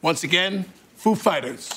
Once 0.00 0.22
again, 0.22 0.64
Foo 0.96 1.14
Fighters. 1.16 1.68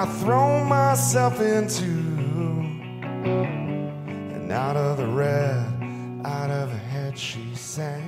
I 0.00 0.06
throw 0.20 0.62
myself 0.62 1.40
into 1.40 1.82
and 3.26 4.52
out 4.52 4.76
of 4.76 4.96
the 4.96 5.08
red, 5.08 6.22
out 6.24 6.50
of 6.52 6.70
her 6.70 6.78
head, 6.78 7.18
she 7.18 7.52
sang. 7.56 8.07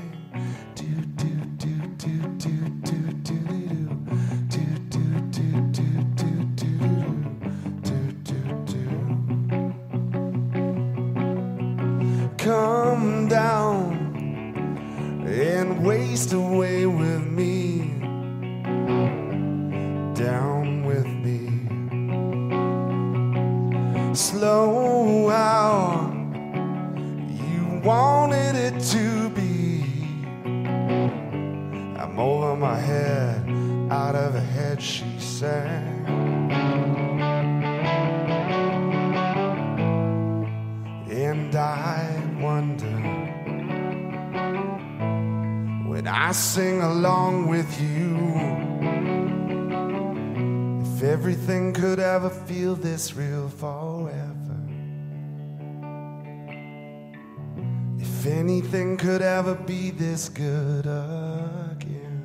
Anything 58.41 58.96
could 58.96 59.21
ever 59.21 59.55
be 59.55 59.91
this 59.91 60.30
good 60.30 60.87
again. 60.87 62.23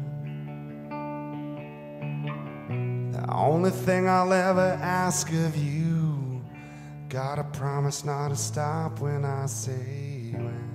The 3.12 3.26
only 3.30 3.72
thing 3.72 4.08
I'll 4.08 4.32
ever 4.32 4.80
ask 4.82 5.30
of 5.34 5.58
you, 5.58 6.42
gotta 7.10 7.44
promise 7.44 8.06
not 8.06 8.30
to 8.30 8.38
stop 8.38 9.02
when 9.02 9.26
I 9.26 9.46
say 9.48 10.32
when. 10.32 10.72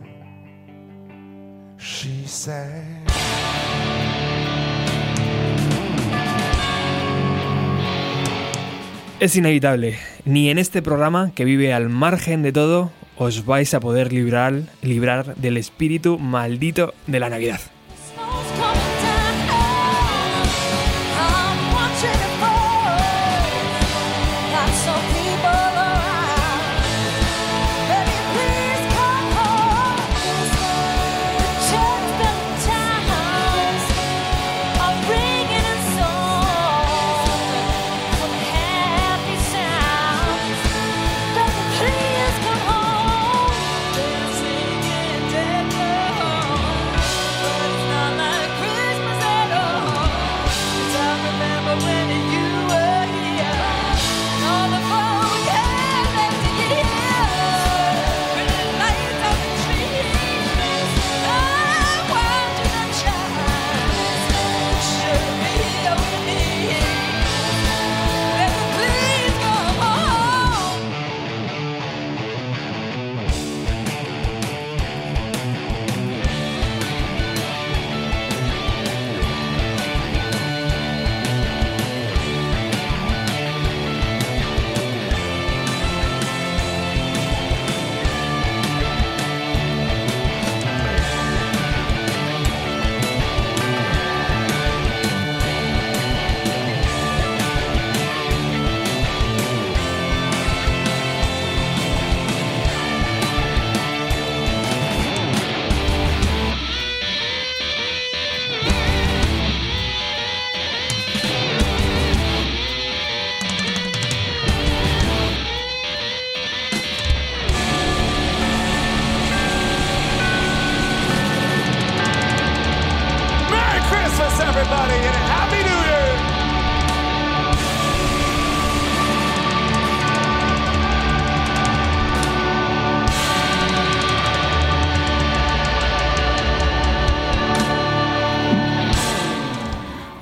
She 1.78 2.26
said. 2.26 3.06
Es 9.20 9.36
inevitable, 9.36 9.98
ni 10.26 10.50
en 10.50 10.58
este 10.58 10.82
programa 10.82 11.32
que 11.34 11.44
vive 11.46 11.72
al 11.72 11.88
margen 11.88 12.42
de 12.42 12.52
todo 12.52 12.90
os 13.20 13.44
vais 13.44 13.74
a 13.74 13.80
poder 13.80 14.14
librar, 14.14 14.62
librar 14.80 15.36
del 15.36 15.58
espíritu 15.58 16.18
maldito 16.18 16.94
de 17.06 17.20
la 17.20 17.28
Navidad. 17.28 17.60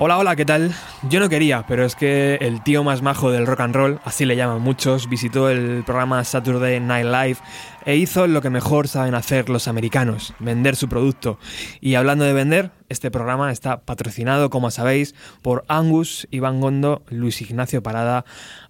Hola, 0.01 0.17
hola, 0.17 0.37
¿qué 0.37 0.45
tal? 0.45 0.73
Yo 1.11 1.19
no 1.19 1.29
quería, 1.29 1.65
pero 1.67 1.85
es 1.85 1.97
que 1.97 2.37
el 2.37 2.63
tío 2.63 2.85
más 2.85 3.03
majo 3.03 3.33
del 3.33 3.49
rock 3.49 3.61
and 3.63 3.75
roll, 3.75 4.01
así 4.05 4.25
le 4.25 4.37
llaman 4.37 4.63
muchos, 4.63 5.09
visitó 5.09 5.51
el 5.51 5.83
programa 5.85 6.23
Saturday 6.23 6.79
Night 6.79 7.07
Live 7.07 7.39
e 7.85 7.97
hizo 7.97 8.29
lo 8.29 8.41
que 8.41 8.49
mejor 8.49 8.87
saben 8.87 9.17
hacer 9.17 9.49
los 9.49 9.67
americanos, 9.67 10.35
vender 10.39 10.77
su 10.77 10.89
producto. 10.89 11.41
Y 11.81 11.97
hablando 11.97 12.25
de 12.25 12.33
vender, 12.33 12.71
este 12.89 13.11
programa 13.11 13.51
está 13.51 13.81
patrocinado, 13.81 14.51
como 14.51 14.71
sabéis, 14.71 15.17
por 15.43 15.65
Angus, 15.67 16.29
Iván 16.31 16.61
Gondo, 16.61 17.03
Luis 17.09 17.43
Ignacio 17.43 17.83
Parada, 17.83 18.25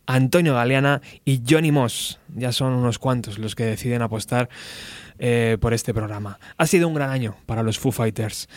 Antonio 0.07 0.55
Galeana 0.55 1.03
y 1.27 1.43
Johnny 1.47 1.73
Moss. 1.73 2.21
Ya 2.37 2.53
son 2.53 2.73
unos 2.73 2.99
cuantos 2.99 3.39
los 3.39 3.55
que 3.55 3.65
deciden 3.65 4.01
apostar 4.01 4.49
eh, 5.19 5.59
por 5.61 5.75
este 5.75 5.93
programa. 5.93 6.39
Ha 6.57 6.67
sido 6.67 6.89
un 6.89 6.95
gran 6.95 7.11
año 7.11 7.37
para 7.45 7.63
los 7.63 7.79
Foo 7.79 7.93
Fighters. 7.93 8.49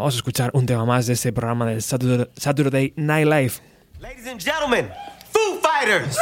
Vamos 0.00 0.14
a 0.14 0.16
escuchar 0.16 0.50
un 0.54 0.64
tema 0.64 0.86
más 0.86 1.06
de 1.06 1.12
ese 1.12 1.30
programa 1.30 1.66
del 1.66 1.82
Saturday, 1.82 2.26
Saturday 2.34 2.94
Night 2.96 3.26
Live. 3.26 3.60
Ladies 4.00 4.26
and 4.26 4.40
gentlemen, 4.40 4.88
Foo 5.30 5.60
Fighters! 5.60 6.16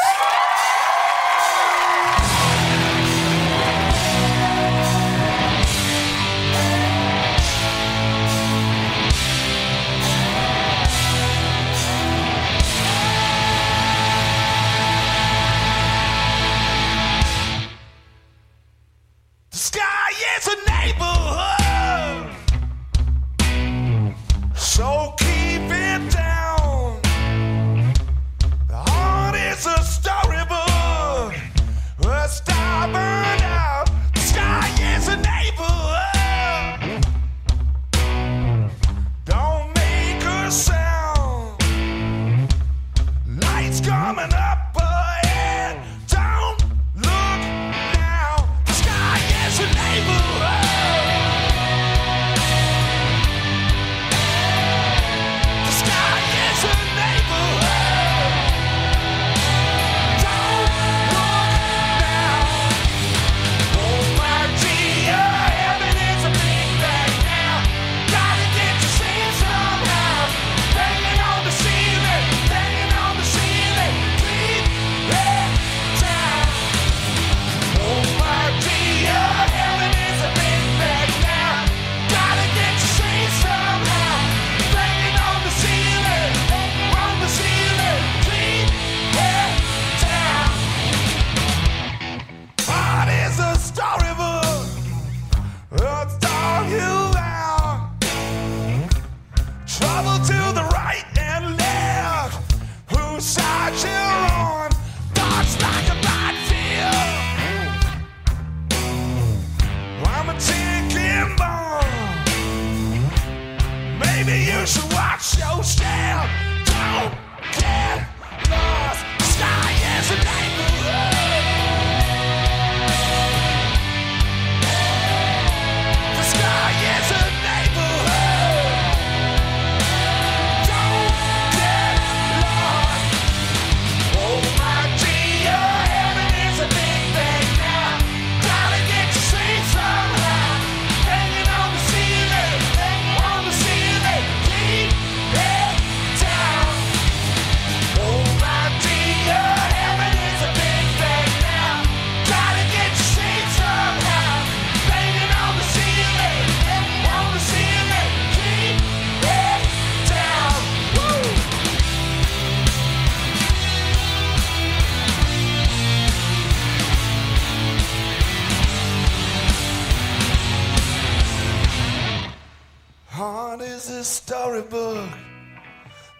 Storybook. 174.09 175.11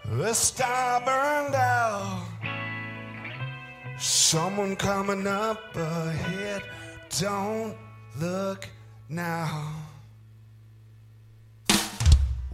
The 0.05 0.35
star 0.35 1.01
burned 1.01 1.55
out. 1.55 2.27
Someone 3.99 4.77
coming 4.77 5.27
up 5.27 5.75
ahead. 5.75 6.63
Don't 7.19 7.75
look 8.21 8.69
now. 9.09 9.73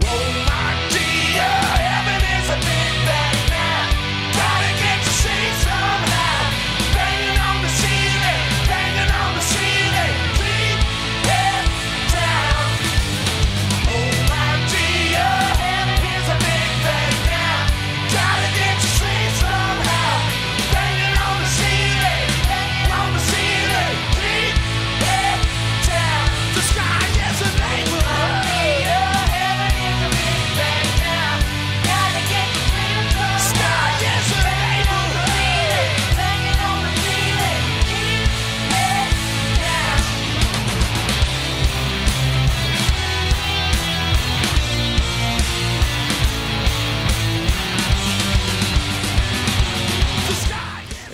Oh 0.03 0.45
my 0.49 0.89
dear, 0.91 1.53
heaven 1.83 2.23
is 2.39 2.49
a 2.51 2.57
big 2.57 3.07
bang 3.07 3.24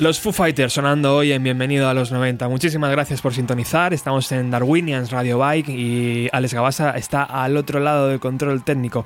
Los 0.00 0.18
Foo 0.18 0.32
Fighters 0.32 0.72
sonando 0.72 1.14
hoy 1.14 1.30
en 1.30 1.42
Bienvenido 1.42 1.86
a 1.86 1.92
los 1.92 2.10
90. 2.10 2.48
Muchísimas 2.48 2.90
gracias 2.90 3.20
por 3.20 3.34
sintonizar. 3.34 3.92
Estamos 3.92 4.32
en 4.32 4.50
Darwinians 4.50 5.10
Radio 5.10 5.36
Bike 5.36 5.68
y 5.68 6.26
Alex 6.32 6.54
Gabasa 6.54 6.92
está 6.92 7.22
al 7.22 7.58
otro 7.58 7.80
lado 7.80 8.08
del 8.08 8.18
control 8.18 8.64
técnico. 8.64 9.04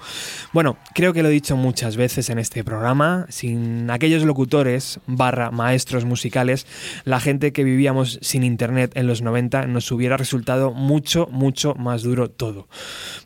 Bueno, 0.52 0.76
creo 0.94 1.12
que 1.12 1.24
lo 1.24 1.30
he 1.30 1.32
dicho 1.32 1.56
muchas 1.56 1.96
veces 1.96 2.30
en 2.30 2.38
este 2.38 2.62
programa. 2.62 3.26
Sin 3.28 3.90
aquellos 3.90 4.22
locutores 4.22 5.00
barra 5.08 5.50
maestros 5.50 6.04
musicales, 6.04 6.64
la 7.02 7.18
gente 7.18 7.52
que 7.52 7.64
vivíamos 7.64 8.20
sin 8.22 8.44
internet 8.44 8.92
en 8.94 9.08
los 9.08 9.20
90 9.20 9.66
nos 9.66 9.90
hubiera 9.90 10.16
resultado 10.16 10.70
mucho, 10.70 11.26
mucho 11.28 11.74
más 11.74 12.04
duro 12.04 12.30
todo. 12.30 12.68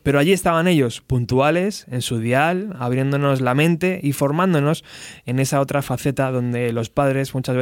Pero 0.01 0.17
allí 0.17 0.33
estaban 0.33 0.67
ellos, 0.67 1.01
puntuales, 1.01 1.85
en 1.91 2.01
su 2.01 2.17
dial, 2.17 2.75
abriéndonos 2.79 3.41
la 3.41 3.53
mente 3.53 3.99
y 4.01 4.13
formándonos 4.13 4.83
en 5.27 5.37
esa 5.37 5.61
otra 5.61 5.83
faceta 5.83 6.31
donde 6.31 6.73
los 6.73 6.89
padres 6.89 7.35
muchas 7.35 7.55
veces 7.55 7.58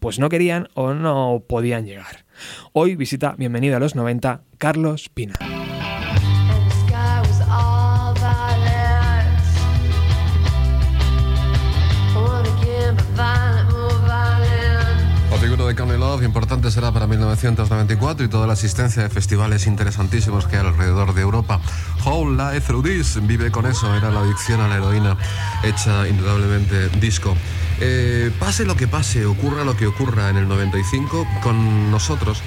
pues 0.00 0.18
no 0.18 0.28
querían 0.28 0.68
o 0.74 0.94
no 0.94 1.42
podían 1.46 1.86
llegar. 1.86 2.24
Hoy 2.72 2.96
visita 2.96 3.34
Bienvenido 3.38 3.76
a 3.76 3.80
los 3.80 3.94
90 3.94 4.42
Carlos 4.58 5.08
Pina. 5.08 5.34
Importante 16.24 16.70
será 16.70 16.92
para 16.92 17.06
1994 17.06 18.26
y 18.26 18.28
toda 18.28 18.46
la 18.46 18.54
asistencia 18.54 19.02
de 19.02 19.10
festivales 19.10 19.66
interesantísimos 19.66 20.46
que 20.46 20.56
hay 20.56 20.66
alrededor 20.66 21.14
de 21.14 21.22
Europa. 21.22 21.60
Whole 22.04 22.36
Life 22.36 22.66
Through 22.66 22.84
This 22.84 23.26
vive 23.26 23.50
con 23.50 23.66
eso, 23.66 23.94
era 23.94 24.10
la 24.10 24.20
adicción 24.20 24.60
a 24.60 24.68
la 24.68 24.76
heroína 24.76 25.16
hecha 25.62 26.08
indudablemente 26.08 26.88
disco. 27.00 27.36
Eh, 27.80 28.30
pase 28.38 28.64
lo 28.64 28.76
que 28.76 28.88
pase, 28.88 29.26
ocurra 29.26 29.64
lo 29.64 29.76
que 29.76 29.86
ocurra 29.86 30.30
en 30.30 30.36
el 30.36 30.48
95, 30.48 31.26
con 31.42 31.90
nosotros 31.90 32.42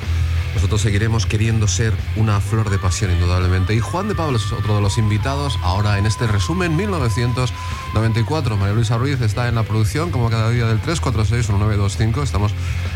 nosotros 0.58 0.82
seguiremos 0.82 1.28
queriendo 1.28 1.68
ser 1.68 1.94
una 2.16 2.42
flor 2.42 2.72
de 2.72 2.80
pasión, 2.80 3.12
indudablemente. 3.12 3.76
Y 3.76 3.80
Juan 3.80 4.08
de 4.08 4.16
Pablo 4.16 4.38
es 4.38 4.52
otro 4.52 4.76
de 4.76 4.82
los 4.82 4.98
invitados 4.98 5.60
ahora 5.62 6.00
en 6.00 6.08
este 6.08 6.26
resumen 6.26 6.76
1994. 6.76 8.58
María 8.58 8.74
Luisa 8.74 8.98
Ruiz 8.98 9.22
está 9.22 9.48
en 9.50 9.54
la 9.54 9.62
producción, 9.62 10.10
como 10.10 10.32
cada 10.32 10.50
día 10.50 10.66
del 10.66 10.82
346-1925. 10.82 12.24
Estamos 12.24 12.54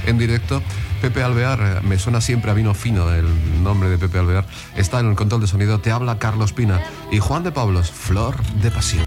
en 0.07 0.17
directo. 0.17 0.63
Pepe 1.03 1.21
Alvear, 1.21 1.59
eh, 1.61 1.87
me 1.87 1.99
suena 1.99 2.19
siempre 2.19 2.49
a 2.49 2.55
vino 2.55 2.73
fino 2.73 3.13
el 3.13 3.27
nombre 3.61 3.89
de 3.89 3.99
Pepe 3.99 4.17
Alvear, 4.17 4.47
está 4.75 4.99
en 4.99 5.11
el 5.11 5.15
control 5.15 5.41
de 5.41 5.47
sonido. 5.47 5.79
Te 5.79 5.91
habla 5.91 6.17
Carlos 6.17 6.53
Pina. 6.53 6.81
Y 7.11 7.19
Juan 7.19 7.43
de 7.43 7.51
Pablos, 7.51 7.91
flor 7.91 8.41
de 8.63 8.71
pasión. 8.71 9.05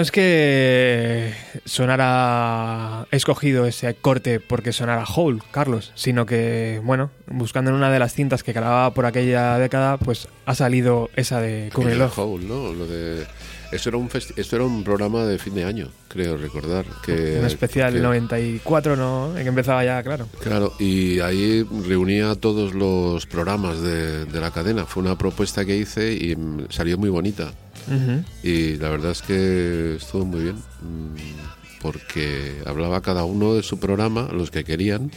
No 0.00 0.02
es 0.02 0.10
que 0.12 1.34
sonara 1.66 3.06
he 3.10 3.16
escogido 3.16 3.66
ese 3.66 3.92
corte 3.92 4.40
porque 4.40 4.72
sonara 4.72 5.04
Hole, 5.04 5.40
Carlos, 5.50 5.92
sino 5.94 6.24
que, 6.24 6.80
bueno, 6.82 7.10
buscando 7.26 7.70
en 7.70 7.76
una 7.76 7.90
de 7.90 7.98
las 7.98 8.14
cintas 8.14 8.42
que 8.42 8.54
grababa 8.54 8.94
por 8.94 9.04
aquella 9.04 9.58
década, 9.58 9.98
pues 9.98 10.26
ha 10.46 10.54
salido 10.54 11.10
esa 11.16 11.42
de 11.42 11.70
Love. 11.76 12.18
Howl, 12.18 12.48
¿no? 12.48 12.72
Lo 12.72 12.86
de... 12.86 13.26
Esto 13.72 13.90
era, 13.90 13.98
un 13.98 14.08
esto 14.36 14.56
era 14.56 14.64
un 14.64 14.82
programa 14.84 15.26
de 15.26 15.38
fin 15.38 15.54
de 15.54 15.64
año, 15.64 15.88
creo 16.08 16.38
recordar. 16.38 16.86
Que, 17.04 17.36
Un 17.38 17.44
especial 17.44 17.92
que- 17.92 18.00
94, 18.00 18.96
¿no? 18.96 19.36
En 19.36 19.42
que 19.42 19.48
empezaba 19.50 19.84
ya, 19.84 20.02
claro. 20.02 20.26
Claro, 20.42 20.72
y 20.80 21.20
ahí 21.20 21.62
reunía 21.86 22.34
todos 22.36 22.72
los 22.74 23.26
programas 23.26 23.82
de, 23.82 24.24
de 24.24 24.40
la 24.40 24.50
cadena. 24.50 24.86
Fue 24.86 25.02
una 25.02 25.18
propuesta 25.18 25.66
que 25.66 25.76
hice 25.76 26.14
y 26.14 26.34
mm, 26.34 26.68
salió 26.70 26.96
muy 26.96 27.10
bonita. 27.10 27.52
Y 28.42 28.76
la 28.76 28.88
verdad 28.88 29.12
es 29.12 29.22
que 29.22 29.96
estuvo 29.96 30.24
muy 30.24 30.42
bien, 30.42 30.56
mm, 30.56 31.80
porque 31.80 32.62
hablaba 32.66 33.00
cada 33.00 33.24
uno 33.24 33.54
de 33.54 33.62
su 33.62 33.78
programa, 33.78 34.28
los 34.32 34.50
que 34.50 34.64
querían 34.64 35.10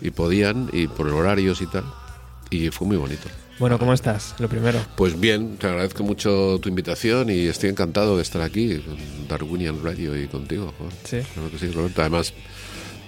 y 0.00 0.10
podían, 0.10 0.68
y 0.72 0.86
por 0.86 1.08
horarios 1.08 1.60
y 1.62 1.66
tal. 1.66 1.84
Y 2.50 2.70
fue 2.70 2.86
muy 2.86 2.96
bonito. 2.96 3.28
Bueno, 3.58 3.78
¿cómo 3.78 3.92
estás? 3.92 4.34
Lo 4.38 4.48
primero. 4.48 4.80
Pues 4.96 5.20
bien, 5.20 5.58
te 5.58 5.66
agradezco 5.66 6.02
mucho 6.02 6.58
tu 6.62 6.70
invitación 6.70 7.28
y 7.28 7.46
estoy 7.46 7.68
encantado 7.68 8.16
de 8.16 8.22
estar 8.22 8.40
aquí 8.40 8.78
con 8.78 8.96
Darwinian 9.28 9.84
Radio 9.84 10.18
y 10.20 10.28
contigo. 10.28 10.72
joder. 10.78 10.94
Sí. 11.04 11.18
Claro 11.34 11.50
que 11.50 11.58
sí, 11.58 11.70
Roberto. 11.70 12.00
Además, 12.00 12.32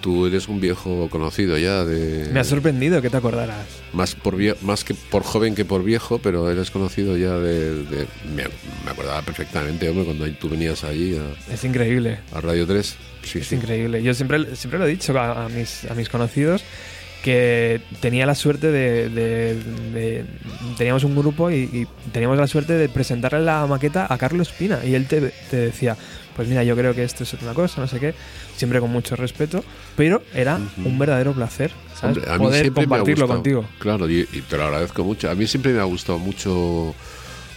tú 0.03 0.27
eres 0.27 0.49
un 0.49 0.61
viejo 0.61 1.09
conocido 1.09 1.57
ya 1.57 1.85
de... 1.87 2.29
Me 2.31 2.41
ha 2.41 2.45
sorprendido 2.45 3.01
que 3.01 3.09
te 3.09 3.17
acordaras. 3.17 3.65
más 3.95 4.15
por 4.15 4.37
vie- 4.37 4.57
más 4.61 4.85
que 4.85 4.93
por 4.95 5.23
joven 5.23 5.55
que 5.55 5.65
por 5.65 5.83
viejo, 5.83 6.19
pero 6.19 6.51
eres 6.51 6.71
conocido 6.71 7.17
ya 7.17 7.39
de... 7.39 7.85
de- 7.85 8.07
me, 8.35 8.43
acordaba 8.91 9.23
perfectamente, 9.23 9.89
hombre, 9.89 10.05
cuando 10.05 10.29
tú 10.33 10.49
venías 10.51 10.85
allí 10.85 11.17
a, 11.17 11.53
Es 11.55 11.65
increíble. 11.65 12.19
a 12.35 12.41
Radio 12.43 12.67
3. 12.67 12.97
Sí, 13.23 13.39
Es 13.39 13.47
sí. 13.47 13.55
increíble. 13.55 14.03
Yo 14.03 14.13
siempre, 14.13 14.55
siempre 14.57 14.79
lo 14.79 14.87
he 14.87 14.91
dicho 14.91 15.19
a, 15.19 15.45
a 15.45 15.49
mis, 15.49 15.85
a 15.91 15.95
mis 15.95 16.09
conocidos 16.11 16.63
que 17.23 17.81
tenía 18.01 18.27
la 18.27 18.35
suerte 18.35 18.73
de, 18.73 19.09
de- 19.09 19.55
de- 19.95 20.25
teníamos 20.77 21.05
un 21.05 21.15
grupo 21.15 21.51
y, 21.53 21.55
y 21.73 21.87
teníamos 22.11 22.37
la 22.37 22.49
suerte 22.49 22.73
de 22.73 22.89
presentarle 22.89 23.41
la 23.43 23.65
maqueta 23.69 24.07
a 24.13 24.19
Carlos 24.19 24.49
Pina 24.51 24.81
y 24.85 24.97
él 24.97 25.07
te, 25.07 25.33
te 25.49 25.57
decía 25.57 25.97
pues 26.35 26.49
mira 26.49 26.65
yo 26.65 26.77
creo 26.77 26.95
que 26.95 27.05
esto 27.05 27.25
es 27.25 27.33
una 27.35 27.55
cosa 27.55 27.81
no 27.81 27.87
sé 27.87 28.01
qué 28.01 28.15
siempre 28.57 28.81
con 28.81 28.91
mucho 28.91 29.17
respeto 29.17 29.65
pero 29.97 30.23
era 30.35 30.61
un 30.85 30.99
verdadero 30.99 31.33
placer 31.33 31.73
¿sabes? 31.95 32.17
Hombre, 32.17 32.31
a 32.31 32.39
mí 32.39 32.45
poder 32.45 32.61
siempre 32.63 32.87
me 32.87 32.95
ha 32.95 32.99
compartirlo 32.99 33.29
contigo 33.29 33.65
Claro, 33.79 34.09
y, 34.09 34.21
y 34.33 34.41
te 34.43 34.57
lo 34.57 34.65
agradezco 34.65 35.05
mucho. 35.05 35.31
A 35.31 35.35
mí 35.35 35.47
siempre 35.47 35.73
me 35.73 35.81
ha 35.81 35.85
gustado 35.85 36.19
mucho 36.19 36.95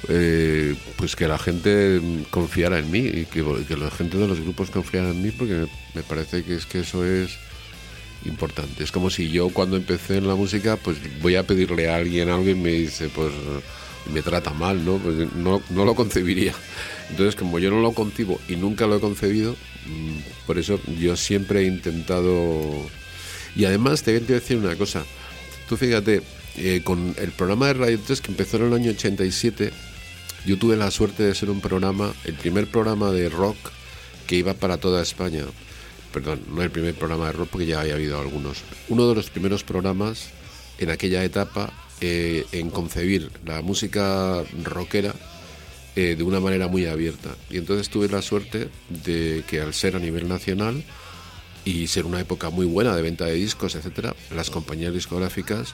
eh, 0.09 0.75
pues 0.97 1.15
que 1.15 1.27
la 1.27 1.37
gente 1.37 2.01
confiara 2.29 2.79
en 2.79 2.91
mí 2.91 2.99
y 2.99 3.25
que, 3.25 3.43
que 3.67 3.77
la 3.77 3.91
gente 3.91 4.17
de 4.17 4.27
los 4.27 4.39
grupos 4.39 4.69
confiara 4.69 5.09
en 5.09 5.21
mí 5.21 5.31
porque 5.31 5.53
me, 5.53 5.67
me 5.93 6.03
parece 6.03 6.43
que 6.43 6.55
es 6.55 6.65
que 6.65 6.79
eso 6.79 7.05
es 7.05 7.37
importante. 8.25 8.83
Es 8.83 8.91
como 8.91 9.09
si 9.09 9.29
yo 9.29 9.49
cuando 9.49 9.77
empecé 9.77 10.17
en 10.17 10.27
la 10.27 10.35
música 10.35 10.77
pues 10.77 10.97
voy 11.21 11.35
a 11.35 11.43
pedirle 11.43 11.89
a 11.89 11.95
alguien 11.97 12.29
algo 12.29 12.49
y 12.49 12.55
me 12.55 12.71
dice 12.71 13.09
pues 13.13 13.31
me 14.11 14.21
trata 14.21 14.51
mal, 14.51 14.83
¿no? 14.83 14.97
Pues 14.97 15.31
no, 15.35 15.61
no 15.69 15.85
lo 15.85 15.95
concebiría. 15.95 16.53
Entonces 17.09 17.35
como 17.35 17.59
yo 17.59 17.69
no 17.69 17.81
lo 17.81 17.91
concibo 17.93 18.39
y 18.47 18.55
nunca 18.55 18.87
lo 18.87 18.97
he 18.97 18.99
concebido, 18.99 19.53
mm, 19.85 20.45
por 20.45 20.57
eso 20.57 20.79
yo 20.99 21.15
siempre 21.15 21.61
he 21.61 21.65
intentado... 21.65 22.71
Y 23.55 23.65
además 23.65 24.03
te 24.03 24.17
voy 24.17 24.23
a 24.27 24.33
decir 24.33 24.57
una 24.57 24.75
cosa. 24.75 25.05
Tú 25.69 25.77
fíjate, 25.77 26.21
eh, 26.57 26.81
con 26.83 27.15
el 27.17 27.31
programa 27.31 27.67
de 27.67 27.73
Radio 27.73 27.99
3 28.05 28.21
que 28.21 28.31
empezó 28.31 28.57
en 28.57 28.63
el 28.63 28.73
año 28.73 28.91
87, 28.91 29.71
yo 30.45 30.57
tuve 30.57 30.75
la 30.75 30.91
suerte 30.91 31.23
de 31.23 31.35
ser 31.35 31.49
un 31.49 31.61
programa, 31.61 32.13
el 32.23 32.33
primer 32.33 32.67
programa 32.67 33.11
de 33.11 33.29
rock 33.29 33.57
que 34.27 34.35
iba 34.35 34.53
para 34.53 34.77
toda 34.77 35.01
España. 35.01 35.43
Perdón, 36.13 36.41
no 36.49 36.61
el 36.61 36.69
primer 36.69 36.95
programa 36.95 37.27
de 37.27 37.33
rock 37.33 37.49
porque 37.49 37.65
ya 37.65 37.81
había 37.81 37.95
habido 37.95 38.19
algunos. 38.19 38.59
Uno 38.89 39.07
de 39.07 39.15
los 39.15 39.29
primeros 39.29 39.63
programas 39.63 40.29
en 40.77 40.89
aquella 40.89 41.23
etapa 41.23 41.73
eh, 42.01 42.45
en 42.51 42.69
concebir 42.69 43.31
la 43.45 43.61
música 43.61 44.43
rockera 44.63 45.13
eh, 45.95 46.15
de 46.15 46.23
una 46.23 46.39
manera 46.39 46.67
muy 46.67 46.85
abierta. 46.85 47.35
Y 47.49 47.57
entonces 47.57 47.89
tuve 47.89 48.07
la 48.09 48.21
suerte 48.21 48.69
de 48.89 49.43
que 49.47 49.61
al 49.61 49.73
ser 49.73 49.95
a 49.95 49.99
nivel 49.99 50.27
nacional 50.27 50.83
y 51.63 51.87
ser 51.87 52.05
una 52.05 52.19
época 52.19 52.49
muy 52.49 52.65
buena 52.65 52.95
de 52.95 53.01
venta 53.01 53.25
de 53.25 53.33
discos, 53.33 53.75
etcétera, 53.75 54.15
las 54.33 54.49
compañías 54.49 54.93
discográficas 54.93 55.73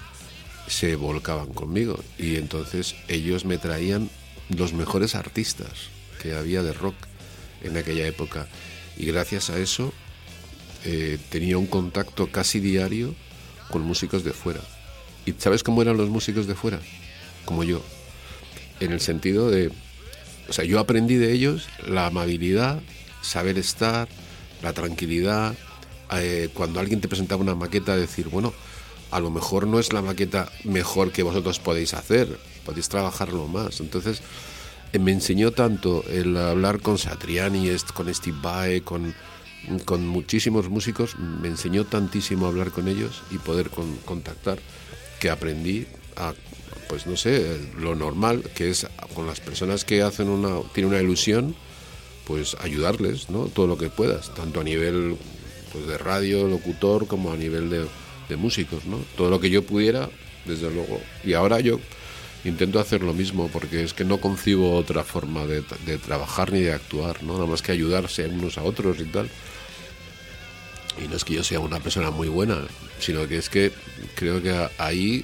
se 0.68 0.96
volcaban 0.96 1.48
conmigo 1.54 2.00
y 2.18 2.38
entonces 2.38 2.96
ellos 3.08 3.46
me 3.46 3.58
traían 3.58 4.10
los 4.50 4.74
mejores 4.74 5.16
artistas 5.16 5.90
que 6.22 6.34
había 6.34 6.64
de 6.64 6.72
rock 6.72 6.96
en 7.62 7.76
aquella 7.76 8.08
época 8.08 8.48
y 8.98 9.06
gracias 9.06 9.50
a 9.50 9.58
eso 9.58 9.92
eh, 10.86 11.18
tenía 11.30 11.58
un 11.58 11.68
contacto 11.68 12.32
casi 12.32 12.60
diario 12.60 13.14
con 13.70 13.82
músicos 13.82 14.24
de 14.24 14.34
fuera. 14.34 14.62
¿Y 15.26 15.34
sabes 15.34 15.64
cómo 15.64 15.82
eran 15.82 15.98
los 15.98 16.10
músicos 16.10 16.48
de 16.48 16.56
fuera? 16.56 16.80
Como 17.46 17.64
yo. 17.64 17.82
En 18.80 18.92
el 18.92 19.00
sentido 19.00 19.52
de, 19.52 19.72
o 20.52 20.54
sea, 20.54 20.66
yo 20.66 20.80
aprendí 20.80 21.16
de 21.16 21.32
ellos 21.32 21.70
la 21.88 22.08
amabilidad, 22.08 22.82
saber 23.22 23.58
estar, 23.58 24.10
la 24.62 24.74
tranquilidad. 24.74 25.56
eh, 26.14 26.50
cuando 26.54 26.82
alguien 26.82 27.00
te 27.00 27.08
presentaba 27.08 27.42
una 27.42 27.56
maqueta, 27.56 27.96
decir, 27.96 28.28
bueno, 28.28 28.52
a 29.12 29.22
lo 29.22 29.30
mejor 29.32 29.66
no 29.66 29.80
es 29.80 29.94
la 29.94 30.02
maqueta 30.02 30.52
mejor 30.66 31.14
que 31.14 31.24
vosotros 31.24 31.60
podéis 31.60 31.94
hacer, 31.94 32.38
podéis 32.66 32.90
trabajarlo 32.90 33.48
más. 33.48 33.80
Entonces, 33.80 34.22
eh, 34.92 35.00
me 35.00 35.14
enseñó 35.14 35.52
tanto 35.52 36.04
el 36.10 36.36
hablar 36.36 36.82
con 36.82 36.98
Satriani, 36.98 37.70
con 37.94 38.14
Steve 38.14 38.38
Vai, 38.42 38.82
con, 38.82 39.16
con 39.86 40.06
muchísimos 40.06 40.68
músicos, 40.68 41.16
me 41.18 41.48
enseñó 41.48 41.86
tantísimo 41.86 42.46
hablar 42.46 42.72
con 42.72 42.90
ellos 42.90 43.22
y 43.32 43.38
poder 43.38 43.70
con- 43.70 43.96
contactar, 44.04 44.60
que 45.22 45.30
aprendí 45.30 45.88
a, 46.18 46.34
pues 46.92 47.08
no 47.08 47.16
sé, 47.16 47.58
lo 47.80 47.96
normal, 47.96 48.44
que 48.54 48.70
es 48.70 48.86
con 49.16 49.26
las 49.26 49.40
personas 49.40 49.86
que 49.86 50.02
hacen 50.02 50.28
una, 50.28 50.60
tienen 50.74 50.92
una 50.92 51.02
ilusión, 51.02 51.56
pues 52.26 52.58
ayudarles, 52.60 53.30
¿no? 53.30 53.46
Todo 53.46 53.66
lo 53.66 53.78
que 53.78 53.90
puedas, 53.90 54.36
tanto 54.36 54.60
a 54.60 54.66
nivel 54.66 55.16
pues, 55.72 55.88
de 55.88 55.98
radio, 55.98 56.50
locutor, 56.50 57.08
como 57.08 57.32
a 57.32 57.38
nivel 57.38 57.70
de, 57.70 57.86
de 58.28 58.36
músicos, 58.36 58.84
¿no? 58.84 58.98
Todo 59.16 59.30
lo 59.30 59.40
que 59.40 59.50
yo 59.50 59.64
pudiera, 59.64 60.10
desde 60.44 60.70
luego. 60.70 61.00
Y 61.24 61.32
ahora 61.32 61.62
yo 61.62 61.80
intento 62.44 62.78
hacer 62.78 63.04
lo 63.04 63.14
mismo, 63.14 63.48
porque 63.48 63.84
es 63.84 63.94
que 63.94 64.04
no 64.04 64.18
concibo 64.18 64.76
otra 64.76 65.06
forma 65.06 65.46
de, 65.46 65.64
de 65.86 65.98
trabajar 65.98 66.52
ni 66.52 66.60
de 66.60 66.74
actuar, 66.74 67.24
¿no? 67.24 67.36
Nada 67.36 67.46
más 67.46 67.62
que 67.62 67.72
ayudarse 67.72 68.28
unos 68.28 68.58
a 68.58 68.64
otros 68.64 69.00
y 69.00 69.06
tal. 69.06 69.30
Y 71.02 71.08
no 71.08 71.16
es 71.16 71.24
que 71.24 71.36
yo 71.36 71.44
sea 71.46 71.62
una 71.62 71.80
persona 71.80 72.12
muy 72.12 72.28
buena, 72.28 72.58
sino 73.00 73.30
que 73.30 73.38
es 73.38 73.48
que 73.48 73.72
creo 74.16 74.44
que 74.44 74.54
ahí 74.78 75.24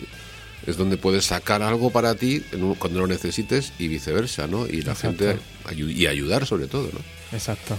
es 0.65 0.77
donde 0.77 0.97
puedes 0.97 1.25
sacar 1.25 1.61
algo 1.61 1.89
para 1.91 2.15
ti 2.15 2.43
en 2.51 2.63
un- 2.63 2.75
cuando 2.75 2.99
lo 2.99 3.07
necesites 3.07 3.73
y 3.79 3.87
viceversa, 3.87 4.47
¿no? 4.47 4.65
Y 4.67 4.81
la 4.81 4.93
Exacto. 4.93 5.25
gente 5.25 5.39
ayu- 5.65 5.91
y 5.93 6.07
ayudar 6.07 6.45
sobre 6.45 6.67
todo, 6.67 6.89
¿no? 6.93 6.99
Exacto. 7.31 7.77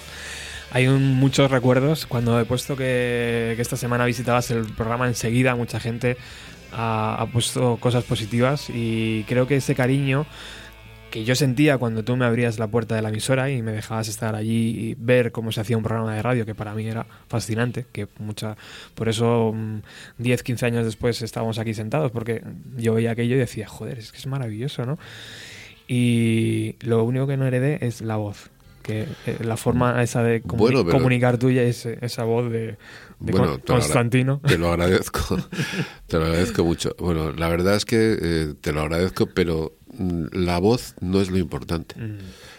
Hay 0.70 0.86
un- 0.86 1.14
muchos 1.14 1.50
recuerdos. 1.50 2.06
Cuando 2.06 2.38
he 2.38 2.44
puesto 2.44 2.76
que, 2.76 3.54
que 3.56 3.62
esta 3.62 3.76
semana 3.76 4.04
visitabas 4.04 4.50
el 4.50 4.64
programa, 4.74 5.06
enseguida 5.08 5.54
mucha 5.56 5.80
gente 5.80 6.16
ha, 6.72 7.16
ha 7.20 7.26
puesto 7.26 7.78
cosas 7.80 8.04
positivas 8.04 8.66
y 8.68 9.24
creo 9.24 9.46
que 9.46 9.56
ese 9.56 9.74
cariño 9.74 10.26
que 11.10 11.24
yo 11.24 11.34
sentía 11.34 11.78
cuando 11.78 12.02
tú 12.04 12.16
me 12.16 12.24
abrías 12.26 12.58
la 12.58 12.66
puerta 12.66 12.94
de 12.94 13.02
la 13.02 13.08
emisora 13.08 13.50
y 13.50 13.62
me 13.62 13.72
dejabas 13.72 14.08
estar 14.08 14.34
allí 14.34 14.90
y 14.90 14.94
ver 14.98 15.32
cómo 15.32 15.52
se 15.52 15.60
hacía 15.60 15.76
un 15.76 15.82
programa 15.82 16.14
de 16.14 16.20
radio, 16.22 16.44
que 16.44 16.54
para 16.54 16.74
mí 16.74 16.86
era 16.86 17.06
fascinante, 17.28 17.86
que 17.92 18.08
mucha 18.18 18.56
por 18.94 19.08
eso 19.08 19.52
mm, 19.54 19.78
10, 20.18 20.42
15 20.42 20.66
años 20.66 20.84
después 20.84 21.22
estábamos 21.22 21.58
aquí 21.58 21.72
sentados, 21.74 22.10
porque 22.12 22.42
yo 22.76 22.94
veía 22.94 23.12
aquello 23.12 23.36
y 23.36 23.38
decía, 23.38 23.66
joder, 23.68 23.98
es 23.98 24.12
que 24.12 24.18
es 24.18 24.26
maravilloso, 24.26 24.84
¿no? 24.84 24.98
Y 25.86 26.76
lo 26.80 27.02
único 27.04 27.26
que 27.26 27.36
no 27.36 27.46
heredé 27.46 27.78
es 27.86 28.00
la 28.02 28.16
voz. 28.16 28.50
Que 28.82 29.02
eh, 29.26 29.38
la 29.40 29.56
forma 29.56 30.02
esa 30.02 30.22
de 30.22 30.42
comuni- 30.42 30.56
Bueno, 30.58 30.84
pero- 30.84 30.96
comunicar 30.98 31.36
tuya 31.38 31.62
es 31.62 31.84
eh, 31.86 31.98
esa 32.00 32.24
voz 32.24 32.50
de, 32.50 32.76
de 33.20 33.32
Bueno, 33.32 33.58
Constantino. 33.66 34.40
Te 34.46 34.56
lo 34.58 34.68
agradezco. 34.70 35.36
te 36.06 36.16
lo 36.18 36.24
agradezco 36.26 36.64
mucho. 36.64 36.94
Bueno, 36.98 37.32
la 37.32 37.48
verdad 37.48 37.74
es 37.76 37.84
que 37.84 38.16
eh, 38.20 38.54
te 38.60 38.72
lo 38.72 38.80
agradezco, 38.82 39.26
pero 39.26 39.72
mm, 39.77 39.77
la 40.32 40.58
voz 40.58 40.94
no 41.00 41.20
es 41.20 41.30
lo 41.30 41.38
importante. 41.38 41.94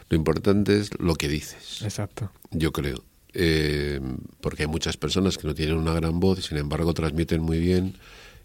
Lo 0.09 0.15
importante 0.17 0.77
es 0.79 0.89
lo 0.99 1.15
que 1.15 1.27
dices, 1.27 1.81
Exacto. 1.83 2.31
yo 2.51 2.71
creo. 2.71 3.03
Eh, 3.33 3.99
porque 4.41 4.63
hay 4.63 4.67
muchas 4.67 4.97
personas 4.97 5.37
que 5.37 5.47
no 5.47 5.53
tienen 5.53 5.77
una 5.77 5.93
gran 5.93 6.19
voz 6.19 6.39
y 6.39 6.41
sin 6.41 6.57
embargo 6.57 6.93
transmiten 6.95 7.41
muy 7.41 7.59
bien 7.59 7.93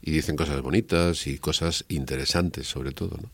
y 0.03 0.11
dicen 0.11 0.37
cosas 0.37 0.61
bonitas 0.61 1.27
y 1.27 1.39
cosas 1.39 1.85
interesantes 1.89 2.67
sobre 2.69 2.93
todo. 2.93 3.17
¿no? 3.23 3.31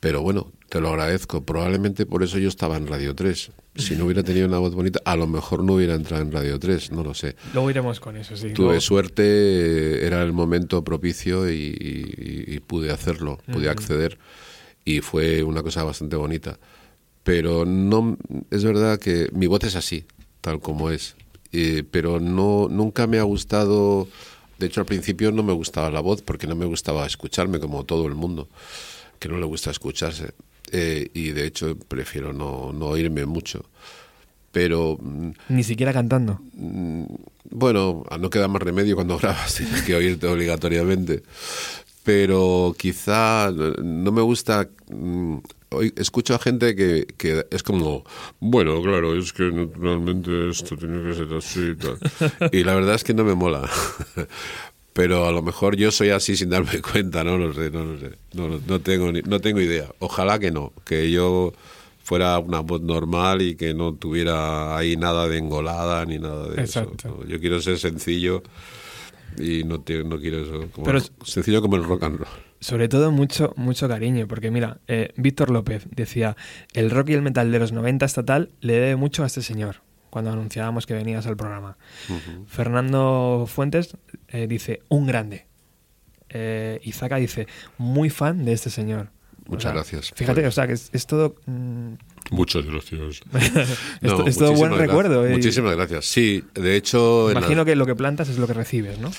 Pero 0.00 0.20
bueno, 0.22 0.52
te 0.68 0.80
lo 0.80 0.90
agradezco. 0.90 1.42
Probablemente 1.44 2.04
por 2.06 2.22
eso 2.22 2.38
yo 2.38 2.48
estaba 2.48 2.76
en 2.76 2.86
Radio 2.86 3.14
3. 3.14 3.50
Si 3.76 3.96
no 3.96 4.04
hubiera 4.04 4.22
tenido 4.22 4.46
una 4.46 4.58
voz 4.58 4.74
bonita, 4.74 5.00
a 5.04 5.16
lo 5.16 5.26
mejor 5.26 5.64
no 5.64 5.74
hubiera 5.74 5.94
entrado 5.94 6.22
en 6.22 6.30
Radio 6.32 6.58
3, 6.58 6.92
no 6.92 7.02
lo 7.02 7.14
sé. 7.14 7.34
Luego 7.54 7.70
iremos 7.70 7.98
con 7.98 8.16
eso, 8.16 8.36
sí. 8.36 8.52
Tuve 8.52 8.66
Luego- 8.66 8.80
suerte, 8.80 10.06
era 10.06 10.22
el 10.22 10.32
momento 10.34 10.84
propicio 10.84 11.50
y, 11.50 11.54
y- 11.54 12.44
y 12.54 12.60
pude 12.60 12.90
hacerlo, 12.92 13.38
pude 13.50 13.70
acceder 13.70 14.18
y 14.88 15.00
fue 15.00 15.42
una 15.42 15.62
cosa 15.62 15.84
bastante 15.84 16.16
bonita. 16.16 16.58
pero 17.22 17.66
no 17.66 18.16
es 18.50 18.64
verdad 18.64 18.98
que 18.98 19.28
mi 19.32 19.46
voz 19.46 19.62
es 19.64 19.76
así, 19.76 20.06
tal 20.40 20.60
como 20.60 20.88
es. 20.90 21.14
Eh, 21.52 21.82
pero 21.90 22.20
no 22.20 22.68
nunca 22.70 23.06
me 23.06 23.18
ha 23.18 23.22
gustado. 23.24 24.08
De 24.58 24.66
hecho, 24.66 24.80
al 24.80 24.86
principio 24.86 25.30
no 25.30 25.42
me 25.42 25.52
gustaba 25.52 25.90
la 25.90 26.00
voz 26.00 26.22
porque 26.22 26.46
no 26.46 26.56
me 26.56 26.64
gustaba 26.64 27.06
escucharme 27.06 27.60
como 27.60 27.84
todo 27.84 28.06
el 28.06 28.14
mundo, 28.14 28.48
que 29.18 29.28
no 29.28 29.36
le 29.38 29.44
gusta 29.46 29.70
escucharse. 29.70 30.32
Eh, 30.72 31.10
y 31.12 31.30
de 31.30 31.46
hecho 31.46 31.76
prefiero 31.76 32.32
no, 32.32 32.72
no 32.72 32.86
oírme 32.86 33.26
mucho. 33.26 33.66
Pero 34.52 34.96
mm, 35.00 35.30
Ni 35.50 35.64
siquiera 35.64 35.92
cantando. 35.92 36.40
bueno, 37.50 38.04
a 38.10 38.16
no 38.16 38.30
queda 38.30 38.48
más 38.48 38.62
remedio 38.62 38.94
cuando 38.94 39.18
grabas, 39.22 39.54
tienes 39.54 39.82
que 39.82 39.94
oírte 39.94 40.26
obligatoriamente. 40.26 41.22
Pero 42.08 42.74
quizá 42.78 43.52
no 43.52 44.10
me 44.12 44.22
gusta. 44.22 44.66
mm, 44.90 45.36
oí- 45.72 45.92
Escucho 45.96 46.34
a 46.34 46.38
gente 46.38 46.74
que, 46.74 47.06
que 47.18 47.44
es 47.50 47.62
como, 47.62 48.02
bueno, 48.40 48.80
claro, 48.80 49.14
es 49.14 49.30
que 49.34 49.42
naturalmente 49.52 50.48
esto 50.48 50.74
tiene 50.78 51.02
que 51.06 51.14
ser 51.14 51.34
así 51.34 51.60
y 51.72 51.76
tal. 51.76 51.98
Y 52.52 52.64
la 52.64 52.74
verdad 52.74 52.94
es 52.94 53.04
que 53.04 53.12
no 53.12 53.24
me 53.24 53.34
mola. 53.34 53.68
Pero 54.94 55.26
a 55.26 55.32
lo 55.32 55.42
mejor 55.42 55.76
yo 55.76 55.90
soy 55.90 56.08
así 56.08 56.34
sin 56.34 56.48
darme 56.48 56.80
cuenta, 56.92 57.22
no 57.24 57.36
lo 57.36 57.52
sé, 57.52 57.70
no 57.70 57.84
lo 57.84 58.00
sé. 58.00 58.12
No, 58.32 58.58
no 58.66 58.80
tengo, 58.80 59.12
ni- 59.12 59.20
no 59.22 59.38
tengo 59.40 59.60
idea. 59.60 59.88
Ojalá 59.98 60.38
que 60.38 60.50
no, 60.50 60.72
que 60.86 61.10
yo 61.10 61.52
fuera 62.02 62.38
una 62.38 62.60
voz 62.60 62.80
normal 62.80 63.42
y 63.42 63.54
que 63.54 63.74
no 63.74 63.92
tuviera 63.92 64.78
ahí 64.78 64.96
nada 64.96 65.28
de 65.28 65.36
engolada 65.36 66.06
ni 66.06 66.18
nada 66.18 66.48
de 66.48 66.62
Exacto. 66.62 66.94
eso. 66.98 67.08
¿no? 67.20 67.26
Yo 67.26 67.38
quiero 67.38 67.60
ser 67.60 67.78
sencillo 67.78 68.42
y 69.36 69.64
no, 69.64 69.80
te- 69.80 70.04
no 70.04 70.18
quiero 70.18 70.40
eso. 70.42 70.70
Como 70.72 70.84
Pero- 70.86 71.00
sencillo 71.24 71.60
como 71.60 71.76
el 71.76 71.84
rock 71.84 72.02
and 72.04 72.18
roll. 72.18 72.28
Sobre 72.60 72.88
todo 72.88 73.12
mucho, 73.12 73.52
mucho 73.56 73.88
cariño, 73.88 74.26
porque 74.26 74.50
mira, 74.50 74.78
eh, 74.88 75.12
Víctor 75.16 75.50
López 75.50 75.86
decía, 75.94 76.36
el 76.72 76.90
rock 76.90 77.10
y 77.10 77.14
el 77.14 77.22
metal 77.22 77.52
de 77.52 77.58
los 77.60 77.70
90 77.72 78.04
estatal 78.04 78.50
le 78.60 78.72
debe 78.74 78.96
mucho 78.96 79.22
a 79.22 79.26
este 79.26 79.42
señor, 79.42 79.76
cuando 80.10 80.32
anunciábamos 80.32 80.84
que 80.86 80.94
venías 80.94 81.26
al 81.28 81.36
programa. 81.36 81.76
Fernando 82.46 83.44
Fuentes 83.46 83.96
eh, 84.28 84.46
dice, 84.48 84.80
un 84.88 85.06
grande. 85.06 85.46
Eh, 86.30 86.80
Izaka 86.82 87.16
dice, 87.16 87.46
muy 87.78 88.10
fan 88.10 88.44
de 88.44 88.52
este 88.52 88.70
señor. 88.70 89.10
O 89.46 89.52
Muchas 89.52 89.62
sea, 89.62 89.72
gracias. 89.72 90.12
Fíjate, 90.14 90.46
o 90.46 90.50
sea, 90.50 90.66
que 90.66 90.74
es, 90.74 90.90
es 90.92 91.06
todo... 91.06 91.36
mm, 91.46 91.92
Muchas 92.30 92.64
gracias. 92.66 93.20
to- 94.02 94.26
es 94.26 94.36
todo 94.38 94.52
buen 94.54 94.76
recuerdo. 94.76 95.26
eh, 95.26 95.30
Muchísimas 95.30 95.74
gracias. 95.76 96.04
Sí, 96.06 96.44
de 96.54 96.76
hecho... 96.76 97.30
la- 97.32 97.38
Imagino 97.40 97.64
que 97.64 97.76
lo 97.76 97.86
que 97.86 97.94
plantas 97.94 98.28
es 98.28 98.38
lo 98.38 98.46
que 98.46 98.54
recibes, 98.54 98.98
¿no? 98.98 99.10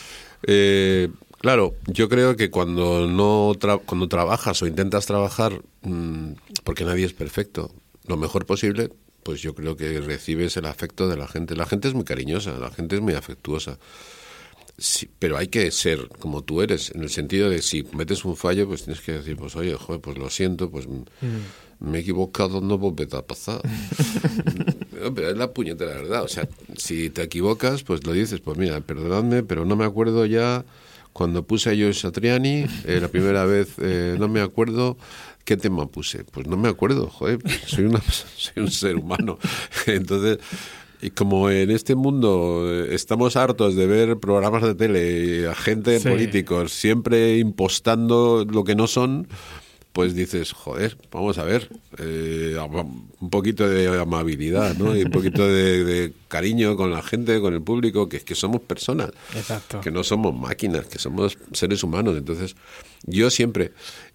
Eh, 0.44 1.10
claro, 1.40 1.76
yo 1.88 2.08
creo 2.10 2.36
que 2.36 2.50
cuando 2.50 3.08
no 3.08 3.52
tra- 3.56 3.82
cuando 3.86 4.08
trabajas 4.08 4.62
o 4.62 4.68
intentas 4.68 5.06
trabajar, 5.06 5.62
mm, 5.82 6.32
porque 6.64 6.86
nadie 6.86 7.06
es 7.06 7.14
perfecto, 7.14 7.72
lo 8.08 8.18
mejor 8.18 8.46
posible, 8.46 8.90
pues 9.24 9.42
yo 9.42 9.54
creo 9.54 9.76
que 9.76 10.00
recibes 10.02 10.56
el 10.58 10.66
afecto 10.66 11.08
de 11.10 11.18
la 11.18 11.28
gente. 11.28 11.56
La 11.56 11.66
gente 11.66 11.88
es 11.88 11.94
muy 11.94 12.06
cariñosa, 12.06 12.52
la 12.58 12.72
gente 12.72 12.96
es 12.96 13.02
muy 13.02 13.14
afectuosa. 13.14 13.78
Sí, 14.78 15.10
pero 15.20 15.36
hay 15.38 15.50
que 15.50 15.72
ser 15.72 16.08
como 16.20 16.42
tú 16.42 16.62
eres, 16.62 16.92
en 16.96 17.04
el 17.04 17.10
sentido 17.10 17.50
de 17.50 17.62
si 17.62 17.84
cometes 17.84 18.24
un 18.24 18.38
fallo, 18.38 18.66
pues 18.66 18.84
tienes 18.86 19.02
que 19.04 19.12
decir, 19.12 19.36
pues 19.36 19.58
oye, 19.58 19.74
joder, 19.76 20.00
pues 20.00 20.18
lo 20.18 20.30
siento, 20.30 20.72
pues 20.72 20.88
mm, 20.88 21.02
me 21.80 21.98
he 21.98 22.02
equivocado, 22.02 22.62
no 22.62 22.78
volverá 22.78 23.20
a 23.20 23.26
pasar. 23.26 23.62
No, 25.02 25.14
pero 25.14 25.30
es 25.30 25.38
la 25.38 25.54
puñetera 25.54 25.92
verdad. 25.94 26.24
O 26.24 26.28
sea, 26.28 26.46
si 26.76 27.10
te 27.10 27.22
equivocas, 27.24 27.84
pues 27.84 28.06
lo 28.06 28.12
dices, 28.12 28.42
pues 28.42 28.58
mira, 28.58 28.82
perdonadme, 28.82 29.44
pero 29.44 29.64
no 29.64 29.78
me 29.78 29.86
acuerdo 29.86 30.26
ya 30.26 30.66
cuando 31.14 31.44
puse 31.44 31.70
a 31.70 31.74
Joe 31.74 31.94
Satriani, 31.94 32.66
eh, 32.84 33.00
la 33.02 33.08
primera 33.08 33.46
vez, 33.46 33.70
eh, 33.82 34.18
no 34.20 34.28
me 34.28 34.42
acuerdo 34.42 34.98
qué 35.46 35.56
tema 35.56 35.88
puse. 35.88 36.26
Pues 36.26 36.48
no 36.48 36.58
me 36.58 36.68
acuerdo, 36.68 37.08
joder, 37.10 37.40
soy, 37.66 37.86
una, 37.86 38.02
soy 38.36 38.62
un 38.64 38.72
ser 38.72 38.98
humano. 38.98 39.40
Entonces, 39.86 40.40
y 41.02 41.12
como 41.12 41.50
en 41.50 41.72
este 41.72 41.96
mundo 41.96 42.66
eh, 42.70 42.94
estamos 42.94 43.38
hartos 43.38 43.78
de 43.78 43.88
ver 43.88 44.18
programas 44.18 44.64
de 44.64 44.76
tele, 44.76 45.40
y 45.44 45.46
a 45.46 45.56
gente 45.56 45.98
Sí. 46.02 46.10
políticos 46.10 46.74
siempre 46.74 47.38
impostando 47.38 48.46
lo 48.52 48.66
que 48.66 48.76
no 48.76 48.86
son, 48.88 49.30
pues 49.94 50.14
dices, 50.14 50.54
joder, 50.54 50.98
vamos 51.12 51.38
a 51.40 51.44
ver, 51.44 51.70
eh, 51.98 52.58
un 53.20 53.30
poquito 53.30 53.68
de 53.68 53.88
amabilidad, 54.00 54.78
¿no? 54.78 54.96
Y 54.96 55.04
un 55.04 55.12
poquito 55.12 55.48
de, 55.48 55.84
de 55.84 56.14
cariño 56.28 56.78
con 56.78 56.92
la 56.92 57.02
gente, 57.02 57.40
con 57.42 57.54
el 57.54 57.62
público, 57.62 58.08
que 58.08 58.18
es 58.18 58.24
que 58.24 58.36
somos 58.36 58.62
personas, 58.62 59.10
Exacto. 59.36 59.82
que 59.82 59.92
no 59.92 60.04
somos 60.04 60.34
máquinas, 60.36 60.86
que 60.86 61.00
somos 61.00 61.38
seres 61.54 61.84
humanos. 61.84 62.16
Entonces, 62.18 62.56
yo 63.06 63.30
siempre, 63.30 63.72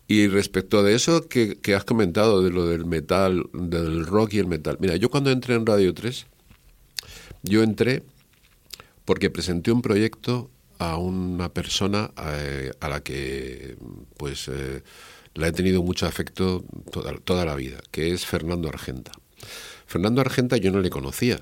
y 0.06 0.28
respecto 0.28 0.82
de 0.82 0.94
eso 0.94 1.28
que, 1.28 1.56
que 1.56 1.74
has 1.74 1.84
comentado, 1.84 2.42
de 2.42 2.50
lo 2.50 2.66
del 2.66 2.86
metal, 2.86 3.44
del 3.52 4.06
rock 4.06 4.34
y 4.34 4.38
el 4.38 4.46
metal, 4.46 4.76
mira, 4.80 4.96
yo 4.96 5.10
cuando 5.10 5.30
entré 5.30 5.54
en 5.54 5.66
Radio 5.66 5.92
3, 5.92 6.26
yo 7.42 7.62
entré 7.62 8.02
porque 9.04 9.28
presenté 9.28 9.72
un 9.72 9.82
proyecto 9.82 10.50
a 10.78 10.96
una 10.96 11.48
persona 11.50 12.10
eh, 12.26 12.72
a 12.80 12.88
la 12.88 13.02
que 13.02 13.76
pues 14.16 14.48
eh, 14.48 14.82
la 15.34 15.48
he 15.48 15.52
tenido 15.52 15.82
mucho 15.82 16.06
afecto 16.06 16.64
toda, 16.90 17.12
toda 17.18 17.44
la 17.44 17.54
vida, 17.54 17.78
que 17.90 18.12
es 18.12 18.24
Fernando 18.24 18.68
Argenta. 18.68 19.12
Fernando 19.86 20.20
Argenta 20.20 20.56
yo 20.56 20.72
no 20.72 20.80
le 20.80 20.90
conocía. 20.90 21.40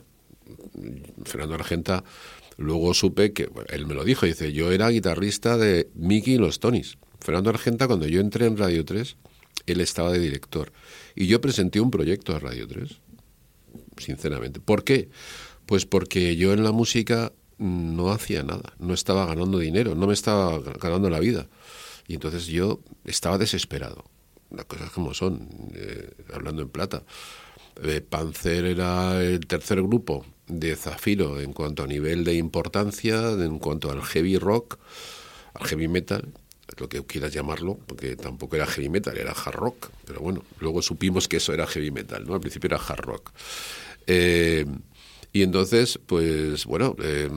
Fernando 1.25 1.55
Argenta 1.55 2.05
luego 2.57 2.95
supe 2.95 3.33
que 3.33 3.49
él 3.69 3.87
me 3.87 3.95
lo 3.95 4.05
dijo, 4.05 4.27
dice, 4.27 4.53
yo 4.53 4.73
era 4.73 4.89
guitarrista 4.89 5.57
de 5.57 5.89
Mickey 5.95 6.35
y 6.35 6.39
los 6.39 6.61
Tonys. 6.61 6.99
Fernando 7.21 7.51
Argenta 7.51 7.87
cuando 7.87 8.07
yo 8.07 8.21
entré 8.21 8.47
en 8.47 8.57
Radio 8.57 8.85
3, 8.85 9.17
él 9.67 9.81
estaba 9.81 10.13
de 10.13 10.19
director 10.19 10.73
y 11.15 11.27
yo 11.27 11.41
presenté 11.41 11.81
un 11.81 11.91
proyecto 11.91 12.35
a 12.35 12.39
Radio 12.39 12.67
3 12.67 13.01
sinceramente. 13.99 14.61
¿Por 14.61 14.85
qué? 14.85 15.09
Pues 15.67 15.87
porque 15.87 16.37
yo 16.37 16.53
en 16.53 16.65
la 16.65 16.73
música 16.73 17.33
mm, 17.59 17.97
no 17.97 18.11
hacía 18.11 18.43
nada, 18.43 18.75
no 18.79 18.95
estaba 18.95 19.27
ganando 19.27 19.59
dinero, 19.59 19.95
no 19.95 20.07
me 20.07 20.15
estaba 20.15 20.59
ganando 20.81 21.11
la 21.11 21.21
vida. 21.21 21.49
Y 22.09 22.15
entonces 22.15 22.47
yo 22.47 22.81
estaba 23.05 23.39
desesperado. 23.39 24.05
Las 24.51 24.67
cosas 24.67 24.91
como 24.91 25.15
son, 25.15 25.49
eh, 25.75 26.11
hablando 26.33 26.63
en 26.63 26.69
plata. 26.69 27.03
Eh, 27.83 28.03
Panzer 28.03 28.67
era 28.67 29.23
el 29.23 29.47
tercer 29.47 29.83
grupo 29.83 30.27
de 30.47 30.77
Zafiro 30.77 31.41
en 31.41 31.53
cuanto 31.53 31.83
a 31.83 31.87
nivel 31.87 32.25
de 32.25 32.35
importancia, 32.35 33.31
en 33.31 33.59
cuanto 33.59 33.91
al 33.91 34.03
heavy 34.03 34.37
rock, 34.37 34.79
al 35.55 35.67
heavy 35.67 35.89
metal, 35.89 36.29
lo 36.79 36.89
que 36.89 37.05
quieras 37.05 37.33
llamarlo, 37.33 37.79
porque 37.87 38.17
tampoco 38.17 38.57
era 38.57 38.67
heavy 38.67 38.89
metal, 38.89 39.17
era 39.17 39.33
hard 39.33 39.55
rock. 39.55 39.91
Pero 40.05 40.21
bueno, 40.21 40.45
luego 40.61 40.83
supimos 40.83 41.29
que 41.29 41.39
eso 41.39 41.53
era 41.53 41.67
heavy 41.67 41.91
metal, 41.91 42.25
¿no? 42.27 42.35
Al 42.35 42.41
principio 42.41 42.69
era 42.69 42.77
hard 42.77 43.01
rock. 43.01 43.31
Eh, 44.07 44.67
y 45.33 45.43
entonces, 45.43 45.99
pues 46.05 46.67
bueno, 46.67 46.95
eh, 47.03 47.31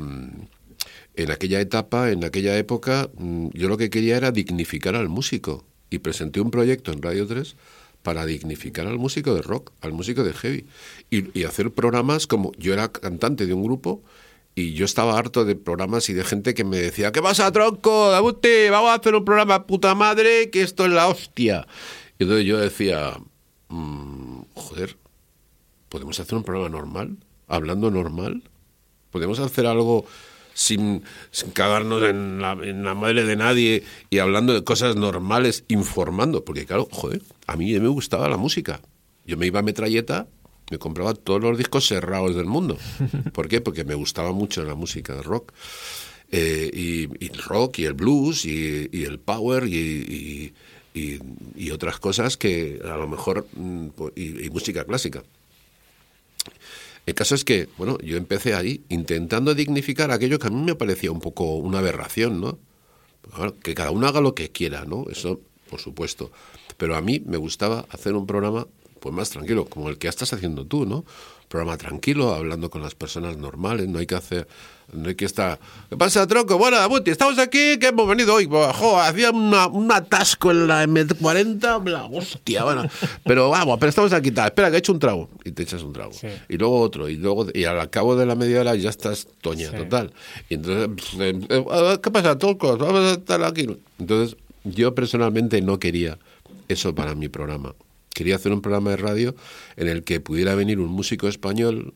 en 1.18 1.32
aquella 1.32 1.60
etapa, 1.62 2.12
en 2.12 2.24
aquella 2.24 2.58
época, 2.58 3.10
mm, 3.18 3.50
yo 3.54 3.68
lo 3.68 3.78
que 3.78 3.90
quería 3.90 4.18
era 4.18 4.32
dignificar 4.32 4.96
al 4.96 5.10
músico. 5.10 5.66
Y 5.90 6.00
presenté 6.00 6.42
un 6.42 6.52
proyecto 6.52 6.92
en 6.92 7.02
Radio 7.02 7.28
3 7.28 7.56
para 8.02 8.26
dignificar 8.26 8.88
al 8.88 9.00
músico 9.00 9.34
de 9.34 9.42
rock, 9.42 9.72
al 9.82 9.94
músico 9.94 10.24
de 10.24 10.34
heavy. 10.34 10.66
Y, 11.10 11.44
hacer 11.44 11.72
programas 11.72 12.28
como 12.28 12.52
yo 12.58 12.74
era 12.74 12.92
cantante 12.92 13.46
de 13.46 13.54
un 13.54 13.64
grupo 13.64 14.04
y 14.54 14.74
yo 14.74 14.86
estaba 14.86 15.18
harto 15.18 15.44
de 15.44 15.56
programas 15.56 16.10
y 16.10 16.14
de 16.14 16.24
gente 16.24 16.54
que 16.54 16.64
me 16.64 16.78
decía, 16.78 17.12
¿qué 17.12 17.22
pasa, 17.22 17.52
tronco? 17.52 18.10
Dabuti, 18.12 18.70
vamos 18.70 18.92
a 18.92 18.96
hacer 18.96 19.16
un 19.16 19.26
programa 19.26 19.66
puta 19.66 19.96
madre, 19.96 20.50
que 20.50 20.62
esto 20.62 20.86
es 20.86 20.92
la 20.92 21.08
hostia. 21.08 21.68
Y 22.20 22.24
entonces 22.24 22.46
yo 22.46 22.58
decía, 22.58 23.18
"Mm, 23.70 24.42
joder, 24.54 24.98
¿podemos 25.90 26.20
hacer 26.20 26.36
un 26.38 26.44
programa 26.44 26.70
normal? 26.70 27.18
¿Hablando 27.48 27.92
normal? 27.92 28.44
¿Podemos 29.12 29.40
hacer 29.40 29.66
algo 29.66 30.06
sin, 30.56 31.04
sin 31.32 31.52
cagarnos 31.52 32.02
en 32.04 32.42
la, 32.42 32.54
en 32.54 32.84
la 32.84 32.96
madre 32.96 33.26
de 33.26 33.36
nadie 33.36 33.84
y 34.10 34.18
hablando 34.18 34.54
de 34.54 34.64
cosas 34.64 34.96
normales, 34.96 35.66
informando? 35.68 36.44
Porque 36.44 36.66
claro, 36.66 36.88
joder, 36.92 37.22
a 37.46 37.56
mí 37.58 37.78
me 37.80 37.90
gustaba 37.90 38.28
la 38.30 38.38
música. 38.38 38.82
Yo 39.28 39.38
me 39.38 39.46
iba 39.46 39.60
a 39.60 39.64
metralleta, 39.64 40.28
me 40.72 40.80
compraba 40.80 41.14
todos 41.14 41.42
los 41.42 41.58
discos 41.58 41.86
cerrados 41.88 42.36
del 42.36 42.46
mundo. 42.46 42.78
¿Por 43.34 43.48
qué? 43.50 43.60
Porque 43.62 43.84
me 43.84 43.96
gustaba 43.96 44.32
mucho 44.32 44.64
la 44.64 44.74
música 44.76 45.14
de 45.14 45.22
rock. 45.22 45.52
Eh, 46.32 46.72
y, 46.74 47.24
y 47.24 47.30
el 47.32 47.38
rock 47.44 47.80
y 47.80 47.86
el 47.86 47.94
blues 47.94 48.46
y, 48.46 48.90
y 48.92 49.04
el 49.04 49.20
power 49.20 49.66
y, 49.68 50.54
y- 50.96 51.72
otras 51.72 52.00
cosas 52.00 52.38
que 52.38 52.80
a 52.86 52.96
lo 52.96 53.08
mejor 53.08 53.46
mm, 53.54 53.88
pues, 53.90 54.14
y 54.16 54.50
música 54.50 54.86
clásica. 54.86 55.24
El 57.06 57.14
caso 57.14 57.36
es 57.36 57.44
que, 57.46 57.70
bueno, 57.78 57.98
yo 58.00 58.18
empecé 58.18 58.56
ahí 58.56 58.84
intentando 58.90 59.54
dignificar 59.54 60.12
aquello 60.12 60.40
que 60.40 60.48
a 60.48 60.50
mí 60.50 60.62
me 60.62 60.76
parecía 60.76 61.12
un 61.12 61.20
poco 61.20 61.56
una 61.56 61.80
aberración, 61.80 62.42
¿no? 62.42 62.58
Que 63.64 63.76
cada 63.76 63.92
uno 63.92 64.08
haga 64.08 64.22
lo 64.22 64.34
que 64.34 64.52
quiera, 64.52 64.86
¿no? 64.86 65.06
Eso, 65.10 65.40
por 65.70 65.80
supuesto. 65.80 66.32
Pero 66.78 66.96
a 66.96 67.02
mí 67.02 67.22
me 67.26 67.38
gustaba 67.38 67.86
hacer 67.90 68.14
un 68.16 68.26
programa 68.26 68.68
pues 69.00 69.14
más 69.14 69.30
tranquilo, 69.30 69.66
como 69.66 69.90
el 69.90 70.00
que 70.00 70.08
estás 70.08 70.34
haciendo 70.34 70.66
tú, 70.66 70.86
¿no? 70.86 71.06
Programa 71.48 71.78
tranquilo, 71.78 72.34
hablando 72.34 72.70
con 72.70 72.82
las 72.82 72.96
personas 72.96 73.38
normales, 73.38 73.88
no 73.88 74.00
hay 74.00 74.06
que 74.06 74.16
hacer, 74.16 74.48
no 74.94 75.10
hay 75.10 75.16
que 75.16 75.26
estar, 75.26 75.60
¿qué 75.90 75.96
pasa, 75.98 76.26
tronco? 76.28 76.58
Bueno, 76.58 76.78
Abuti, 76.78 77.12
estamos 77.12 77.38
aquí, 77.40 77.78
que 77.80 77.88
hemos 77.88 78.08
venido 78.08 78.34
hoy, 78.34 78.46
jo, 78.50 79.00
hacía 79.00 79.32
una- 79.32 79.68
un 79.68 79.92
atasco 79.92 80.52
en 80.52 80.68
la 80.68 80.84
M40, 80.86 81.82
la 81.90 82.06
hostia, 82.06 82.64
bueno, 82.64 82.84
pero 83.24 83.50
vamos, 83.50 83.78
pero 83.80 83.90
estamos 83.90 84.12
aquí, 84.14 84.32
tal, 84.32 84.48
espera, 84.48 84.70
que 84.70 84.76
he 84.78 84.80
hecho 84.80 84.92
un 84.94 85.00
trago, 85.00 85.30
y 85.44 85.52
te 85.52 85.64
echas 85.64 85.82
un 85.84 85.94
trago, 85.94 86.12
Sí. 86.14 86.28
y 86.50 86.58
luego 86.58 86.80
otro, 86.82 87.10
y 87.10 87.16
luego, 87.16 87.48
y 87.54 87.64
al 87.66 87.90
cabo 87.90 88.16
de 88.16 88.26
la 88.26 88.36
media 88.36 88.62
hora 88.62 88.76
ya 88.76 88.90
estás 88.90 89.28
toña, 89.42 89.70
Sí. 89.72 89.78
total, 89.78 90.14
y 90.50 90.56
entonces, 90.56 90.90
eh, 91.20 91.40
eh, 91.50 92.00
¿qué 92.02 92.12
pasa, 92.12 92.38
tronco? 92.38 92.76
Vamos 92.78 93.02
a 93.02 93.12
estar 93.14 93.42
aquí, 93.44 93.68
entonces, 94.00 94.36
yo 94.64 94.94
personalmente 94.96 95.62
no 95.62 95.78
quería 95.80 96.18
eso 96.68 96.94
para 96.96 97.14
mi 97.16 97.30
programa. 97.30 97.76
Quería 98.16 98.38
hacer 98.38 98.54
un 98.54 98.62
programa 98.62 98.92
de 98.92 98.96
radio 98.96 99.36
en 99.76 99.90
el 99.90 100.06
que 100.06 100.22
pudiera 100.22 100.56
venir 100.56 100.80
un 100.80 100.90
músico 100.90 101.28
español, 101.28 101.94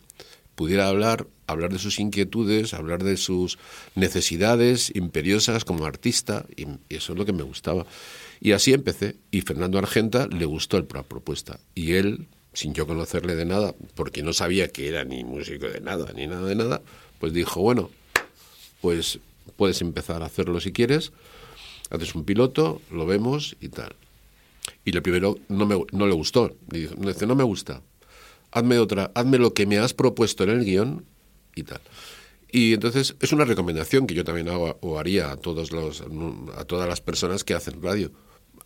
pudiera 0.53 0.89
hablar, 0.89 1.27
hablar 1.47 1.71
de 1.71 1.79
sus 1.79 1.97
inquietudes, 1.97 2.73
hablar 2.73 3.05
de 3.05 3.15
sus 3.15 3.57
necesidades 3.95 4.91
imperiosas 4.93 5.63
como 5.63 5.85
artista, 5.85 6.45
y, 6.57 6.67
eso 6.89 7.13
es 7.13 7.17
lo 7.17 7.25
que 7.25 7.31
me 7.31 7.43
gustaba. 7.43 7.85
Y 8.41 8.51
así 8.51 8.73
empecé, 8.73 9.15
y 9.31 9.39
Fernando 9.39 9.79
Argenta 9.79 10.27
le 10.27 10.43
gustó 10.43 10.85
la 10.93 11.03
propuesta, 11.03 11.61
y 11.73 11.93
él, 11.93 12.27
sin 12.51 12.73
yo 12.73 12.85
conocerle 12.85 13.37
de 13.37 13.45
nada, 13.45 13.73
porque 13.95 14.21
no 14.21 14.33
sabía 14.33 14.67
que 14.67 14.89
era 14.89 15.05
ni 15.05 15.23
músico 15.23 15.69
de 15.69 15.79
nada, 15.79 16.11
ni 16.13 16.27
nada 16.27 16.45
de 16.45 16.55
nada, 16.55 16.81
pues 17.21 17.31
dijo, 17.31 17.61
bueno, 17.61 17.91
pues 18.81 19.19
puedes 19.55 19.79
empezar 19.79 20.21
a 20.21 20.25
hacerlo 20.25 20.59
si 20.59 20.73
quieres, 20.73 21.13
haces 21.89 22.13
un 22.13 22.25
piloto, 22.25 22.81
lo 22.91 23.05
vemos 23.05 23.55
y 23.61 23.69
tal. 23.69 23.95
Y 24.85 24.91
lo 24.91 25.01
primero 25.03 25.37
no, 25.47 25.65
me, 25.65 25.81
no 25.91 26.07
le 26.07 26.13
gustó. 26.13 26.55
Y 26.71 26.87
dice, 26.87 27.25
no 27.27 27.35
me 27.35 27.43
gusta. 27.43 27.81
Hazme 28.51 28.79
otra, 28.79 29.11
hazme 29.13 29.37
lo 29.37 29.53
que 29.53 29.65
me 29.65 29.77
has 29.77 29.93
propuesto 29.93 30.43
en 30.43 30.49
el 30.49 30.65
guion 30.65 31.05
y 31.55 31.63
tal. 31.63 31.81
Y 32.51 32.73
entonces 32.73 33.15
es 33.19 33.31
una 33.31 33.45
recomendación 33.45 34.07
que 34.07 34.15
yo 34.15 34.23
también 34.23 34.49
hago 34.49 34.77
o 34.81 34.97
haría 34.97 35.31
a, 35.31 35.37
todos 35.37 35.71
los, 35.71 36.03
a 36.55 36.65
todas 36.65 36.89
las 36.89 36.99
personas 37.01 37.43
que 37.43 37.53
hacen 37.53 37.81
radio. 37.81 38.11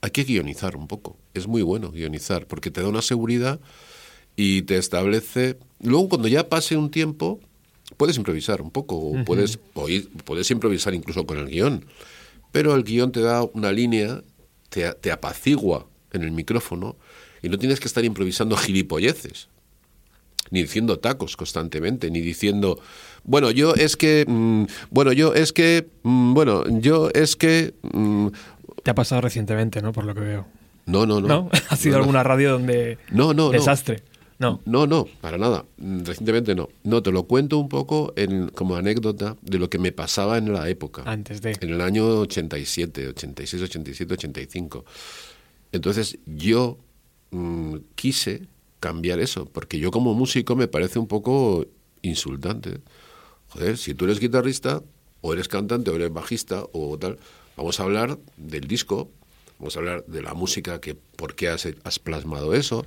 Hay 0.01 0.11
que 0.11 0.23
guionizar 0.23 0.75
un 0.77 0.87
poco. 0.87 1.17
Es 1.33 1.47
muy 1.47 1.61
bueno 1.61 1.91
guionizar 1.91 2.47
porque 2.47 2.71
te 2.71 2.81
da 2.81 2.87
una 2.87 3.01
seguridad 3.01 3.59
y 4.37 4.61
te 4.63 4.77
establece. 4.77 5.57
Luego, 5.81 6.09
cuando 6.09 6.27
ya 6.29 6.47
pase 6.47 6.77
un 6.77 6.91
tiempo, 6.91 7.41
puedes 7.97 8.15
improvisar 8.17 8.61
un 8.61 8.71
poco, 8.71 8.95
o 8.95 9.25
puedes, 9.25 9.59
oír- 9.75 10.09
puedes 10.23 10.49
improvisar 10.49 10.93
incluso 10.93 11.25
con 11.25 11.37
el 11.37 11.47
guion. 11.49 11.85
Pero 12.53 12.73
el 12.75 12.83
guion 12.83 13.11
te 13.11 13.19
da 13.21 13.43
una 13.43 13.71
línea, 13.73 14.23
te, 14.69 14.93
te 14.93 15.11
apacigua 15.11 15.87
en 16.13 16.23
el 16.23 16.31
micrófono 16.31 16.95
y 17.41 17.49
no 17.49 17.57
tienes 17.57 17.79
que 17.79 17.87
estar 17.87 18.05
improvisando 18.05 18.55
gilipolleces 18.57 19.49
ni 20.51 20.61
diciendo 20.61 20.99
tacos 20.99 21.35
constantemente, 21.35 22.11
ni 22.11 22.21
diciendo, 22.21 22.79
bueno, 23.23 23.49
yo 23.49 23.73
es 23.73 23.97
que, 23.97 24.25
mm, 24.27 24.65
bueno, 24.91 25.11
yo 25.11 25.33
es 25.33 25.51
que, 25.51 25.87
mm, 26.03 26.33
bueno, 26.33 26.63
yo 26.79 27.09
es 27.13 27.35
que, 27.35 27.73
mm, 27.81 28.27
Te 28.83 28.91
ha 28.91 28.95
pasado 28.95 29.21
recientemente, 29.21 29.81
¿no? 29.81 29.93
Por 29.93 30.03
lo 30.05 30.13
que 30.13 30.19
veo. 30.19 30.45
no, 30.85 31.05
no, 31.05 31.21
no. 31.21 31.27
¿No? 31.27 31.49
¿Ha 31.69 31.75
sido 31.75 31.93
No, 31.93 31.97
no. 31.97 32.03
alguna 32.03 32.23
radio 32.23 32.51
donde... 32.51 32.97
No, 33.11 33.33
no, 33.33 33.45
no. 33.45 33.49
Desastre. 33.51 34.03
No. 34.39 34.59
No, 34.65 34.85
no, 34.85 35.07
para 35.21 35.37
nada. 35.37 35.65
Mm, 35.77 36.03
Recientemente 36.03 36.53
no. 36.53 36.69
No, 36.83 37.01
te 37.01 37.11
lo 37.11 37.23
cuento 37.23 37.57
un 37.57 37.69
poco 37.69 38.13
en, 38.15 38.49
como 38.49 38.75
anécdota 38.75 39.37
de 39.41 39.57
lo 39.57 39.69
que 39.69 39.79
me 39.79 39.91
pasaba 39.91 40.37
en 40.37 40.51
la 40.51 40.67
época. 40.69 41.03
Antes 41.05 41.41
de. 41.41 41.57
En 41.61 41.69
el 41.69 41.81
año 41.81 42.19
87, 42.19 43.07
86, 43.07 43.63
87, 43.63 44.13
85. 44.13 44.85
Entonces 45.73 46.19
yo 46.25 46.77
mm, 47.31 47.77
quise 47.95 48.47
cambiar 48.79 49.19
eso, 49.19 49.45
porque 49.45 49.79
yo 49.79 49.91
como 49.91 50.13
músico 50.13 50.55
me 50.55 50.69
parece 50.69 50.99
un 50.99 51.07
poco 51.07 51.65
insultante. 52.01 52.79
Joder, 53.49 53.77
si 53.77 53.93
tú 53.93 54.05
eres 54.05 54.19
guitarrista, 54.19 54.83
o 55.21 55.33
eres 55.33 55.47
cantante, 55.47 55.89
o 55.89 55.95
eres 55.95 56.13
bajista, 56.13 56.63
o 56.71 56.97
tal, 56.97 57.17
vamos 57.57 57.79
a 57.79 57.83
hablar 57.83 58.19
del 58.37 58.67
disco, 58.67 59.09
vamos 59.59 59.75
a 59.75 59.79
hablar 59.79 60.05
de 60.05 60.21
la 60.21 60.33
música, 60.33 60.81
que 60.81 60.95
por 60.95 61.35
qué 61.35 61.49
has, 61.49 61.67
has 61.83 61.99
plasmado 61.99 62.53
eso, 62.53 62.85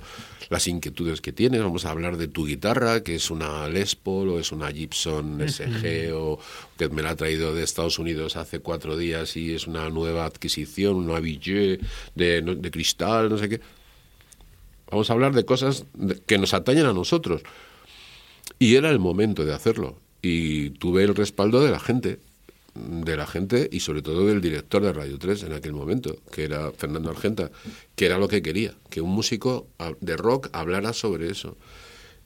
las 0.49 0.67
inquietudes 0.67 1.21
que 1.21 1.31
tienes, 1.31 1.61
vamos 1.61 1.85
a 1.85 1.91
hablar 1.91 2.17
de 2.17 2.27
tu 2.27 2.45
guitarra, 2.45 3.03
que 3.03 3.15
es 3.15 3.31
una 3.31 3.67
Les 3.67 3.95
Paul, 3.95 4.29
o 4.29 4.39
es 4.39 4.51
una 4.51 4.71
Gibson 4.71 5.39
SG, 5.47 6.13
o 6.13 6.39
que 6.77 6.89
me 6.89 7.01
la 7.01 7.11
ha 7.11 7.15
traído 7.15 7.53
de 7.53 7.63
Estados 7.63 7.99
Unidos 7.99 8.35
hace 8.37 8.59
cuatro 8.59 8.97
días 8.97 9.35
y 9.35 9.53
es 9.53 9.67
una 9.67 9.89
nueva 9.89 10.25
adquisición, 10.25 10.95
una 10.95 11.19
Billet 11.19 11.81
de, 12.15 12.69
cristal, 12.71 13.29
no 13.29 13.37
sé 13.37 13.49
qué. 13.49 13.61
Vamos 14.89 15.09
a 15.09 15.13
hablar 15.13 15.33
de 15.33 15.43
cosas 15.43 15.85
que 16.25 16.37
nos 16.37 16.53
atañen 16.53 16.85
a 16.85 16.93
nosotros. 16.93 17.41
Y 18.59 18.75
era 18.75 18.89
el 18.89 18.99
momento 18.99 19.43
de 19.43 19.53
hacerlo. 19.53 19.97
Y 20.21 20.71
tuve 20.71 21.03
el 21.03 21.13
respaldo 21.13 21.61
de 21.61 21.71
la 21.71 21.79
gente, 21.79 22.19
de 23.03 23.17
la 23.17 23.25
gente 23.25 23.69
y 23.71 23.79
sobre 23.79 24.01
todo 24.01 24.25
del 24.25 24.41
director 24.41 24.81
de 24.81 24.93
Radio 24.93 25.17
3 25.17 25.43
en 25.43 25.53
aquel 25.53 25.73
momento, 25.73 26.17
que 26.31 26.43
era 26.43 26.71
Fernando 26.71 27.09
Argenta, 27.09 27.51
que 27.95 28.05
era 28.05 28.17
lo 28.17 28.27
que 28.27 28.41
quería, 28.41 28.73
que 28.89 29.01
un 29.01 29.09
músico 29.09 29.67
de 29.99 30.17
rock 30.17 30.49
hablara 30.53 30.93
sobre 30.93 31.29
eso. 31.29 31.57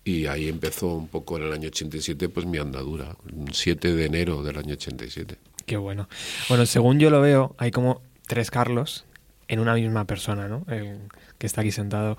Y 0.03 0.25
ahí 0.25 0.47
empezó 0.47 0.87
un 0.87 1.07
poco 1.07 1.37
en 1.37 1.43
el 1.43 1.53
año 1.53 1.67
87 1.67 2.29
pues 2.29 2.45
mi 2.45 2.57
andadura, 2.57 3.15
un 3.31 3.53
7 3.53 3.93
de 3.93 4.05
enero 4.05 4.43
del 4.43 4.57
año 4.57 4.73
87. 4.73 5.37
Qué 5.65 5.77
bueno. 5.77 6.09
Bueno, 6.49 6.65
según 6.65 6.99
yo 6.99 7.09
lo 7.09 7.21
veo, 7.21 7.55
hay 7.57 7.71
como 7.71 8.01
tres 8.25 8.49
Carlos 8.49 9.05
en 9.47 9.59
una 9.59 9.75
misma 9.75 10.05
persona, 10.05 10.47
¿no? 10.47 10.65
El 10.67 10.99
que 11.37 11.45
está 11.45 11.61
aquí 11.61 11.71
sentado. 11.71 12.17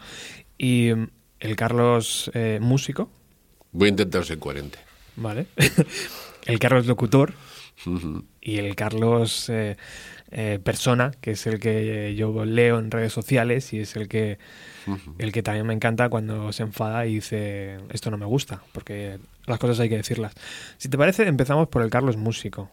Y 0.58 0.92
mm, 0.94 1.08
el 1.40 1.56
Carlos 1.56 2.30
eh, 2.34 2.58
músico, 2.62 3.10
Voy 3.72 3.86
a 3.86 3.90
intentar 3.90 4.24
ser 4.24 4.38
coherente. 4.38 4.78
¿vale? 5.16 5.46
el 6.46 6.58
Carlos 6.58 6.86
locutor 6.86 7.34
y 8.40 8.58
el 8.58 8.74
Carlos 8.74 9.48
eh, 9.48 9.76
eh, 10.30 10.58
persona, 10.62 11.12
que 11.20 11.32
es 11.32 11.46
el 11.46 11.60
que 11.60 12.14
yo 12.14 12.44
leo 12.44 12.78
en 12.78 12.90
redes 12.90 13.12
sociales 13.12 13.72
y 13.72 13.80
es 13.80 13.96
el 13.96 14.08
que 14.08 14.38
el 15.18 15.30
que 15.30 15.42
también 15.42 15.66
me 15.66 15.74
encanta 15.74 16.08
cuando 16.08 16.52
se 16.52 16.64
enfada 16.64 17.06
y 17.06 17.16
dice 17.16 17.78
esto 17.90 18.10
no 18.10 18.18
me 18.18 18.26
gusta, 18.26 18.62
porque 18.72 19.18
las 19.46 19.58
cosas 19.58 19.80
hay 19.80 19.88
que 19.88 19.96
decirlas. 19.96 20.34
Si 20.78 20.88
te 20.88 20.98
parece, 20.98 21.26
empezamos 21.26 21.68
por 21.68 21.82
el 21.82 21.90
Carlos 21.90 22.16
músico, 22.16 22.70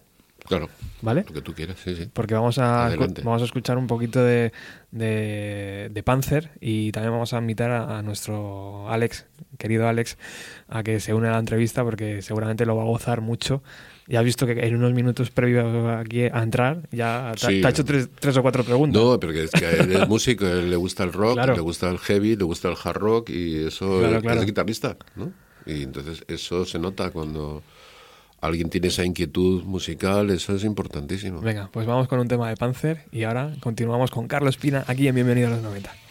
Claro, 0.49 0.67
¿vale? 1.03 1.23
lo 1.27 1.33
que 1.33 1.41
tú 1.41 1.53
quieras, 1.53 1.77
sí, 1.81 1.95
sí. 1.95 2.09
Porque 2.11 2.33
vamos 2.33 2.57
a, 2.57 2.87
Adelante. 2.87 3.21
vamos 3.23 3.41
a 3.41 3.45
escuchar 3.45 3.77
un 3.77 3.87
poquito 3.87 4.21
de, 4.23 4.51
de, 4.91 5.89
de 5.91 6.03
Panzer 6.03 6.49
y 6.59 6.91
también 6.91 7.13
vamos 7.13 7.33
a 7.33 7.37
invitar 7.37 7.71
a, 7.71 7.99
a 7.99 8.01
nuestro 8.01 8.89
Alex, 8.89 9.25
querido 9.57 9.87
Alex, 9.87 10.17
a 10.67 10.83
que 10.83 10.99
se 10.99 11.13
une 11.13 11.27
a 11.27 11.31
la 11.31 11.39
entrevista 11.39 11.83
porque 11.83 12.21
seguramente 12.21 12.65
lo 12.65 12.75
va 12.75 12.81
a 12.83 12.85
gozar 12.87 13.21
mucho. 13.21 13.63
Ya 14.07 14.19
has 14.19 14.25
visto 14.25 14.47
que 14.47 14.53
en 14.53 14.75
unos 14.75 14.91
minutos 14.93 15.29
previos 15.29 15.85
aquí 15.99 16.23
a 16.23 16.41
entrar 16.41 16.81
ya 16.91 17.31
te, 17.39 17.45
Sí. 17.45 17.61
te 17.61 17.67
ha 17.67 17.69
hecho 17.69 17.85
tres, 17.85 18.09
tres 18.19 18.35
o 18.37 18.41
cuatro 18.41 18.63
preguntas. 18.63 18.99
No, 18.99 19.19
porque 19.19 19.43
es 19.43 19.51
que 19.51 19.69
él 19.69 19.91
es 19.95 20.07
músico, 20.07 20.47
él 20.47 20.71
le 20.71 20.75
gusta 20.77 21.03
el 21.03 21.13
rock, 21.13 21.33
Claro. 21.35 21.53
le 21.53 21.61
gusta 21.61 21.89
el 21.91 21.99
heavy, 21.99 22.35
le 22.35 22.43
gusta 22.43 22.69
el 22.69 22.75
hard 22.83 22.97
rock 22.97 23.29
y 23.29 23.65
eso 23.67 23.99
Claro, 23.99 24.15
es, 24.17 24.21
claro. 24.23 24.39
es 24.39 24.45
guitarrista, 24.47 24.97
¿no? 25.15 25.31
Y 25.67 25.83
entonces 25.83 26.23
eso 26.27 26.65
se 26.65 26.79
nota 26.79 27.11
cuando 27.11 27.61
alguien 28.41 28.69
tiene 28.69 28.87
esa 28.87 29.03
inquietud 29.03 29.63
musical, 29.63 30.29
eso 30.29 30.55
es 30.55 30.63
importantísimo. 30.63 31.41
Venga, 31.41 31.69
pues 31.71 31.85
vamos 31.85 32.07
con 32.07 32.19
un 32.19 32.27
tema 32.27 32.49
de 32.49 32.55
Panzer 32.55 33.05
y 33.11 33.23
ahora 33.23 33.53
continuamos 33.59 34.11
con 34.11 34.27
Carlos 34.27 34.57
Pina 34.57 34.83
aquí 34.87 35.07
en 35.07 35.15
Bienvenido 35.15 35.47
a 35.47 35.51
los 35.51 35.61
90. 35.61 36.08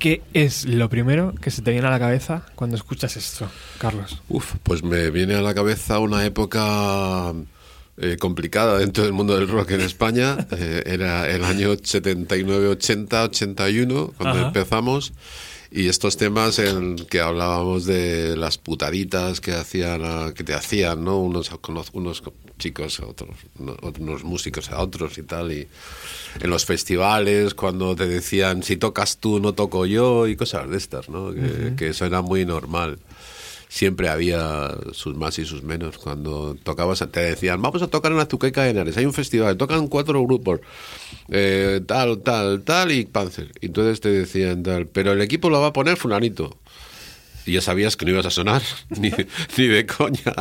Qué 0.00 0.22
es 0.32 0.64
lo 0.64 0.88
primero 0.88 1.32
que 1.40 1.52
se 1.52 1.62
te 1.62 1.70
viene 1.70 1.86
a 1.86 1.90
la 1.90 2.00
cabeza 2.00 2.46
cuando 2.56 2.74
escuchas 2.74 3.16
esto, 3.16 3.48
Carlos. 3.78 4.20
Uf, 4.28 4.54
pues 4.64 4.82
me 4.82 5.10
viene 5.10 5.34
a 5.34 5.42
la 5.42 5.54
cabeza 5.54 6.00
una 6.00 6.24
época 6.24 7.32
eh, 7.98 8.16
complicada 8.18 8.78
dentro 8.78 9.04
del 9.04 9.12
mundo 9.12 9.36
del 9.36 9.46
rock 9.46 9.72
en 9.72 9.82
España. 9.82 10.48
Eh, 10.52 10.82
era 10.86 11.28
el 11.30 11.44
año 11.44 11.76
79, 11.80 12.68
80, 12.68 13.24
81, 13.24 14.14
cuando 14.16 14.38
Ajá. 14.38 14.46
empezamos. 14.48 15.12
Y 15.72 15.88
estos 15.88 16.16
temas 16.16 16.58
en 16.58 16.96
que 16.96 17.20
hablábamos 17.20 17.84
de 17.86 18.36
las 18.36 18.58
putaditas 18.58 19.40
que 19.40 19.52
hacían, 19.52 20.32
que 20.34 20.42
te 20.42 20.52
hacían, 20.54 21.04
¿no? 21.04 21.18
Unos, 21.20 21.50
unos 21.92 22.22
chicos 22.58 22.98
a 23.00 23.06
otros, 23.06 23.30
uno- 23.58 23.76
unos 24.00 24.24
músicos 24.24 24.70
a 24.70 24.80
otros 24.82 25.16
y 25.18 25.22
tal. 25.22 25.52
Y 25.52 25.68
en 26.40 26.50
los 26.50 26.64
festivales, 26.66 27.54
cuando 27.54 27.94
te 27.94 28.06
decían, 28.08 28.64
si 28.64 28.76
tocas 28.76 29.18
tú, 29.18 29.38
no 29.38 29.52
toco 29.52 29.86
yo, 29.86 30.26
y 30.26 30.34
cosas 30.34 30.68
de 30.68 30.76
estas, 30.76 31.08
¿no? 31.08 31.32
Que, 31.32 31.74
que 31.76 31.88
eso 31.88 32.04
era 32.04 32.20
muy 32.20 32.44
normal 32.44 32.98
siempre 33.70 34.08
había 34.08 34.74
sus 34.92 35.16
más 35.16 35.38
y 35.38 35.44
sus 35.46 35.62
menos. 35.62 35.96
Cuando 35.96 36.56
tocabas, 36.62 37.02
te 37.10 37.20
decían, 37.20 37.62
vamos 37.62 37.80
a 37.82 37.86
tocar 37.86 38.10
en 38.12 38.18
Azuqueca 38.18 38.64
de 38.64 38.70
Henares, 38.70 38.96
hay 38.96 39.06
un 39.06 39.14
festival, 39.14 39.56
tocan 39.56 39.86
cuatro 39.86 40.20
grupos, 40.24 40.60
eh, 41.30 41.80
tal, 41.86 42.18
tal, 42.20 42.62
tal 42.62 42.90
y 42.92 43.04
Panzer. 43.06 43.52
Y 43.60 43.66
entonces 43.66 44.00
te 44.00 44.10
decían 44.10 44.62
tal, 44.64 44.86
pero 44.88 45.12
el 45.12 45.22
equipo 45.22 45.48
lo 45.48 45.60
va 45.60 45.68
a 45.68 45.72
poner 45.72 45.96
fulanito. 45.96 46.58
Y 47.46 47.52
ya 47.52 47.60
sabías 47.62 47.96
que 47.96 48.04
no 48.04 48.10
ibas 48.10 48.26
a 48.26 48.30
sonar, 48.30 48.60
ni, 48.90 49.10
ni 49.56 49.66
de 49.68 49.86
coña. 49.86 50.34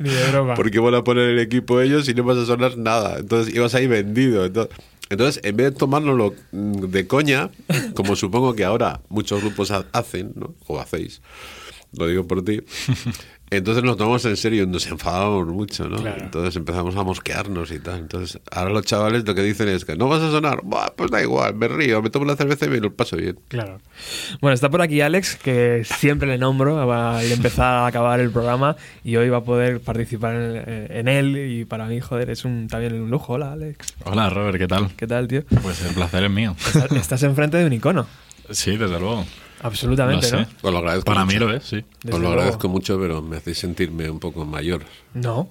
Ni 0.00 0.08
de 0.10 0.30
broma. 0.30 0.54
Porque 0.54 0.78
van 0.78 0.94
a 0.94 1.04
poner 1.04 1.28
el 1.28 1.38
equipo 1.38 1.80
ellos 1.80 2.08
y 2.08 2.14
no 2.14 2.24
vas 2.24 2.38
a 2.38 2.46
sonar 2.46 2.76
nada. 2.78 3.18
Entonces 3.20 3.54
ibas 3.54 3.74
ahí 3.74 3.86
vendido. 3.86 4.46
Entonces, 4.46 4.74
entonces, 5.10 5.40
en 5.44 5.56
vez 5.56 5.72
de 5.72 5.78
tomárnoslo 5.78 6.34
mm, 6.52 6.86
de 6.86 7.06
coña, 7.06 7.50
como 7.94 8.14
supongo 8.16 8.54
que 8.54 8.64
ahora 8.64 9.00
muchos 9.08 9.40
grupos 9.42 9.72
ha- 9.72 9.86
hacen, 9.92 10.32
¿no? 10.36 10.54
o 10.68 10.78
hacéis, 10.80 11.20
lo 11.96 12.06
digo 12.06 12.26
por 12.26 12.44
ti, 12.44 12.60
entonces 13.50 13.82
nos 13.82 13.96
tomamos 13.96 14.24
en 14.26 14.36
serio 14.36 14.62
y 14.62 14.66
nos 14.66 14.86
enfadábamos 14.86 15.48
mucho, 15.48 15.88
¿no? 15.88 15.96
Claro. 15.98 16.22
Entonces 16.22 16.54
empezamos 16.54 16.94
a 16.96 17.02
mosquearnos 17.02 17.70
y 17.72 17.80
tal. 17.80 17.98
Entonces, 17.98 18.40
ahora 18.52 18.70
los 18.70 18.84
chavales 18.86 19.26
lo 19.26 19.34
que 19.34 19.42
dicen 19.42 19.68
es 19.68 19.84
que 19.84 19.96
no 19.96 20.08
vas 20.08 20.22
a 20.22 20.30
sonar, 20.30 20.60
Buah, 20.62 20.90
pues 20.96 21.10
da 21.10 21.20
igual, 21.20 21.54
me 21.56 21.66
río, 21.66 22.00
me 22.00 22.10
tomo 22.10 22.24
la 22.26 22.36
cerveza 22.36 22.66
y 22.66 22.68
me 22.68 22.78
lo 22.80 22.94
paso 22.94 23.16
bien. 23.16 23.38
Claro. 23.48 23.78
Bueno, 24.40 24.54
está 24.54 24.70
por 24.70 24.82
aquí 24.82 25.00
Alex, 25.00 25.34
que 25.36 25.82
siempre 25.84 26.28
le 26.28 26.38
nombro 26.38 26.80
al 26.92 27.30
empezar 27.32 27.74
a 27.74 27.86
acabar 27.86 28.20
el 28.20 28.30
programa 28.30 28.76
y 29.02 29.16
hoy 29.16 29.28
va 29.28 29.38
a 29.38 29.44
poder 29.44 29.80
participar 29.80 30.34
en, 30.36 30.86
en 30.96 31.08
él 31.08 31.36
y 31.36 31.64
para 31.64 31.86
mí, 31.86 31.98
joder, 32.00 32.30
es 32.30 32.44
un, 32.44 32.68
también 32.68 32.94
un 33.00 33.10
lujo. 33.10 33.32
Hola, 33.32 33.52
Alex. 33.52 33.94
Hola, 34.04 34.30
Robert, 34.30 34.58
¿qué 34.58 34.68
tal? 34.68 34.90
¿Qué 34.96 35.06
tal, 35.08 35.26
tío? 35.26 35.42
Pues 35.62 35.84
el 35.84 35.92
placer 35.94 36.22
es 36.24 36.30
mío. 36.30 36.54
Estás- 36.66 36.92
Estás 36.92 37.22
enfrente 37.24 37.56
de 37.56 37.66
un 37.66 37.72
icono. 37.72 38.06
Sí, 38.50 38.76
desde 38.76 38.98
luego. 39.00 39.24
Absolutamente, 39.62 40.30
No 40.30 40.38
¿no? 40.40 40.44
sé. 40.44 40.50
Os 40.62 40.72
lo 40.72 40.78
agradezco 40.78 41.04
Para 41.04 41.24
mí 41.26 41.34
mucho. 41.34 41.46
lo 41.48 41.54
es, 41.56 41.64
sí. 41.64 41.84
Desde 42.02 42.08
Os 42.08 42.12
lo 42.14 42.18
luego. 42.18 42.32
agradezco 42.34 42.68
mucho, 42.68 42.98
pero 42.98 43.22
me 43.22 43.36
hacéis 43.36 43.58
sentirme 43.58 44.08
un 44.10 44.18
poco 44.20 44.44
mayor. 44.44 44.82
No. 45.14 45.48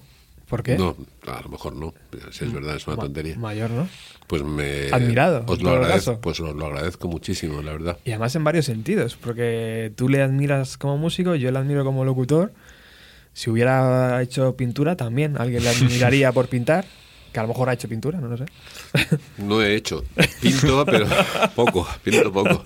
¿Por 0.47 0.63
qué? 0.63 0.77
No, 0.77 0.95
a 1.27 1.41
lo 1.43 1.49
mejor 1.49 1.75
no. 1.75 1.93
Si 2.31 2.43
es 2.43 2.51
verdad, 2.51 2.75
es 2.75 2.87
una 2.87 2.95
Ma- 2.95 3.03
tontería. 3.03 3.37
Mayor, 3.37 3.69
¿no? 3.69 3.87
Pues 4.25 4.43
me. 4.43 4.89
Admirado, 4.91 5.43
Os 5.47 5.61
lo 5.61 5.69
agradezco, 5.71 6.19
pues 6.21 6.39
os 6.39 6.55
lo 6.55 6.65
agradezco 6.65 7.07
muchísimo, 7.07 7.61
la 7.61 7.71
verdad. 7.73 7.97
Y 8.03 8.09
además 8.11 8.35
en 8.35 8.43
varios 8.43 8.65
sentidos, 8.65 9.15
porque 9.15 9.91
tú 9.95 10.09
le 10.09 10.23
admiras 10.23 10.77
como 10.77 10.97
músico, 10.97 11.35
yo 11.35 11.51
le 11.51 11.59
admiro 11.59 11.83
como 11.85 12.03
locutor. 12.03 12.51
Si 13.33 13.49
hubiera 13.51 14.21
hecho 14.23 14.55
pintura, 14.55 14.95
también 14.97 15.37
alguien 15.39 15.63
le 15.63 15.69
admiraría 15.69 16.31
por 16.33 16.47
pintar, 16.47 16.85
que 17.31 17.39
a 17.39 17.43
lo 17.43 17.49
mejor 17.49 17.69
ha 17.69 17.73
hecho 17.73 17.87
pintura, 17.87 18.19
no 18.19 18.27
lo 18.29 18.37
sé. 18.37 18.45
No 19.37 19.61
he 19.61 19.75
hecho. 19.75 20.03
Pinto, 20.41 20.83
pero 20.85 21.05
poco. 21.55 21.87
Pinto 22.03 22.31
poco. 22.33 22.63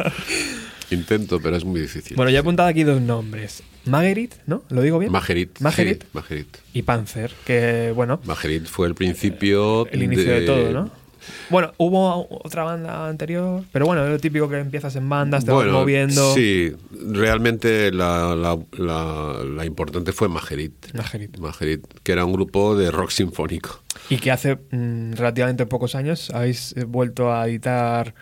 Intento, 0.93 1.39
pero 1.39 1.55
es 1.57 1.65
muy 1.65 1.81
difícil. 1.81 2.15
Bueno, 2.15 2.31
ya 2.31 2.37
he 2.37 2.41
apuntado 2.41 2.69
aquí 2.69 2.83
dos 2.83 3.01
nombres. 3.01 3.63
Magerit, 3.85 4.35
¿no? 4.47 4.63
¿Lo 4.69 4.81
digo 4.81 4.97
bien? 4.99 5.11
Majerit. 5.11 5.59
Magerit 5.59 6.03
sí, 6.03 6.45
y 6.73 6.81
Panzer, 6.83 7.31
que 7.45 7.91
bueno, 7.93 8.21
Majerit 8.25 8.65
fue 8.65 8.87
el 8.87 8.95
principio. 8.95 9.87
el 9.87 10.03
inicio 10.03 10.31
de, 10.31 10.45
todo, 10.45 10.71
¿no? 10.71 11.03
Bueno, 11.49 11.73
hubo 11.77 12.27
otra 12.43 12.63
banda 12.63 13.07
anterior, 13.07 13.63
pero 13.71 13.85
bueno, 13.85 14.03
es 14.05 14.09
lo 14.11 14.19
típico 14.19 14.49
que 14.49 14.57
empiezas 14.59 14.95
en 14.97 15.07
bandas, 15.07 15.45
te 15.45 15.51
vas 15.51 15.67
moviendo. 15.67 16.33
Sí, 16.33 16.73
realmente 17.11 17.91
la, 17.91 18.35
la, 18.35 18.57
la- 18.77 19.43
la 19.43 19.65
importante 19.65 20.11
fue 20.11 20.27
Majerit. 20.27 20.93
Majerit. 20.93 21.37
Majerit, 21.37 21.85
que 22.03 22.11
era 22.11 22.25
un 22.25 22.33
grupo 22.33 22.75
de 22.75 22.91
rock 22.91 23.11
sinfónico. 23.11 23.81
Y 24.09 24.17
que 24.17 24.31
hace 24.31 24.55
mm, 24.71 25.13
relativamente 25.13 25.65
pocos 25.65 25.95
años 25.95 26.29
habéis 26.31 26.75
vuelto 26.87 27.33
a 27.33 27.47
editar 27.47 28.13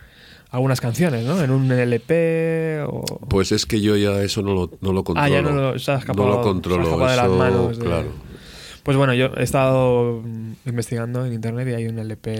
algunas 0.51 0.79
canciones, 0.81 1.25
¿no? 1.25 1.41
En 1.41 1.49
un 1.51 1.71
LP 1.71 2.83
o... 2.85 3.03
Pues 3.29 3.51
es 3.51 3.65
que 3.65 3.81
yo 3.81 3.95
ya 3.97 4.21
eso 4.21 4.41
no 4.41 4.53
lo, 4.53 4.69
no 4.81 4.93
lo 4.93 5.03
controlo. 5.03 5.25
Ah, 5.25 5.29
ya 5.29 5.41
no 5.41 5.51
lo, 5.51 5.79
se 5.79 5.91
ha 5.91 5.95
escapado, 5.97 6.27
no 6.27 6.35
lo 6.35 6.35
se 6.35 6.39
ha 6.41 6.51
controlo. 6.51 6.83
escapado 6.83 7.09
de 7.09 7.15
las 7.15 7.25
eso, 7.25 7.35
manos. 7.37 7.77
de- 7.79 7.85
Claro. 7.85 8.07
Pues 8.83 8.97
bueno, 8.97 9.13
yo 9.13 9.27
he 9.37 9.43
estado 9.43 10.21
mm, 10.23 10.53
investigando 10.65 11.25
en 11.25 11.33
internet 11.33 11.67
y 11.69 11.73
hay 11.73 11.87
un 11.87 11.99
LP. 11.99 12.39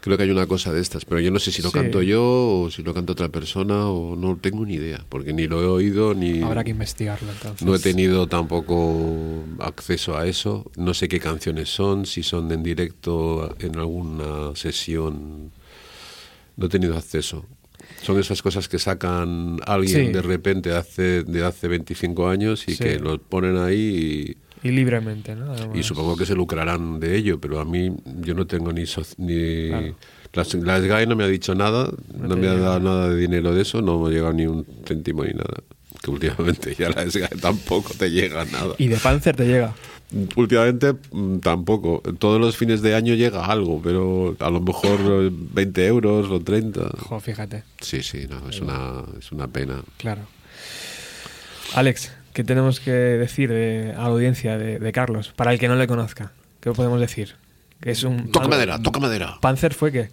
Creo 0.00 0.16
que 0.18 0.24
hay 0.24 0.30
una 0.30 0.46
cosa 0.46 0.72
de 0.74 0.80
estas, 0.82 1.06
pero 1.06 1.20
yo 1.20 1.30
no 1.30 1.38
sé 1.38 1.50
si 1.50 1.62
lo 1.62 1.70
Sí. 1.70 1.74
canto 1.78 2.02
yo 2.02 2.22
o 2.62 2.70
si 2.70 2.82
lo 2.82 2.92
canta 2.92 3.12
otra 3.12 3.30
persona 3.30 3.88
o 3.88 4.14
no 4.14 4.36
tengo 4.36 4.66
ni 4.66 4.74
idea, 4.74 5.02
porque 5.08 5.32
ni 5.32 5.46
lo 5.46 5.62
he 5.62 5.66
oído 5.66 6.12
ni 6.14 6.42
Habrá 6.42 6.62
que 6.64 6.70
investigarlo 6.72 7.32
entonces. 7.32 7.66
no 7.66 7.74
he 7.74 7.78
tenido 7.78 8.26
tampoco 8.26 9.42
acceso 9.60 10.16
a 10.18 10.26
eso. 10.26 10.70
No 10.76 10.92
sé 10.92 11.08
qué 11.08 11.18
canciones 11.18 11.70
son, 11.70 12.04
si 12.04 12.22
son 12.22 12.52
en 12.52 12.62
directo 12.62 13.54
en 13.58 13.76
alguna 13.78 14.54
sesión. 14.54 15.50
No 16.56 16.66
he 16.66 16.68
tenido 16.68 16.96
acceso. 16.96 17.44
Son 18.02 18.18
esas 18.18 18.40
cosas 18.42 18.68
que 18.68 18.78
sacan 18.78 19.58
alguien 19.66 20.06
Sí. 20.06 20.12
de 20.12 20.22
repente 20.22 20.72
hace, 20.72 21.22
de 21.22 21.44
hace 21.44 21.68
25 21.68 22.28
años 22.28 22.66
y 22.68 22.74
Sí. 22.74 22.82
que 22.84 22.98
los 22.98 23.18
ponen 23.18 23.58
ahí 23.58 24.36
Y 24.62 24.70
libremente, 24.70 25.34
¿no? 25.34 25.54
y, 25.74 25.82
supongo 25.82 26.16
que 26.16 26.24
se 26.24 26.34
lucrarán 26.34 26.98
de 27.00 27.16
ello, 27.16 27.38
pero 27.40 27.60
a 27.60 27.64
mí 27.64 27.94
yo 28.22 28.34
no 28.34 28.46
tengo 28.46 28.72
ni... 28.72 28.82
soci- 28.82 29.14
ni 29.18 29.68
Claro. 30.32 30.64
la, 30.64 30.78
la 30.78 30.80
SGAE 30.80 31.06
no 31.06 31.14
me 31.16 31.24
ha 31.24 31.28
dicho 31.28 31.54
nada, 31.54 31.90
No 32.18 32.36
me 32.36 32.48
ha 32.48 32.54
dado 32.54 32.80
nada 32.80 33.08
de 33.10 33.16
dinero 33.16 33.54
de 33.54 33.62
eso, 33.62 33.82
no 33.82 34.00
me 34.00 34.08
ha 34.08 34.12
llegado 34.12 34.32
ni 34.32 34.46
un 34.46 34.64
céntimo 34.86 35.22
ni 35.24 35.32
nada. 35.34 35.62
Que 36.02 36.10
últimamente 36.10 36.74
ya 36.78 36.88
la 36.90 37.08
SGAE 37.08 37.28
tampoco 37.40 37.92
te 37.94 38.10
llega 38.10 38.44
nada. 38.46 38.74
Y 38.78 38.88
de 38.88 38.96
Panzer 38.96 39.36
te 39.36 39.46
llega. 39.46 39.74
Últimamente 40.36 40.94
mm, 41.12 41.38
tampoco. 41.38 42.02
Todos 42.18 42.40
los 42.40 42.56
fines 42.56 42.82
de 42.82 42.94
año 42.94 43.14
llega 43.14 43.46
algo, 43.46 43.80
pero 43.82 44.36
a 44.38 44.50
lo 44.50 44.60
mejor 44.60 44.98
eh, 45.00 45.30
20 45.32 45.86
euros 45.86 46.30
o 46.30 46.40
30. 46.40 46.80
Jo, 46.98 47.20
fíjate, 47.20 47.64
Sí, 47.80 48.02
sí, 48.02 48.26
no, 48.28 48.48
es 48.48 48.60
una, 48.60 49.02
es 49.18 49.32
una 49.32 49.48
pena. 49.48 49.82
claro. 49.98 50.22
Alex, 51.74 52.12
¿qué 52.32 52.44
tenemos 52.44 52.80
que 52.80 52.92
decir 52.92 53.50
de, 53.50 53.92
a 53.96 54.02
la 54.02 54.06
audiencia 54.08 54.58
de, 54.58 54.78
de 54.78 54.92
Carlos? 54.92 55.32
Para 55.34 55.52
el 55.52 55.58
que 55.58 55.68
no 55.68 55.74
le 55.76 55.86
conozca, 55.86 56.32
¿qué 56.60 56.70
podemos 56.72 57.00
decir? 57.00 57.34
Que 57.80 57.90
es 57.90 58.04
un. 58.04 58.30
Toca 58.30 58.44
algo- 58.44 58.50
madera, 58.50 58.78
toca 58.80 59.00
madera. 59.00 59.38
¿Panzer 59.40 59.74
fue 59.74 59.90
qué? 59.92 60.10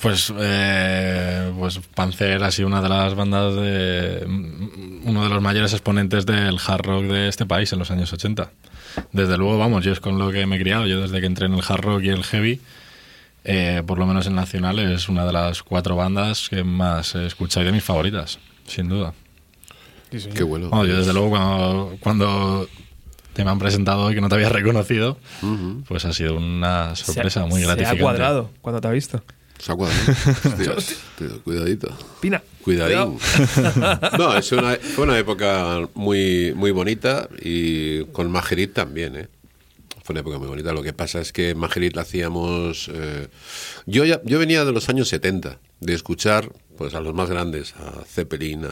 Pues, 0.00 0.32
eh, 0.38 1.52
pues 1.58 1.78
Panzer 1.94 2.42
ha 2.42 2.50
sido 2.50 2.68
una 2.68 2.80
de 2.82 2.88
las 2.88 3.14
bandas 3.14 3.54
de. 3.54 4.24
mm, 4.26 5.06
uno 5.08 5.22
de 5.24 5.28
los 5.28 5.42
mayores 5.42 5.72
exponentes 5.72 6.24
del 6.26 6.58
hard 6.66 6.82
rock 6.86 7.04
de 7.04 7.28
este 7.28 7.46
país 7.46 7.72
en 7.72 7.78
los 7.78 7.90
años 7.90 8.12
80. 8.12 8.50
Desde 9.12 9.36
luego, 9.36 9.58
vamos, 9.58 9.84
yo 9.84 9.92
es 9.92 10.00
con 10.00 10.18
lo 10.18 10.32
que 10.32 10.46
me 10.46 10.56
he 10.56 10.60
criado. 10.60 10.86
Yo 10.86 11.00
desde 11.02 11.20
que 11.20 11.26
entré 11.26 11.46
en 11.46 11.54
el 11.54 11.62
hard 11.66 11.82
rock 11.82 12.02
y 12.04 12.08
el 12.08 12.24
heavy, 12.24 12.60
eh, 13.44 13.82
por 13.86 13.98
lo 13.98 14.06
menos 14.06 14.26
en 14.26 14.34
Nacional, 14.34 14.78
es 14.78 15.08
una 15.08 15.26
de 15.26 15.32
las 15.32 15.62
cuatro 15.62 15.96
bandas 15.96 16.48
que 16.48 16.64
más 16.64 17.14
he 17.14 17.26
escuchado 17.26 17.62
y 17.64 17.66
de 17.66 17.72
mis 17.72 17.84
favoritas, 17.84 18.38
sin 18.66 18.88
duda. 18.88 19.12
Qué 20.34 20.42
bueno. 20.44 20.70
Vamos, 20.70 20.88
yo 20.88 20.96
desde 20.96 21.12
luego 21.12 21.30
cuando, 21.30 21.96
cuando 22.00 22.68
te 23.32 23.44
me 23.44 23.50
han 23.50 23.58
presentado 23.58 24.10
y 24.10 24.14
que 24.14 24.20
no 24.20 24.28
te 24.28 24.36
había 24.36 24.48
reconocido, 24.60 25.18
pues 25.86 26.04
ha 26.04 26.12
sido 26.12 26.36
una 26.36 26.94
sorpresa 26.96 27.40
Se 27.40 27.46
ha- 27.46 27.48
muy 27.48 27.60
Se 27.60 27.66
gratificante. 27.66 28.00
ha 28.00 28.02
cuadrado 28.02 28.50
cuando 28.62 28.80
te 28.80 28.88
ha 28.88 28.92
visto. 28.92 29.22
Se 29.64 29.72
ha 29.72 29.76
cuadrado. 29.76 30.76
Cuidadito. 31.42 31.88
Pina. 32.20 32.42
Cuidadín. 32.62 33.18
No, 34.18 34.36
es 34.36 34.52
una, 34.52 34.74
fue 34.94 35.04
una 35.04 35.18
época 35.18 35.88
muy, 35.94 36.52
muy 36.54 36.70
bonita 36.70 37.30
y 37.40 38.04
con 38.06 38.30
Majerit 38.30 38.74
también, 38.74 39.16
¿eh? 39.16 39.28
Fue 40.02 40.12
una 40.12 40.20
época 40.20 40.36
muy 40.38 40.48
bonita. 40.48 40.74
Lo 40.74 40.82
que 40.82 40.92
pasa 40.92 41.18
es 41.22 41.32
que 41.32 41.54
Majerit 41.54 41.96
la 41.96 42.02
hacíamos... 42.02 42.90
eh, 42.92 43.28
yo, 43.86 44.04
ya, 44.04 44.20
yo 44.24 44.38
venía 44.38 44.66
de 44.66 44.72
los 44.72 44.90
años 44.90 45.08
70, 45.08 45.58
de 45.80 45.94
escuchar 45.94 46.52
pues 46.76 46.92
a 46.92 47.00
los 47.00 47.14
más 47.14 47.30
grandes, 47.30 47.74
a 47.76 48.04
Zeppelin, 48.04 48.66
a, 48.66 48.70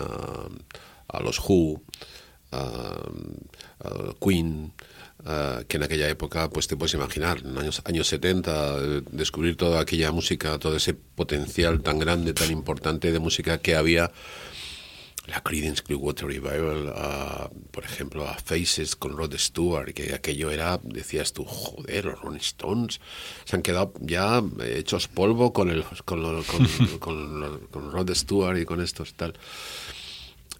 a 1.09 1.23
los 1.23 1.39
Who, 1.39 1.81
a, 2.51 2.99
a 3.83 4.15
Queen, 4.21 4.75
eh, 5.27 5.65
que 5.69 5.77
en 5.77 5.83
aquella 5.85 6.09
época, 6.09 6.49
pues 6.51 6.67
te 6.69 6.77
puedes 6.77 6.95
imaginar, 6.95 7.39
en 7.45 7.57
años, 7.59 7.83
años 7.85 8.07
70, 8.09 8.77
eh, 8.79 9.03
descubrir 9.11 9.57
toda 9.57 9.81
aquella 9.81 10.11
música, 10.13 10.59
todo 10.59 10.77
ese 10.77 10.95
potencial 10.95 11.83
tan 11.83 11.99
grande, 11.99 12.33
tan 12.35 12.51
importante 12.51 13.13
de 13.13 13.19
música 13.19 13.59
que 13.59 13.75
había 13.77 14.11
la 15.29 15.41
Creedence 15.41 15.85
Clearwater 15.85 16.27
Revival, 16.27 16.93
a, 16.97 17.49
por 17.71 17.85
ejemplo, 17.85 18.27
a 18.29 18.35
Faces 18.35 18.97
con 18.97 19.17
Rod 19.17 19.33
Stewart, 19.39 19.93
que 19.95 20.13
aquello 20.15 20.51
era, 20.51 20.81
decías 20.83 21.33
tú, 21.33 21.45
joder, 21.45 22.07
los 22.07 22.21
Rolling 22.21 22.41
Stones 22.41 23.01
se 23.45 23.55
han 23.55 23.63
quedado 23.63 23.93
ya 24.01 24.43
hechos 24.65 25.07
polvo 25.07 25.53
con 25.53 25.71
el 25.71 25.85
con, 26.05 26.23
lo- 26.23 26.43
con, 26.43 26.67
con 26.99 27.41
lo- 27.41 27.61
con 27.71 27.93
Rod 27.93 28.11
Stewart 28.15 28.59
y 28.59 28.65
con 28.65 28.81
estos 28.81 29.15
tal. 29.15 29.35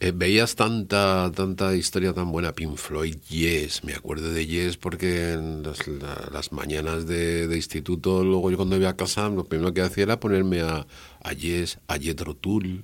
Eh, 0.05 0.11
veías 0.13 0.57
tanta 0.57 1.31
tanta 1.33 1.77
historia 1.77 2.13
tan 2.13 2.33
buena, 2.33 2.53
Pink 2.53 2.77
Floyd, 2.77 3.15
Yes, 3.29 3.85
me 3.85 3.95
acuerdo 3.95 4.33
de 4.33 4.45
Yes 4.49 4.77
porque 4.77 5.35
en 5.35 5.63
las, 5.63 5.87
la- 5.87 6.29
las 6.33 6.51
mañanas 6.51 7.07
de, 7.07 7.47
de 7.47 7.55
instituto, 7.57 8.25
luego 8.25 8.51
yo 8.51 8.57
cuando 8.57 8.77
iba 8.77 8.89
a 8.89 8.97
casa, 8.97 9.29
lo 9.29 9.45
primero 9.45 9.73
que 9.73 9.81
hacía 9.81 10.03
era 10.03 10.19
ponerme 10.19 10.61
a, 10.63 10.87
a 11.23 11.33
Yes, 11.35 11.79
a 11.87 11.99
Jethro 11.99 12.35
Tull, 12.35 12.83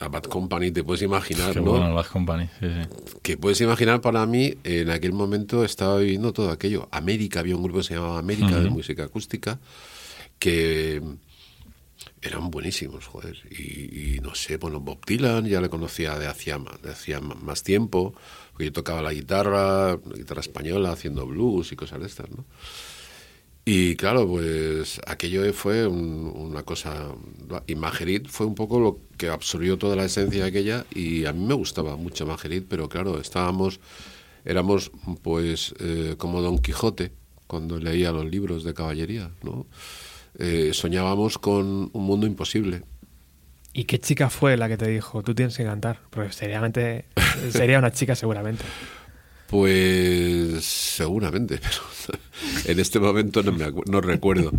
a 0.00 0.08
Bad 0.08 0.24
Company, 0.24 0.72
te 0.72 0.82
puedes 0.82 1.02
imaginar, 1.02 1.52
Qué 1.54 1.60
¿no? 1.60 1.70
bueno, 1.70 1.94
Bad 1.94 2.06
Company. 2.06 2.48
Sí, 2.58 2.66
sí. 2.66 2.88
que 3.22 3.36
puedes 3.36 3.60
imaginar 3.60 4.00
para 4.00 4.26
mí, 4.26 4.54
en 4.64 4.90
aquel 4.90 5.12
momento 5.12 5.64
estaba 5.64 5.98
viviendo 5.98 6.32
todo 6.32 6.50
aquello. 6.50 6.88
América, 6.90 7.38
había 7.38 7.54
un 7.54 7.62
grupo 7.62 7.78
que 7.78 7.84
se 7.84 7.94
llamaba 7.94 8.18
América 8.18 8.58
de 8.58 8.68
música 8.70 9.04
acústica, 9.04 9.60
que 10.40 11.00
eran 12.22 12.50
buenísimos, 12.50 13.06
joder. 13.06 13.36
Y, 13.50 14.18
no 14.20 14.34
sé, 14.34 14.56
bueno, 14.56 14.80
Bob 14.80 15.04
Dylan 15.06 15.46
ya 15.46 15.60
le 15.60 15.68
conocía 15.68 16.18
de 16.18 16.26
hacía, 16.26 16.58
de 16.82 16.90
hacía 16.90 17.20
más 17.20 17.62
tiempo, 17.62 18.14
porque 18.52 18.66
yo 18.66 18.72
tocaba 18.72 19.02
la 19.02 19.12
guitarra, 19.12 19.92
la 19.92 20.16
guitarra 20.16 20.40
española, 20.40 20.92
haciendo 20.92 21.26
blues 21.26 21.72
y 21.72 21.76
cosas 21.76 22.00
de 22.00 22.06
estas, 22.06 22.30
¿no? 22.30 22.44
Y 23.64 23.96
claro, 23.96 24.26
pues 24.26 24.98
aquello 25.06 25.52
fue 25.52 25.86
un- 25.86 26.32
una 26.34 26.62
cosa... 26.62 27.08
Y 27.66 27.74
Majerit 27.74 28.26
fue 28.28 28.46
un 28.46 28.54
poco 28.54 28.80
lo 28.80 29.00
que 29.18 29.28
absorbió 29.28 29.76
toda 29.76 29.94
la 29.94 30.04
esencia 30.06 30.42
de 30.44 30.48
aquella 30.48 30.86
y 30.94 31.26
a 31.26 31.32
mí 31.34 31.44
me 31.44 31.52
gustaba 31.54 31.96
mucho 31.96 32.24
Majerit, 32.26 32.64
pero 32.68 32.88
claro, 32.88 33.20
estábamos... 33.20 33.78
Éramos 34.44 34.90
pues 35.22 35.74
eh, 35.80 36.14
como 36.16 36.40
Don 36.40 36.58
Quijote 36.60 37.12
cuando 37.46 37.78
leía 37.78 38.12
los 38.12 38.24
libros 38.24 38.64
de 38.64 38.72
caballería, 38.72 39.30
¿no? 39.42 39.66
Eh, 40.38 40.70
soñábamos 40.72 41.38
con 41.38 41.90
un 41.92 42.04
mundo 42.04 42.26
imposible. 42.26 42.82
¿Y 43.72 43.84
qué 43.84 43.98
chica 43.98 44.30
fue 44.30 44.56
la 44.56 44.68
que 44.68 44.76
te 44.76 44.88
dijo, 44.88 45.22
tú 45.22 45.34
tienes 45.34 45.56
que 45.56 45.64
cantar? 45.64 46.00
Porque 46.10 46.32
seriamente, 46.32 47.04
sería 47.50 47.78
una 47.78 47.92
chica 47.92 48.14
seguramente. 48.14 48.64
Pues 49.48 50.64
seguramente, 50.64 51.58
pero 51.58 52.18
en 52.66 52.78
este 52.78 53.00
momento 53.00 53.42
no, 53.42 53.52
me 53.52 53.72
no 53.86 54.00
recuerdo. 54.00 54.52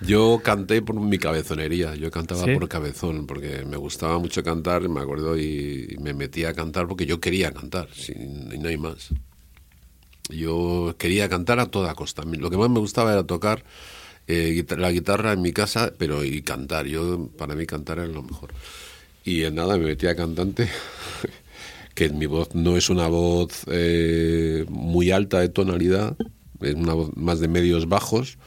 Yo 0.00 0.40
canté 0.42 0.80
por 0.80 0.98
mi 1.00 1.18
cabezonería, 1.18 1.94
yo 1.96 2.10
cantaba 2.10 2.44
¿Sí? 2.44 2.54
por 2.54 2.68
cabezón, 2.68 3.26
porque 3.26 3.64
me 3.66 3.76
gustaba 3.76 4.18
mucho 4.18 4.42
cantar, 4.42 4.88
me 4.88 5.00
acuerdo, 5.00 5.36
y 5.36 5.96
me 6.00 6.14
metía 6.14 6.50
a 6.50 6.54
cantar 6.54 6.86
porque 6.86 7.04
yo 7.04 7.20
quería 7.20 7.52
cantar, 7.52 7.88
sin, 7.92 8.52
y 8.52 8.58
no 8.58 8.68
hay 8.68 8.78
más. 8.78 9.08
Yo 10.30 10.94
quería 10.98 11.28
cantar 11.28 11.58
a 11.58 11.66
toda 11.66 11.94
costa. 11.94 12.22
Lo 12.24 12.48
que 12.48 12.56
más 12.56 12.70
me 12.70 12.78
gustaba 12.78 13.12
era 13.12 13.24
tocar 13.24 13.64
eh, 14.32 14.64
la 14.78 14.90
guitarra 14.92 15.32
en 15.32 15.42
mi 15.42 15.52
casa, 15.52 15.92
pero 15.98 16.24
y 16.24 16.42
cantar. 16.42 16.86
Yo 16.86 17.28
para 17.38 17.54
mí 17.54 17.66
cantar 17.66 17.98
era 17.98 18.08
lo 18.08 18.22
mejor. 18.22 18.50
Y 19.24 19.42
en 19.44 19.54
nada 19.56 19.76
me 19.78 19.84
metí 19.84 20.06
a 20.06 20.16
cantante, 20.16 20.68
que 21.94 22.08
mi 22.10 22.26
voz 22.26 22.54
no 22.54 22.76
es 22.76 22.90
una 22.90 23.08
voz 23.08 23.62
eh, 23.70 24.64
muy 24.68 25.10
alta 25.10 25.40
de 25.40 25.48
tonalidad, 25.48 26.16
es 26.60 26.74
una 26.74 26.94
voz 26.94 27.16
más 27.16 27.40
de 27.40 27.48
medios 27.48 27.88
bajos. 27.88 28.38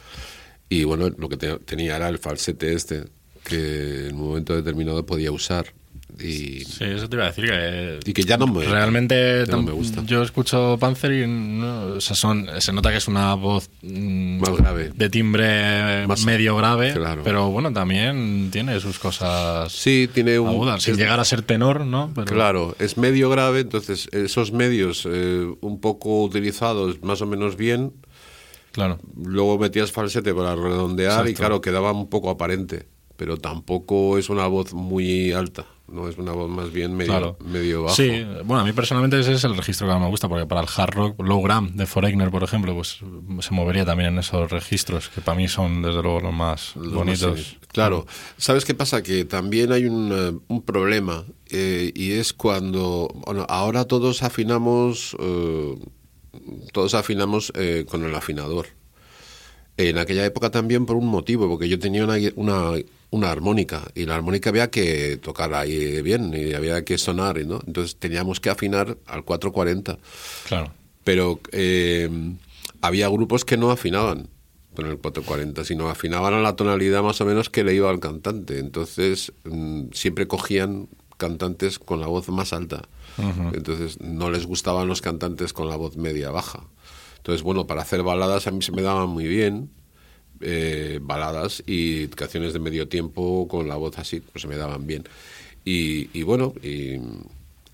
Y 0.68 0.84
bueno, 0.84 1.08
lo 1.10 1.28
que 1.28 1.36
te- 1.36 1.58
tenía 1.60 1.96
era 1.96 2.08
el 2.08 2.18
falsete 2.18 2.72
este, 2.74 3.04
que 3.44 4.08
en 4.08 4.16
un 4.16 4.28
momento 4.28 4.54
determinado 4.56 5.06
podía 5.06 5.30
usar. 5.32 5.72
Y, 6.18 6.64
Sí, 6.64 6.84
eso 6.84 7.08
te 7.10 7.16
iba 7.16 7.24
a 7.24 7.28
decir 7.28 7.44
que... 7.46 8.00
y 8.04 8.12
que 8.14 8.22
ya 8.22 8.38
no 8.38 8.46
me, 8.46 8.64
Realmente 8.64 9.44
no 9.48 9.60
me 9.62 9.72
gusta. 9.72 10.02
yo 10.04 10.22
escucho 10.22 10.78
Panzer 10.80 11.12
y 11.12 11.26
no, 11.26 11.88
o 11.96 12.00
sea, 12.00 12.16
son, 12.16 12.48
se 12.58 12.72
nota 12.72 12.90
que 12.90 12.96
es 12.96 13.06
una 13.08 13.34
voz 13.34 13.68
mm, 13.82 14.38
Más 14.40 14.56
grave. 14.56 14.92
de 14.94 15.10
timbre 15.10 16.06
Más- 16.06 16.24
medio 16.24 16.56
grave, 16.56 16.94
claro. 16.94 17.20
pero 17.22 17.50
bueno, 17.50 17.70
también 17.72 18.48
tiene 18.50 18.80
sus 18.80 18.98
cosas 18.98 19.70
Sí, 19.72 20.08
tiene 20.12 20.38
un... 20.38 20.48
agudas, 20.48 20.82
sin 20.82 20.92
es- 20.94 20.98
llegar 20.98 21.20
a 21.20 21.24
ser 21.26 21.42
tenor, 21.42 21.82
¿no? 21.84 22.10
Pero- 22.14 22.26
Claro, 22.26 22.76
es 22.78 22.96
medio 22.96 23.28
grave, 23.28 23.60
entonces 23.60 24.08
esos 24.12 24.52
medios 24.52 25.06
eh, 25.10 25.46
un 25.60 25.80
poco 25.82 26.22
utilizados 26.22 27.02
más 27.02 27.20
o 27.20 27.26
menos 27.26 27.56
bien, 27.56 27.92
Claro. 28.72 28.98
luego 29.22 29.58
metías 29.58 29.92
falsete 29.92 30.34
para 30.34 30.54
redondear 30.54 31.26
y 31.26 31.30
Exacto. 31.30 31.36
claro, 31.38 31.60
quedaba 31.60 31.92
un 31.92 32.08
poco 32.08 32.30
aparente, 32.30 32.86
pero 33.16 33.36
tampoco 33.36 34.18
es 34.18 34.28
una 34.30 34.46
voz 34.46 34.72
muy 34.74 35.32
alta, 35.32 35.64
no 35.88 36.08
es 36.08 36.18
una 36.18 36.32
voz 36.32 36.50
más 36.50 36.72
bien 36.72 36.94
medio, 36.96 37.10
Claro. 37.12 37.36
medio 37.44 37.84
bajo. 37.84 37.94
Sí, 37.96 38.24
bueno, 38.44 38.60
a 38.60 38.64
mí 38.64 38.72
personalmente 38.72 39.18
ese 39.20 39.32
es 39.34 39.44
el 39.44 39.56
registro 39.56 39.86
que 39.86 39.92
más 39.94 40.02
me 40.02 40.08
gusta, 40.08 40.28
porque 40.28 40.46
para 40.46 40.60
el 40.62 40.68
hard 40.76 40.94
rock, 40.94 41.20
Low 41.22 41.42
Gram 41.42 41.74
de 41.76 41.86
Foreigner, 41.86 42.30
por 42.30 42.42
ejemplo, 42.42 42.74
pues 42.74 42.98
se 43.40 43.54
movería 43.54 43.84
también 43.84 44.12
en 44.12 44.18
esos 44.18 44.50
registros, 44.50 45.08
que 45.08 45.20
para 45.20 45.36
mí 45.36 45.48
son 45.48 45.82
desde 45.82 46.02
luego 46.02 46.20
los 46.20 46.34
más 46.34 46.76
Los 46.76 46.92
bonitos. 46.92 47.36
más- 47.38 47.56
Claro, 47.68 48.06
¿sabes 48.38 48.64
qué 48.64 48.74
pasa? 48.74 49.02
Que 49.02 49.24
también 49.24 49.70
hay 49.72 49.84
un, 49.86 50.10
eh, 50.12 50.38
un 50.48 50.62
problema 50.62 51.24
eh, 51.50 51.92
y 51.94 52.12
es 52.12 52.32
cuando, 52.32 53.08
bueno, 53.26 53.44
ahora 53.48 53.84
todos 53.84 54.22
afinamos, 54.22 55.16
eh, 55.20 55.74
todos 56.72 56.94
afinamos 56.94 57.52
eh, 57.54 57.84
con 57.88 58.04
el 58.04 58.14
afinador. 58.14 58.66
En 59.78 59.98
aquella 59.98 60.24
época 60.24 60.50
también 60.50 60.86
por 60.86 60.96
un 60.96 61.06
motivo, 61.06 61.48
porque 61.48 61.68
yo 61.68 61.78
tenía 61.78 62.02
una, 62.04 62.14
una, 62.36 62.72
una 63.10 63.30
armónica 63.30 63.82
y 63.94 64.04
la 64.06 64.16
armónica 64.16 64.50
había 64.50 64.70
que 64.70 65.16
tocar 65.16 65.54
ahí 65.54 66.02
bien 66.02 66.32
y 66.34 66.54
había 66.54 66.84
que 66.84 66.98
sonar, 66.98 67.38
¿no? 67.46 67.60
Entonces 67.66 67.96
teníamos 67.96 68.40
que 68.40 68.50
afinar 68.50 68.98
al 69.06 69.24
440 69.24 69.98
Claro. 70.48 70.72
pero 71.04 71.40
eh, 71.52 72.08
había 72.80 73.08
grupos 73.08 73.44
que 73.44 73.56
no 73.56 73.70
afinaban 73.70 74.28
con 74.74 74.86
el 74.86 74.98
440, 74.98 75.64
sino 75.64 75.88
afinaban 75.88 76.34
a 76.34 76.40
la 76.40 76.54
tonalidad 76.56 77.02
más 77.02 77.20
o 77.20 77.24
menos 77.24 77.48
que 77.48 77.64
le 77.64 77.74
iba 77.74 77.88
al 77.88 78.00
cantante. 78.00 78.58
Entonces 78.58 79.32
mm, 79.44 79.84
siempre 79.92 80.26
cogían 80.26 80.88
cantantes 81.16 81.78
con 81.78 82.00
la 82.00 82.08
voz 82.08 82.28
más 82.28 82.52
alta. 82.52 82.82
Entonces 83.54 83.98
no 84.02 84.30
les 84.30 84.44
gustaban 84.44 84.86
los 84.88 85.00
cantantes 85.00 85.54
con 85.54 85.70
la 85.70 85.76
voz 85.76 85.96
media 85.96 86.30
baja. 86.30 86.64
Entonces, 87.16 87.42
bueno, 87.42 87.66
para 87.66 87.80
hacer 87.82 88.02
baladas 88.02 88.46
a 88.46 88.50
mí 88.50 88.60
se 88.60 88.72
me 88.72 88.82
daban 88.82 89.08
muy 89.08 89.26
bien. 89.26 89.70
Eh, 90.40 90.98
baladas 91.02 91.62
y 91.66 92.08
canciones 92.08 92.52
de 92.52 92.58
medio 92.58 92.88
tiempo 92.88 93.46
con 93.48 93.68
la 93.68 93.76
voz 93.76 93.98
así, 93.98 94.20
pues 94.20 94.42
se 94.42 94.48
me 94.48 94.56
daban 94.56 94.86
bien. 94.86 95.04
Y, 95.64 96.08
y 96.18 96.22
bueno, 96.22 96.54
y, 96.62 96.98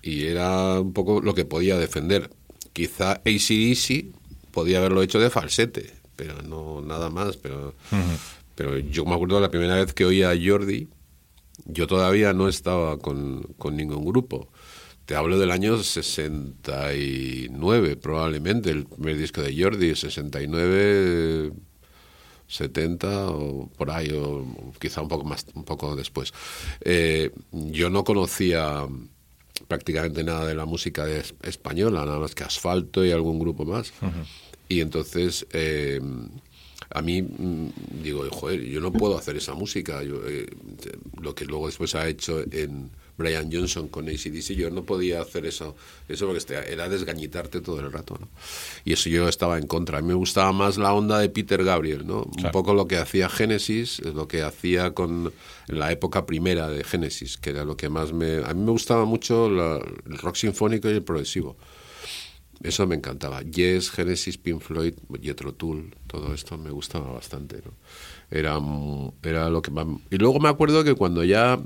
y 0.01 0.25
era 0.25 0.81
un 0.81 0.93
poco 0.93 1.21
lo 1.21 1.33
que 1.33 1.45
podía 1.45 1.77
defender. 1.77 2.29
Quizá 2.73 3.13
ACDC 3.13 4.05
podía 4.51 4.79
haberlo 4.79 5.01
hecho 5.01 5.19
de 5.19 5.29
falsete, 5.29 5.93
pero 6.15 6.41
no 6.41 6.81
nada 6.81 7.09
más. 7.09 7.37
Pero, 7.37 7.73
pero 8.55 8.77
yo 8.79 9.05
me 9.05 9.13
acuerdo 9.13 9.39
la 9.39 9.51
primera 9.51 9.75
vez 9.75 9.93
que 9.93 10.05
oía 10.05 10.31
a 10.31 10.37
Jordi, 10.41 10.87
yo 11.65 11.87
todavía 11.87 12.33
no 12.33 12.47
estaba 12.47 12.97
con, 12.99 13.43
con 13.57 13.75
ningún 13.75 14.05
grupo. 14.05 14.47
Te 15.05 15.15
hablo 15.15 15.37
del 15.37 15.51
año 15.51 15.77
69, 15.77 17.97
probablemente, 17.97 18.71
el 18.71 18.85
primer 18.85 19.17
disco 19.17 19.41
de 19.41 19.61
Jordi, 19.61 19.95
69, 19.95 21.51
70 22.53 23.27
o 23.29 23.67
por 23.77 23.89
ahí, 23.91 24.09
o 24.11 24.45
quizá 24.79 25.01
un 25.01 25.07
poco 25.07 25.23
más, 25.25 25.45
un 25.55 25.63
poco 25.63 25.95
después. 25.95 26.33
Eh, 26.81 27.31
yo 27.51 27.89
no 27.89 28.03
conocía 28.03 28.87
prácticamente 29.67 30.23
nada 30.23 30.45
de 30.45 30.55
la 30.55 30.65
música 30.65 31.05
de- 31.05 31.23
española, 31.43 32.05
nada 32.05 32.19
más 32.19 32.35
que 32.35 32.43
Asfalto 32.43 33.05
y 33.05 33.11
algún 33.11 33.39
grupo 33.39 33.65
más. 33.65 33.93
Y 34.69 34.81
entonces 34.81 35.45
eh, 35.53 35.99
a 36.89 37.01
mí 37.01 37.21
mm, 37.21 37.67
digo, 38.03 38.23
joder, 38.31 38.61
yo 38.61 38.79
no 38.81 38.91
puedo 38.91 39.17
hacer 39.17 39.35
esa 39.37 39.53
música. 39.53 40.03
Yo, 40.03 40.21
eh, 40.27 40.47
lo 41.21 41.33
que 41.35 41.45
luego 41.45 41.67
después 41.67 41.95
ha 41.95 42.07
hecho 42.07 42.41
en 42.51 42.89
Brian 43.17 43.49
Johnson 43.51 43.87
con 43.89 44.07
ACDC, 44.09 44.53
yo 44.55 44.69
no 44.71 44.83
podía 44.83 45.21
hacer 45.21 45.45
eso, 45.45 45.75
eso 46.09 46.25
porque 46.25 46.39
este- 46.39 46.71
era 46.73 46.89
desgañitarte 46.89 47.61
todo 47.61 47.79
el 47.79 47.91
rato. 47.91 48.17
¿no? 48.19 48.27
Y 48.85 48.93
eso 48.93 49.09
yo 49.09 49.27
estaba 49.29 49.57
en 49.59 49.67
contra. 49.67 49.99
A 49.99 50.01
mí 50.01 50.07
me 50.07 50.13
gustaba 50.15 50.51
más 50.51 50.77
la 50.77 50.93
onda 50.93 51.19
de 51.19 51.29
Peter 51.29 51.63
Gabriel, 51.63 52.07
¿no? 52.07 52.23
Un 52.23 52.51
poco 52.51 52.73
lo 52.73 52.87
que 52.87 52.97
hacía 52.97 53.29
Genesis, 53.29 53.99
es 53.99 54.13
lo 54.15 54.27
que 54.27 54.41
hacía 54.41 54.93
con 54.93 55.31
en 55.67 55.79
la 55.79 55.91
época 55.91 56.25
primera 56.25 56.67
de 56.69 56.83
Genesis, 56.83 57.37
que 57.37 57.51
era 57.51 57.63
lo 57.65 57.77
que 57.77 57.87
más 57.89 58.11
me... 58.13 58.37
A 58.43 58.53
mí 58.53 58.63
me 58.63 58.71
gustaba 58.71 59.05
mucho 59.05 59.49
la- 59.49 59.77
el 60.09 60.17
rock 60.17 60.35
sinfónico 60.35 60.89
y 60.89 60.93
el 60.93 61.03
progresivo. 61.03 61.55
Eso 62.63 62.87
me 62.87 62.95
encantaba. 62.95 63.41
Yes, 63.41 63.91
Genesis, 63.91 64.37
Pink 64.37 64.61
Floyd, 64.61 64.93
Jethro 65.21 65.53
Tull, 65.53 65.93
todo 66.07 66.33
esto 66.33 66.57
me 66.57 66.71
gustaba 66.71 67.11
bastante. 67.11 67.57
¿no? 67.57 67.73
Era, 68.31 68.57
era 69.21 69.49
lo 69.49 69.61
que 69.61 69.69
más... 69.69 69.85
Y 70.09 70.17
luego 70.17 70.39
me 70.39 70.47
acuerdo 70.47 70.85
que 70.85 70.95
cuando 70.95 71.25
ya 71.25 71.59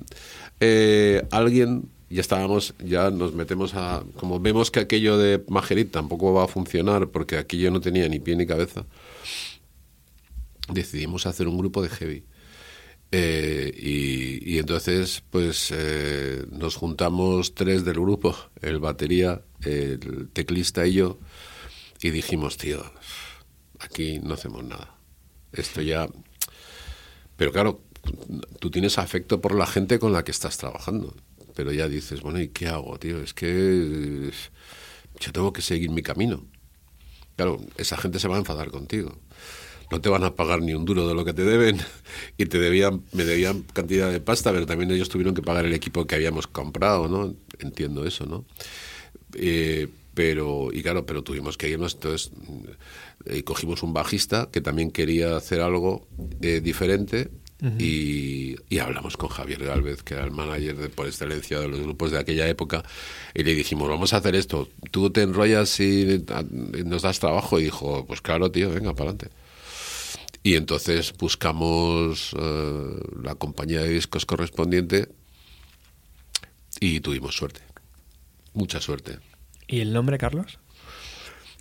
eh, 0.60 1.22
alguien, 1.30 1.90
ya 2.10 2.22
estábamos, 2.22 2.74
ya 2.84 3.12
nos 3.12 3.34
metemos 3.36 3.76
a... 3.76 4.04
Como 4.16 4.40
vemos 4.40 4.72
que 4.72 4.80
aquello 4.80 5.20
de 5.20 5.44
Majerit 5.48 5.92
tampoco 5.92 6.34
va 6.34 6.46
a 6.46 6.48
funcionar 6.48 7.10
porque 7.10 7.38
aquí 7.38 7.60
yo 7.60 7.70
no 7.70 7.80
tenía 7.80 8.10
ni 8.10 8.20
pie 8.20 8.36
ni 8.36 8.48
cabeza, 8.48 8.88
decidimos 10.74 11.28
hacer 11.28 11.48
un 11.48 11.60
grupo 11.60 11.84
de 11.84 11.90
heavy. 11.90 12.24
Eh, 13.12 13.74
y, 13.76 14.58
entonces, 14.58 15.24
pues 15.30 15.72
eh, 15.72 16.46
nos 16.52 16.76
juntamos 16.76 17.56
tres 17.56 17.86
del 17.86 18.00
grupo, 18.00 18.36
el 18.62 18.80
batería, 18.80 19.42
el 19.62 20.30
teclista 20.34 20.86
y 20.86 20.94
yo, 20.94 21.20
y 22.02 22.10
dijimos, 22.10 22.58
tío, 22.58 22.84
aquí 23.80 24.20
no 24.20 24.34
hacemos 24.34 24.64
nada. 24.64 24.96
Esto 25.54 25.82
ya... 25.82 26.08
Pero 27.38 27.52
claro, 27.52 27.82
tú 28.60 28.72
tienes 28.72 28.98
afecto 28.98 29.42
por 29.42 29.56
la 29.56 29.68
gente 29.68 30.00
con 30.00 30.12
la 30.12 30.24
que 30.24 30.32
estás 30.32 30.58
trabajando, 30.58 31.16
pero 31.56 31.72
ya 31.72 31.88
dices, 31.88 32.22
bueno, 32.22 32.40
¿y 32.42 32.50
qué 32.50 32.68
hago, 32.68 32.98
tío? 32.98 33.22
Es 33.22 33.34
que 33.34 33.48
eh, 33.48 34.32
yo 35.20 35.32
tengo 35.32 35.54
que 35.54 35.62
seguir 35.62 35.92
mi 35.92 36.02
camino. 36.02 36.46
Claro, 37.36 37.62
esa 37.78 37.98
gente 37.98 38.20
se 38.20 38.28
va 38.28 38.36
a 38.36 38.40
enfadar 38.40 38.72
contigo. 38.72 39.20
No 39.90 40.02
te 40.02 40.10
van 40.10 40.24
a 40.24 40.36
pagar 40.36 40.62
ni 40.62 40.74
un 40.74 40.86
duro 40.86 41.08
de 41.08 41.14
lo 41.14 41.24
que 41.24 41.34
te 41.34 41.44
deben 41.44 41.78
y 42.38 42.46
te 42.46 42.60
debían, 42.60 43.04
me 43.14 43.24
debían 43.24 43.64
cantidad 43.74 44.12
de 44.12 44.20
pasta, 44.20 44.52
pero 44.52 44.66
también 44.66 44.92
ellos 44.92 45.10
tuvieron 45.10 45.34
que 45.34 45.42
pagar 45.42 45.66
el 45.66 45.74
equipo 45.74 46.06
que 46.06 46.16
habíamos 46.16 46.48
comprado, 46.48 47.08
¿no? 47.08 47.36
Entiendo 47.60 48.06
eso, 48.06 48.26
¿no? 48.26 48.46
Eh, 49.34 49.88
pero, 50.14 50.70
y 50.74 50.82
claro, 50.82 51.06
pero 51.06 51.22
tuvimos 51.22 51.58
que 51.58 51.70
irnos, 51.70 51.94
entonces 51.94 52.32
eh, 53.26 53.44
cogimos 53.44 53.84
un 53.84 53.94
bajista 53.94 54.50
que 54.52 54.62
también 54.62 54.90
quería 54.90 55.38
hacer 55.38 55.62
algo 55.62 56.08
eh, 56.42 56.60
diferente 56.60 57.30
y, 57.80 58.56
y 58.70 58.80
hablamos 58.80 59.18
con 59.18 59.30
Javier 59.30 59.64
Galvez, 59.64 60.04
que 60.04 60.14
era 60.14 60.24
el 60.24 60.32
manager 60.32 60.76
de, 60.76 60.90
por 60.90 61.08
excelencia 61.08 61.60
de 61.60 61.68
los 61.68 61.80
grupos 61.82 62.12
de 62.12 62.20
aquella 62.20 62.48
época, 62.48 62.84
y 63.34 63.44
le 63.44 63.56
dijimos, 63.56 63.90
vamos 63.90 64.14
a 64.14 64.18
hacer 64.18 64.36
esto, 64.36 64.70
tú 64.92 65.10
te 65.10 65.24
enrollas 65.24 65.80
y, 65.80 66.04
y 66.14 66.84
nos 66.84 67.02
das 67.02 67.20
trabajo, 67.20 67.60
y 67.60 67.66
dijo, 67.66 68.06
pues 68.06 68.22
claro, 68.22 68.52
tío, 68.52 68.70
venga, 68.70 68.94
para 68.94 69.12
adelante. 69.12 69.37
Y 70.48 70.56
entonces 70.56 71.14
buscamos 71.20 72.34
eh, 72.40 73.00
la 73.22 73.36
compañía 73.36 73.82
de 73.82 73.90
discos 73.90 74.26
correspondiente 74.26 75.10
y 76.80 77.02
tuvimos 77.02 77.36
suerte, 77.36 77.60
mucha 78.54 78.80
suerte. 78.80 79.20
¿Y 79.68 79.82
el 79.82 79.92
nombre, 79.92 80.18
Carlos? 80.18 80.58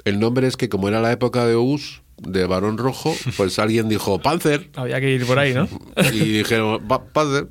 El 0.05 0.20
nombre 0.20 0.47
es 0.47 0.57
que 0.57 0.68
como 0.68 0.87
era 0.87 1.01
la 1.01 1.11
época 1.11 1.45
de 1.47 1.57
US, 1.57 2.01
de 2.18 2.47
Barón 2.47 2.78
Rojo, 2.78 3.12
pues 3.37 3.59
alguien 3.59 3.89
dijo 3.89 4.20
Panzer 4.22 4.70
Había 4.76 5.01
que 5.01 5.11
ir 5.11 5.26
por 5.26 5.41
ahí, 5.41 5.53
¿no? 5.53 5.68
y 6.12 6.18
dijeron 6.20 6.87
"Pa- 6.87 7.07
Panzer. 7.07 7.49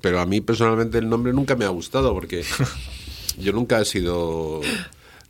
Pero 0.00 0.18
a 0.18 0.26
mí 0.26 0.40
personalmente 0.40 0.98
el 0.98 1.08
nombre 1.08 1.32
nunca 1.32 1.54
me 1.54 1.66
ha 1.66 1.68
gustado 1.68 2.12
porque 2.14 2.42
yo 3.38 3.52
nunca 3.52 3.80
he 3.80 3.84
sido... 3.84 4.60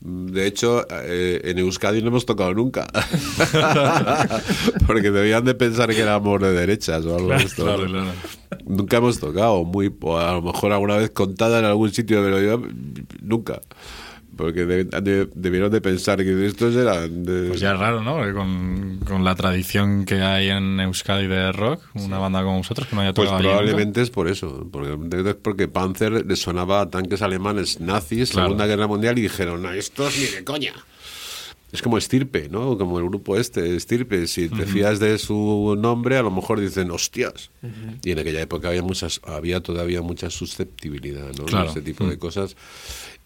De 0.05 0.47
hecho, 0.47 0.87
eh, 0.91 1.41
en 1.45 1.59
Euskadi 1.59 2.03
no 2.03 2.09
hemos 2.09 2.27
tocado 2.27 2.53
nunca. 2.53 2.87
porque 4.87 5.11
debían 5.11 5.47
de 5.47 5.55
pensar 5.55 5.89
que 5.89 6.03
éramos 6.03 6.43
de 6.43 6.53
derechas 6.53 7.07
o 7.07 7.17
algo 7.17 7.31
de 7.31 7.37
esto. 7.37 7.65
Claro, 7.65 7.87
claro. 7.87 8.11
Nunca 8.67 8.99
hemos 8.99 9.19
tocado, 9.19 9.65
muy, 9.65 9.91
o 10.03 10.19
a 10.19 10.33
lo 10.33 10.43
mejor 10.43 10.73
alguna 10.73 10.99
vez 10.99 11.09
contada 11.09 11.59
en 11.59 11.65
algún 11.65 11.91
sitio, 11.91 12.23
pero 12.23 12.39
yo 12.39 12.61
nunca. 13.23 13.63
Porque 14.37 14.65
de- 14.67 14.85
de- 14.85 15.29
debieron 15.35 15.71
de 15.71 15.81
pensar 15.81 16.19
que 16.19 16.47
estos 16.47 16.75
eran 16.77 17.25
de... 17.25 17.49
Pues 17.49 17.61
ya 17.61 17.73
es 17.75 17.79
raro, 17.79 18.03
¿no? 18.03 18.17
Porque 18.17 18.33
con, 18.33 19.01
con 19.07 19.25
la 19.25 19.35
tradición 19.35 20.05
que 20.05 20.23
hay 20.23 20.49
en 20.51 20.81
Euskadi 20.81 21.27
de 21.27 21.53
rock, 21.53 21.83
una 21.95 22.19
banda 22.19 22.43
como 22.43 22.59
vosotros 22.59 22.89
que 22.89 22.97
no 22.97 23.03
haya 23.03 23.13
Pues 23.15 23.29
probablemente 23.31 24.03
es 24.03 24.11
por 24.11 24.29
eso. 24.29 24.69
Porque, 24.71 24.97
es 25.31 25.35
porque 25.37 25.69
Panzer 25.69 26.27
le 26.27 26.37
sonaba 26.37 26.81
a 26.83 26.91
tanques 26.91 27.23
alemanes 27.23 27.81
nazis, 27.81 28.31
Claro. 28.31 28.49
Segunda 28.49 28.67
Guerra 28.67 28.87
Mundial, 28.87 29.19
y 29.19 29.23
dijeron, 29.23 29.63
no, 29.63 29.73
estos 29.73 30.17
ni 30.19 30.27
de 30.27 30.45
coña. 30.45 30.73
Es 31.73 31.83
como 31.83 31.99
Estirpe, 31.99 32.49
¿no? 32.49 32.79
Como 32.79 33.01
el 33.01 33.05
grupo 33.09 33.37
este, 33.37 33.75
Estirpe. 33.75 34.29
Si 34.29 34.49
te 34.49 34.65
fías 34.65 35.01
de 35.01 35.19
su 35.19 35.77
nombre, 35.77 36.17
a 36.17 36.23
lo 36.23 36.31
mejor 36.31 36.61
dicen, 36.61 36.89
hostias. 36.93 37.51
Y 38.05 38.13
en 38.13 38.21
aquella 38.21 38.41
época 38.43 38.69
había 38.69 38.83
muchas 38.85 39.21
había 39.25 39.61
todavía 39.61 40.01
mucha 40.01 40.31
susceptibilidad, 40.31 41.33
¿no? 41.37 41.47
Claro. 41.47 41.71
Ese 41.71 41.83
tipo 41.83 42.07
de 42.07 42.17
cosas. 42.17 42.55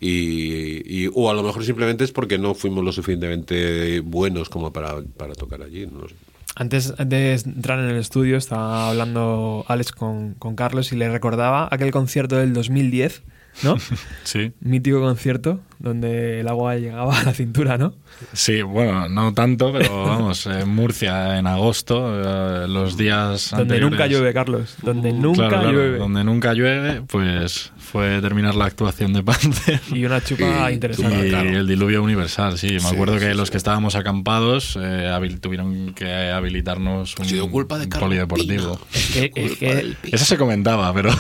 Y, 0.01 0.83
y- 1.05 1.11
o 1.13 1.31
a 1.31 1.35
lo 1.35 1.43
mejor 1.43 1.65
simplemente 1.65 2.05
es 2.05 2.13
porque 2.13 2.39
no 2.39 2.55
fuimos 2.55 2.85
lo 2.85 2.93
suficientemente 2.93 4.01
buenos 4.01 4.49
como 4.49 4.73
para, 4.73 5.03
para 5.17 5.35
tocar 5.35 5.63
allí. 5.63 5.87
No 5.87 6.09
sé. 6.09 6.15
Antes 6.55 6.95
de 6.97 7.35
entrar 7.35 7.79
en 7.79 7.87
el 7.91 7.97
estudio 7.97 8.37
estaba 8.37 8.89
hablando 8.91 9.65
Alex 9.69 9.93
con, 9.93 10.35
con 10.35 10.57
Carlos 10.57 10.93
y 10.93 10.97
le 10.97 11.09
recordaba 11.11 11.69
aquel 11.71 11.91
concierto 11.93 12.37
del 12.37 12.53
2010, 12.53 13.23
¿no? 13.63 13.77
Sí, 14.25 14.53
Mítico 14.61 15.01
concierto 15.01 15.61
donde 15.79 16.41
el 16.41 16.49
agua 16.49 16.77
llegaba 16.77 17.19
a 17.19 17.25
la 17.25 17.33
cintura, 17.35 17.79
¿no? 17.79 17.95
sí, 18.33 18.63
bueno, 18.63 19.09
no 19.09 19.33
tanto, 19.33 19.73
pero 19.73 20.05
vamos, 20.07 20.47
en 20.47 20.69
Murcia 20.69 21.39
en 21.39 21.47
agosto, 21.47 22.65
eh, 22.65 22.67
los 22.69 22.97
días 22.97 23.51
Donde 23.51 23.75
anteriores- 23.77 23.91
nunca 23.91 24.07
llueve, 24.07 24.33
Carlos. 24.33 24.77
Donde 24.83 25.13
nunca 25.13 25.49
Claro, 25.49 25.61
claro, 25.63 25.73
llueve. 25.73 25.99
Donde 25.99 26.25
nunca 26.25 26.53
llueve, 26.55 27.03
pues 27.07 27.73
fue 27.79 28.21
terminar 28.21 28.55
la 28.55 28.67
actuación 28.67 29.13
de 29.13 29.23
Panzer. 29.23 29.81
Y 29.95 30.05
una 30.05 30.21
chupa 30.23 30.71
Y 30.71 30.75
interesante. 30.75 31.27
Y 31.27 31.31
claro. 31.31 31.49
el 31.49 31.67
diluvio 31.67 32.03
universal, 32.03 32.59
sí. 32.59 32.73
Me 32.73 32.81
Sí, 32.81 32.87
acuerdo 32.95 33.15
sí, 33.15 33.21
que 33.27 33.31
sí. 33.33 33.37
los 33.37 33.51
que 33.51 33.57
estábamos 33.57 33.95
acampados 33.95 34.79
eh, 34.81 35.09
tuvieron 35.41 35.95
que 35.95 36.31
habilitarnos 36.31 37.15
un, 37.19 37.25
sido 37.25 37.49
culpa 37.51 37.79
de 37.79 37.85
un 37.85 37.91
polideportivo. 37.91 38.79
Es 38.93 39.11
que, 39.13 39.33
es 39.35 39.57
que- 39.59 39.95
Eso 40.13 40.25
se 40.25 40.37
comentaba, 40.37 40.93
pero, 40.93 41.11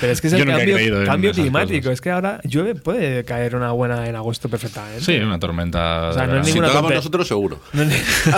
pero 0.00 0.12
es 0.12 0.20
que 0.20 0.26
es 0.28 0.32
el 0.32 0.46
cambio, 0.46 0.74
creído 0.74 1.04
cambio 1.04 1.32
climático. 1.32 1.80
cosas. 1.82 1.92
Es 1.94 2.00
que 2.00 2.10
ahora 2.10 2.40
llueve, 2.44 2.74
puede 2.74 3.24
caer 3.24 3.54
una 3.54 3.72
buena 3.82 4.06
en 4.08 4.14
agosto 4.14 4.48
perfectamente. 4.48 5.00
Sí, 5.04 5.16
una 5.16 5.38
tormenta. 5.38 6.10
O 6.10 6.12
sea, 6.12 6.26
no 6.26 6.40
es. 6.40 6.46
Si 6.46 6.60
ninguna 6.60 6.80
nosotros, 6.94 7.26
seguro. 7.26 7.58
No 7.72 7.82
es, 7.82 7.92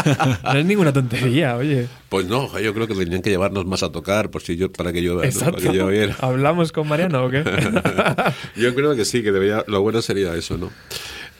no 0.43 0.53
es 0.59 0.65
ninguna 0.65 0.93
tontería, 0.93 1.57
oye. 1.57 1.87
Pues 2.09 2.27
no, 2.27 2.59
yo 2.59 2.73
creo 2.73 2.87
que 2.87 2.95
tenían 2.95 3.21
que 3.21 3.31
llevarnos 3.31 3.67
más 3.67 3.83
a 3.83 3.93
tocar 3.93 4.31
por 4.31 4.43
si 4.43 4.57
yo, 4.57 4.73
para 4.73 4.93
que 4.93 5.03
llueva, 5.03 5.23
¿no? 5.23 5.29
Exacto. 5.29 5.63
para 5.63 5.91
que. 5.91 6.15
¿Hablamos 6.21 6.73
con 6.73 6.89
Mariano 6.89 7.25
o 7.25 7.31
qué? 7.31 7.45
Yo 8.57 8.75
creo 8.75 8.97
que 8.97 9.05
sí, 9.05 9.23
que 9.23 9.33
debería, 9.33 9.65
lo 9.67 9.83
bueno 9.83 10.01
sería 10.01 10.35
eso, 10.35 10.57
¿no? 10.57 10.71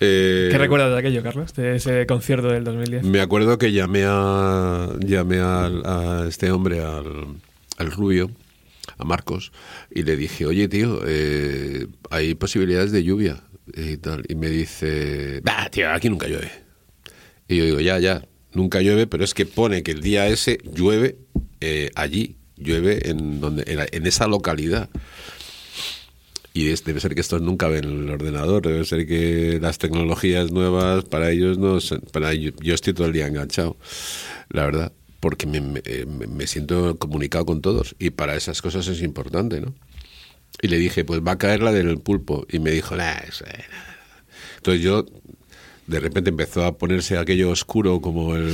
Eh, 0.01 0.49
¿Qué 0.51 0.59
recuerdas 0.59 0.91
de 0.93 0.99
aquello, 0.99 1.23
Carlos? 1.23 1.55
De 1.55 1.77
ese 1.77 2.05
concierto 2.07 2.49
del 2.49 2.65
2010. 2.65 3.05
Me 3.05 3.21
acuerdo 3.21 3.57
que 3.59 3.73
llamé 3.73 4.05
a 4.07 4.89
llamé 5.01 5.39
al- 5.39 5.83
a, 5.87 6.27
este 6.29 6.51
hombre, 6.51 6.83
al, 6.83 7.07
al 7.79 7.91
rubio, 7.93 8.31
a 8.99 9.05
Marcos, 9.05 9.53
y 9.91 10.03
le 10.03 10.17
dije, 10.17 10.47
oye, 10.47 10.69
tío, 10.69 11.01
eh, 11.07 11.87
hay 12.11 12.35
posibilidades 12.35 12.93
de 12.93 13.05
lluvia 13.05 13.41
y 14.29 14.35
me 14.35 14.49
dice, 14.51 15.41
bah, 15.43 15.69
tío, 15.71 15.91
aquí 15.91 16.09
nunca 16.09 16.27
llueve. 16.27 16.51
Y 17.49 17.57
yo 17.59 17.65
digo, 17.65 17.81
ya, 17.81 17.99
ya, 17.99 18.27
nunca 18.53 18.81
llueve, 18.81 19.07
pero 19.07 19.25
es 19.25 19.35
que 19.35 19.47
pone 19.47 19.83
que 19.83 19.93
el 19.93 20.01
día 20.01 20.27
ese 20.29 20.59
llueve 20.75 21.17
eh, 21.61 21.91
allí, 21.95 22.37
llueve 22.57 23.09
en, 23.11 23.41
donde, 23.41 23.65
en, 23.93 24.07
esa 24.07 24.27
localidad. 24.27 24.91
Y 26.53 26.69
es- 26.71 26.85
debe 26.85 27.01
ser 27.01 27.15
que 27.15 27.21
estos 27.21 27.43
nunca 27.43 27.69
ven 27.69 27.85
el 27.85 28.11
ordenador, 28.11 28.63
debe 28.63 28.85
ser 28.85 29.07
que 29.07 29.59
las 29.61 29.79
tecnologías 29.79 30.53
nuevas 30.53 31.05
para 31.05 31.31
ellos 31.31 31.59
no 31.59 31.81
son- 31.81 32.01
para 32.13 32.33
yo, 32.35 32.51
estoy 32.63 32.93
todo 32.95 33.07
el 33.07 33.13
día 33.13 33.27
enganchado, 33.27 33.77
la 34.51 34.65
verdad, 34.65 34.93
porque 35.21 35.47
me, 35.47 35.61
me- 35.61 35.83
me 36.29 36.47
siento 36.47 36.97
comunicado 36.99 37.45
con 37.47 37.61
todos 37.61 37.97
y 37.99 38.11
para 38.11 38.37
esas 38.37 38.63
cosas 38.63 38.87
es 38.89 39.03
importante, 39.03 39.61
¿no? 39.61 39.75
Y 40.63 40.69
le 40.69 40.79
dije, 40.79 41.05
pues 41.05 41.21
va 41.21 41.33
a 41.33 41.39
caer 41.39 41.63
la 41.63 41.73
del 41.73 41.99
pulpo 41.99 42.47
y 42.51 42.59
me 42.59 42.71
dijo, 42.71 42.97
nah, 42.97 43.19
eso, 43.29 43.45
eh, 43.47 43.65
nada". 43.71 43.97
Entonces 44.57 44.83
yo 44.83 45.05
de 45.87 46.01
repente 46.01 46.31
empezó 46.31 46.65
a 46.65 46.79
ponerse 46.79 47.19
aquello 47.19 47.51
oscuro 47.51 48.01
como 48.01 48.35
el, 48.37 48.49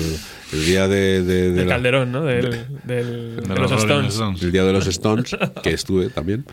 el 0.52 0.66
día 0.66 0.88
de, 0.88 1.22
de- 1.22 1.50
de 1.50 1.52
Del 1.52 1.68
la- 1.68 1.74
Calderón, 1.76 2.10
¿no? 2.10 2.24
Del, 2.24 2.50
del- 2.50 2.66
de, 2.84 3.04
De 3.04 3.54
los, 3.54 3.70
los 3.70 3.82
Stones. 3.82 4.12
Stones. 4.14 4.42
el 4.42 4.50
día 4.50 4.64
de 4.64 4.72
los 4.72 4.86
Stones, 4.88 5.36
que 5.62 5.70
estuve 5.70 6.08
también, 6.10 6.44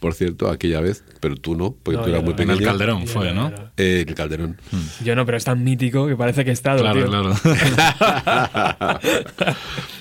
por 0.00 0.14
cierto, 0.14 0.48
aquella 0.50 0.80
vez, 0.80 1.04
pero 1.20 1.36
tú 1.36 1.54
no, 1.54 1.76
porque 1.80 1.98
No, 1.98 2.02
tú 2.04 2.10
eras 2.10 2.24
muy 2.24 2.34
no. 2.34 2.40
En 2.42 2.50
el 2.50 2.56
pequeño. 2.56 2.70
Calderón 2.72 3.06
fue, 3.06 3.32
¿no? 3.32 3.52
Eh, 3.76 4.04
el 4.08 4.14
Calderón. 4.16 4.60
Yo 5.04 5.14
no, 5.14 5.24
pero 5.24 5.38
es 5.38 5.44
tan 5.44 5.62
mítico 5.62 6.08
que 6.08 6.16
parece 6.16 6.42
que 6.44 6.50
he 6.50 6.54
estado, 6.54 6.80
Claro, 6.80 7.02
tío. 7.04 7.08
claro. 7.08 7.34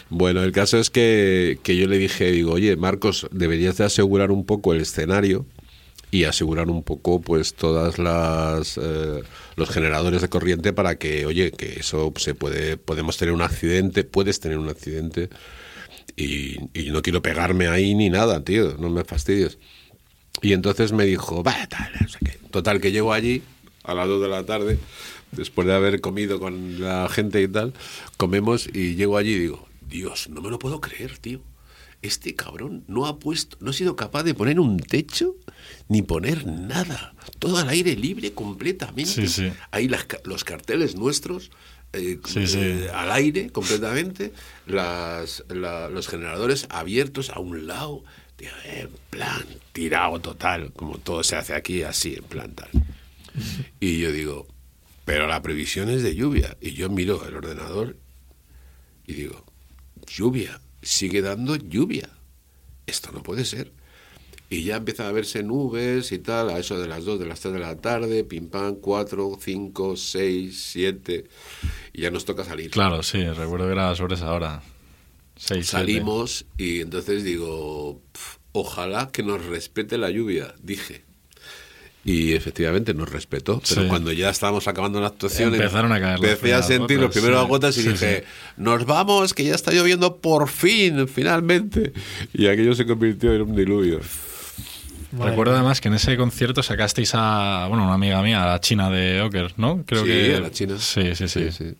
Bueno, 0.09 0.43
el 0.43 0.51
caso 0.51 0.77
es 0.77 0.89
que, 0.89 1.59
que 1.63 1.75
yo 1.75 1.87
le 1.87 1.97
dije, 1.97 2.31
digo, 2.31 2.53
oye, 2.53 2.75
Marcos, 2.75 3.27
deberías 3.31 3.77
de 3.77 3.85
asegurar 3.85 4.31
un 4.31 4.45
poco 4.45 4.73
el 4.73 4.81
escenario 4.81 5.45
y 6.11 6.25
asegurar 6.25 6.69
un 6.69 6.83
poco, 6.83 7.21
pues, 7.21 7.55
todas 7.55 7.97
las 7.97 8.77
eh, 8.81 9.23
los 9.55 9.69
generadores 9.69 10.21
de 10.21 10.29
corriente 10.29 10.73
para 10.73 10.97
que, 10.97 11.25
oye, 11.25 11.51
que 11.51 11.79
eso 11.79 12.13
se 12.17 12.35
puede, 12.35 12.77
podemos 12.77 13.17
tener 13.17 13.33
un 13.33 13.41
accidente, 13.41 14.03
puedes 14.03 14.39
tener 14.39 14.57
un 14.57 14.69
accidente 14.69 15.29
y, 16.15 16.57
y 16.73 16.91
no 16.91 17.01
quiero 17.01 17.21
pegarme 17.21 17.67
ahí 17.67 17.95
ni 17.95 18.09
nada, 18.09 18.43
tío, 18.43 18.75
no 18.79 18.89
me 18.89 19.03
fastidies. 19.03 19.57
Y 20.41 20.53
entonces 20.53 20.91
me 20.91 21.05
dijo, 21.05 21.43
va, 21.43 21.55
tal. 21.67 21.91
Total, 22.51 22.79
que 22.79 22.91
llego 22.91 23.11
allí 23.11 23.41
a 23.83 23.93
las 23.93 24.07
2 24.07 24.21
de 24.21 24.27
la 24.27 24.45
tarde, 24.45 24.77
después 25.31 25.67
de 25.67 25.73
haber 25.73 26.01
comido 26.01 26.39
con 26.39 26.79
la 26.79 27.07
gente 27.09 27.41
y 27.41 27.47
tal, 27.47 27.73
comemos 28.17 28.67
y 28.73 28.95
llego 28.95 29.17
allí 29.17 29.33
y 29.33 29.39
digo, 29.39 29.67
Dios, 29.87 30.29
no 30.29 30.41
me 30.41 30.49
lo 30.49 30.59
puedo 30.59 30.81
creer, 30.81 31.17
tío. 31.17 31.41
este 32.01 32.35
cabrón 32.35 32.83
no 32.87 33.05
ha 33.07 33.17
puesto, 33.19 33.57
no 33.61 33.71
ha 33.71 33.73
sido 33.73 33.95
capaz 33.95 34.23
de 34.23 34.33
poner 34.35 34.59
un 34.59 34.77
techo 34.77 35.35
ni 35.87 36.01
poner 36.03 36.45
nada. 36.45 37.15
Todo 37.39 37.57
al 37.57 37.69
aire 37.69 37.95
libre 37.95 38.31
completamente. 38.33 39.09
Sí, 39.11 39.27
sí. 39.27 39.51
Ahí 39.71 39.87
las 39.87 40.05
los 40.23 40.43
carteles 40.43 40.95
nuestros 40.95 41.49
eh, 41.93 42.19
Sí, 42.25 42.45
sí. 42.45 42.59
eh, 42.59 42.89
al 42.93 43.11
aire 43.11 43.49
completamente, 43.49 44.33
las, 44.67 45.43
la- 45.49 45.89
los 45.89 46.07
generadores 46.07 46.67
abiertos 46.69 47.29
a 47.31 47.39
un 47.39 47.65
lado, 47.67 48.03
tío, 48.35 48.49
en 48.65 48.89
plan, 49.09 49.43
tirado 49.71 50.19
total, 50.19 50.73
como 50.73 50.97
todo 50.97 51.23
se 51.23 51.37
hace 51.37 51.53
aquí, 51.53 51.81
así, 51.83 52.15
en 52.15 52.23
plan 52.25 52.51
tal. 52.53 52.69
Y 53.79 53.99
yo 53.99 54.11
digo, 54.11 54.45
pero 55.05 55.25
la 55.27 55.41
previsión 55.41 55.89
es 55.89 56.03
de 56.03 56.13
lluvia. 56.15 56.55
Y 56.61 56.73
yo 56.73 56.89
miro 56.89 57.25
el 57.27 57.35
ordenador 57.35 57.95
y 59.07 59.13
digo, 59.13 59.43
lluvia, 60.05 60.61
sigue 60.81 61.21
dando 61.21 61.55
lluvia. 61.55 62.09
Esto 62.85 63.11
no 63.11 63.23
puede 63.23 63.45
ser. 63.45 63.71
Y 64.49 64.63
ya 64.63 64.75
empiezan 64.77 65.07
a 65.07 65.11
verse 65.11 65.41
nubes 65.43 66.11
y 66.11 66.19
tal, 66.19 66.49
a 66.49 66.59
eso 66.59 66.79
de 66.79 66.87
las 66.87 67.03
2, 67.03 67.19
de 67.19 67.25
las 67.25 67.39
3 67.39 67.55
de 67.55 67.59
la 67.59 67.75
tarde, 67.77 68.23
pim 68.23 68.47
pam, 68.47 68.75
4, 68.75 69.39
5, 69.41 69.97
6, 69.97 70.63
7, 70.71 71.25
y 71.93 72.01
ya 72.01 72.11
nos 72.11 72.25
toca 72.25 72.43
salir. 72.43 72.69
Claro, 72.69 73.01
sí, 73.01 73.23
recuerdo 73.25 73.65
que 73.65 73.73
era 73.73 73.95
sobre 73.95 74.15
esa 74.15 74.31
hora. 74.31 74.61
Salimos 75.35 76.45
y 76.57 76.81
entonces 76.81 77.23
digo, 77.23 78.01
"Pf, 78.11 78.37
ojalá 78.53 79.11
que 79.11 79.23
nos 79.23 79.43
respete 79.45 79.97
la 79.97 80.09
lluvia, 80.09 80.53
dije. 80.61 81.03
Y 82.07 82.33
efectivamente 82.33 82.93
nos 82.93 83.09
respetó, 83.11 83.59
pero 83.67 83.81
Sí. 83.81 83.87
cuando 83.87 84.11
ya 84.11 84.29
estábamos 84.29 84.67
acabando 84.67 85.01
la 85.01 85.07
actuación, 85.07 85.55
Empezaron 85.55 85.91
a 85.91 85.99
caer 85.99 86.19
las 86.19 86.29
empecé 86.33 86.53
a 86.53 86.61
sentir 86.61 86.99
los 86.99 87.11
primeros 87.11 87.41
sí. 87.41 87.47
gotas 87.49 87.77
y 87.79 87.81
Sí, 87.81 87.89
dije, 87.89 88.23
nos 88.57 88.85
vamos, 88.85 89.33
que 89.33 89.43
ya 89.43 89.55
está 89.55 89.71
lloviendo 89.71 90.17
por 90.17 90.47
fin, 90.47 91.07
finalmente. 91.07 91.93
Y 92.31 92.45
aquello 92.45 92.75
se 92.75 92.85
convirtió 92.85 93.33
en 93.33 93.41
un 93.41 93.55
diluvio. 93.55 93.99
Madre 95.13 95.31
Recuerdo 95.31 95.55
además 95.55 95.81
que 95.81 95.87
en 95.87 95.95
ese 95.95 96.15
concierto 96.17 96.61
sacasteis 96.61 97.11
a, 97.15 97.65
bueno, 97.69 97.85
una 97.85 97.93
amiga 97.95 98.21
mía, 98.21 98.43
a 98.43 98.47
la 98.47 98.59
china 98.61 98.89
de 98.91 99.21
Oker, 99.21 99.53
¿no? 99.57 99.83
Creo 99.85 100.03
Sí, 100.03 100.07
que 100.09 100.35
a 100.35 100.39
la 100.41 100.51
china. 100.51 100.75
Sí, 100.77 101.15
sí, 101.15 101.27
sí. 101.27 101.39
Sí, 101.45 101.51
sí. 101.51 101.73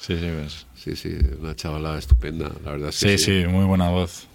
Sí, 0.00 0.16
sí, 0.16 0.26
pues. 0.36 0.66
Sí, 0.82 0.96
sí, 0.96 1.14
una 1.40 1.54
chavala 1.54 1.98
estupenda, 1.98 2.50
la 2.64 2.70
verdad. 2.72 2.90
Sí, 2.90 3.18
sí, 3.18 3.44
muy 3.46 3.66
buena 3.66 3.90
voz. 3.90 4.26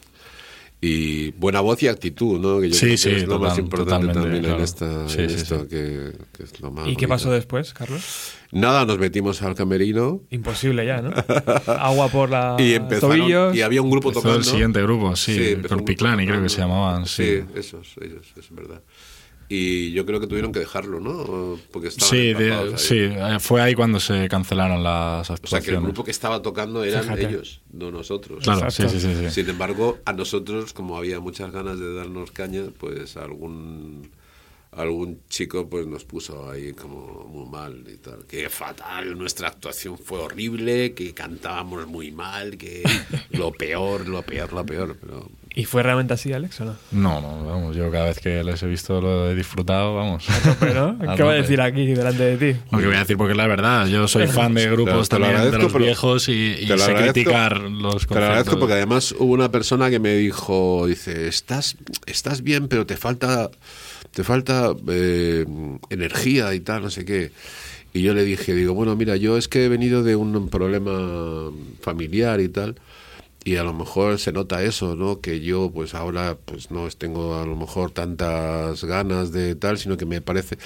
Y 0.88 1.32
buena 1.32 1.62
voz 1.62 1.82
y 1.84 1.88
actitud, 1.88 2.40
¿no? 2.40 2.60
Que 2.62 2.70
yo 2.70 2.74
Sí, 2.76 2.80
creo 2.82 2.92
que 2.92 2.98
sí, 2.98 3.10
es 3.12 3.28
lo 3.28 3.40
más 3.40 3.50
total- 3.56 3.64
importante 3.64 4.14
también 4.14 4.44
claro. 4.44 4.58
en, 4.58 4.64
esta, 4.64 5.10
Sí, 5.10 5.22
en 5.22 5.30
sí, 5.30 5.36
esto, 5.38 5.62
sí. 5.62 5.68
Que, 5.68 6.12
que 6.36 6.44
es 6.44 6.60
lo 6.62 6.72
más 6.72 6.88
¿Y 6.88 6.96
qué 6.96 7.08
pasó 7.08 7.32
después, 7.32 7.74
Carlos? 7.74 8.04
Nada, 8.52 8.86
nos 8.86 8.98
metimos 9.00 9.42
al 9.42 9.56
camerino 9.56 10.22
Imposible 10.30 10.86
ya, 10.86 11.02
¿no? 11.02 11.12
Agua 11.68 12.08
por 12.10 12.30
la 12.30 12.56
y 12.60 12.74
empezaron, 12.74 13.18
tobillos. 13.18 13.56
y 13.56 13.62
había 13.62 13.82
un 13.82 13.90
grupo 13.90 14.10
Empezó 14.10 14.22
tocando. 14.22 14.40
el 14.40 14.46
siguiente 14.46 14.82
grupo, 14.84 15.16
sí, 15.16 15.56
grupo 15.56 15.86
creo 15.86 16.42
que 16.44 16.50
se 16.50 16.58
llamaban, 16.60 17.06
sí. 17.06 17.42
esos, 17.56 17.96
ellos, 18.02 18.28
es 18.38 18.52
verdad. 18.52 18.82
Y 19.48 19.92
yo 19.92 20.06
creo 20.08 20.20
que 20.20 20.26
tuvieron 20.28 20.52
que 20.52 20.60
dejarlo, 20.60 21.00
¿no? 21.00 21.60
Porque 21.72 21.90
estaban 21.90 22.10
Sí, 22.10 22.34
de- 22.34 22.48
empapados 22.48 22.74
ahí. 22.74 22.88
sí, 22.88 22.98
eh, 23.00 23.38
fue 23.40 23.62
ahí 23.62 23.76
cuando 23.76 24.00
se 24.00 24.28
cancelaron 24.28 24.84
las 24.84 25.30
O 25.30 25.36
sea, 25.36 25.36
que 25.36 25.42
el 25.42 25.46
actuaciones. 25.46 25.84
grupo 25.84 26.04
que 26.04 26.12
estaba 26.12 26.42
tocando 26.42 26.84
eran 26.84 27.04
Fíjate. 27.04 27.26
ellos, 27.28 27.62
no 27.72 27.92
nosotros. 27.92 28.44
Claro, 28.44 28.72
sí, 28.72 28.84
sí, 28.90 29.00
sí. 29.00 29.30
Sin 29.30 29.48
embargo, 29.50 30.00
a 30.06 30.14
nosotros, 30.14 30.74
como 30.74 30.98
había 30.98 31.20
muchas 31.20 31.52
ganas 31.52 31.80
de 31.80 31.94
darnos 31.94 32.32
caña, 32.32 32.64
pues 32.80 33.18
algún 33.18 34.10
algún 34.72 35.22
chico 35.30 35.70
pues 35.70 35.88
nos 35.88 36.04
puso 36.04 36.52
ahí 36.52 36.74
como 36.74 37.24
muy 37.32 37.50
mal 37.50 37.86
y 37.88 37.96
tal. 37.96 38.26
Que 38.26 38.50
fatal, 38.50 39.18
nuestra 39.18 39.48
actuación 39.48 39.98
fue 39.98 40.20
horrible, 40.20 40.94
que 40.94 41.14
cantábamos 41.14 41.88
muy 41.88 42.12
mal, 42.12 42.58
que 42.58 42.84
lo 43.30 43.54
peor, 43.54 44.08
lo 44.10 44.22
peor, 44.24 44.52
lo 44.52 44.66
peor. 44.66 44.98
Pero 45.00 45.30
¿Y 45.58 45.64
fue 45.64 45.84
realmente 45.84 46.14
así, 46.14 46.34
Alex, 46.34 46.60
o 46.60 46.66
no? 46.66 46.76
No, 46.92 47.22
no, 47.22 47.46
vamos, 47.46 47.76
yo 47.78 47.90
cada 47.90 48.06
vez 48.08 48.20
que 48.20 48.44
les 48.44 48.62
he 48.62 48.68
visto 48.68 49.00
lo 49.00 49.32
he 49.32 49.36
disfrutado, 49.36 49.96
vamos. 49.96 50.26
Pero, 50.60 50.98
¿Qué 51.16 51.24
va 51.24 51.32
a 51.32 51.36
decir 51.36 51.62
aquí 51.62 51.86
delante 51.86 52.24
de 52.36 52.54
ti? 52.54 52.60
Lo 52.72 52.80
que 52.80 52.86
voy 52.88 52.96
a 52.96 53.00
decir 53.00 53.16
porque 53.16 53.32
es 53.32 53.38
la 53.38 53.48
verdad, 53.48 53.88
yo 53.88 54.06
soy 54.10 54.28
fan 54.28 54.54
de 54.54 54.70
grupos 54.70 55.08
Te 55.08 55.16
lo 55.18 55.22
también 55.28 55.32
de 55.32 55.48
agradezco, 55.48 55.64
los 55.64 55.72
pero- 55.72 55.86
viejos 55.86 56.28
y, 56.28 56.56
y 56.60 56.66
te 56.68 56.76
lo 56.76 56.78
sé 56.80 56.92
agradezco- 56.92 57.14
criticar 57.14 57.62
los 57.62 58.06
Te 58.06 58.16
lo 58.16 58.26
agradezco 58.26 58.60
porque 58.60 58.74
además 58.74 59.16
hubo 59.18 59.32
una 59.34 59.50
persona 59.50 59.90
que 59.90 60.00
me 60.00 60.16
dijo, 60.16 60.88
dice, 60.88 61.30
estás, 61.30 61.78
estás 62.06 62.42
bien, 62.42 62.68
pero 62.68 62.86
te 62.86 62.98
falta, 62.98 63.50
te 64.12 64.26
falta 64.26 64.74
eh, 64.90 65.46
energía 65.90 66.54
y 66.54 66.60
tal, 66.60 66.82
no 66.84 66.90
sé 66.90 67.06
qué. 67.06 67.32
Y 67.94 68.02
yo 68.02 68.14
le 68.14 68.26
dije, 68.26 68.54
digo, 68.54 68.74
bueno, 68.74 68.94
mira, 68.98 69.16
yo 69.16 69.38
es 69.38 69.48
que 69.48 69.64
he 69.64 69.70
venido 69.70 70.04
de 70.04 70.18
un 70.18 70.50
problema 70.50 71.50
familiar 71.82 72.42
y 72.42 72.50
tal, 72.50 72.76
y 73.46 73.58
a 73.58 73.64
lo 73.64 73.74
mejor 73.74 74.20
se 74.20 74.32
nota 74.32 74.64
eso, 74.64 74.96
¿no? 74.96 75.22
Que 75.22 75.40
yo, 75.40 75.72
pues 75.72 75.94
ahora, 75.94 76.36
pues 76.36 76.72
no 76.72 76.90
tengo 76.90 77.40
a 77.40 77.46
lo 77.46 77.56
mejor 77.56 77.92
tantas 77.92 78.84
ganas 78.84 79.32
de 79.32 79.54
tal, 79.54 79.78
sino 79.78 79.98
que 79.98 80.08
me 80.08 80.20
parece... 80.20 80.58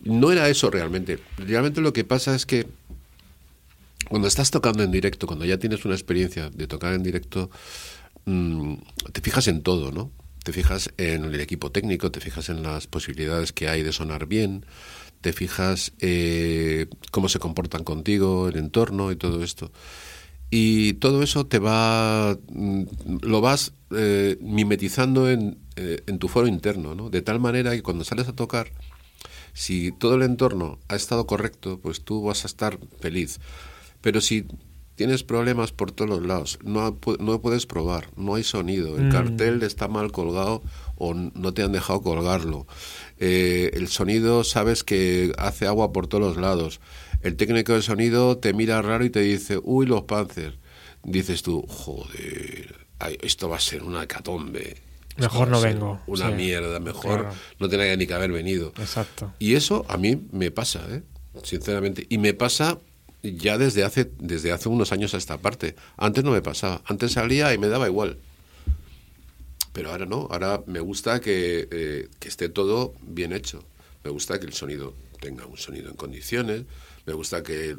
No 0.00 0.32
era 0.32 0.48
eso 0.48 0.68
realmente. 0.68 1.20
Realmente 1.36 1.80
lo 1.80 1.92
que 1.92 2.02
pasa 2.02 2.34
es 2.34 2.44
que 2.44 2.66
cuando 4.08 4.26
estás 4.26 4.50
tocando 4.50 4.82
en 4.82 4.90
directo, 4.90 5.28
cuando 5.28 5.44
ya 5.44 5.58
tienes 5.58 5.84
una 5.84 5.94
experiencia 5.94 6.50
de 6.50 6.66
tocar 6.66 6.92
en 6.92 7.04
directo, 7.04 7.50
mm, 8.24 8.74
te 9.12 9.20
fijas 9.20 9.46
en 9.46 9.62
todo, 9.62 9.92
¿no? 9.92 10.10
Te 10.42 10.52
fijas 10.52 10.90
en 10.96 11.24
el 11.24 11.40
equipo 11.40 11.70
técnico, 11.70 12.10
te 12.10 12.20
fijas 12.20 12.48
en 12.48 12.64
las 12.64 12.88
posibilidades 12.88 13.52
que 13.52 13.68
hay 13.68 13.84
de 13.84 13.92
sonar 13.92 14.26
bien, 14.26 14.66
te 15.20 15.32
fijas 15.32 15.92
eh, 16.00 16.88
cómo 17.12 17.28
se 17.28 17.38
comportan 17.38 17.84
contigo, 17.84 18.48
el 18.48 18.56
entorno 18.56 19.12
y 19.12 19.16
todo 19.16 19.44
esto. 19.44 19.70
Y 20.50 20.94
todo 20.94 21.22
eso 21.22 21.46
te 21.46 21.58
va, 21.58 22.38
mm, 22.50 22.82
lo 23.22 23.40
vas 23.40 23.72
eh, 23.90 24.36
mimetizando 24.40 25.28
en, 25.30 25.58
eh, 25.76 26.02
en 26.06 26.18
tu 26.18 26.28
foro 26.28 26.46
interno, 26.46 26.94
¿no? 26.94 27.10
De 27.10 27.22
tal 27.22 27.40
manera 27.40 27.72
que 27.72 27.82
cuando 27.82 28.04
sales 28.04 28.28
a 28.28 28.32
tocar, 28.34 28.70
si 29.52 29.92
todo 29.92 30.14
el 30.14 30.22
entorno 30.22 30.78
ha 30.88 30.96
estado 30.96 31.26
correcto, 31.26 31.80
pues 31.82 32.02
tú 32.02 32.22
vas 32.22 32.44
a 32.44 32.46
estar 32.46 32.78
feliz. 33.00 33.40
Pero 34.00 34.20
si 34.20 34.44
tienes 34.94 35.22
problemas 35.22 35.70
por 35.72 35.92
todos 35.92 36.10
los 36.10 36.26
lados, 36.26 36.58
no, 36.64 36.98
no 37.20 37.40
puedes 37.40 37.66
probar, 37.66 38.08
no 38.16 38.34
hay 38.34 38.42
sonido, 38.44 38.96
el 38.98 39.04
Mm. 39.08 39.12
cartel 39.12 39.62
está 39.62 39.86
mal 39.86 40.10
colgado 40.12 40.62
o 40.96 41.14
no 41.14 41.54
te 41.54 41.62
han 41.62 41.70
dejado 41.72 42.02
colgarlo, 42.02 42.66
eh, 43.18 43.70
el 43.74 43.86
sonido 43.88 44.42
sabes 44.42 44.82
que 44.82 45.32
hace 45.38 45.66
agua 45.68 45.92
por 45.92 46.08
todos 46.08 46.24
los 46.24 46.36
lados, 46.36 46.80
el 47.22 47.36
técnico 47.36 47.74
de 47.74 47.82
sonido 47.82 48.38
te 48.38 48.52
mira 48.52 48.80
raro 48.82 49.04
y 49.04 49.10
te 49.10 49.20
dice, 49.20 49.58
uy, 49.62 49.86
los 49.86 50.02
Panzers. 50.02 50.56
Dices 51.04 51.42
tú, 51.42 51.64
joder, 51.68 52.86
esto 53.22 53.48
va 53.48 53.56
a 53.56 53.60
ser 53.60 53.82
una 53.82 54.02
hecatombe. 54.02 54.76
Esto 55.10 55.22
Mejor 55.22 55.48
no 55.48 55.60
vengo, 55.60 56.00
Una 56.06 56.28
sí. 56.28 56.34
mierda, 56.34 56.78
mejor 56.80 57.20
Claro. 57.22 57.34
no 57.58 57.68
tenía 57.68 57.96
ni 57.96 58.06
que 58.06 58.14
haber 58.14 58.30
venido. 58.32 58.72
Exacto. 58.78 59.32
Y 59.38 59.54
eso 59.54 59.84
a 59.88 59.96
mí 59.96 60.20
me 60.32 60.50
pasa, 60.50 60.84
¿eh? 60.90 61.02
sinceramente. 61.42 62.06
Y 62.08 62.18
me 62.18 62.34
pasa 62.34 62.78
ya 63.22 63.58
desde 63.58 63.82
hace, 63.84 64.10
desde 64.18 64.52
hace 64.52 64.68
unos 64.68 64.92
años 64.92 65.14
a 65.14 65.16
esta 65.18 65.38
parte. 65.38 65.74
Antes 65.96 66.22
no 66.24 66.30
me 66.30 66.42
pasaba. 66.42 66.82
Antes 66.84 67.12
salía 67.12 67.52
y 67.54 67.58
me 67.58 67.68
daba 67.68 67.88
igual. 67.88 68.18
Pero 69.72 69.90
ahora 69.90 70.06
no. 70.06 70.28
Ahora 70.30 70.62
me 70.66 70.80
gusta 70.80 71.20
que, 71.20 71.68
eh, 71.70 72.08
que 72.18 72.28
esté 72.28 72.48
todo 72.48 72.94
bien 73.02 73.32
hecho. 73.32 73.64
Me 74.04 74.10
gusta 74.10 74.38
que 74.38 74.46
el 74.46 74.52
sonido 74.52 74.94
tenga 75.20 75.46
un 75.46 75.56
sonido 75.56 75.88
en 75.90 75.96
condiciones. 75.96 76.62
Me 77.08 77.14
gusta 77.14 77.42
que... 77.42 77.78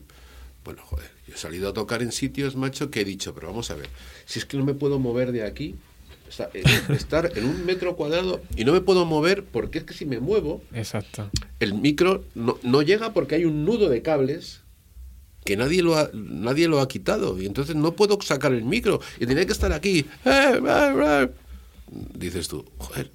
Bueno, 0.66 0.82
joder, 0.84 1.12
yo 1.28 1.36
he 1.36 1.38
salido 1.38 1.70
a 1.70 1.74
tocar 1.74 2.02
en 2.02 2.12
sitios, 2.12 2.56
macho, 2.56 2.90
que 2.90 3.02
he 3.02 3.06
dicho, 3.06 3.36
pero 3.36 3.48
vamos 3.48 3.70
a 3.70 3.76
ver, 3.76 3.88
si 4.26 4.40
es 4.40 4.46
que 4.46 4.58
no 4.58 4.66
me 4.66 4.74
puedo 4.74 4.98
mover 4.98 5.32
de 5.32 5.44
aquí, 5.44 5.76
o 6.28 6.32
sea, 6.32 6.50
eh, 6.54 6.64
estar 6.90 7.32
en 7.38 7.46
un 7.46 7.64
metro 7.64 7.96
cuadrado 7.96 8.42
y 8.56 8.66
no 8.66 8.74
me 8.74 8.82
puedo 8.82 9.06
mover 9.06 9.46
porque 9.46 9.78
es 9.78 9.84
que 9.84 9.94
si 9.94 10.06
me 10.06 10.20
muevo, 10.20 10.64
Exacto. 10.74 11.30
el 11.60 11.76
micro 11.76 12.26
no, 12.34 12.58
no 12.64 12.82
llega 12.82 13.14
porque 13.14 13.36
hay 13.36 13.46
un 13.46 13.66
nudo 13.66 13.88
de 13.88 14.02
cables 14.02 14.62
que 15.46 15.56
nadie 15.56 15.84
lo 15.84 15.96
ha, 15.96 16.10
nadie 16.14 16.68
lo 16.68 16.82
ha 16.82 16.88
quitado 16.88 17.40
y 17.40 17.46
entonces 17.46 17.76
no 17.76 17.94
puedo 17.96 18.20
sacar 18.22 18.52
el 18.52 18.66
micro 18.66 19.00
y 19.20 19.28
tenía 19.28 19.46
que 19.46 19.54
estar 19.54 19.72
aquí 19.72 20.06
dices 22.14 22.48
tú 22.48 22.66
joder 22.78 23.12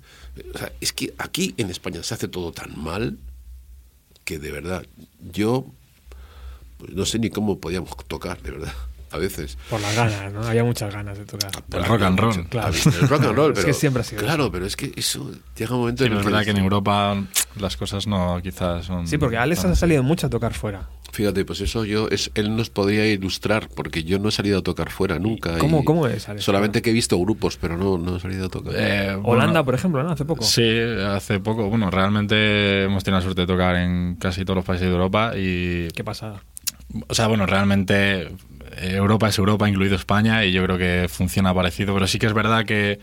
o 0.54 0.58
sea, 0.58 0.72
es 0.80 0.92
que 0.92 1.14
aquí 1.18 1.54
en 1.58 1.70
España 1.70 2.02
se 2.02 2.14
hace 2.14 2.26
todo 2.26 2.50
tan 2.50 2.82
mal 2.82 3.18
que 4.24 4.38
de 4.38 4.50
verdad 4.50 4.86
yo 5.32 5.66
pues, 6.84 6.96
no 6.96 7.04
sé 7.06 7.18
ni 7.18 7.30
cómo 7.30 7.58
podíamos 7.60 7.90
tocar 8.08 8.40
de 8.42 8.50
verdad 8.52 8.72
a 9.10 9.18
veces 9.18 9.56
Por 9.70 9.80
las 9.80 9.94
ganas, 9.94 10.32
¿no? 10.32 10.42
Había 10.42 10.64
muchas 10.64 10.92
ganas 10.92 11.16
de 11.16 11.24
tocar. 11.24 11.50
El 11.72 11.84
rock 11.84 12.02
and 12.02 12.18
roll. 12.18 12.48
Claro. 12.48 12.74
el 12.74 13.08
rock 13.08 13.22
and 13.22 13.36
roll 13.36 13.50
Es 13.52 13.56
pero, 13.58 13.66
que 13.68 13.72
siempre 13.72 14.00
ha 14.00 14.04
sido 14.04 14.22
claro 14.22 14.50
pero 14.50 14.66
es 14.66 14.74
que 14.74 14.92
eso 14.96 15.30
llega 15.56 15.72
un 15.74 15.80
momento 15.82 16.02
Sí, 16.02 16.06
en 16.08 16.14
el 16.14 16.18
es 16.18 16.24
verdad 16.24 16.42
que 16.44 16.50
en 16.50 16.56
Europa 16.56 17.22
las 17.60 17.76
cosas 17.76 18.08
no 18.08 18.40
quizás 18.42 18.86
son... 18.86 19.06
Sí, 19.06 19.16
porque 19.16 19.36
Alex 19.36 19.64
ha 19.66 19.70
así. 19.70 19.80
salido 19.80 20.02
mucho 20.02 20.26
a 20.26 20.30
tocar 20.30 20.52
fuera. 20.52 20.88
Fíjate, 21.12 21.44
pues 21.44 21.60
eso 21.60 21.84
yo, 21.84 22.08
es, 22.08 22.32
él 22.34 22.56
nos 22.56 22.70
podría 22.70 23.06
ilustrar, 23.06 23.68
porque 23.68 24.02
yo 24.02 24.18
no 24.18 24.30
he 24.30 24.32
salido 24.32 24.58
a 24.58 24.62
tocar 24.62 24.90
fuera 24.90 25.20
nunca. 25.20 25.58
¿Cómo- 25.58 25.82
y 25.82 25.84
cómo 25.84 26.08
es, 26.08 26.28
Alex? 26.28 26.44
Solamente 26.44 26.82
que 26.82 26.90
he 26.90 26.92
visto 26.92 27.16
grupos, 27.20 27.56
pero 27.56 27.76
no, 27.76 27.98
no 27.98 28.16
he 28.16 28.20
salido 28.20 28.46
a 28.46 28.48
tocar. 28.48 28.72
Eh, 28.76 29.14
bueno, 29.14 29.28
Holanda, 29.28 29.62
por 29.62 29.76
ejemplo, 29.76 30.02
¿no? 30.02 30.10
Hace 30.10 30.24
poco. 30.24 30.42
Sí, 30.42 30.76
hace 31.06 31.38
poco. 31.38 31.68
Bueno, 31.68 31.88
realmente 31.88 32.82
hemos 32.82 33.04
tenido 33.04 33.18
la 33.20 33.22
suerte 33.22 33.42
de 33.42 33.46
tocar 33.46 33.76
en 33.76 34.16
casi 34.16 34.44
todos 34.44 34.56
los 34.56 34.64
países 34.64 34.88
de 34.88 34.92
Europa 34.92 35.34
y... 35.36 35.86
Qué 35.94 36.02
pasada. 36.02 36.42
O 37.08 37.14
sea, 37.14 37.26
bueno, 37.26 37.46
realmente 37.46 38.30
Europa 38.80 39.28
es 39.28 39.38
Europa, 39.38 39.68
incluido 39.68 39.96
España, 39.96 40.44
y 40.44 40.52
yo 40.52 40.64
creo 40.64 40.78
que 40.78 41.08
funciona 41.08 41.54
parecido, 41.54 41.94
pero 41.94 42.06
sí 42.06 42.18
que 42.18 42.26
es 42.26 42.34
verdad 42.34 42.64
que 42.64 43.00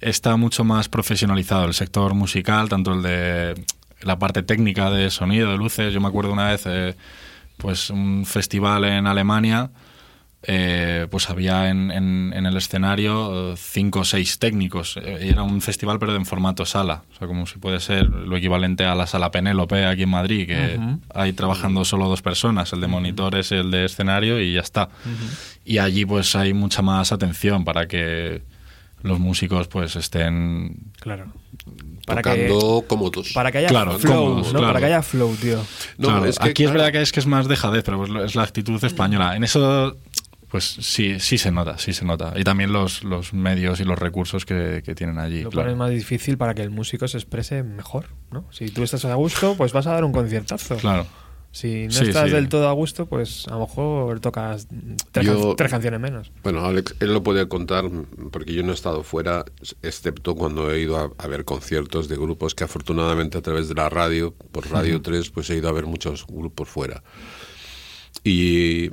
está 0.00 0.36
mucho 0.36 0.64
más 0.64 0.88
profesionalizado 0.88 1.64
el 1.64 1.74
sector 1.74 2.14
musical, 2.14 2.68
tanto 2.68 2.92
el 2.92 3.02
de 3.02 3.54
la 4.02 4.18
parte 4.18 4.42
técnica 4.42 4.90
de 4.90 5.10
sonido, 5.10 5.52
de 5.52 5.56
luces. 5.56 5.94
Yo 5.94 6.00
me 6.00 6.08
acuerdo 6.08 6.32
una 6.32 6.50
vez, 6.50 6.62
eh, 6.66 6.94
pues 7.56 7.90
un 7.90 8.26
festival 8.26 8.84
en 8.84 9.06
Alemania, 9.06 9.70
eh, 10.44 11.06
pues 11.10 11.30
había 11.30 11.68
en, 11.68 11.90
en- 11.92 12.32
en 12.34 12.46
el 12.46 12.56
escenario 12.56 13.52
eh, 13.52 13.56
cinco 13.56 14.00
o 14.00 14.04
seis 14.04 14.38
técnicos. 14.38 14.96
Eh, 15.02 15.26
y 15.26 15.28
era 15.28 15.42
un 15.44 15.60
festival 15.60 15.98
pero 16.00 16.16
en 16.16 16.26
formato 16.26 16.64
sala, 16.66 17.04
o 17.14 17.18
sea, 17.18 17.28
como 17.28 17.46
si 17.46 17.58
puede 17.58 17.78
ser 17.80 18.08
lo 18.08 18.36
equivalente 18.36 18.84
a 18.84 18.94
la 18.94 19.06
sala 19.06 19.30
Penélope 19.30 19.86
aquí 19.86 20.02
en 20.02 20.08
Madrid, 20.08 20.46
que 20.48 20.80
hay 21.14 21.32
trabajando 21.32 21.84
solo 21.84 22.08
dos 22.08 22.22
personas, 22.22 22.72
el 22.72 22.80
de 22.80 22.88
monitores 22.88 23.52
y 23.52 23.56
el 23.56 23.70
de 23.70 23.84
escenario 23.84 24.40
y 24.40 24.54
ya 24.54 24.60
está. 24.60 24.88
Y 25.64 25.78
allí 25.78 26.04
pues 26.04 26.34
hay 26.34 26.52
mucha 26.54 26.82
más 26.82 27.12
atención 27.12 27.64
para 27.64 27.86
que 27.86 28.42
los 29.02 29.18
músicos 29.20 29.68
pues 29.68 29.94
estén 29.96 30.76
Claro. 31.00 31.26
Para 32.06 32.20
que, 32.22 32.30
Tocando 32.48 32.84
cómodos. 32.88 33.32
para 33.32 33.52
que 33.52 33.58
haya 33.58 33.68
Claro, 33.68 33.96
flow, 33.98 34.12
cómodos, 34.24 34.46
¿no? 34.52 34.58
claro. 34.58 34.66
Para 34.74 34.80
que 34.80 34.86
haya 34.86 35.02
flow, 35.02 35.36
tío. 35.36 35.58
No, 35.98 36.08
Claro, 36.08 36.26
es 36.26 36.38
que, 36.38 36.48
aquí 36.48 36.64
es 36.64 36.72
verdad 36.72 36.90
que 36.90 37.00
es 37.02 37.12
que 37.12 37.20
es 37.20 37.26
más 37.26 37.46
dejadez, 37.46 37.84
pero 37.84 37.98
pues 37.98 38.10
es 38.24 38.34
la 38.34 38.42
actitud 38.42 38.82
española. 38.84 39.36
En 39.36 39.44
eso, 39.44 39.96
pues 40.52 40.64
sí, 40.64 41.18
sí 41.18 41.38
se 41.38 41.50
nota, 41.50 41.78
sí 41.78 41.92
se 41.94 42.04
nota. 42.04 42.34
Y 42.36 42.44
también 42.44 42.72
los, 42.72 43.02
los 43.02 43.32
medios 43.32 43.80
y 43.80 43.84
los 43.84 43.98
recursos 43.98 44.44
que, 44.44 44.82
que 44.84 44.94
tienen 44.94 45.18
allí. 45.18 45.42
Lo 45.42 45.50
claro. 45.50 45.66
pones 45.66 45.78
más 45.78 45.90
difícil 45.90 46.36
para 46.38 46.54
que 46.54 46.62
el 46.62 46.70
músico 46.70 47.08
se 47.08 47.16
exprese 47.16 47.62
mejor, 47.62 48.06
¿no? 48.30 48.44
Si 48.52 48.68
tú 48.70 48.82
estás 48.84 49.04
a 49.06 49.14
gusto, 49.14 49.54
pues 49.56 49.72
vas 49.72 49.86
a 49.86 49.92
dar 49.94 50.04
un 50.04 50.12
conciertazo. 50.12 50.76
Claro. 50.76 51.06
Si 51.54 51.84
no 51.86 51.92
Sí, 51.92 52.04
estás 52.04 52.28
sí. 52.30 52.34
del 52.34 52.48
todo 52.48 52.66
a 52.68 52.72
gusto, 52.72 53.04
pues 53.04 53.46
a 53.48 53.52
lo 53.52 53.60
mejor 53.60 54.20
tocas 54.20 54.68
tres, 55.10 55.26
Yo- 55.26 55.48
can- 55.48 55.56
tres 55.56 55.70
canciones 55.70 56.00
menos. 56.00 56.32
Bueno, 56.42 56.64
Alex, 56.64 56.94
él 57.00 57.12
lo 57.12 57.22
puede 57.22 57.46
contar 57.48 57.84
porque 58.30 58.54
yo 58.54 58.62
no 58.62 58.72
he 58.72 58.74
estado 58.74 59.02
fuera, 59.02 59.44
excepto 59.82 60.34
cuando 60.34 60.70
he 60.70 60.80
ido 60.80 60.96
a, 60.98 61.10
a 61.18 61.26
ver 61.28 61.44
conciertos 61.44 62.08
de 62.08 62.16
grupos 62.16 62.54
que 62.54 62.64
afortunadamente 62.64 63.36
a 63.36 63.42
través 63.42 63.68
de 63.68 63.74
la 63.74 63.90
radio, 63.90 64.34
por 64.50 64.70
Radio 64.70 65.02
3, 65.02 65.28
pues 65.30 65.50
he 65.50 65.56
ido 65.56 65.68
a 65.68 65.72
ver 65.72 65.84
muchos 65.86 66.26
grupos 66.26 66.68
fuera. 66.70 67.02
Y 68.24 68.90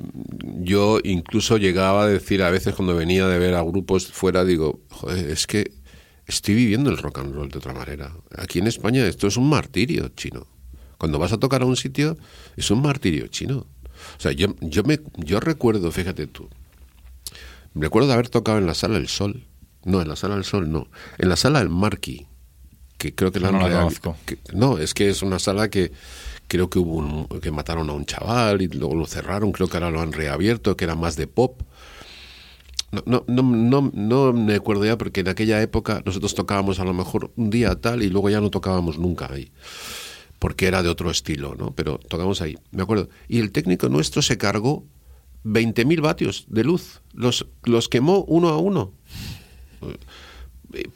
yo 0.62 0.98
incluso 1.04 1.56
llegaba 1.56 2.02
a 2.04 2.08
decir 2.08 2.42
a 2.42 2.50
veces 2.50 2.74
cuando 2.74 2.96
venía 2.96 3.26
de 3.28 3.38
ver 3.38 3.54
a 3.54 3.62
grupos 3.62 4.08
fuera, 4.08 4.44
digo, 4.44 4.80
joder, 4.90 5.30
es 5.30 5.46
que 5.46 5.72
estoy 6.26 6.54
viviendo 6.54 6.90
el 6.90 6.98
rock 6.98 7.18
and 7.20 7.34
roll 7.34 7.48
de 7.48 7.58
otra 7.58 7.72
manera. 7.72 8.12
Aquí 8.36 8.58
en 8.58 8.66
España 8.66 9.06
esto 9.06 9.26
es 9.28 9.36
un 9.36 9.48
martirio 9.48 10.08
chino. 10.16 10.46
Cuando 10.98 11.18
vas 11.18 11.32
a 11.32 11.38
tocar 11.38 11.62
a 11.62 11.66
un 11.66 11.76
sitio, 11.76 12.16
es 12.56 12.70
un 12.70 12.82
martirio 12.82 13.28
chino. 13.28 13.66
O 14.18 14.20
sea, 14.20 14.32
yo, 14.32 14.54
yo, 14.60 14.82
me, 14.82 14.98
yo 15.16 15.40
recuerdo, 15.40 15.92
fíjate 15.92 16.26
tú, 16.26 16.48
recuerdo 17.74 18.08
de 18.08 18.14
haber 18.14 18.28
tocado 18.28 18.58
en 18.58 18.66
la 18.66 18.74
Sala 18.74 18.94
del 18.94 19.08
Sol. 19.08 19.44
No, 19.84 20.02
en 20.02 20.08
la 20.08 20.16
Sala 20.16 20.34
del 20.34 20.44
Sol 20.44 20.70
no. 20.70 20.88
En 21.18 21.28
la 21.28 21.36
Sala 21.36 21.60
del 21.60 21.68
Marquis, 21.70 22.22
que 22.98 23.14
creo 23.14 23.32
que 23.32 23.40
la 23.40 23.50
No 23.52 23.60
la 23.66 23.74
conozco. 23.78 24.16
que- 24.26 24.38
no, 24.52 24.76
es 24.78 24.92
que 24.92 25.08
es 25.08 25.22
una 25.22 25.38
sala 25.38 25.70
que 25.70 25.92
creo 26.50 26.68
que 26.68 26.80
hubo 26.80 26.96
un- 26.96 27.28
que 27.40 27.52
mataron 27.52 27.88
a 27.90 27.92
un 27.92 28.04
chaval 28.04 28.60
y 28.60 28.66
luego 28.66 28.96
lo 28.96 29.06
cerraron, 29.06 29.52
creo 29.52 29.68
que 29.68 29.76
ahora 29.76 29.92
lo 29.92 30.00
han 30.00 30.12
reabierto, 30.12 30.76
que 30.76 30.84
era 30.84 30.96
más 30.96 31.14
de 31.14 31.28
pop. 31.28 31.62
No, 32.90 33.02
no, 33.06 33.24
no, 33.28 33.42
no, 33.44 33.90
no 33.94 34.32
me 34.32 34.56
acuerdo 34.56 34.84
ya 34.84 34.98
porque 34.98 35.20
en 35.20 35.28
aquella 35.28 35.62
época 35.62 36.02
nosotros 36.04 36.34
tocábamos 36.34 36.80
a 36.80 36.84
lo 36.84 36.92
mejor 36.92 37.30
un 37.36 37.48
día 37.50 37.76
tal 37.80 38.02
y 38.02 38.08
luego 38.10 38.30
ya 38.30 38.40
no 38.40 38.50
tocábamos 38.50 38.98
nunca 38.98 39.32
ahí. 39.32 39.52
Porque 40.40 40.66
era 40.66 40.82
de 40.82 40.88
otro 40.88 41.08
estilo, 41.12 41.54
¿no? 41.56 41.70
Pero 41.70 41.98
tocamos 41.98 42.40
ahí, 42.42 42.58
me 42.72 42.82
acuerdo. 42.82 43.08
Y 43.28 43.38
el 43.38 43.52
técnico 43.52 43.88
nuestro 43.88 44.20
se 44.22 44.36
cargó 44.38 44.84
20.000 45.44 46.00
vatios 46.00 46.46
de 46.48 46.64
luz. 46.64 47.00
Los, 47.12 47.46
los 47.62 47.88
quemó 47.88 48.24
uno 48.26 48.48
a 48.48 48.58
uno. 48.58 48.92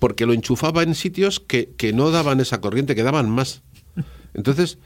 Porque 0.00 0.26
lo 0.26 0.32
enchufaba 0.32 0.82
en 0.82 0.94
sitios 0.96 1.38
que, 1.38 1.70
que 1.76 1.92
no 1.92 2.11
daban 2.11 2.40
esa 2.40 2.61
corriente, 2.61 2.94
que 2.96 3.02
daban 3.05 3.30
más. 3.30 3.62
Entonces, 4.34 4.78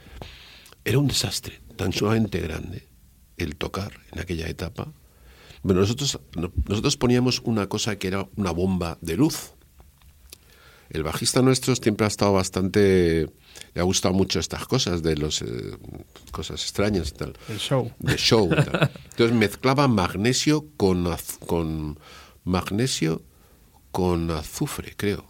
era 0.89 0.97
un 0.99 1.07
desastre 1.07 1.61
tan 1.75 1.93
sumamente 1.93 2.39
grande 2.39 2.87
el 3.37 3.55
tocar 3.55 3.91
en 4.11 4.19
aquella 4.19 4.47
etapa. 4.47 4.91
Bueno, 5.63 5.81
nosotros, 5.81 6.19
no- 6.35 6.51
nosotros 6.67 6.97
poníamos 6.97 7.39
una 7.43 7.67
cosa 7.67 7.97
que 7.97 8.07
era 8.07 8.27
una 8.35 8.51
bomba 8.51 8.97
de 9.01 9.15
luz. 9.17 9.53
El 10.89 11.03
bajista 11.03 11.41
nuestro 11.41 11.75
siempre 11.75 12.05
ha 12.05 12.07
estado 12.07 12.33
bastante... 12.33 13.29
Le 13.75 13.81
ha 13.81 13.83
gustado 13.83 14.13
mucho 14.13 14.39
estas 14.39 14.65
cosas 14.65 15.03
de 15.03 15.15
los 15.17 15.41
eh, 15.43 15.45
cosas 16.31 16.61
extrañas 16.63 17.09
y 17.09 17.11
tal. 17.11 17.33
El 17.47 17.59
show. 17.59 17.91
De 17.99 18.15
show 18.17 18.49
tal. 18.49 18.89
Entonces 19.11 19.35
mezclaba 19.35 19.87
magnesio 19.87 20.65
con, 20.77 21.07
con 21.45 21.99
magnesio 22.43 23.21
con 23.91 24.31
azufre, 24.31 24.95
creo. 24.95 25.25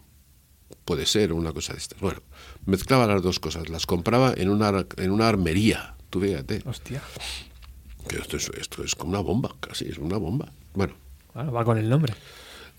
Puede 0.86 1.06
ser 1.06 1.34
una 1.34 1.52
cosa 1.54 1.74
de 1.74 1.80
estas. 1.80 2.00
Bueno, 2.00 2.22
mezclaba 2.66 3.06
las 3.08 3.22
dos 3.22 3.40
cosas. 3.40 3.70
Las 3.70 3.86
compraba 3.86 4.34
en 4.36 4.50
una, 4.50 4.86
en 4.98 5.12
una 5.12 5.28
armería. 5.28 5.96
Tú 6.10 6.20
fíjate. 6.22 6.62
Hostia. 6.66 7.02
Que 8.08 8.18
esto 8.18 8.38
es, 8.38 8.50
esto 8.58 8.84
es 8.84 8.96
como 8.96 9.12
una 9.12 9.20
bomba, 9.20 9.56
casi 9.60 9.86
es 9.88 9.98
una 10.00 10.18
bomba. 10.18 10.52
Bueno, 10.74 10.96
va 11.36 11.64
con 11.64 11.78
el 11.78 11.88
nombre. 11.90 12.14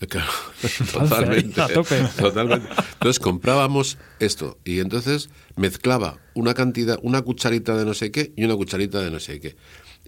eh, 0.01 0.07
claro, 0.07 0.29
totalmente, 0.91 1.61
totalmente. 2.17 2.67
Entonces 2.93 3.19
comprábamos 3.19 3.97
esto 4.19 4.57
y 4.65 4.79
entonces 4.79 5.29
mezclaba 5.55 6.19
una 6.33 6.53
cantidad, 6.53 6.97
una 7.03 7.21
cucharita 7.21 7.77
de 7.77 7.85
no 7.85 7.93
sé 7.93 8.11
qué 8.11 8.33
y 8.35 8.43
una 8.43 8.55
cucharita 8.55 8.99
de 9.01 9.11
no 9.11 9.19
sé 9.19 9.39
qué. 9.39 9.55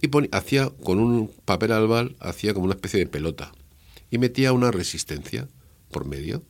Y 0.02 0.08
poni- 0.08 0.28
hacía 0.32 0.68
con 0.82 0.98
un 0.98 1.30
papel 1.46 1.72
albal, 1.72 2.16
hacía 2.20 2.52
como 2.52 2.66
una 2.66 2.74
especie 2.74 3.00
de 3.00 3.06
pelota 3.06 3.52
y 4.10 4.18
metía 4.18 4.52
una 4.52 4.70
resistencia 4.72 5.48
por 5.90 6.04
medio. 6.06 6.42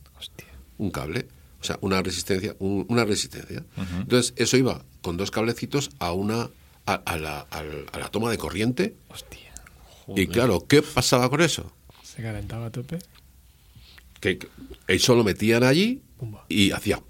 Un 0.77 0.91
cable, 0.91 1.27
o 1.61 1.63
sea, 1.63 1.77
una 1.81 2.01
resistencia, 2.01 2.55
un- 2.59 2.85
una 2.89 3.05
resistencia. 3.05 3.63
Entonces 3.99 4.33
eso 4.37 4.57
iba 4.57 4.83
con 5.01 5.17
dos 5.17 5.31
cablecitos 5.31 5.89
a 5.99 6.11
una 6.11 6.49
a, 6.87 6.93
a 6.93 7.17
la, 7.17 7.39
a 7.49 7.97
la 7.99 8.09
toma 8.11 8.29
de 8.29 8.37
corriente 8.37 8.95
Hostia. 9.09 9.51
y 10.15 10.27
claro, 10.27 10.65
¿qué 10.67 10.81
pasaba 10.83 11.29
con 11.29 11.41
eso? 11.41 11.71
Se 12.03 12.21
calentaba 12.21 12.67
a 12.67 12.71
tope. 12.71 12.99
que 14.19 14.37
que 14.37 14.47
eso 14.87 15.15
lo 15.15 15.23
metían 15.23 15.63
allí 15.63 16.01
Pumba. 16.19 16.45
y 16.49 16.71
hacía 16.71 17.01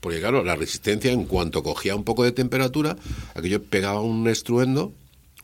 porque 0.00 0.20
claro 0.20 0.42
la 0.42 0.56
resistencia 0.56 1.12
en 1.12 1.24
cuanto 1.26 1.62
cogía 1.62 1.94
un 1.96 2.04
poco 2.04 2.24
de 2.24 2.32
temperatura 2.32 2.96
aquello 3.34 3.62
pegaba 3.62 4.00
un 4.00 4.26
estruendo 4.28 4.92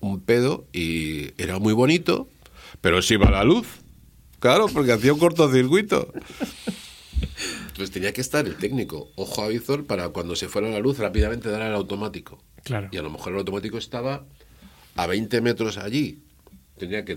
un 0.01 0.21
pedo 0.21 0.65
y 0.73 1.33
era 1.43 1.59
muy 1.59 1.73
bonito 1.75 2.29
pero 2.81 3.03
se 3.03 3.15
iba 3.15 3.31
la 3.31 3.45
luz 3.45 3.67
claro 4.41 4.67
porque 4.73 4.93
hacía 4.93 5.13
un 5.13 5.19
cortocircuito 5.21 6.13
entonces 7.69 7.91
tenía 7.91 8.13
que 8.13 8.21
estar 8.21 8.47
el 8.47 8.57
técnico 8.57 9.11
ojo 9.17 9.43
a 9.43 9.49
visor 9.49 9.85
para 9.87 10.09
cuando 10.11 10.37
se 10.37 10.49
fuera 10.49 10.69
la 10.71 10.79
luz 10.79 10.99
rápidamente 10.99 11.49
dar 11.51 11.63
al 11.63 11.75
automático 11.75 12.43
Claro. 12.63 12.89
y 12.93 12.97
a 12.97 13.03
lo 13.03 13.11
mejor 13.11 13.33
el 13.33 13.39
automático 13.41 13.77
estaba 13.79 14.25
a 14.97 15.07
20 15.07 15.41
metros 15.41 15.77
allí. 15.77 16.21
Tenía 16.79 17.05
que 17.05 17.17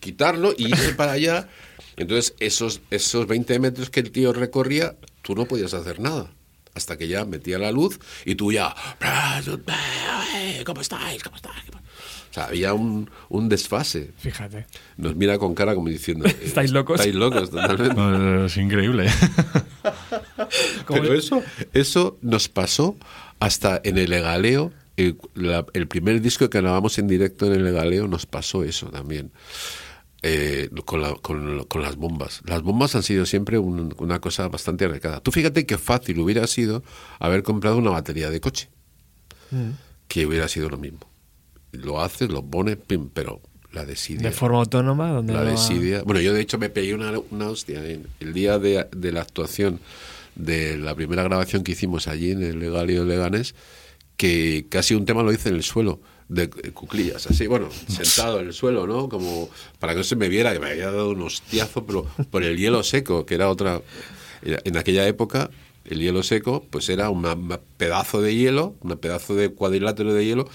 quitarlo 0.00 0.52
y 0.56 0.68
irse 0.68 0.94
para 0.94 1.12
allá. 1.12 1.48
Entonces, 1.96 2.34
esos, 2.40 2.80
esos 2.90 3.26
20 3.26 3.58
metros 3.58 3.90
que 3.90 4.00
el 4.00 4.10
tío 4.10 4.32
recorría, 4.32 4.96
tú 5.22 5.34
no 5.34 5.44
podías 5.46 5.72
hacer 5.74 6.00
nada. 6.00 6.32
Hasta 6.74 6.96
que 6.96 7.06
ya 7.08 7.24
metía 7.24 7.58
la 7.58 7.70
luz 7.72 8.00
y 8.24 8.34
tú 8.34 8.50
ya. 8.52 8.74
¿Cómo 10.64 10.80
estáis? 10.80 11.22
¿Cómo 11.22 11.36
estáis? 11.36 11.64
O 12.30 12.32
sea, 12.32 12.44
había 12.44 12.74
un, 12.74 13.10
un 13.28 13.48
desfase. 13.48 14.12
Fíjate. 14.18 14.66
Nos 14.96 15.16
mira 15.16 15.36
con 15.38 15.54
cara 15.54 15.74
como 15.74 15.88
diciendo. 15.88 16.26
eh, 16.26 16.36
¿Estáis 16.44 16.70
locos? 16.70 17.00
Estáis 17.00 17.16
locos, 17.16 17.50
totalmente. 17.50 17.94
No, 17.96 18.44
Es 18.46 18.56
increíble. 18.56 19.08
Pero 20.88 21.14
eso, 21.14 21.42
eso 21.72 22.18
nos 22.22 22.48
pasó 22.48 22.96
hasta 23.38 23.80
en 23.84 23.98
el 23.98 24.10
Legaleo. 24.10 24.72
El, 24.96 25.18
la- 25.34 25.64
el 25.72 25.88
primer 25.88 26.20
disco 26.20 26.50
que 26.50 26.60
grabamos 26.60 26.98
en 26.98 27.08
directo 27.08 27.46
en 27.46 27.52
el 27.52 27.64
Legaleo 27.64 28.06
nos 28.06 28.26
pasó 28.26 28.64
eso 28.64 28.88
también. 28.90 29.32
eh, 30.22 30.68
con, 30.84 31.00
la- 31.00 31.14
con- 31.14 31.64
con 31.64 31.80
las 31.82 31.96
bombas. 31.96 32.42
Las 32.44 32.60
bombas 32.62 32.94
han 32.94 33.02
sido 33.02 33.24
siempre 33.24 33.58
un- 33.58 33.94
una 33.98 34.20
cosa 34.20 34.48
bastante 34.48 34.84
arraigada. 34.84 35.20
Tú 35.20 35.32
fíjate 35.32 35.64
qué 35.64 35.78
fácil 35.78 36.20
hubiera 36.20 36.46
sido 36.46 36.82
haber 37.18 37.42
comprado 37.42 37.78
una 37.78 37.90
batería 37.90 38.28
de 38.28 38.38
coche, 38.40 38.68
que 40.08 40.26
hubiera 40.26 40.46
sido 40.48 40.68
lo 40.68 40.76
mismo. 40.76 41.00
Lo 41.72 42.00
haces, 42.00 42.28
lo 42.30 42.42
pones, 42.44 42.76
pim, 42.76 43.08
pero 43.12 43.40
la 43.72 43.84
desidia. 43.84 44.22
De 44.22 44.32
forma 44.32 44.58
autónoma, 44.58 45.10
donde 45.10 45.32
La 45.32 45.42
no 45.42 45.48
ha- 45.48 45.50
desidia. 45.52 46.02
Bueno, 46.02 46.20
yo 46.20 46.32
de 46.34 46.40
hecho 46.40 46.58
me 46.58 46.70
pegué 46.70 46.94
una, 46.94 47.12
una 47.30 47.48
hostia 47.48 47.84
en 47.88 48.06
el 48.20 48.32
día 48.32 48.58
de, 48.58 48.86
de 48.90 49.12
la 49.12 49.22
actuación 49.22 49.80
de 50.34 50.78
la 50.78 50.94
primera 50.94 51.22
grabación 51.22 51.62
que 51.62 51.72
hicimos 51.72 52.08
allí 52.08 52.32
en 52.32 52.42
el 52.42 52.58
Legalio 52.58 53.04
de 53.04 53.10
Leganés, 53.10 53.54
que 54.16 54.66
casi 54.68 54.94
un 54.94 55.04
tema 55.06 55.22
lo 55.22 55.32
hice 55.32 55.48
en 55.50 55.56
el 55.56 55.62
suelo, 55.62 56.00
de 56.28 56.48
cuclillas, 56.48 57.26
así, 57.26 57.46
bueno, 57.48 57.68
sentado 57.88 58.40
en 58.40 58.46
el 58.48 58.52
suelo, 58.52 58.86
¿no? 58.86 59.08
Como 59.08 59.50
para 59.78 59.92
que 59.94 59.98
no 59.98 60.04
se 60.04 60.14
me 60.16 60.28
viera, 60.28 60.52
que 60.52 60.60
me 60.60 60.70
había 60.70 60.86
dado 60.90 61.10
un 61.10 61.22
hostiazo, 61.22 61.84
pero 61.86 62.06
por 62.30 62.42
el 62.44 62.56
hielo 62.56 62.82
seco, 62.82 63.26
que 63.26 63.34
era 63.34 63.48
otra. 63.48 63.80
En 64.42 64.76
aquella 64.76 65.06
época, 65.06 65.50
el 65.84 65.98
hielo 66.00 66.22
seco, 66.22 66.64
pues 66.70 66.88
era 66.88 67.10
un 67.10 67.58
pedazo 67.76 68.22
de 68.22 68.34
hielo, 68.34 68.74
un 68.80 68.96
pedazo 68.96 69.34
de 69.34 69.50
cuadrilátero 69.50 70.14
de 70.14 70.24
hielo 70.24 70.48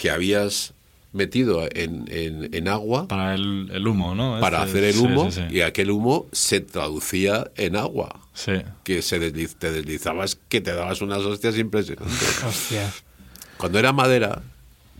que 0.00 0.10
habías 0.10 0.72
metido 1.12 1.68
en, 1.74 2.04
en- 2.08 2.54
en 2.54 2.68
agua 2.68 3.06
Para 3.08 3.34
el, 3.34 3.68
el 3.72 3.86
humo, 3.86 4.14
¿no? 4.14 4.38
para 4.40 4.58
Este- 4.64 4.70
hacer 4.70 4.84
el 4.84 4.94
sí, 4.94 5.00
humo 5.00 5.30
sí, 5.30 5.40
sí. 5.48 5.56
y 5.56 5.60
aquel 5.60 5.90
humo 5.90 6.26
se 6.32 6.60
traducía 6.60 7.50
en 7.56 7.76
agua. 7.76 8.18
Sí. 8.32 8.52
Que 8.84 9.02
se 9.02 9.20
desliz- 9.20 9.56
te 9.58 9.72
deslizabas, 9.72 10.38
que 10.48 10.60
te 10.60 10.72
dabas 10.72 11.02
unas 11.02 11.18
hostias 11.18 11.58
impresionantes. 11.58 12.42
Hostia. 12.46 12.90
Cuando 13.58 13.78
era 13.78 13.92
madera, 13.92 14.40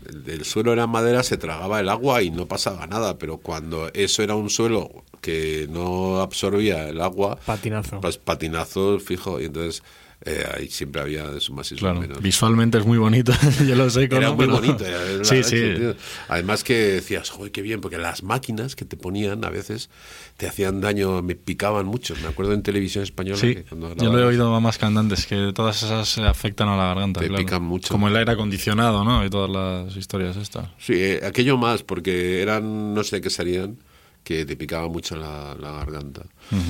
el, 0.07 0.29
el 0.29 0.45
suelo 0.45 0.73
era 0.73 0.85
madera, 0.85 1.23
se 1.23 1.37
tragaba 1.37 1.79
el 1.79 1.89
agua 1.89 2.21
y 2.21 2.29
no 2.29 2.45
pasaba 2.47 2.85
nada, 2.87 3.17
pero 3.17 3.37
cuando 3.37 3.89
eso 3.93 4.21
era 4.21 4.35
un 4.35 4.49
suelo 4.49 4.91
que 5.21 5.67
no 5.71 6.19
absorbía 6.19 6.89
el 6.89 6.99
agua, 7.01 7.37
Patinazo. 7.45 8.01
pues 8.01 8.17
patinazo 8.17 8.99
fijo, 8.99 9.39
y 9.39 9.45
entonces 9.45 9.81
eh, 10.23 10.45
ahí 10.55 10.67
siempre 10.69 11.01
había 11.01 11.25
más 11.51 11.71
y 11.71 11.75
Claro, 11.75 11.99
menos. 12.01 12.21
visualmente 12.21 12.77
es 12.77 12.85
muy 12.85 12.97
bonito, 12.99 13.31
yo 13.67 13.75
lo 13.75 13.89
sé. 13.89 14.03
Era 14.03 14.19
¿no? 14.29 14.35
muy 14.35 14.45
Pero- 14.45 14.57
bonito. 14.57 14.85
era- 14.85 15.01
era 15.03 15.17
la 15.17 15.23
sí, 15.23 15.35
leche, 15.35 15.73
sí. 15.73 15.79
tío. 15.79 15.95
Además 16.27 16.63
que 16.63 16.75
decías, 16.75 17.29
joder, 17.29 17.51
qué 17.51 17.61
bien, 17.61 17.81
porque 17.81 17.97
las 17.97 18.21
máquinas 18.23 18.75
que 18.75 18.85
te 18.85 18.97
ponían 18.97 19.43
a 19.43 19.49
veces 19.49 19.89
te 20.37 20.47
hacían 20.47 20.79
daño, 20.81 21.21
me 21.23 21.35
picaban 21.35 21.85
mucho. 21.87 22.13
Me 22.21 22.27
acuerdo 22.27 22.53
en 22.53 22.61
televisión 22.61 23.03
española 23.03 23.37
Sí, 23.39 23.55
que 23.55 23.63
cuando 23.63 23.95
yo 23.95 24.11
lo 24.11 24.19
he 24.19 24.23
oído 24.25 24.53
a 24.53 24.59
más 24.59 24.77
cantantes, 24.77 25.25
que 25.25 25.51
todas 25.55 25.81
esas 25.83 26.17
afectan 26.19 26.67
a 26.69 26.77
la 26.77 26.85
garganta. 26.85 27.19
Te 27.19 27.27
claro. 27.27 27.43
pican 27.43 27.63
mucho. 27.63 27.89
Como 27.93 28.07
el 28.07 28.15
aire 28.15 28.31
acondicionado, 28.31 29.03
¿no? 29.03 29.25
Y 29.25 29.29
todas 29.29 29.49
las 29.49 29.95
historias 29.95 30.37
estas. 30.37 30.67
Sí, 30.77 30.93
eh, 30.95 31.21
aquello 31.25 31.57
más, 31.57 31.83
porque 31.83 32.41
eran, 32.41 32.93
no 32.93 33.03
sé 33.03 33.21
qué 33.21 33.29
serían, 33.29 33.77
que 34.23 34.45
te 34.45 34.55
picaba 34.55 34.87
mucho 34.87 35.15
la, 35.15 35.55
la 35.59 35.71
garganta. 35.71 36.21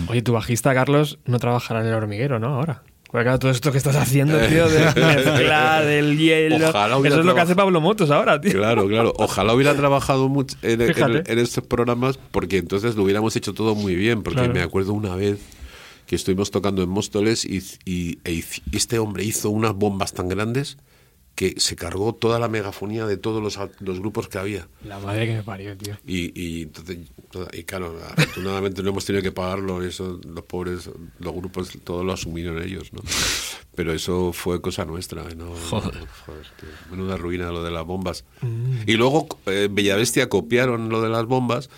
Oye, 0.08 0.22
tu 0.22 0.32
bajista, 0.32 0.74
Carlos, 0.74 1.20
no 1.26 1.38
trabajará 1.38 1.82
en 1.82 1.88
el 1.88 1.94
hormiguero, 1.94 2.40
¿no? 2.40 2.48
Ahora. 2.56 2.84
Claro, 3.12 3.40
todo 3.40 3.52
esto 3.52 3.72
que 3.72 3.78
estás 3.78 3.96
haciendo, 3.98 4.38
tío, 4.40 4.70
de 4.70 4.80
mezclar 4.96 5.84
el 5.86 6.18
hielo. 6.18 6.70
Ojalá 6.70 6.98
Eso 7.08 7.20
es 7.20 7.26
lo 7.26 7.36
que 7.36 7.42
hace 7.42 7.56
Pablo 7.56 7.82
Motos 7.82 8.10
ahora, 8.10 8.40
tío. 8.40 8.54
Claro, 8.54 8.88
claro. 8.88 9.14
Ojalá 9.18 9.54
hubiera 9.54 9.76
trabajado 9.76 10.30
mucho 10.30 10.56
en, 10.62 10.82
en- 10.82 10.94
Fíjate. 10.94 11.32
en 11.32 11.40
estos 11.40 11.66
programas, 11.66 12.18
porque 12.32 12.58
entonces 12.58 12.96
lo 12.96 13.04
hubiéramos 13.04 13.36
hecho 13.36 13.54
todo 13.54 13.76
muy 13.76 13.96
bien. 13.96 14.24
Porque 14.24 14.40
Claro. 14.40 14.54
me 14.54 14.62
acuerdo 14.62 14.94
una 14.94 15.16
vez 15.16 15.40
que 16.08 16.16
estuvimos 16.16 16.52
tocando 16.52 16.84
en 16.84 16.90
Móstoles 16.90 17.44
y, 17.44 17.58
y- 17.86 18.20
e 18.24 18.32
hic- 18.32 18.62
este 18.72 18.98
hombre 19.00 19.24
hizo 19.26 19.50
unas 19.50 19.74
bombas 19.74 20.14
tan 20.14 20.30
grandes 20.30 20.78
que 21.36 21.60
se 21.60 21.76
cargó 21.76 22.14
toda 22.14 22.38
la 22.40 22.48
megafonía 22.50 23.06
de 23.08 23.18
todos 23.18 23.42
los, 23.42 23.58
los 23.80 24.00
grupos 24.00 24.28
que 24.28 24.38
había. 24.38 24.68
La 24.84 25.00
madre 25.00 25.26
que 25.26 25.34
me 25.36 25.44
parió, 25.44 25.76
tío. 25.78 25.98
Y, 26.06 26.40
y, 26.40 26.64
entonces, 26.64 27.00
y 27.54 27.64
claro, 27.64 27.98
afortunadamente 28.06 28.84
no 28.84 28.90
hemos 28.90 29.06
tenido 29.06 29.24
que 29.24 29.32
pagarlo, 29.32 29.82
eso, 29.84 30.20
los 30.28 30.44
pobres, 30.44 30.90
los 31.20 31.34
grupos, 31.34 31.72
todos 31.84 32.06
lo 32.06 32.14
asumieron 32.14 32.62
ellos, 32.62 32.92
¿no? 32.94 33.02
Pero 33.74 33.94
eso 33.94 34.34
fue 34.34 34.62
cosa 34.62 34.84
nuestra, 34.86 35.24
¿no? 35.34 35.56
Joder. 35.70 36.06
Joder, 36.26 36.46
tío, 36.60 36.70
menuda 36.92 37.18
ruina 37.18 37.50
lo 37.50 37.64
de 37.64 37.72
las 37.72 37.86
bombas. 37.86 38.26
Y 38.86 38.94
luego 38.94 39.28
eh, 39.48 39.68
Bellavestia 39.72 40.30
copiaron 40.30 40.90
lo 40.90 41.02
de 41.02 41.10
las 41.10 41.26
bombas 41.26 41.70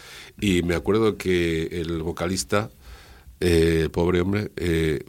y 0.41 0.63
me 0.63 0.73
acuerdo 0.75 1.17
que 1.17 1.67
el 1.67 2.01
vocalista, 2.01 2.71
eh, 3.39 3.87
pobre 3.91 4.21
hombre, 4.21 4.51
eh, 4.57 5.05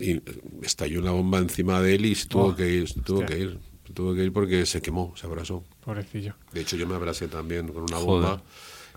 y 0.00 0.20
estalló 0.62 1.00
una 1.00 1.12
bomba 1.12 1.38
encima 1.38 1.80
de 1.80 1.94
él 1.94 2.06
y 2.06 2.14
se 2.14 2.26
tuvo 2.26 2.46
Oh, 2.48 2.56
que 2.56 2.68
ir, 2.68 2.88
se 2.88 3.00
tuvo 3.00 3.20
hostia. 3.20 3.36
que 3.36 3.42
ir, 3.42 3.58
se 3.96 4.02
tuvo 4.02 4.14
que 4.14 4.24
ir 4.24 4.32
porque 4.32 4.66
se 4.66 4.82
quemó, 4.82 5.14
se 5.16 5.26
abrasó. 5.26 5.64
Pobrecillo. 5.82 6.34
De 6.52 6.60
hecho, 6.60 6.76
yo 6.76 6.86
me 6.86 6.94
abrasé 6.96 7.28
también 7.28 7.66
con 7.68 7.84
una 7.84 7.96
Joder. 7.96 8.06
bomba 8.06 8.42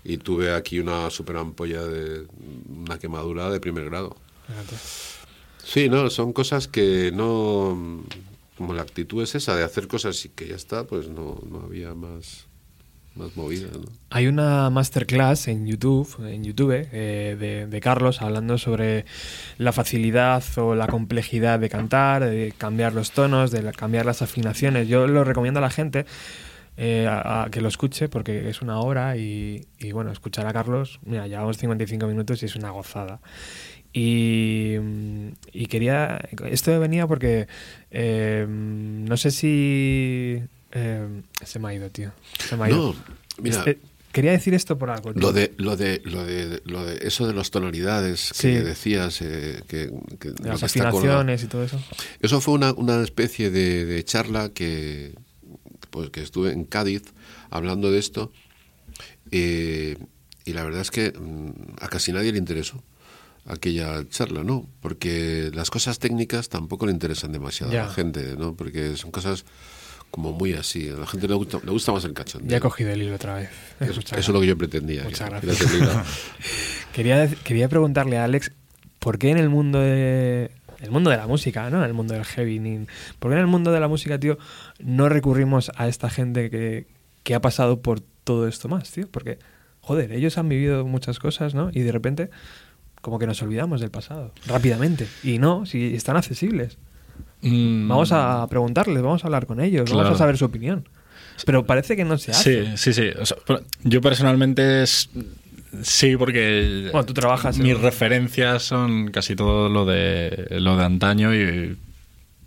y 0.04 0.18
tuve 0.18 0.52
aquí 0.54 0.78
una 0.78 1.08
super 1.08 1.38
ampolla 1.38 1.82
de 1.86 2.26
una 2.68 2.98
quemadura 2.98 3.48
de 3.48 3.60
primer 3.60 3.86
grado. 3.86 4.14
Fíjate. 4.46 4.76
Sí, 5.64 5.88
no, 5.88 6.10
son 6.10 6.34
cosas 6.34 6.68
que 6.68 7.12
no. 7.14 8.04
Como 8.58 8.74
la 8.74 8.82
actitud 8.82 9.22
es 9.22 9.34
esa 9.34 9.56
de 9.56 9.64
hacer 9.64 9.88
cosas 9.88 10.22
y 10.26 10.28
que 10.28 10.46
ya 10.48 10.56
está, 10.56 10.84
pues 10.84 11.08
no, 11.08 11.40
no 11.50 11.60
había 11.60 11.94
más, 11.94 12.46
más. 13.14 13.30
Hay 14.10 14.26
una 14.26 14.70
masterclass 14.70 15.48
en 15.48 15.66
YouTube, 15.66 16.16
en 16.26 16.44
YouTube 16.44 16.88
eh, 16.92 17.66
de, 17.68 17.80
Carlos 17.80 18.22
hablando 18.22 18.58
sobre 18.58 19.04
la 19.58 19.72
facilidad 19.72 20.42
o 20.56 20.74
la 20.74 20.86
complejidad 20.86 21.58
de 21.58 21.68
cantar, 21.68 22.24
de 22.24 22.52
cambiar 22.56 22.92
los 22.92 23.12
tonos, 23.12 23.50
de 23.50 23.72
cambiar 23.72 24.06
las 24.06 24.22
afinaciones. 24.22 24.88
Yo 24.88 25.06
lo 25.06 25.24
recomiendo 25.24 25.58
a 25.58 25.60
la 25.60 25.70
gente 25.70 26.06
eh, 26.76 27.06
a, 27.08 27.48
que 27.50 27.60
lo 27.60 27.68
escuche 27.68 28.08
porque 28.08 28.48
es 28.48 28.62
una 28.62 28.80
hora 28.80 29.16
y, 29.16 29.66
bueno, 29.92 30.12
escuchar 30.12 30.46
a 30.46 30.52
Carlos, 30.52 31.00
mira, 31.04 31.26
llevamos 31.26 31.58
55 31.58 32.06
minutos 32.06 32.42
y 32.42 32.46
es 32.46 32.56
una 32.56 32.70
gozada. 32.70 33.20
Y, 33.92 34.76
mm, 34.80 35.28
quería, 35.68 36.20
esto 36.48 36.78
venía 36.80 37.06
porque 37.06 37.48
eh, 37.90 38.46
no 38.48 39.16
sé 39.16 39.30
si... 39.30 40.42
eh, 40.72 41.22
se 41.44 41.58
me 41.58 41.68
ha 41.68 41.74
ido, 41.74 41.90
tío. 41.90 42.12
Se 42.48 42.56
me 42.56 42.64
ha 42.64 42.70
ido. 42.70 42.94
No, 42.94 43.42
mira. 43.42 43.58
Este- 43.58 43.78
quería 44.12 44.32
decir 44.32 44.54
esto 44.54 44.76
por 44.78 44.90
algo. 44.90 45.12
tío. 45.12 45.22
Lo 45.22 45.32
de, 45.32 45.52
lo 45.56 45.76
de, 45.76 46.00
lo 46.04 46.24
de, 46.24 46.60
lo 46.64 46.84
de 46.84 47.06
eso 47.06 47.26
de 47.26 47.32
las 47.34 47.50
tonalidades 47.50 48.30
Sí. 48.34 48.48
que 48.48 48.62
decías, 48.62 49.20
eh, 49.22 49.62
que, 49.68 49.90
que 50.18 50.30
De 50.32 50.44
lo 50.44 50.50
las 50.52 50.62
afinaciones 50.62 51.42
y 51.44 51.46
todo 51.46 51.62
eso. 51.64 51.80
Eso 52.20 52.40
fue 52.40 52.54
una, 52.54 52.72
una 52.72 53.02
especie 53.02 53.50
de, 53.50 53.84
de 53.84 54.04
charla 54.04 54.48
que, 54.50 55.14
pues, 55.90 56.10
que 56.10 56.22
estuve 56.22 56.52
en 56.52 56.64
Cádiz 56.64 57.02
hablando 57.50 57.90
de 57.92 57.98
esto 57.98 58.32
eh, 59.30 59.96
y 60.44 60.52
la 60.52 60.64
verdad 60.64 60.80
es 60.82 60.90
que 60.90 61.12
mm, 61.12 61.50
a 61.80 61.88
casi 61.88 62.12
nadie 62.12 62.32
le 62.32 62.38
interesó 62.38 62.82
aquella 63.46 64.06
charla, 64.08 64.44
¿no? 64.44 64.68
Porque 64.80 65.50
las 65.54 65.70
cosas 65.70 65.98
técnicas 65.98 66.48
tampoco 66.48 66.86
le 66.86 66.92
interesan 66.92 67.32
demasiado 67.32 67.72
Ya. 67.72 67.84
a 67.84 67.86
la 67.88 67.92
gente, 67.92 68.36
¿no? 68.36 68.54
Porque 68.54 68.96
son 68.96 69.10
cosas 69.10 69.44
como 70.10 70.32
muy 70.32 70.54
así. 70.54 70.88
A 70.88 70.94
la 70.94 71.06
gente 71.06 71.28
le 71.28 71.34
gusta, 71.34 71.58
le 71.64 71.70
gusta 71.70 71.92
más 71.92 72.04
el 72.04 72.12
cachondeo. 72.12 72.50
Ya 72.50 72.56
he 72.56 72.60
cogido 72.60 72.90
el 72.90 73.02
hilo 73.02 73.14
otra 73.14 73.34
vez. 73.36 73.50
Eso, 73.80 74.00
es 74.16 74.28
lo 74.28 74.40
que 74.40 74.46
yo 74.46 74.56
pretendía. 74.58 75.04
Muchas 75.04 75.28
que- 75.30 75.46
gracias. 75.46 75.70
que 75.72 75.78
Quería, 76.94 77.28
quería 77.44 77.68
preguntarle 77.68 78.18
a 78.18 78.24
Alex, 78.24 78.52
¿por 78.98 79.18
qué 79.18 79.30
en 79.30 79.38
el 79.38 79.48
mundo 79.48 79.78
de 79.80 80.50
el 80.80 80.90
mundo 80.90 81.10
de 81.10 81.16
la 81.18 81.26
música, 81.26 81.68
¿no? 81.70 81.78
En 81.78 81.84
el 81.84 81.94
mundo 81.94 82.14
del 82.14 82.24
heavy, 82.24 82.58
ni- 82.58 82.86
¿por 83.18 83.30
qué 83.30 83.34
en 83.34 83.40
el 83.40 83.46
mundo 83.46 83.70
de 83.70 83.80
la 83.80 83.88
música, 83.88 84.18
tío, 84.18 84.38
no 84.78 85.08
recurrimos 85.08 85.70
a 85.76 85.88
esta 85.88 86.08
gente 86.10 86.48
que, 86.50 86.86
que 87.22 87.34
ha 87.34 87.40
pasado 87.40 87.80
por 87.82 88.00
todo 88.24 88.48
esto 88.48 88.68
más, 88.68 88.90
tío? 88.90 89.06
Porque, 89.10 89.38
joder, 89.80 90.10
ellos 90.12 90.38
han 90.38 90.48
vivido 90.48 90.86
muchas 90.86 91.18
cosas, 91.18 91.54
¿no? 91.54 91.70
Y 91.72 91.80
de 91.80 91.92
repente, 91.92 92.30
como 93.02 93.18
que 93.18 93.26
nos 93.26 93.42
olvidamos 93.42 93.80
del 93.82 93.90
pasado, 93.90 94.32
rápidamente. 94.46 95.06
Y 95.22 95.38
no, 95.38 95.66
si 95.66 95.94
están 95.94 96.16
accesibles. 96.16 96.78
Mm, 97.42 97.88
Vamos 97.88 98.12
a 98.12 98.46
preguntarles, 98.48 99.02
vamos 99.02 99.24
a 99.24 99.26
hablar 99.28 99.46
con 99.46 99.60
ellos, 99.60 99.90
vamos 99.90 100.10
a 100.10 100.16
saber 100.18 100.36
su 100.36 100.44
opinión. 100.44 100.88
Pero 101.46 101.64
parece 101.64 101.96
que 101.96 102.04
no 102.04 102.18
se 102.18 102.32
hace. 102.32 102.66
Sí, 102.66 102.76
sí, 102.76 102.92
sí. 102.92 103.08
O 103.18 103.24
sea, 103.24 103.36
pero 103.46 103.60
yo 103.82 104.00
personalmente 104.02 104.82
es- 104.82 105.08
sí, 105.82 106.16
porque 106.18 106.88
Bueno, 106.92 107.06
tú 107.06 107.14
trabajas 107.14 107.56
mis 107.58 107.78
referencias 107.80 108.62
son 108.62 109.08
casi 109.10 109.36
todo 109.36 109.68
lo 109.70 109.86
de 109.86 110.48
lo 110.60 110.76
de 110.76 110.84
antaño 110.84 111.34
y 111.34 111.78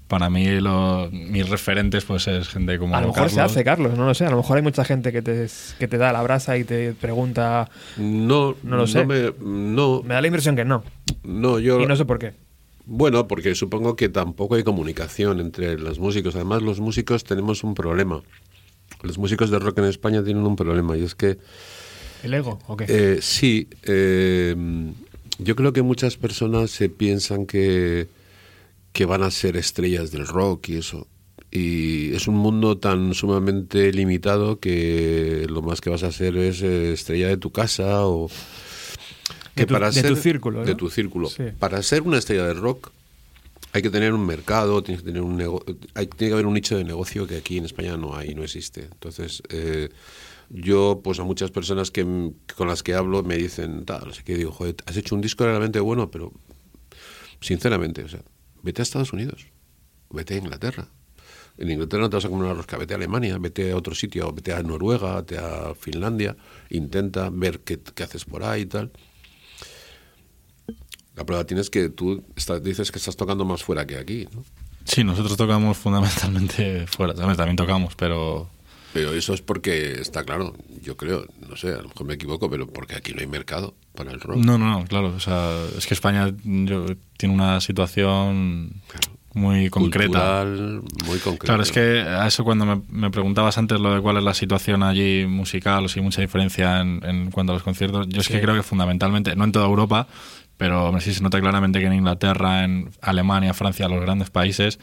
para 0.08 0.30
mí 0.30 0.46
lo- 0.62 1.10
mis 1.12 1.50
referentes 1.50 2.06
pues 2.06 2.28
es 2.28 2.48
gente 2.50 2.78
como 2.78 2.96
A 2.96 3.02
lo 3.02 3.08
mejor 3.08 3.32
se 3.32 3.42
hace, 3.42 3.64
Carlos, 3.64 3.98
no 3.98 4.06
lo 4.06 4.14
sé. 4.14 4.26
A 4.28 4.30
lo 4.30 4.38
mejor 4.38 4.58
hay 4.58 4.64
mucha 4.64 4.86
gente 4.86 5.12
que 5.12 5.24
te, 5.24 5.48
que 5.80 5.88
te 5.88 5.98
da 5.98 6.14
la 6.14 6.22
brasa 6.22 6.56
y 6.58 6.64
te 6.66 6.94
pregunta. 6.94 7.70
No, 7.98 8.56
No 8.62 8.78
lo 8.78 8.86
sé. 8.86 9.06
me, 9.08 9.34
no, 9.42 10.04
Me 10.04 10.14
da 10.14 10.22
la 10.22 10.28
impresión 10.28 10.56
que 10.56 10.66
no. 10.66 10.84
no, 11.24 11.58
yo. 11.58 11.82
Y 11.82 11.88
no 11.88 11.96
sé 11.96 12.06
por 12.06 12.20
qué. 12.20 12.34
Bueno, 12.86 13.28
porque 13.28 13.56
supongo 13.56 13.96
que 13.96 14.10
tampoco 14.10 14.56
hay 14.56 14.64
comunicación 14.64 15.40
entre 15.40 15.78
los 15.78 16.00
músicos. 16.00 16.36
Además, 16.36 16.62
los 16.62 16.80
músicos 16.80 17.24
tenemos 17.24 17.64
un 17.64 17.76
problema. 17.76 18.22
Los 19.02 19.18
músicos 19.18 19.50
de 19.50 19.60
rock 19.60 19.80
en 19.80 19.86
España 19.86 20.24
tienen 20.24 20.46
un 20.46 20.56
problema 20.56 20.98
y 20.98 21.04
es 21.04 21.16
que 21.16 21.38
¿El 22.24 22.34
ego 22.34 22.60
o 22.68 22.78
qué? 22.78 22.86
eh, 22.88 23.20
sí, 23.22 23.68
eh, 23.84 24.56
yo 25.40 25.56
creo 25.56 25.74
que 25.74 25.82
muchas 25.82 26.16
personas 26.18 26.72
se 26.72 26.90
piensan 26.90 27.46
que, 27.46 28.08
que 28.92 29.06
van 29.06 29.24
a 29.24 29.32
ser 29.32 29.58
estrellas 29.58 30.12
del 30.12 30.28
rock 30.28 30.70
y 30.70 30.78
eso. 30.78 31.08
Y 31.52 32.14
es 32.16 32.28
un 32.28 32.36
mundo 32.36 32.78
tan 32.78 33.14
sumamente 33.14 33.92
limitado 33.92 34.60
que 34.60 35.46
lo 35.50 35.62
más 35.62 35.82
que 35.82 35.90
vas 35.90 36.04
a 36.04 36.08
hacer 36.08 36.36
es 36.38 36.62
eh, 36.62 36.94
estrella 36.94 37.28
de 37.28 37.38
tu 37.38 37.52
casa 37.52 38.06
o 38.08 38.30
De 39.56 39.66
tu- 39.68 39.74
de 39.96 40.02
tu 40.16 40.16
círculo, 40.22 40.66
de 40.66 40.76
tu 40.76 40.90
círculo. 40.90 41.30
Sí. 41.30 41.44
Para 41.60 41.82
ser 41.84 42.02
una 42.02 42.18
estrella 42.18 42.46
de 42.48 42.54
rock 42.54 42.92
hay 43.72 43.82
que 43.82 43.90
tener 43.90 44.14
un 44.14 44.26
mercado, 44.26 44.84
tienes 44.84 45.02
que 45.04 45.08
tener 45.08 45.22
un 45.24 45.36
nego- 45.38 45.64
hay, 45.96 46.08
tiene 46.08 46.30
que 46.30 46.34
haber 46.34 46.46
un 46.46 46.54
nicho 46.54 46.78
de 46.78 46.84
negocio 46.84 47.26
que 47.28 47.38
aquí 47.38 47.58
en 47.58 47.66
España 47.66 47.98
no 47.98 48.16
hay, 48.16 48.36
no 48.36 48.44
existe. 48.44 48.82
Entonces, 48.84 49.42
eh, 49.50 49.90
yo, 50.50 51.02
pues 51.04 51.20
a 51.20 51.24
muchas 51.24 51.50
personas 51.52 51.90
que, 51.90 52.04
con 52.56 52.68
las 52.68 52.84
que 52.84 52.94
hablo 52.94 53.24
me 53.24 53.36
dicen, 53.38 53.86
tal, 53.86 54.14
sé 54.14 54.24
qué, 54.24 54.36
digo, 54.36 54.52
joder, 54.52 54.76
has 54.86 54.96
hecho 54.98 55.16
un 55.16 55.22
disco 55.22 55.44
realmente 55.46 55.80
bueno, 55.80 56.12
pero 56.12 56.32
sinceramente, 57.40 58.04
o 58.04 58.10
sea, 58.10 58.22
vete 58.62 58.82
a 58.82 58.84
Estados 58.84 59.14
Unidos, 59.14 59.48
vete 60.10 60.36
a 60.36 60.38
Inglaterra. 60.38 60.88
En 61.58 61.70
Inglaterra 61.70 62.02
no 62.04 62.10
te 62.10 62.16
vas 62.18 62.26
a 62.26 62.30
comer 62.30 62.46
una 62.46 62.54
rosca, 62.56 62.78
vete 62.78 62.94
a 62.94 62.98
Alemania, 62.98 63.38
vete 63.40 63.72
a 63.72 63.78
otro 63.78 63.94
sitio, 63.94 64.32
vete 64.34 64.54
a 64.54 64.64
Noruega, 64.64 65.18
vete 65.18 65.38
a 65.38 65.74
Finlandia, 65.76 66.36
intenta 66.70 67.30
ver 67.32 67.60
qué, 67.60 67.80
qué 67.80 68.04
haces 68.04 68.26
por 68.26 68.44
ahí 68.44 68.62
y 68.62 68.66
tal. 68.66 68.92
La 71.16 71.26
prueba 71.26 71.44
tienes 71.46 71.70
que 71.70 71.90
tú 71.90 72.24
estás- 72.36 72.64
dices 72.64 72.92
que 72.92 72.98
estás 73.00 73.16
tocando 73.16 73.46
más 73.46 73.64
fuera 73.64 73.86
que 73.86 73.98
aquí, 73.98 74.28
¿no? 74.34 74.44
Sí, 74.86 75.04
nosotros 75.04 75.38
tocamos 75.38 75.78
fundamentalmente 75.78 76.86
fuera. 76.88 77.14
También, 77.14 77.38
también 77.38 77.56
tocamos, 77.56 77.96
pero 77.96 78.50
Pero 78.94 79.12
eso 79.14 79.34
es 79.34 79.42
porque 79.42 79.94
está 80.02 80.24
claro, 80.24 80.54
yo 80.84 80.96
creo, 80.98 81.26
no 81.50 81.56
sé, 81.56 81.70
a 81.70 81.78
lo 81.82 81.88
mejor 81.90 82.06
me 82.06 82.14
equivoco, 82.16 82.50
pero 82.50 82.68
porque 82.68 82.96
aquí 82.96 83.14
no 83.14 83.22
hay 83.22 83.28
mercado 83.28 83.74
para 83.96 84.12
el 84.12 84.20
rock. 84.20 84.38
No, 84.38 84.58
no, 84.58 84.70
no, 84.80 84.86
claro. 84.86 85.08
O 85.16 85.20
sea, 85.20 85.52
es 85.78 85.88
que 85.88 85.94
España 85.96 86.32
yo- 86.44 86.86
tiene 87.18 87.34
una 87.34 87.60
situación 87.62 88.82
muy 89.34 89.70
concreta. 89.72 90.44
Cultural, 90.44 90.82
muy 91.08 91.18
concreta. 91.20 91.46
Claro, 91.46 91.64
es 91.64 91.72
que 91.72 92.02
a 92.02 92.28
eso 92.28 92.44
cuando 92.44 92.66
me, 92.68 92.82
me 92.90 93.10
preguntabas 93.10 93.58
antes 93.58 93.80
lo 93.80 93.96
de 93.96 94.02
cuál 94.02 94.18
es 94.18 94.24
la 94.24 94.34
situación 94.36 94.84
allí 94.84 95.26
musical 95.28 95.86
o 95.86 95.88
si 95.90 96.00
hay 96.00 96.04
mucha 96.04 96.22
diferencia 96.22 96.82
en, 96.82 97.02
en 97.04 97.32
cuanto 97.32 97.52
a 97.54 97.56
los 97.56 97.64
conciertos, 97.64 98.08
yo 98.10 98.22
es 98.22 98.28
que 98.28 98.40
creo 98.42 98.54
que 98.54 98.62
fundamentalmente, 98.64 99.36
no 99.36 99.44
en 99.46 99.52
toda 99.52 99.66
Europa, 99.66 100.08
pero 100.58 100.86
hombre, 100.86 101.02
sí 101.02 101.14
se 101.14 101.22
nota 101.22 101.40
claramente 101.40 101.80
que 101.80 101.86
en 101.86 101.94
Inglaterra, 101.94 102.64
en 102.64 102.92
Alemania, 103.02 103.54
Francia, 103.54 103.88
los 103.88 104.02
grandes 104.02 104.30
países, 104.30 104.80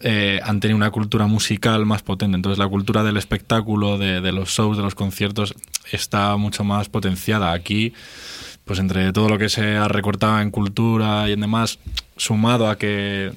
eh, 0.00 0.40
han 0.44 0.60
tenido 0.60 0.76
una 0.76 0.90
cultura 0.90 1.26
musical 1.26 1.84
más 1.86 2.02
potente. 2.02 2.36
Entonces 2.36 2.58
la 2.58 2.68
cultura 2.68 3.02
del 3.02 3.16
espectáculo, 3.16 3.98
de, 3.98 4.20
de 4.20 4.32
los 4.32 4.50
shows, 4.50 4.76
de 4.76 4.82
los 4.82 4.94
conciertos, 4.94 5.54
está 5.92 6.36
mucho 6.36 6.64
más 6.64 6.88
potenciada. 6.88 7.52
Aquí, 7.52 7.92
pues 8.64 8.78
entre 8.78 9.12
todo 9.12 9.28
lo 9.28 9.38
que 9.38 9.48
se 9.48 9.76
ha 9.76 9.88
recortado 9.88 10.40
en 10.40 10.50
cultura 10.50 11.28
y 11.28 11.32
en 11.32 11.40
demás, 11.40 11.78
sumado 12.16 12.68
a 12.68 12.78
que 12.78 13.32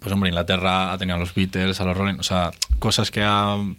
pues 0.00 0.12
hombre, 0.12 0.30
Inglaterra 0.30 0.92
ha 0.92 0.98
tenido 0.98 1.16
a 1.16 1.20
los 1.20 1.34
Beatles, 1.34 1.80
a 1.80 1.84
los 1.84 1.96
Rolling, 1.96 2.18
o 2.18 2.22
sea, 2.22 2.50
cosas 2.78 3.10
que 3.10 3.22
han 3.22 3.76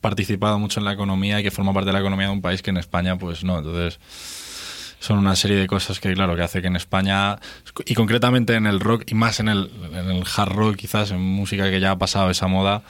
participado 0.00 0.58
mucho 0.58 0.80
en 0.80 0.84
la 0.84 0.92
economía 0.92 1.38
y 1.38 1.44
que 1.44 1.52
forma 1.52 1.72
parte 1.72 1.86
de 1.86 1.92
la 1.92 2.00
economía 2.00 2.26
de 2.26 2.32
un 2.32 2.42
país 2.42 2.60
que 2.60 2.70
en 2.70 2.76
España 2.76 3.16
pues 3.16 3.44
no, 3.44 3.58
entonces 3.58 4.00
son 5.02 5.18
una 5.18 5.34
serie 5.36 5.56
de 5.56 5.66
cosas 5.66 5.98
que 6.00 6.12
claro 6.14 6.36
que 6.36 6.42
hace 6.42 6.60
que 6.62 6.68
en 6.68 6.76
España 6.76 7.36
y 7.86 7.94
concretamente 7.94 8.54
en 8.54 8.66
el 8.66 8.78
rock 8.80 9.04
y 9.10 9.14
más 9.14 9.40
en 9.40 9.48
el, 9.48 9.68
en 9.92 10.10
el 10.10 10.22
hard 10.36 10.52
rock 10.52 10.76
quizás 10.76 11.10
en 11.10 11.20
música 11.20 11.70
que 11.70 11.80
ya 11.80 11.90
ha 11.90 11.98
pasado 11.98 12.30
esa 12.30 12.46
moda 12.46 12.82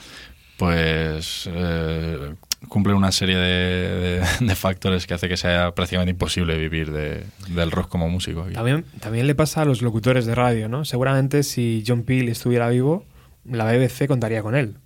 pues 0.57 1.49
eh, 1.51 2.35
cumple 2.69 2.93
una 2.93 3.11
serie 3.11 3.35
de, 3.37 4.23
de- 4.39 4.55
factores 4.55 5.07
que 5.07 5.13
hace 5.15 5.27
que 5.27 5.37
sea 5.37 5.73
prácticamente 5.73 6.11
imposible 6.11 6.57
vivir 6.57 6.91
de- 6.91 7.25
del 7.49 7.71
rock 7.71 7.89
como 7.89 8.09
músico. 8.09 8.43
También, 8.53 8.85
también 8.99 9.27
le 9.27 9.35
pasa 9.35 9.63
a 9.63 9.65
los 9.65 9.81
locutores 9.81 10.25
de 10.25 10.35
radio, 10.35 10.69
¿no? 10.69 10.85
Seguramente 10.85 11.43
si 11.43 11.83
John 11.85 12.03
Peel 12.03 12.29
estuviera 12.29 12.69
vivo, 12.69 13.05
la 13.43 13.65
BBC 13.65 14.07
contaría 14.07 14.41
con 14.43 14.55
él. 14.55 14.77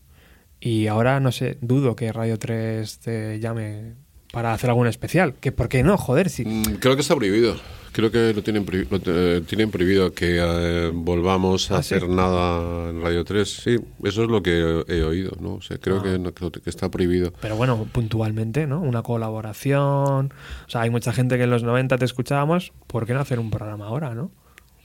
Y 0.60 0.88
ahora, 0.88 1.20
no 1.20 1.32
sé, 1.32 1.58
dudo 1.62 1.96
que 1.96 2.12
Radio 2.12 2.40
3 2.40 3.00
te 3.00 3.40
llame 3.40 3.94
para 4.32 4.54
hacer 4.54 4.70
algún 4.70 4.88
especial. 4.88 5.34
Que 5.40 5.52
¿Por 5.52 5.70
qué 5.70 5.84
no? 5.84 5.98
Joder, 5.98 6.30
si... 6.30 6.46
Mm, 6.46 6.64
Creo 6.80 6.96
que 6.96 7.02
está 7.02 7.16
prohibido. 7.16 7.56
Creo 7.94 8.12
que 8.12 8.32
lo 8.34 8.44
tienen, 8.44 8.64
prohi- 8.66 8.86
lo 8.92 9.00
te- 9.00 9.42
tienen 9.42 9.72
prohibido 9.72 10.14
que 10.14 10.38
eh, 10.40 10.92
volvamos 10.94 11.72
a 11.72 11.78
¿Ah, 11.78 11.84
sí? 11.84 11.96
hacer 11.96 12.08
nada 12.10 12.90
en 12.92 13.02
Radio 13.02 13.24
3. 13.24 13.50
Sí, 13.50 13.78
eso 14.04 14.24
es 14.24 14.30
lo 14.30 14.44
que 14.44 14.84
he, 14.88 14.98
he 14.98 15.04
oído, 15.04 15.32
¿no? 15.40 15.56
O 15.56 15.62
sea, 15.62 15.78
creo, 15.80 15.98
Ah. 16.00 16.04
que, 16.04 16.20
no- 16.20 16.32
que 16.34 16.70
está 16.70 16.92
prohibido. 16.92 17.34
Pero 17.42 17.56
bueno, 17.56 17.88
puntualmente, 17.92 18.68
¿no? 18.68 18.82
Una 18.82 19.02
colaboración. 19.02 20.32
O 20.68 20.70
sea, 20.70 20.82
hay 20.82 20.90
mucha 20.92 21.12
gente 21.14 21.38
que 21.38 21.44
en 21.44 21.50
los 21.50 21.64
90 21.64 21.98
te 21.98 22.06
escuchábamos. 22.06 22.72
¿Por 22.86 23.08
qué 23.08 23.14
no 23.14 23.22
hacer 23.22 23.40
un 23.40 23.50
programa 23.50 23.88
ahora, 23.88 24.14
no? 24.14 24.30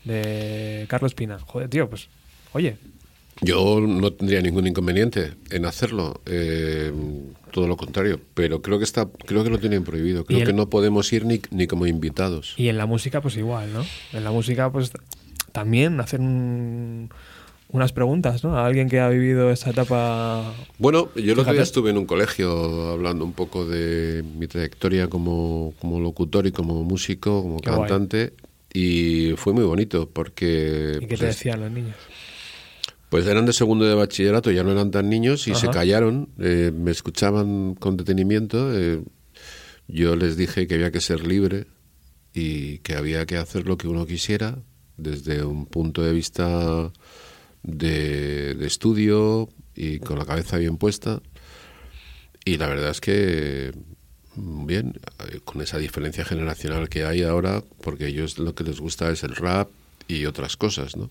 De 0.04 0.86
Carlos 0.88 1.14
Pina. 1.14 1.38
Joder, 1.38 1.68
tío, 1.68 1.90
pues... 1.90 2.08
Oye, 2.54 2.76
Yo 3.42 3.80
no 3.80 4.12
tendría 4.12 4.40
ningún 4.40 4.66
inconveniente 4.68 5.32
en 5.50 5.64
hacerlo, 5.66 6.20
eh, 6.26 6.92
todo 7.50 7.66
lo 7.66 7.76
contrario, 7.76 8.20
pero 8.34 8.62
creo 8.62 8.78
que 8.78 8.84
está, 8.84 9.08
creo 9.26 9.42
que 9.42 9.50
lo 9.50 9.58
tienen 9.58 9.82
prohibido. 9.82 10.24
Creo 10.24 10.40
el- 10.40 10.46
que 10.46 10.52
no 10.52 10.70
podemos 10.70 11.12
ir 11.12 11.24
ni, 11.26 11.40
ni 11.50 11.66
como 11.66 11.86
invitados. 11.86 12.54
Y 12.56 12.68
en 12.68 12.78
la 12.78 12.86
música, 12.86 13.20
pues 13.20 13.36
igual, 13.36 13.72
¿no? 13.72 13.84
En 14.12 14.22
la 14.24 14.30
música, 14.30 14.70
pues 14.70 14.92
también 15.50 16.00
hacer 16.00 16.20
un- 16.20 17.10
unas 17.68 17.92
preguntas, 17.92 18.44
¿no? 18.44 18.56
A 18.56 18.64
alguien 18.66 18.88
que 18.88 19.00
ha 19.00 19.08
vivido 19.08 19.50
esa 19.50 19.70
etapa. 19.70 20.54
Bueno, 20.78 21.08
yo 21.16 21.22
el 21.22 21.30
otro 21.32 21.42
Fíjate. 21.44 21.52
día 21.54 21.62
estuve 21.62 21.90
en 21.90 21.98
un 21.98 22.06
colegio 22.06 22.90
hablando 22.92 23.24
un 23.24 23.32
poco 23.32 23.64
de 23.66 24.22
mi 24.38 24.46
trayectoria 24.46 25.08
como, 25.08 25.74
como 25.80 25.98
locutor 25.98 26.46
y 26.46 26.52
como 26.52 26.84
músico, 26.84 27.42
como 27.42 27.56
Qué 27.60 27.70
guay. 27.70 27.80
cantante, 27.80 28.34
y 28.72 29.32
fue 29.36 29.52
muy 29.52 29.64
bonito 29.64 30.08
porque 30.10 30.92
¿Y 30.96 31.00
qué 31.00 31.06
pues, 31.08 31.20
te 31.20 31.28
es- 31.28 31.36
decían 31.36 31.60
los 31.60 31.70
niños? 31.72 31.96
Pues 33.12 33.26
eran 33.26 33.44
de 33.44 33.52
segundo 33.52 33.84
de 33.84 33.94
bachillerato, 33.94 34.50
ya 34.50 34.64
no 34.64 34.72
eran 34.72 34.90
tan 34.90 35.10
niños 35.10 35.46
y 35.46 35.54
se 35.54 35.68
callaron, 35.68 36.30
eh, 36.38 36.72
me 36.74 36.90
escuchaban 36.90 37.74
con 37.74 37.98
detenimiento. 37.98 38.72
eh, 38.74 39.02
yo 39.86 40.16
les 40.16 40.38
dije 40.38 40.66
que 40.66 40.76
había 40.76 40.90
que 40.90 41.02
ser 41.02 41.26
libre 41.26 41.66
y 42.32 42.78
que 42.78 42.94
había 42.94 43.26
que 43.26 43.36
hacer 43.36 43.66
lo 43.66 43.76
que 43.76 43.86
uno 43.86 44.06
quisiera 44.06 44.60
desde 44.96 45.44
un 45.44 45.66
punto 45.66 46.02
de 46.02 46.14
vista 46.14 46.90
de, 47.62 48.54
de 48.54 48.66
estudio 48.66 49.50
y 49.74 49.98
con 49.98 50.18
la 50.18 50.24
cabeza 50.24 50.56
bien 50.56 50.78
puesta. 50.78 51.20
Y 52.46 52.56
la 52.56 52.66
verdad 52.66 52.92
es 52.92 53.02
que, 53.02 53.72
mm, 54.36 54.64
bien, 54.64 54.94
eh, 55.28 55.40
con 55.44 55.60
esa 55.60 55.76
diferencia 55.76 56.24
generacional 56.24 56.88
que 56.88 57.04
hay 57.04 57.24
ahora, 57.24 57.62
porque 57.82 58.06
ellos 58.06 58.38
lo 58.38 58.54
que 58.54 58.64
les 58.64 58.80
gusta 58.80 59.10
es 59.10 59.22
el 59.22 59.36
rap 59.36 59.68
y 60.08 60.24
otras 60.24 60.56
cosas, 60.56 60.96
¿no? 60.96 61.10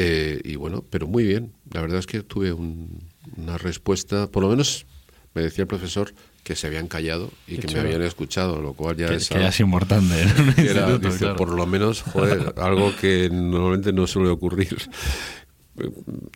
Eh, 0.00 0.40
y 0.44 0.54
bueno, 0.56 0.84
pero 0.88 1.06
muy 1.08 1.24
bien. 1.24 1.52
La 1.72 1.80
verdad 1.80 1.98
es 1.98 2.06
que 2.06 2.22
tuve 2.22 2.52
un- 2.52 3.00
una 3.36 3.58
respuesta, 3.58 4.26
por 4.28 4.42
lo 4.44 4.48
menos 4.50 4.86
me 5.34 5.42
decía 5.42 5.62
el 5.62 5.68
profesor 5.68 6.12
que 6.44 6.54
se 6.56 6.66
habían 6.66 6.86
callado 6.88 7.30
y 7.46 7.56
Qué 7.56 7.62
que 7.62 7.66
chulo. 7.68 7.82
me 7.82 7.88
habían 7.88 8.02
escuchado, 8.02 8.60
lo 8.62 8.72
cual 8.74 8.96
ya 8.96 9.08
que, 9.08 9.16
es 9.16 9.28
que 9.28 9.34
ya 9.38 9.48
es 9.48 9.60
importante 9.60 10.14
era, 10.56 10.96
dice, 10.98 11.18
claro. 11.18 11.36
por 11.36 11.50
lo 11.50 11.66
menos, 11.66 12.02
joder, 12.02 12.54
algo 12.56 12.94
que 13.00 13.28
normalmente 13.30 13.92
no 13.92 14.06
suele 14.06 14.30
ocurrir. 14.30 14.76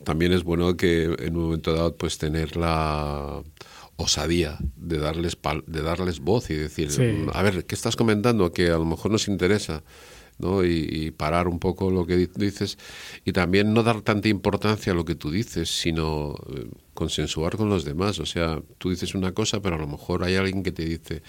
También 0.04 0.32
es 0.32 0.44
bueno 0.44 0.76
que 0.76 1.04
en 1.18 1.36
un 1.36 1.44
momento 1.44 1.72
dado 1.74 1.96
pues 1.96 2.18
tener 2.18 2.56
la 2.56 3.42
osadía 3.96 4.58
de 4.76 4.98
darles 4.98 5.40
pal- 5.40 5.64
de 5.66 5.82
darles 5.82 6.20
voz 6.20 6.50
y 6.50 6.54
decir, 6.54 6.90
Sí. 6.90 7.26
a 7.32 7.42
ver, 7.42 7.64
¿qué 7.66 7.74
estás 7.74 7.96
comentando? 7.96 8.52
Que 8.52 8.68
a 8.68 8.78
lo 8.78 8.84
mejor 8.84 9.10
nos 9.10 9.26
interesa. 9.28 9.82
¿No? 10.39 10.64
Y, 10.64 10.89
y 10.91 11.11
parar 11.11 11.49
un 11.49 11.59
poco 11.59 11.91
lo 11.91 12.07
que 12.07 12.16
di- 12.16 12.30
dices 12.37 12.78
y 13.24 13.33
también 13.33 13.72
no 13.72 13.83
dar 13.83 14.03
tanta 14.03 14.28
importancia 14.28 14.93
a 14.93 14.97
lo 14.97 15.05
que 15.05 15.14
tú 15.14 15.30
dices, 15.30 15.68
sino 15.70 16.35
eh, 16.55 16.66
consensuar 16.95 17.57
con 17.57 17.68
los 17.68 17.85
demás. 17.85 18.18
O 18.18 18.26
sea, 18.26 18.62
tú 18.78 18.91
dices 18.91 19.14
una 19.14 19.33
cosa, 19.33 19.61
pero 19.61 19.76
a 19.76 19.78
lo 19.78 19.87
mejor 19.87 20.24
hay 20.24 20.37
alguien 20.37 20.62
que 20.62 20.72
te 20.72 20.85
dice, 20.85 21.22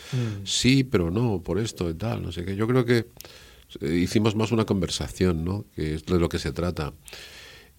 sí, 0.44 0.84
pero 0.84 1.12
no, 1.12 1.42
por 1.44 1.60
esto 1.60 1.90
y 1.90 1.94
tal, 1.94 2.24
no 2.24 2.32
sé 2.32 2.46
qué. 2.46 2.56
Yo 2.56 2.68
creo 2.68 2.86
que 2.86 3.08
eh, 3.82 3.96
hicimos 3.96 4.36
más 4.36 4.52
una 4.52 4.66
conversación, 4.66 5.44
¿no? 5.44 5.66
Que 5.76 5.96
es 5.96 6.06
de 6.06 6.20
lo 6.20 6.30
que 6.30 6.40
se 6.40 6.52
trata. 6.52 6.94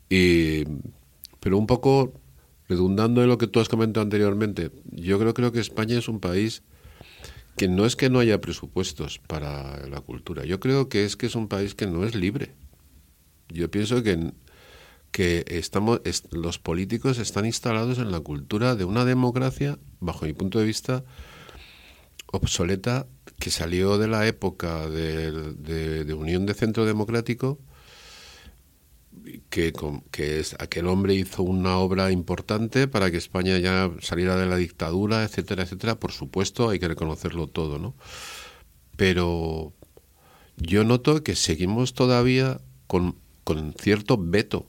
Y, 0.08 0.64
pero 1.40 1.58
un 1.58 1.66
poco 1.66 2.12
redundando 2.68 3.22
en 3.22 3.28
lo 3.28 3.38
que 3.38 3.46
tú 3.46 3.60
has 3.60 3.68
comentado 3.68 4.02
anteriormente, 4.02 4.70
yo 4.90 5.18
creo, 5.18 5.34
creo 5.34 5.52
que 5.52 5.60
España 5.60 5.98
es 5.98 6.08
un 6.08 6.20
país 6.20 6.62
que 7.56 7.68
no 7.68 7.86
es 7.86 7.96
que 7.96 8.10
no 8.10 8.18
haya 8.20 8.40
presupuestos 8.40 9.18
para 9.20 9.86
la 9.88 10.00
cultura, 10.00 10.44
yo 10.44 10.58
creo 10.60 10.88
que 10.88 11.04
es 11.04 11.16
que 11.16 11.26
es 11.26 11.34
un 11.36 11.48
país 11.48 11.74
que 11.74 11.86
no 11.86 12.04
es 12.04 12.14
libre. 12.14 12.54
Yo 13.48 13.70
pienso 13.70 14.02
que, 14.02 14.32
que 15.12 15.44
estamos, 15.48 16.00
es- 16.04 16.24
los 16.32 16.58
políticos 16.58 17.18
están 17.18 17.46
instalados 17.46 17.98
en 17.98 18.10
la 18.10 18.20
cultura 18.20 18.74
de 18.74 18.84
una 18.84 19.04
democracia, 19.04 19.78
bajo 20.00 20.26
mi 20.26 20.32
punto 20.32 20.58
de 20.58 20.64
vista, 20.66 21.04
obsoleta, 22.32 23.06
que 23.38 23.50
salió 23.50 23.98
de 23.98 24.08
la 24.08 24.26
época 24.26 24.88
de 24.88 26.14
Unión 26.18 26.46
de 26.46 26.54
Centro 26.54 26.84
Democrático, 26.84 27.58
que, 29.50 29.72
que 30.10 30.40
es, 30.40 30.54
aquel 30.58 30.86
hombre 30.86 31.14
hizo 31.14 31.42
una 31.42 31.78
obra 31.78 32.10
importante 32.12 32.88
para 32.88 33.10
que 33.10 33.16
España 33.18 33.58
ya 33.58 33.90
saliera 34.00 34.36
de 34.36 34.46
la 34.46 34.56
dictadura, 34.56 35.24
etcétera, 35.24 35.62
etcétera. 35.64 35.96
Por 36.00 36.12
supuesto, 36.12 36.70
hay 36.70 36.78
que 36.78 36.88
reconocerlo 36.88 37.46
todo, 37.46 37.78
¿no? 37.78 37.94
Pero 38.96 39.72
yo 40.56 40.84
noto 40.84 41.22
que 41.22 41.34
seguimos 41.34 41.94
todavía 41.94 42.60
con, 42.86 43.16
con 43.42 43.74
cierto 43.74 44.16
veto 44.18 44.66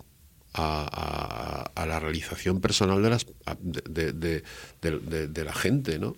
a, 0.54 0.88
a- 1.76 1.82
a 1.82 1.86
la 1.86 2.00
realización 2.00 2.62
personal 2.62 3.04
de, 3.04 3.10
las, 3.10 3.28
de- 3.62 4.14
de- 4.14 4.44
de- 4.82 5.28
de 5.28 5.44
la 5.44 5.54
gente, 5.54 6.00
¿no? 6.00 6.16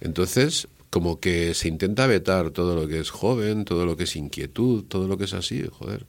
Entonces, 0.00 0.68
como 0.90 1.20
que 1.20 1.54
se 1.54 1.68
intenta 1.68 2.06
vetar 2.06 2.50
todo 2.50 2.74
lo 2.74 2.88
que 2.88 2.98
es 3.00 3.10
joven, 3.10 3.64
todo 3.64 3.84
lo 3.86 3.96
que 3.96 4.04
es 4.04 4.16
inquietud, 4.16 4.84
todo 4.84 5.06
lo 5.06 5.18
que 5.18 5.24
es 5.24 5.34
así, 5.34 5.64
joder. 5.70 6.06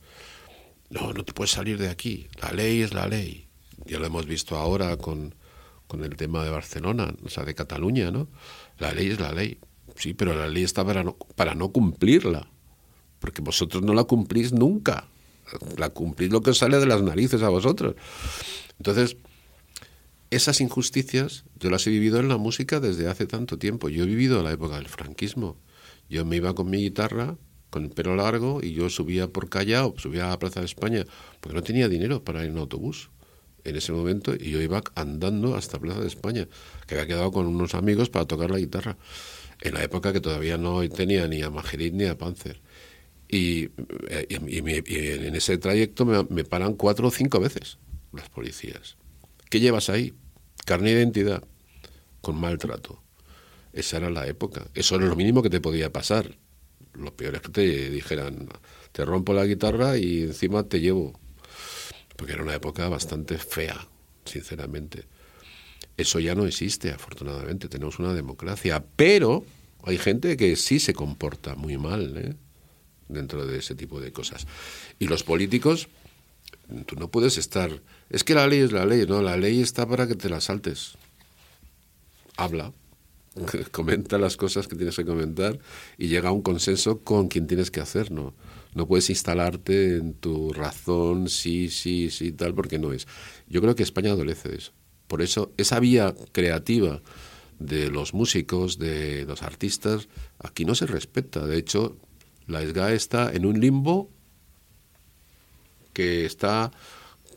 No, 0.89 1.13
no 1.13 1.23
te 1.23 1.33
puedes 1.33 1.51
salir 1.51 1.77
de 1.77 1.89
aquí. 1.89 2.27
La 2.41 2.51
ley 2.51 2.81
es 2.81 2.93
la 2.93 3.07
ley. 3.07 3.47
Ya 3.85 3.99
lo 3.99 4.05
hemos 4.05 4.25
visto 4.25 4.57
ahora 4.57 4.97
con, 4.97 5.35
con 5.87 6.03
el 6.03 6.15
tema 6.15 6.43
de 6.43 6.49
Barcelona, 6.49 7.13
o 7.23 7.29
sea, 7.29 7.45
de 7.45 7.55
Cataluña, 7.55 8.11
¿no? 8.11 8.27
La 8.77 8.93
ley 8.93 9.09
es 9.09 9.19
la 9.19 9.31
ley. 9.31 9.59
Sí, 9.95 10.13
pero 10.13 10.33
la 10.33 10.47
ley 10.47 10.63
está 10.63 10.85
para 10.85 11.03
no, 11.03 11.17
para 11.35 11.55
no 11.55 11.71
cumplirla. 11.71 12.49
Porque 13.19 13.41
vosotros 13.41 13.83
no 13.83 13.93
la 13.93 14.05
cumplís 14.05 14.53
nunca. 14.53 15.07
La 15.77 15.89
cumplís 15.89 16.31
lo 16.31 16.41
que 16.41 16.51
os 16.51 16.57
sale 16.57 16.79
de 16.79 16.85
las 16.85 17.01
narices 17.01 17.41
a 17.41 17.49
vosotros. 17.49 17.95
Entonces, 18.77 19.17
esas 20.31 20.61
injusticias 20.61 21.43
yo 21.59 21.69
las 21.69 21.85
he 21.87 21.89
vivido 21.89 22.19
en 22.19 22.29
la 22.29 22.37
música 22.37 22.79
desde 22.79 23.07
hace 23.07 23.25
tanto 23.25 23.57
tiempo. 23.57 23.89
Yo 23.89 24.03
he 24.03 24.07
vivido 24.07 24.41
la 24.43 24.51
época 24.51 24.77
del 24.77 24.87
franquismo. 24.87 25.57
Yo 26.09 26.23
me 26.25 26.37
iba 26.37 26.55
con 26.55 26.69
mi 26.69 26.77
guitarra, 26.77 27.37
con 27.69 27.85
el 27.85 27.89
pelo 27.91 28.15
largo, 28.15 28.59
y 28.63 28.73
yo 28.73 28.89
subía 28.89 29.27
por 29.27 29.49
Callao, 29.49 29.93
subía 29.97 30.25
a 30.25 30.29
la 30.29 30.39
Plaza 30.39 30.59
de 30.59 30.65
España, 30.65 31.05
porque 31.39 31.55
no 31.55 31.63
tenía 31.63 31.87
dinero 31.87 32.23
para 32.23 32.43
ir 32.43 32.51
en 32.51 32.57
autobús. 32.57 33.09
en 33.65 33.75
ese 33.75 33.91
momento 33.91 34.33
y 34.35 34.51
yo 34.51 34.61
iba 34.61 34.81
andando 34.95 35.55
hasta 35.55 35.79
Plaza 35.79 35.99
de 35.99 36.07
España, 36.07 36.47
que 36.87 36.95
había 36.95 37.07
quedado 37.07 37.31
con 37.31 37.45
unos 37.45 37.75
amigos 37.75 38.09
para 38.09 38.25
tocar 38.25 38.49
la 38.49 38.57
guitarra, 38.57 38.97
en 39.61 39.73
la 39.73 39.83
época 39.83 40.13
que 40.13 40.21
todavía 40.21 40.57
no 40.57 40.87
tenía 40.89 41.27
ni 41.27 41.41
a 41.43 41.49
Majerit 41.49 41.93
ni 41.93 42.05
a 42.05 42.17
Panzer. 42.17 42.61
Y, 43.27 43.69
eh, 44.09 44.25
y 44.29 44.57
en 44.97 45.35
ese 45.35 45.57
trayecto 45.57 46.05
me, 46.05 46.23
me 46.29 46.43
paran 46.45 46.73
cuatro 46.73 47.09
o 47.09 47.11
cinco 47.11 47.39
veces 47.39 47.77
las 48.13 48.29
policías. 48.29 48.97
¿Qué 49.49 49.59
llevas 49.59 49.89
ahí? 49.89 50.13
Carne 50.65 50.91
de 50.91 51.01
identidad 51.01 51.43
con 52.21 52.39
maltrato. 52.39 53.01
Esa 53.73 53.97
era 53.97 54.09
la 54.09 54.27
época. 54.27 54.67
Eso 54.73 54.95
era 54.95 55.05
lo 55.05 55.15
mínimo 55.15 55.43
que 55.43 55.49
te 55.49 55.61
podía 55.61 55.91
pasar. 55.91 56.37
Lo 56.99 57.15
peor 57.15 57.35
es 57.35 57.41
que 57.41 57.49
te 57.49 57.89
dijeran, 57.89 58.49
te 58.91 59.05
rompo 59.05 59.33
la 59.33 59.45
guitarra 59.45 59.97
y 59.97 60.23
encima 60.23 60.63
te 60.63 60.81
llevo. 60.81 61.19
Porque 62.15 62.33
era 62.33 62.43
una 62.43 62.55
época 62.55 62.89
bastante 62.89 63.37
fea, 63.37 63.87
sinceramente. 64.25 65.05
Eso 65.95 66.19
ya 66.19 66.35
no 66.35 66.45
existe, 66.45 66.91
afortunadamente. 66.91 67.69
Tenemos 67.69 67.99
una 67.99 68.13
democracia. 68.13 68.83
Pero 68.95 69.45
hay 69.83 69.97
gente 69.97 70.35
que 70.35 70.55
sí 70.55 70.79
se 70.79 70.93
comporta 70.93 71.55
muy 71.55 71.77
mal 71.77 72.17
¿eh? 72.17 72.35
dentro 73.07 73.45
de 73.45 73.59
ese 73.59 73.75
tipo 73.75 74.01
de 74.01 74.11
cosas. 74.11 74.47
Y 74.99 75.07
los 75.07 75.23
políticos, 75.23 75.87
tú 76.85 76.95
no 76.95 77.09
puedes 77.09 77.37
estar... 77.37 77.81
Es 78.09 78.23
que 78.23 78.33
la 78.33 78.47
ley 78.47 78.59
es 78.59 78.71
la 78.71 78.85
ley, 78.85 79.05
¿no? 79.07 79.21
La 79.21 79.37
ley 79.37 79.61
está 79.61 79.87
para 79.87 80.07
que 80.07 80.15
te 80.15 80.29
la 80.29 80.41
saltes. 80.41 80.97
Habla, 82.35 82.73
comenta 83.71 84.17
las 84.17 84.37
cosas 84.37 84.67
que 84.67 84.75
tienes 84.75 84.95
que 84.95 85.05
comentar 85.05 85.59
y 85.97 86.07
llega 86.07 86.29
a 86.29 86.31
un 86.31 86.41
consenso 86.41 86.99
con 86.99 87.27
quien 87.27 87.47
tienes 87.47 87.71
que 87.71 87.81
hacer, 87.81 88.11
¿no? 88.11 88.33
No 88.73 88.87
puedes 88.87 89.09
instalarte 89.09 89.97
en 89.97 90.13
tu 90.13 90.53
razón, 90.53 91.27
sí, 91.27 91.69
sí, 91.69 92.11
sí, 92.11 92.31
tal, 92.31 92.53
porque 92.53 92.77
no 92.77 92.93
es. 92.93 93.07
Yo 93.47 93.61
creo 93.61 93.75
que 93.75 93.83
España 93.83 94.11
adolece 94.11 94.49
de 94.49 94.57
eso. 94.57 94.71
Por 95.07 95.21
eso, 95.23 95.51
esa 95.57 95.79
vía 95.79 96.13
creativa 96.31 97.01
de 97.57 97.89
los 97.89 98.13
músicos, 98.13 98.77
de 98.77 99.25
los 99.25 99.41
artistas, 99.41 100.07
aquí 100.37 100.65
no 100.65 100.75
se 100.75 100.85
respeta. 100.85 101.45
De 101.45 101.57
hecho, 101.57 101.97
la 102.45 102.61
SGA 102.61 102.93
está 102.93 103.31
en 103.33 103.45
un 103.45 103.59
limbo 103.59 104.09
que 105.93 106.25
está 106.25 106.71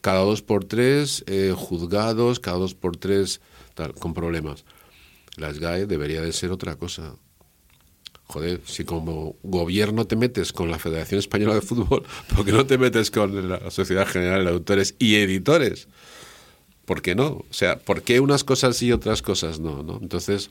cada 0.03 0.21
dos 0.21 0.43
por 0.43 0.65
tres 0.65 1.25
eh, 1.27 1.55
juzgados, 1.57 2.41
cada 2.41 2.59
dos 2.59 2.75
por 2.75 2.97
tres 2.97 3.41
con 3.99 4.15
problemas. 4.15 4.65
La 5.37 5.53
SGAE 5.53 5.87
debería 5.87 6.21
de 6.21 6.33
ser 6.33 6.51
otra 6.51 6.77
cosa. 6.77 7.17
Joder, 8.25 8.61
si 8.65 8.85
como 8.85 9.37
gobierno 9.43 10.07
te 10.07 10.17
metes 10.17 10.53
con 10.53 10.71
la 10.71 10.79
Federación 10.79 11.19
Española 11.19 11.55
de 11.55 11.61
Fútbol, 11.61 12.05
¿por 12.35 12.45
qué 12.45 12.53
no 12.53 12.67
te 12.67 12.79
metes 12.79 13.11
con 13.11 13.49
la 13.49 13.71
Sociedad 13.71 14.07
General 14.07 14.45
de 14.45 14.51
Autores 14.51 14.95
y 14.99 15.17
Editores? 15.17 15.89
¿Por 16.85 17.03
qué 17.03 17.15
no? 17.15 17.27
O 17.27 17.47
sea, 17.51 17.79
¿por 17.79 18.03
qué 18.03 18.21
unas 18.21 18.45
cosas 18.45 18.83
y 18.83 18.93
otras 18.93 19.23
cosas 19.23 19.61
no? 19.61 19.83
¿no? 19.83 19.99
Entonces, 20.01 20.51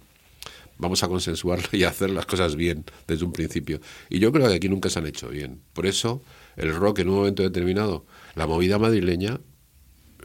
vamos 0.78 1.04
a 1.04 1.08
consensuarlo 1.08 1.68
y 1.72 1.84
hacer 1.84 2.10
las 2.10 2.26
cosas 2.26 2.56
bien 2.56 2.86
desde 3.08 3.24
un 3.24 3.32
principio. 3.32 3.80
Y 4.10 4.20
yo 4.20 4.32
creo 4.32 4.48
que 4.48 4.56
aquí 4.56 4.70
nunca 4.70 4.90
se 4.90 5.00
han 5.00 5.08
hecho 5.08 5.30
bien. 5.30 5.62
Por 5.74 5.86
eso, 5.86 6.22
el 6.58 6.76
rock 6.76 7.00
en 7.00 7.10
un 7.10 7.16
momento 7.16 7.44
determinado, 7.44 8.06
la 8.36 8.48
movida 8.48 8.80
madrileña, 8.80 9.40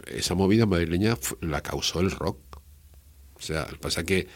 esa 0.06 0.34
movida 0.34 0.66
madrileña 0.66 1.16
la 1.40 1.62
causó 1.62 2.00
el 2.00 2.10
rock. 2.10 2.38
O 3.38 3.42
sea, 3.42 3.66
pasa 3.80 4.04
que 4.04 4.28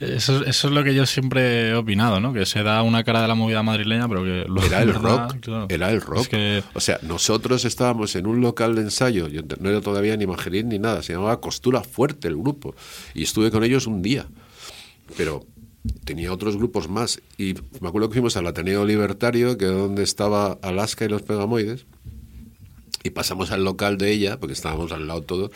Eso, 0.00 0.44
eso 0.44 0.68
es 0.68 0.74
lo 0.74 0.82
que 0.82 0.94
yo 0.94 1.04
siempre 1.04 1.68
he 1.68 1.74
opinado, 1.74 2.20
¿no? 2.20 2.32
Que 2.32 2.46
se 2.46 2.62
da 2.62 2.82
una 2.82 3.04
cara 3.04 3.20
de 3.22 3.28
la 3.28 3.34
movida 3.34 3.62
madrileña, 3.62 4.08
pero 4.08 4.24
que 4.24 4.44
luego, 4.48 4.66
era 4.66 4.82
el 4.82 4.94
rock, 5.02 5.40
claro, 5.40 5.66
era 5.68 5.90
el 5.90 6.00
rock. 6.00 6.22
Es 6.22 6.28
que 6.28 6.62
O 6.72 6.80
sea, 6.80 6.98
nosotros 7.02 7.64
estábamos 7.64 8.16
en 8.16 8.26
un 8.26 8.40
local 8.40 8.74
de 8.74 8.82
ensayo, 8.82 9.28
yo 9.28 9.42
no 9.60 9.68
era 9.68 9.80
todavía 9.80 10.16
ni 10.16 10.26
Majerín 10.26 10.70
ni 10.70 10.78
nada, 10.78 11.02
se 11.02 11.12
llamaba 11.12 11.40
Costura 11.40 11.82
Fuerte 11.82 12.28
el 12.28 12.36
grupo, 12.36 12.74
y 13.14 13.24
estuve 13.24 13.50
con 13.50 13.62
ellos 13.62 13.86
un 13.86 14.00
día, 14.00 14.26
pero 15.16 15.44
tenía 16.04 16.32
otros 16.32 16.56
grupos 16.56 16.88
más, 16.88 17.20
y 17.36 17.54
me 17.80 17.88
acuerdo 17.88 18.08
que 18.08 18.14
fuimos 18.14 18.36
al 18.36 18.46
Ateneo 18.46 18.84
Libertario, 18.86 19.58
que 19.58 19.66
es 19.66 19.70
donde 19.70 20.02
estaba 20.02 20.58
Alaska 20.62 21.04
y 21.04 21.08
los 21.08 21.22
Pegamoides, 21.22 21.84
y 23.02 23.10
pasamos 23.10 23.50
al 23.50 23.64
local 23.64 23.98
de 23.98 24.12
ella, 24.12 24.38
porque 24.40 24.52
estábamos 24.54 24.92
al 24.92 25.06
lado 25.06 25.22
todos, 25.22 25.50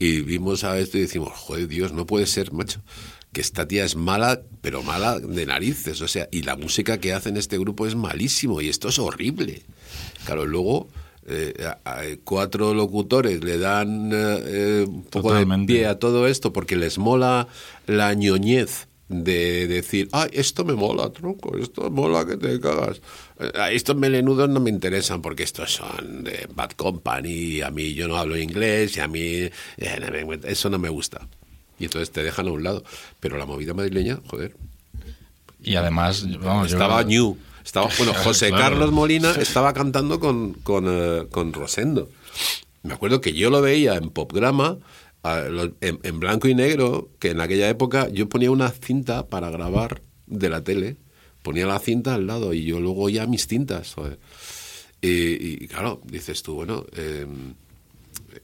y 0.00 0.22
vimos 0.22 0.64
a 0.64 0.78
esto 0.78 0.96
y 0.96 1.02
decimos, 1.02 1.32
joder, 1.34 1.68
Dios, 1.68 1.92
no 1.92 2.06
puede 2.06 2.26
ser, 2.26 2.52
macho, 2.52 2.80
que 3.32 3.42
esta 3.42 3.68
tía 3.68 3.84
es 3.84 3.96
mala, 3.96 4.40
pero 4.62 4.82
mala 4.82 5.20
de 5.20 5.44
narices, 5.44 6.00
o 6.00 6.08
sea, 6.08 6.26
y 6.32 6.42
la 6.42 6.56
música 6.56 6.98
que 6.98 7.12
hace 7.12 7.28
en 7.28 7.36
este 7.36 7.58
grupo 7.58 7.86
es 7.86 7.94
malísimo, 7.94 8.62
y 8.62 8.70
esto 8.70 8.88
es 8.88 8.98
horrible. 8.98 9.62
Claro, 10.24 10.46
luego 10.46 10.88
eh, 11.26 12.18
cuatro 12.24 12.72
locutores 12.72 13.44
le 13.44 13.58
dan 13.58 14.10
eh, 14.10 14.38
eh, 14.46 14.84
un 14.88 15.04
poco 15.04 15.28
Totalmente. 15.28 15.72
de 15.72 15.78
pie 15.80 15.86
a 15.86 15.98
todo 15.98 16.26
esto 16.26 16.52
porque 16.52 16.76
les 16.76 16.96
mola 16.96 17.46
la 17.86 18.14
ñoñez 18.14 18.88
de 19.10 19.66
decir, 19.66 20.08
ay, 20.12 20.30
esto 20.32 20.64
me 20.64 20.74
mola, 20.74 21.10
tronco, 21.10 21.58
esto 21.58 21.90
mola 21.90 22.24
que 22.24 22.36
te 22.36 22.60
cagas. 22.60 23.00
Eh, 23.40 23.50
estos 23.72 23.96
melenudos 23.96 24.48
no 24.48 24.60
me 24.60 24.70
interesan 24.70 25.20
porque 25.20 25.42
estos 25.42 25.72
son 25.74 26.22
de 26.24 26.48
Bad 26.54 26.70
Company 26.72 27.28
y 27.28 27.60
a 27.60 27.70
mí 27.70 27.92
yo 27.94 28.06
no 28.06 28.16
hablo 28.16 28.36
inglés 28.38 28.96
y 28.96 29.00
a 29.00 29.08
mí 29.08 29.20
eh, 29.20 29.50
eso 30.44 30.70
no 30.70 30.78
me 30.78 30.88
gusta. 30.88 31.26
Y 31.78 31.84
entonces 31.86 32.10
te 32.12 32.22
dejan 32.22 32.46
a 32.46 32.52
un 32.52 32.62
lado. 32.62 32.84
Pero 33.18 33.36
la 33.36 33.46
movida 33.46 33.74
madrileña, 33.74 34.20
joder, 34.28 34.54
y 35.62 35.74
además, 35.74 36.24
vamos, 36.38 36.70
yo- 36.70 36.76
estaba 36.76 37.02
New. 37.04 37.36
Estaba, 37.64 37.88
bueno, 37.98 38.14
José 38.24 38.48
Claro. 38.48 38.62
Carlos 38.76 38.92
Molina 38.92 39.32
estaba 39.32 39.74
cantando 39.74 40.18
con, 40.20 40.54
con, 40.54 40.84
eh, 40.88 41.26
con 41.30 41.52
Rosendo. 41.52 42.08
Me 42.82 42.94
acuerdo 42.94 43.20
que 43.20 43.32
yo 43.34 43.50
lo 43.50 43.60
veía 43.60 43.96
en 43.96 44.08
Popgrama, 44.10 44.78
en, 45.22 46.20
blanco 46.20 46.48
y 46.48 46.54
negro, 46.54 47.10
que 47.18 47.30
en 47.30 47.40
aquella 47.40 47.68
época 47.68 48.08
yo 48.08 48.28
ponía 48.28 48.50
una 48.50 48.70
cinta 48.70 49.28
para 49.28 49.50
grabar 49.50 50.02
de 50.26 50.48
la 50.48 50.62
tele, 50.62 50.96
ponía 51.42 51.66
la 51.66 51.78
cinta 51.78 52.14
al 52.14 52.26
lado 52.26 52.54
y 52.54 52.64
yo 52.64 52.80
luego 52.80 53.02
oía 53.02 53.26
mis 53.26 53.46
cintas. 53.46 53.94
Y, 55.02 55.66
claro, 55.68 56.00
dices 56.04 56.42
tú, 56.42 56.54
bueno, 56.54 56.84
eh, 56.96 57.26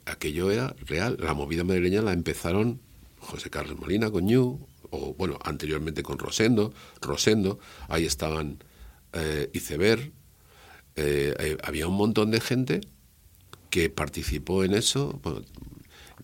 aquello 0.07 0.51
era 0.51 0.75
real. 0.87 1.17
La 1.21 1.35
movida 1.35 1.65
madrileña 1.65 2.03
la 2.03 2.13
empezaron 2.13 2.81
José 3.19 3.51
Carlos 3.51 3.79
Molina 3.79 4.11
con 4.11 4.27
Ñu, 4.27 4.59
o 4.91 5.15
bueno, 5.15 5.39
anteriormente 5.43 6.03
con 6.03 6.19
Rosendo, 6.19 6.73
Rosendo, 7.01 7.59
ahí 7.89 8.05
estaban 8.05 8.63
eh, 9.13 9.51
Iceberg, 9.53 10.13
eh, 10.97 11.35
eh, 11.39 11.59
había 11.63 11.87
un 11.87 11.97
montón 11.97 12.31
de 12.31 12.41
gente 12.41 12.81
que 13.71 13.91
participó 13.91 14.65
en 14.65 14.75
eso. 14.75 15.21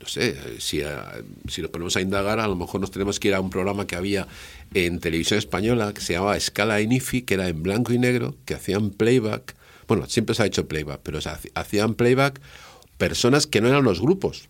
No 0.03 0.09
sé, 0.09 0.30
eh, 0.30 0.57
si, 0.59 0.82
a- 0.82 1.12
si 1.48 1.62
nos 1.62 1.70
ponemos 1.70 1.96
a 1.96 2.00
indagar, 2.00 2.40
a 2.40 2.48
lo 2.48 2.57
mejor 2.57 2.80
nos 2.80 2.90
tenemos 2.90 3.18
que 3.20 3.28
ir 3.28 3.34
a 3.34 3.40
un 3.40 3.50
programa 3.50 3.86
que 3.86 3.96
había 3.96 4.26
en 4.74 4.98
televisión 4.98 5.38
española 5.38 5.92
que 5.94 6.00
se 6.00 6.12
llamaba 6.14 6.36
Escala 6.36 6.80
Inifi, 6.80 7.22
que 7.22 7.34
era 7.34 7.48
en 7.48 7.62
blanco 7.62 7.92
y 7.92 7.98
negro, 7.98 8.34
que 8.44 8.55
hacían 8.55 8.90
playback. 8.90 9.55
Bueno, 9.88 10.07
siempre 10.09 10.34
se 10.34 10.42
ha 10.42 10.46
hecho 10.46 10.66
playback, 10.68 11.00
pero 11.03 11.20
se 11.20 11.30
hacían 11.55 11.94
playback 11.94 12.40
personas 12.98 13.46
que 13.46 13.61
no 13.61 13.68
eran 13.68 13.84
los 13.84 14.00
grupos. 14.00 14.48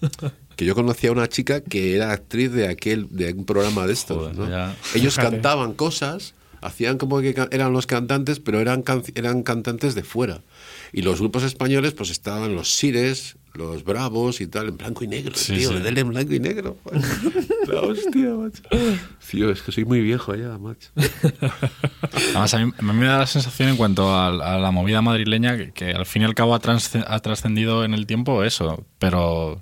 Que 0.56 0.66
yo 0.66 0.74
conocía 0.74 1.08
a 1.08 1.12
una 1.14 1.28
chica 1.30 1.62
que 1.62 1.96
era 1.96 2.12
actriz 2.12 2.52
de 2.52 2.68
aquel 2.68 3.08
de 3.10 3.32
un 3.32 3.46
programa 3.46 3.86
de 3.86 3.94
estos. 3.94 4.18
Joder, 4.18 4.36
¿no? 4.36 4.50
ya. 4.50 4.76
Ellos 4.94 5.16
cantaban 5.30 5.72
cosas, 5.72 6.34
hacían 6.60 6.98
como 6.98 7.20
que 7.22 7.34
eran 7.52 7.72
los 7.72 7.86
cantantes, 7.86 8.38
pero 8.38 8.60
eran, 8.60 8.82
can- 8.82 9.02
eran 9.14 9.42
cantantes 9.44 9.94
de 9.94 10.02
fuera. 10.04 10.42
Y 10.92 11.00
los 11.02 11.20
grupos 11.20 11.42
españoles, 11.42 11.94
pues 11.94 12.10
estaban 12.10 12.54
los 12.54 12.74
Sires, 12.74 13.36
los 13.54 13.84
Bravos 13.84 14.40
y 14.40 14.46
tal, 14.46 14.68
en 14.68 14.76
blanco 14.78 15.04
y 15.04 15.08
negro, 15.08 15.32
Sí, 15.34 15.54
tío, 15.56 15.70
sí. 15.70 15.78
dele 15.80 16.00
en 16.00 16.08
blanco 16.08 16.32
y 16.34 16.40
negro. 16.40 16.76
La 17.68 17.80
hostia, 17.82 18.30
macho. 18.30 18.62
Tío, 19.30 19.50
es 19.50 19.62
que 19.62 19.72
soy 19.72 19.84
muy 19.84 20.00
viejo 20.00 20.34
ya, 20.34 20.56
macho. 20.58 20.88
Además, 22.30 22.54
a 22.54 22.58
mí, 22.64 22.72
a 22.78 22.82
mí 22.82 22.92
me 22.92 23.06
da 23.06 23.18
la 23.18 23.26
sensación 23.26 23.68
en 23.70 23.76
cuanto 23.76 24.10
a, 24.14 24.28
a 24.28 24.58
la 24.58 24.70
movida 24.70 25.02
madrileña 25.02 25.56
que, 25.56 25.72
que 25.72 25.92
al 25.92 26.06
fin 26.06 26.22
y 26.22 26.24
al 26.24 26.34
cabo 26.34 26.54
ha, 26.54 26.58
trascendido 26.60 27.84
en 27.84 27.94
el 27.94 28.06
tiempo 28.06 28.42
eso, 28.44 28.84
pero 28.98 29.60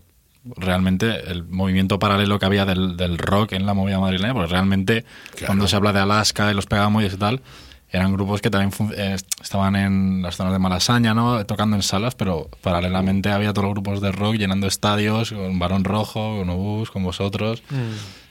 realmente 0.57 1.30
el 1.30 1.45
movimiento 1.45 1.99
paralelo 1.99 2.38
que 2.38 2.47
había 2.47 2.64
del, 2.64 2.97
del 2.97 3.18
rock 3.18 3.53
en 3.53 3.66
la 3.66 3.74
movida 3.74 3.99
madrileña, 4.01 4.32
porque 4.34 4.51
realmente 4.53 5.05
Claro. 5.32 5.47
cuando 5.47 5.68
se 5.68 5.76
habla 5.76 5.93
de 5.93 6.01
Alaska 6.01 6.51
y 6.51 6.55
los 6.55 6.66
Pegamoides 6.66 7.14
y 7.14 7.16
tal, 7.18 7.41
eran 7.93 8.12
grupos 8.12 8.41
que 8.41 8.51
también 8.51 8.72
eh, 8.97 9.16
estaban 9.43 9.74
en 9.76 10.22
las 10.22 10.36
zonas 10.36 10.53
de 10.53 10.59
Malasaña, 10.59 11.12
¿no? 11.14 11.45
tocando 11.47 11.76
en 11.76 11.82
salas, 11.82 12.14
pero 12.14 12.49
paralelamente 12.62 13.30
había 13.30 13.53
todos 13.53 13.64
los 13.66 13.74
grupos 13.74 14.01
de 14.01 14.12
rock 14.12 14.36
llenando 14.36 14.66
estadios, 14.66 15.32
con 15.32 15.59
Barón 15.59 15.84
Rojo, 15.84 16.38
con 16.38 16.51
Obús, 16.51 16.91
con 16.91 17.03
vosotros, 17.03 17.62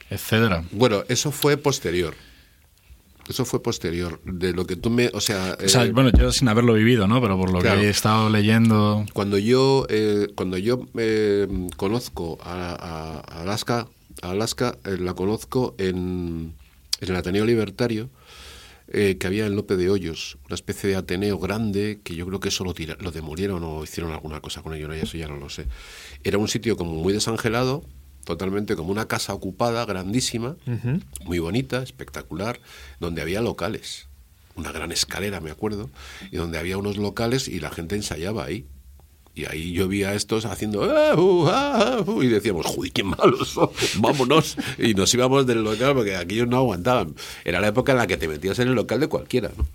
etcétera. 0.10 0.64
Bueno, 0.72 1.03
eso 1.10 1.32
fue 1.32 1.57
posterior. 1.57 2.14
Eso 3.28 3.45
fue 3.45 3.62
posterior. 3.62 4.20
De 4.24 4.53
lo 4.53 4.66
que 4.66 4.76
tú 4.76 4.89
me. 4.89 5.10
O 5.14 5.22
sea. 5.22 5.55
O 5.64 5.68
sea, 5.70 5.84
eh, 5.86 5.91
bueno, 5.91 6.10
yo 6.18 6.32
sin 6.32 6.47
haberlo 6.47 6.74
vivido, 6.74 7.07
¿no? 7.07 7.22
Pero 7.22 7.38
por 7.38 7.51
lo 7.53 7.60
Claro. 7.60 7.80
que 7.80 7.86
he 7.86 7.89
estado 7.91 8.28
leyendo. 8.32 9.05
Cuando 9.14 9.38
yo, 9.38 9.86
eh, 9.89 10.30
cuando 10.34 10.57
yo 10.57 10.80
eh, 10.97 11.47
conozco 11.78 12.39
a, 12.43 13.22
a- 13.30 13.41
Alaska, 13.41 13.86
a 14.24 14.32
Alaska 14.32 14.78
eh, 14.84 14.97
la 14.99 15.14
conozco 15.14 15.76
en, 15.78 16.53
en 17.01 17.10
el 17.10 17.16
Ateneo 17.16 17.45
Libertario, 17.45 18.10
eh, 18.92 19.18
que 19.20 19.28
había 19.28 19.46
en 19.46 19.56
Lope 19.56 19.76
de 19.78 19.90
Hoyos, 19.90 20.38
una 20.46 20.56
especie 20.56 20.90
de 20.90 20.96
Ateneo 20.96 21.38
grande, 21.38 22.00
que 22.04 22.16
yo 22.16 22.26
creo 22.26 22.40
que 22.40 22.50
eso 22.50 22.64
lo, 22.64 22.74
tira- 22.74 22.98
lo 23.00 23.12
demolieron 23.12 23.64
o 23.64 23.84
hicieron 23.84 24.12
alguna 24.12 24.42
cosa 24.42 24.62
con 24.64 24.74
ello, 24.74 24.88
¿no? 24.88 24.94
eso 24.94 25.18
ya 25.18 25.28
no 25.28 25.38
lo 25.38 25.50
sé. 25.50 25.68
Era 26.24 26.38
un 26.38 26.48
sitio 26.48 26.76
como 26.78 26.94
muy 26.96 27.14
desangelado, 27.14 27.84
totalmente 28.26 28.76
como 28.76 28.92
una 28.92 29.08
casa 29.08 29.34
ocupada, 29.34 29.86
grandísima, 29.86 30.56
muy 31.26 31.40
bonita, 31.40 31.82
espectacular, 31.84 32.60
donde 33.00 33.22
había 33.22 33.42
locales, 33.42 34.08
una 34.56 34.72
gran 34.72 34.92
escalera, 34.92 35.40
me 35.40 35.52
acuerdo, 35.52 35.90
y 36.32 36.38
donde 36.38 36.58
había 36.58 36.78
unos 36.78 36.98
locales 36.98 37.48
y 37.48 37.60
la 37.60 37.70
gente 37.72 37.96
ensayaba 37.96 38.46
ahí. 38.46 38.66
Y 39.40 39.46
ahí 39.46 39.72
yo 39.72 39.88
vi 39.88 40.04
a 40.04 40.14
estos 40.16 40.44
haciendo 40.44 40.84
"Ah, 40.84 41.16
uh, 41.16 41.48
ah, 41.48 42.04
uh", 42.06 42.22
y 42.22 42.28
decíamos, 42.28 42.66
joder, 42.66 42.92
qué 42.92 43.06
malos 43.06 43.48
son, 43.48 43.70
vámonos. 44.00 44.58
Y 44.78 44.94
nos 44.96 45.14
íbamos 45.14 45.48
del 45.48 45.64
local 45.64 45.96
porque 45.96 46.18
aquellos 46.18 46.48
no 46.50 46.58
aguantaban. 46.58 47.16
Era 47.46 47.62
la 47.62 47.70
época 47.70 47.94
en 47.94 48.00
la 48.00 48.08
que 48.08 48.18
te 48.18 48.28
metías 48.28 48.60
en 48.60 48.68
el 48.68 48.76
local 48.76 49.00
de 49.00 49.08
cualquiera, 49.08 49.50
¿no? 49.58 49.66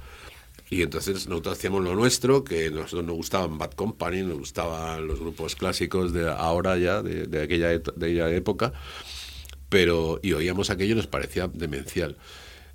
Y 0.68 0.82
entonces 0.82 1.28
nosotros 1.28 1.56
hacíamos 1.56 1.82
lo 1.82 1.94
nuestro, 1.94 2.44
que 2.44 2.70
nosotros 2.70 3.04
nos 3.04 3.16
gustaban 3.16 3.56
Bad 3.56 3.72
Company, 3.72 4.22
nos 4.22 4.38
gustaban 4.38 5.06
los 5.06 5.18
grupos 5.18 5.56
clásicos 5.56 6.12
de 6.12 6.30
ahora 6.30 6.76
ya, 6.76 7.00
de, 7.00 7.26
de 7.26 7.42
aquella, 7.42 7.68
de 7.68 7.76
aquella 7.78 8.30
época, 8.30 8.72
pero 9.70 10.20
y 10.22 10.32
oíamos 10.32 10.68
aquello 10.68 10.92
y 10.92 10.96
nos 10.96 11.06
parecía 11.06 11.48
demencial. 11.48 12.18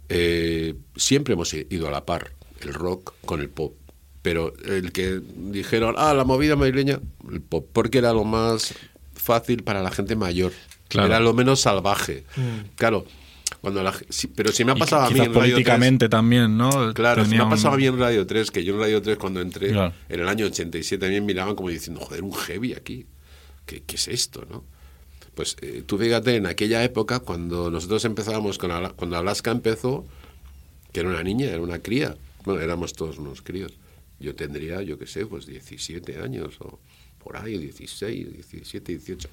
Eh, 0.08 0.74
siempre 0.95 1.36
hemos 1.36 1.53
ido 1.53 1.88
a 1.88 1.91
la 1.91 2.06
par, 2.06 2.32
el 2.61 2.74
rock 2.74 3.14
con 3.26 3.41
el 3.41 3.49
pop. 3.49 3.76
Pero 4.22 4.54
el 4.66 4.91
que 4.91 5.22
dijeron, 5.36 5.96
ah, 5.98 6.14
la 6.14 6.26
movida 6.26 6.56
madrileña, 6.56 7.00
el 7.32 7.41
pop, 7.41 7.68
porque 7.72 8.00
era 8.00 8.12
lo 8.14 8.26
más 8.26 8.74
fácil 9.14 9.64
para 9.64 9.82
la 9.82 9.91
gente 9.91 10.16
mayor. 10.16 10.52
Claro. 10.90 11.08
Era 11.08 11.20
lo 11.20 11.34
menos 11.34 11.62
salvaje. 11.62 12.24
Claro, 12.76 13.06
cuando 13.62 13.82
la, 13.84 13.94
ge- 13.94 14.06
sí, 14.10 14.28
pero 14.28 14.52
si 14.52 14.66
me 14.66 14.72
ha 14.74 14.76
Y 14.76 14.80
pasado 14.80 15.04
a 15.04 15.10
mí 15.10 15.20
en 15.20 15.26
Radio 15.28 15.32
3, 15.34 15.44
políticamente 15.52 16.10
también, 16.10 16.58
¿no? 16.58 16.94
Claro, 16.94 17.24
si 17.26 17.32
me 17.32 17.38
ha 17.38 17.44
un- 17.46 17.50
pasado 17.52 17.76
a 17.76 17.78
mí 17.78 17.86
en 17.86 17.98
Radio 17.98 18.26
3, 18.28 18.52
que 18.52 18.64
yo 18.64 18.74
en 18.74 18.80
Radio 18.82 19.02
3 19.02 19.18
cuando 19.18 19.40
entré, 19.41 19.70
Claro. 19.72 19.94
en 20.10 20.20
el 20.20 20.28
año 20.28 20.46
87, 20.48 21.00
también 21.00 21.26
miraban 21.26 21.56
como 21.56 21.70
diciendo, 21.70 22.02
joder, 22.02 22.24
un 22.24 22.34
heavy 22.34 22.74
aquí. 22.74 23.06
¿Qué, 23.66 23.84
qué 23.86 23.96
es 23.96 24.08
esto, 24.08 24.46
no? 24.50 24.64
Pues 25.36 25.56
eh, 25.62 25.84
tú 25.86 25.98
fíjate, 25.98 26.36
en 26.36 26.48
aquella 26.48 26.84
época, 26.84 27.20
cuando 27.20 27.70
nosotros 27.72 28.04
empezábamos, 28.04 28.58
con 28.58 28.72
Ala- 28.72 28.90
cuando 28.96 29.16
Alaska 29.18 29.52
empezó, 29.52 30.06
que 30.91 31.00
era 31.02 31.10
una 31.10 31.24
niña, 31.24 31.46
era 31.48 31.62
una 31.62 31.80
cría, 31.80 32.16
bueno, 32.46 32.60
éramos 32.62 32.94
todos 32.94 33.20
unos 33.20 33.41
críos. 33.44 33.72
Yo 34.20 34.36
tendría, 34.36 34.82
yo 34.82 34.98
qué 34.98 35.08
sé, 35.08 35.26
pues 35.26 35.46
17 35.46 36.20
años 36.20 36.56
o 36.60 36.80
por 37.24 37.38
ahí, 37.38 37.58
16, 37.58 38.34
17, 38.34 38.91
18. 38.94 39.30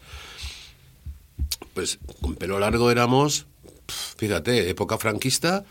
Pues 1.74 1.98
con 2.20 2.34
pelo 2.36 2.58
largo 2.58 2.90
éramos, 2.90 3.46
fíjate, 4.16 4.68
época 4.68 4.98
franquista, 4.98 5.64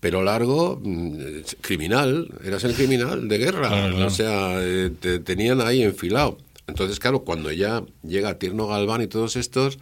pelo 0.00 0.22
largo, 0.22 0.80
mm, 0.82 1.16
criminal, 1.60 2.28
eras 2.44 2.64
el 2.64 2.74
criminal 2.74 3.28
de 3.28 3.38
guerra. 3.38 3.68
Claro, 3.68 3.94
claro. 3.94 4.06
O 4.06 4.10
sea, 4.10 4.56
eh, 4.60 4.90
te 4.98 5.18
tenían 5.20 5.60
ahí 5.60 5.82
enfilado. 5.82 6.38
Entonces, 6.66 6.98
claro, 6.98 7.20
cuando 7.20 7.52
ya 7.52 7.84
llega 8.02 8.38
Tierno 8.38 8.66
Galván 8.66 9.02
y 9.02 9.06
todos 9.06 9.36
estos, 9.36 9.78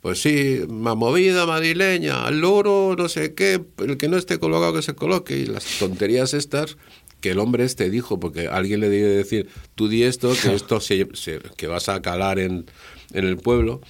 pues 0.00 0.22
sí, 0.22 0.60
más 0.68 0.96
movida 0.96 1.46
madrileña, 1.46 2.24
al 2.24 2.40
loro, 2.40 2.94
no 2.96 3.08
sé 3.08 3.34
qué, 3.34 3.60
el 3.78 3.96
que 3.96 4.08
no 4.08 4.16
esté 4.16 4.38
colocado 4.38 4.74
que 4.74 4.82
se 4.82 4.94
coloque, 4.94 5.36
y 5.36 5.46
las 5.46 5.64
tonterías 5.78 6.34
estas 6.34 6.76
que 7.20 7.30
el 7.30 7.38
hombre 7.38 7.64
este 7.64 7.90
dijo, 7.90 8.20
porque 8.20 8.46
alguien 8.48 8.80
le 8.80 8.88
debe 8.88 9.08
decir, 9.10 9.48
tú 9.74 9.88
di 9.88 10.02
esto, 10.04 10.32
que 10.40 10.54
esto 10.54 10.80
se, 10.80 11.08
se- 11.14 11.40
que 11.56 11.66
vas 11.66 11.88
a 11.88 12.00
calar 12.02 12.38
en, 12.38 12.66
en 13.12 13.24
el 13.26 13.36
pueblo. 13.36 13.80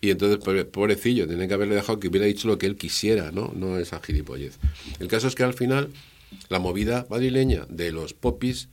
Y 0.00 0.10
entonces, 0.10 0.38
pobre- 0.38 0.64
pobrecillo, 0.64 1.26
tiene 1.26 1.48
que 1.48 1.54
haberle 1.54 1.74
dejado 1.74 1.98
que 1.98 2.08
hubiera 2.08 2.26
dicho 2.26 2.48
lo 2.48 2.58
que 2.58 2.66
él 2.66 2.76
quisiera, 2.76 3.30
¿no? 3.32 3.52
No 3.56 3.78
esa 3.78 4.00
gilipollez. 4.00 4.58
El 5.00 5.08
caso 5.08 5.26
es 5.28 5.34
que 5.34 5.42
al 5.42 5.54
final, 5.54 5.88
la 6.48 6.58
movida 6.58 7.06
madrileña 7.08 7.66
de 7.68 7.92
los 7.92 8.12
popis, 8.12 8.68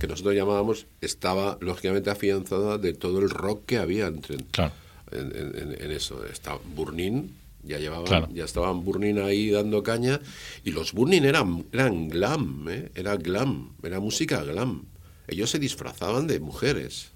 que 0.00 0.06
nosotros 0.08 0.34
llamábamos, 0.34 0.86
estaba 1.00 1.58
lógicamente 1.60 2.10
afianzada 2.10 2.78
de 2.78 2.94
todo 2.94 3.20
el 3.20 3.30
rock 3.30 3.66
que 3.66 3.78
había 3.78 4.06
entre, 4.06 4.38
Claro. 4.50 4.72
en, 5.12 5.76
en- 5.80 5.90
eso. 5.92 6.24
Estaba 6.26 6.58
Burnin, 6.74 7.30
ya 7.62 7.78
llevaban, 7.78 8.04
Claro. 8.06 8.28
ya 8.32 8.44
estaban 8.44 8.84
Burnin 8.84 9.18
ahí 9.18 9.50
dando 9.50 9.82
caña, 9.82 10.20
y 10.64 10.70
los 10.72 10.92
Burnin 10.92 11.24
eran, 11.24 11.64
eran 11.72 12.08
glam, 12.08 12.66
¿eh? 12.68 12.90
era 12.94 13.16
glam, 13.16 13.74
era 13.82 14.00
música 14.00 14.42
glam. 14.44 14.86
Ellos 15.28 15.50
se 15.50 15.58
disfrazaban 15.58 16.26
de 16.26 16.40
mujeres. 16.40 17.12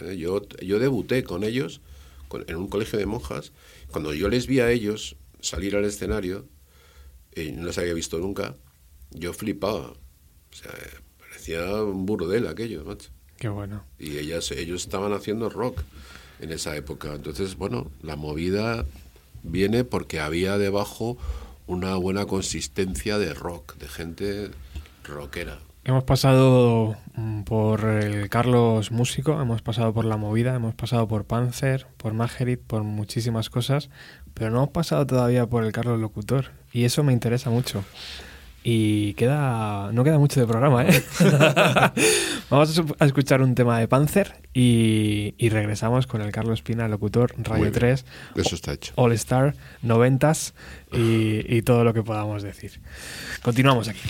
¿eh? 0.00 0.16
Yo, 0.16 0.42
yo 0.62 0.78
debuté 0.78 1.22
con 1.24 1.44
ellos 1.44 1.80
con- 2.28 2.44
en 2.48 2.56
un 2.56 2.68
colegio 2.68 2.98
de 2.98 3.06
monjas. 3.06 3.52
Cuando 3.90 4.14
yo 4.14 4.28
les 4.28 4.46
vi 4.46 4.60
a 4.60 4.70
ellos 4.70 5.16
salir 5.40 5.76
al 5.76 5.84
escenario, 5.84 6.46
y 7.36 7.52
no 7.52 7.64
los 7.64 7.78
había 7.78 7.94
visto 7.94 8.18
nunca, 8.18 8.56
yo 9.10 9.32
flipaba. 9.32 9.90
O 9.92 10.54
sea, 10.56 10.72
parecía 11.18 11.82
un 11.84 12.06
burdel 12.06 12.46
aquello, 12.48 12.84
macho 12.84 13.10
Qué 13.38 13.48
bueno. 13.48 13.84
y 13.98 14.18
ellas 14.18 14.50
ellos 14.50 14.82
estaban 14.82 15.12
haciendo 15.12 15.48
rock 15.48 15.80
en 16.40 16.50
esa 16.52 16.76
época 16.76 17.14
entonces 17.14 17.56
bueno 17.56 17.90
la 18.02 18.16
movida 18.16 18.84
viene 19.42 19.84
porque 19.84 20.20
había 20.20 20.58
debajo 20.58 21.16
una 21.66 21.96
buena 21.96 22.26
consistencia 22.26 23.18
de 23.18 23.34
rock 23.34 23.76
de 23.76 23.88
gente 23.88 24.50
rockera 25.04 25.58
Hemos 25.82 26.04
pasado 26.04 26.96
mm, 27.14 27.42
por 27.42 27.84
el 27.86 28.28
Carlos 28.28 28.90
Músico, 28.90 29.40
hemos 29.40 29.62
pasado 29.62 29.94
por 29.94 30.04
La 30.04 30.18
Movida, 30.18 30.54
hemos 30.54 30.74
pasado 30.74 31.08
por 31.08 31.24
Panzer, 31.24 31.86
por 31.96 32.12
Magerit, 32.12 32.60
por 32.60 32.82
muchísimas 32.82 33.48
cosas, 33.48 33.88
pero 34.34 34.50
no 34.50 34.58
hemos 34.58 34.70
pasado 34.70 35.06
todavía 35.06 35.46
por 35.46 35.64
el 35.64 35.72
Carlos 35.72 35.98
Locutor. 35.98 36.52
Y 36.70 36.84
eso 36.84 37.02
me 37.02 37.14
interesa 37.14 37.48
mucho. 37.48 37.82
Y 38.62 39.14
queda 39.14 39.90
no 39.92 40.04
queda 40.04 40.18
mucho 40.18 40.38
de 40.38 40.46
programa, 40.46 40.84
¿eh? 40.86 41.02
Vamos 42.50 42.82
a 42.98 43.06
escuchar 43.06 43.40
un 43.40 43.54
tema 43.54 43.78
de 43.78 43.88
Panzer 43.88 44.34
y, 44.52 45.34
y 45.38 45.48
regresamos 45.48 46.06
con 46.06 46.20
el 46.20 46.30
Carlos 46.30 46.60
Pina, 46.60 46.86
locutor, 46.86 47.32
Radio 47.38 47.62
bien. 47.62 47.72
3, 47.72 48.04
eso 48.36 48.54
está 48.54 48.72
hecho 48.74 48.92
All 48.96 49.12
Star, 49.12 49.54
noventas 49.80 50.52
y, 50.92 51.56
y 51.56 51.62
todo 51.62 51.84
lo 51.84 51.94
que 51.94 52.02
podamos 52.02 52.42
decir. 52.42 52.80
Continuamos 53.42 53.88
aquí. 53.88 54.00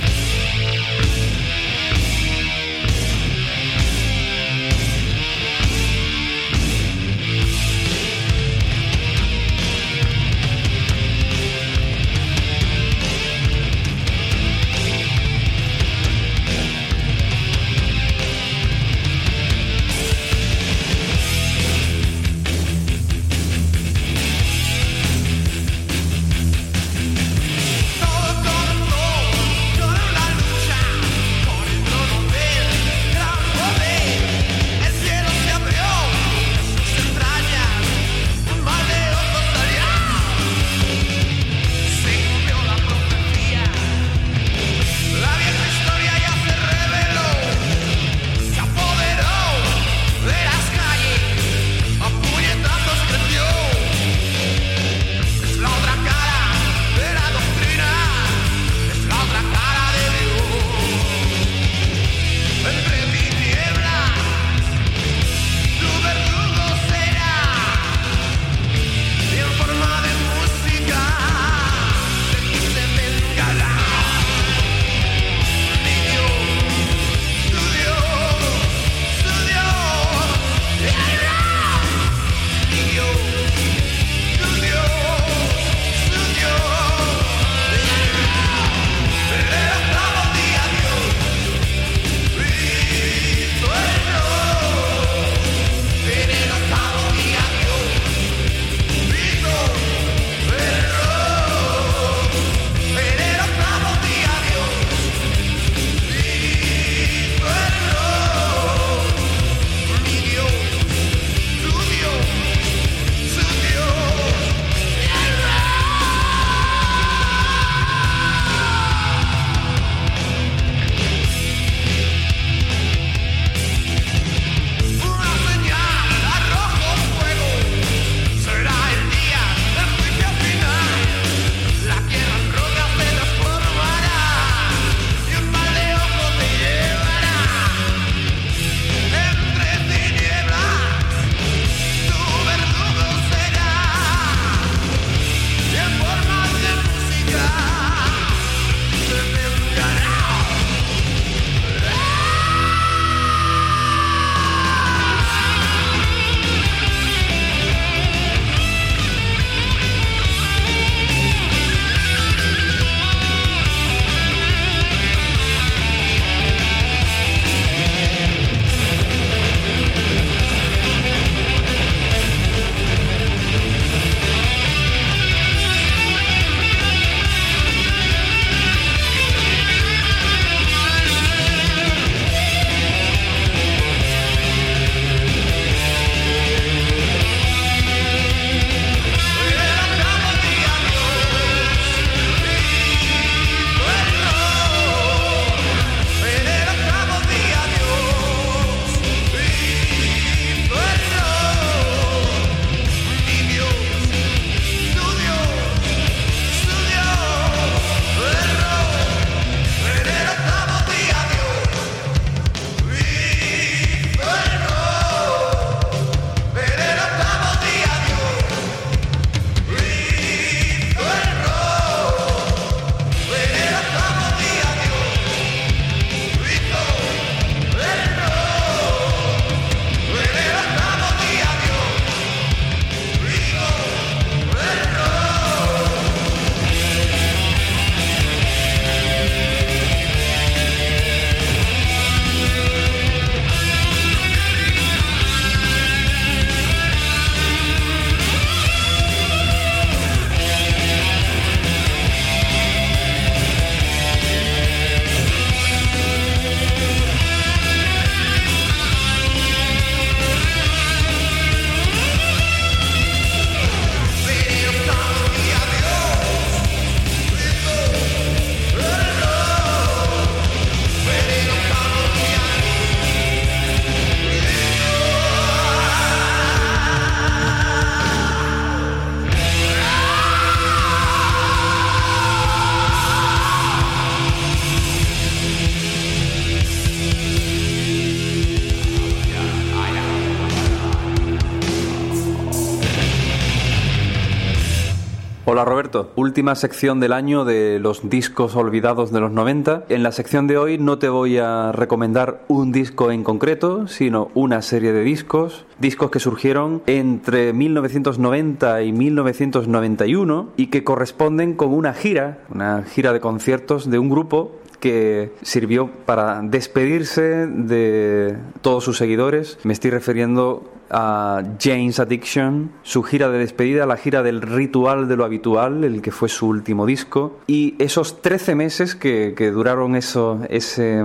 Hola 295.52 295.64
Roberto, 295.64 296.12
última 296.14 296.54
sección 296.54 297.00
del 297.00 297.12
año 297.12 297.44
de 297.44 297.80
los 297.80 298.08
discos 298.08 298.54
olvidados 298.54 299.10
de 299.10 299.18
los 299.18 299.32
90. 299.32 299.86
En 299.88 300.04
la 300.04 300.12
sección 300.12 300.46
de 300.46 300.56
hoy 300.56 300.78
no 300.78 301.00
te 301.00 301.08
voy 301.08 301.38
a 301.38 301.72
recomendar 301.72 302.44
un 302.46 302.70
disco 302.70 303.10
en 303.10 303.24
concreto, 303.24 303.88
sino 303.88 304.30
una 304.34 304.62
serie 304.62 304.92
de 304.92 305.02
discos, 305.02 305.66
discos 305.80 306.12
que 306.12 306.20
surgieron 306.20 306.84
entre 306.86 307.52
1990 307.52 308.82
y 308.84 308.92
1991 308.92 310.50
y 310.56 310.68
que 310.68 310.84
corresponden 310.84 311.54
con 311.54 311.74
una 311.74 311.94
gira, 311.94 312.44
una 312.54 312.84
gira 312.84 313.12
de 313.12 313.18
conciertos 313.18 313.90
de 313.90 313.98
un 313.98 314.08
grupo 314.08 314.52
que 314.80 315.32
sirvió 315.42 315.90
para 316.06 316.40
despedirse 316.42 317.46
de 317.46 318.36
todos 318.62 318.84
sus 318.84 318.96
seguidores. 318.98 319.58
Me 319.62 319.72
estoy 319.72 319.90
refiriendo 319.90 320.70
a 320.90 321.42
James 321.60 322.00
Addiction, 322.00 322.72
su 322.82 323.02
gira 323.02 323.30
de 323.30 323.38
despedida, 323.38 323.86
la 323.86 323.96
gira 323.96 324.22
del 324.22 324.42
ritual 324.42 325.08
de 325.08 325.16
lo 325.16 325.24
habitual, 325.24 325.84
el 325.84 326.02
que 326.02 326.10
fue 326.10 326.28
su 326.28 326.48
último 326.48 326.84
disco, 326.84 327.38
y 327.46 327.76
esos 327.78 328.20
13 328.20 328.56
meses 328.56 328.96
que, 328.96 329.34
que 329.36 329.52
duraron 329.52 329.94
eso, 329.94 330.40
ese, 330.48 331.04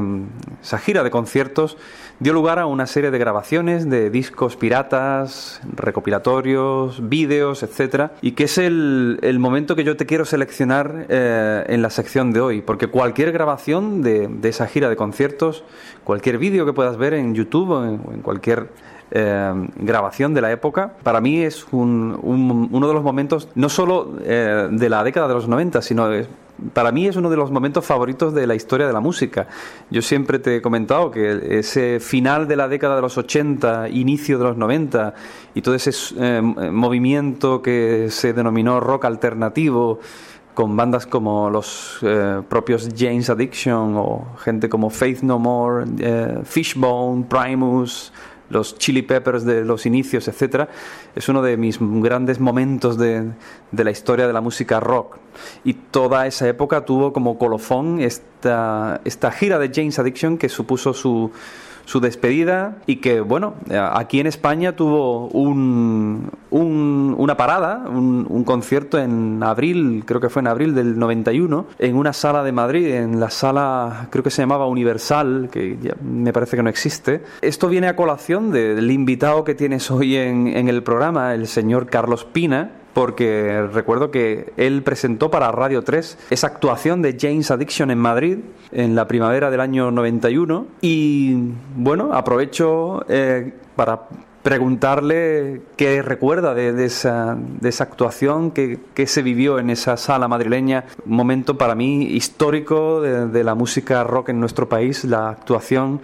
esa 0.62 0.80
gira 0.80 1.04
de 1.04 1.12
conciertos 1.12 1.78
dio 2.20 2.34
lugar 2.34 2.60
a 2.60 2.66
una 2.66 2.88
serie 2.88 3.12
de 3.12 3.18
grabaciones 3.18 3.90
de 3.90 4.10
discos 4.10 4.56
piratas, 4.56 5.62
recopilatorios, 5.76 7.08
vídeos, 7.10 7.64
etcétera, 7.64 8.14
y 8.22 8.32
que 8.32 8.46
es 8.46 8.58
el, 8.58 9.20
el 9.22 9.40
momento 9.40 9.76
que 9.76 9.84
yo 9.84 9.98
te 9.98 10.06
quiero 10.06 10.26
seleccionar 10.26 11.08
eh, 11.10 11.66
en 11.68 11.82
la 11.82 11.90
sección 11.90 12.32
de 12.32 12.42
hoy, 12.42 12.62
porque 12.62 12.88
cualquier 12.88 13.32
grabación 13.32 14.02
de, 14.02 14.28
de 14.28 14.50
esa 14.50 14.68
gira 14.68 14.90
de 14.90 14.96
conciertos, 14.96 15.64
cualquier 16.04 16.38
vídeo 16.38 16.66
que 16.66 16.74
puedas 16.74 16.98
ver 16.98 17.14
en 17.14 17.36
YouTube 17.36 17.72
o 17.72 17.86
en 17.86 18.22
cualquier 18.22 18.70
eh, 19.12 19.54
grabación 19.78 20.34
de 20.34 20.42
la 20.42 20.52
época, 20.52 20.94
para 21.04 21.22
mí 21.22 21.42
es 21.44 21.66
un- 21.72 22.18
un- 22.22 22.70
uno 22.72 22.88
de 22.88 22.94
los 22.94 23.04
momentos, 23.04 23.48
no 23.56 23.70
solo 23.70 24.14
eh, 24.24 24.68
de 24.72 24.90
la 24.90 25.04
década 25.04 25.28
de 25.28 25.34
los 25.36 25.48
90, 25.48 25.82
sino 25.82 26.10
para 26.74 26.92
mí 26.94 27.06
es 27.06 27.16
uno 27.18 27.30
de 27.30 27.36
los 27.36 27.52
momentos 27.52 27.86
favoritos 27.86 28.34
de 28.34 28.48
la 28.48 28.56
historia 28.56 28.88
de 28.88 28.94
la 28.94 29.02
música. 29.02 29.48
Yo 29.92 30.02
siempre 30.02 30.40
te 30.40 30.56
he 30.56 30.62
comentado 30.62 31.12
que 31.12 31.60
ese 31.60 32.00
final 32.00 32.48
de 32.48 32.56
la 32.56 32.68
década 32.70 32.96
de 32.96 33.02
los 33.02 33.18
80, 33.18 33.90
inicio 33.90 34.38
de 34.38 34.46
los 34.46 34.58
90 34.58 35.14
y 35.54 35.62
todo 35.62 35.76
ese 35.76 35.92
eh, 36.18 36.42
movimiento 36.42 37.62
que 37.62 38.08
se 38.10 38.32
denominó 38.34 38.80
rock 38.80 39.06
alternativo, 39.06 40.00
con 40.54 40.78
bandas 40.78 41.06
como 41.06 41.50
los 41.50 41.98
eh, 42.02 42.42
propios 42.48 42.88
James 42.98 43.30
Addiction 43.30 43.96
o 43.98 44.26
gente 44.38 44.70
como 44.70 44.90
Faith 44.90 45.22
No 45.24 45.38
More, 45.38 45.84
eh, 46.00 46.40
Fishbone, 46.46 47.26
Primus, 47.28 48.14
los 48.50 48.78
Chili 48.78 49.02
Peppers 49.02 49.46
de 49.46 49.66
los 49.66 49.86
inicios, 49.86 50.28
etcétera, 50.28 50.70
es 51.16 51.30
uno 51.30 51.42
de 51.42 51.58
mis 51.58 51.78
grandes 51.80 52.40
momentos 52.40 52.98
de, 52.98 53.32
de 53.72 53.84
la 53.84 53.92
historia 53.92 54.28
de 54.28 54.34
la 54.34 54.42
música 54.42 54.80
rock. 54.80 55.18
Y 55.64 55.74
toda 55.74 56.28
esa 56.28 56.48
época 56.48 56.86
tuvo 56.86 57.12
como 57.14 57.38
colofón 57.38 58.00
esta, 58.00 59.02
esta 59.04 59.32
gira 59.32 59.60
de 59.60 59.72
James 59.74 60.00
Addiction 60.00 60.38
que 60.38 60.50
supuso 60.50 60.94
su, 60.94 61.32
su 61.86 62.00
despedida 62.00 62.78
y 62.86 62.98
que, 62.98 63.22
bueno, 63.22 63.54
eh, 63.70 63.80
aquí 63.94 64.20
en 64.20 64.28
España 64.28 64.76
tuvo 64.76 65.28
un, 65.28 66.30
un- 66.50 67.16
una 67.18 67.38
parada, 67.38 67.86
un, 67.90 68.44
concierto 68.46 69.00
en 69.00 69.42
abril, 69.44 70.04
creo 70.06 70.20
que 70.22 70.30
fue 70.30 70.42
en 70.42 70.48
abril 70.48 70.76
del 70.76 71.00
91, 71.00 71.66
en 71.80 71.96
una 71.96 72.14
sala 72.14 72.44
de 72.44 72.52
Madrid, 72.52 72.88
en 72.94 73.20
la 73.20 73.30
sala, 73.30 74.08
creo 74.12 74.24
que 74.24 74.30
se 74.30 74.42
llamaba 74.42 74.68
Universal, 74.68 75.50
que 75.52 75.78
ya 75.82 75.94
me 76.04 76.32
parece 76.34 76.56
que 76.58 76.64
no 76.64 76.70
existe. 76.70 77.24
Esto 77.42 77.68
viene 77.70 77.88
a 77.88 77.96
colación 77.96 78.52
del 78.52 78.92
invitado 78.92 79.44
que 79.44 79.56
tienes 79.56 79.90
hoy 79.92 80.16
en, 80.16 80.48
en 80.48 80.68
el 80.68 80.84
programa, 80.84 81.34
el 81.34 81.48
señor 81.48 81.88
Carlos 81.88 82.26
Pina, 82.26 82.72
porque 82.96 83.68
recuerdo 83.74 84.10
que 84.10 84.54
él 84.56 84.82
presentó 84.82 85.30
para 85.30 85.52
Radio 85.52 85.84
3 85.84 86.18
esa 86.30 86.48
actuación 86.48 87.02
de 87.02 87.18
James 87.20 87.52
Addiction 87.52 87.92
en 87.92 87.98
Madrid 88.00 88.38
en 88.72 88.96
la 88.96 89.06
primavera 89.06 89.52
del 89.52 89.60
año 89.60 89.92
91 89.92 90.66
y 90.80 91.36
bueno, 91.76 92.14
aprovecho 92.14 93.06
eh, 93.10 93.52
para 93.76 94.04
preguntarle 94.44 95.62
qué 95.76 96.02
recuerda 96.02 96.54
de, 96.54 96.72
de 96.72 96.86
esa, 96.86 97.36
de 97.38 97.68
esa 97.68 97.84
actuación 97.84 98.52
que, 98.52 98.80
que 98.94 99.08
se 99.08 99.22
vivió 99.22 99.60
en 99.60 99.72
esa 99.72 99.98
sala 99.98 100.30
madrileña, 100.30 100.86
un 101.06 101.18
momento 101.18 101.58
para 101.58 101.76
mí 101.76 102.04
histórico 102.04 103.02
de, 103.02 103.28
de 103.28 103.44
la 103.44 103.56
música 103.56 104.06
rock 104.06 104.30
en 104.30 104.40
nuestro 104.40 104.70
país, 104.70 105.04
la 105.04 105.32
actuación 105.32 106.00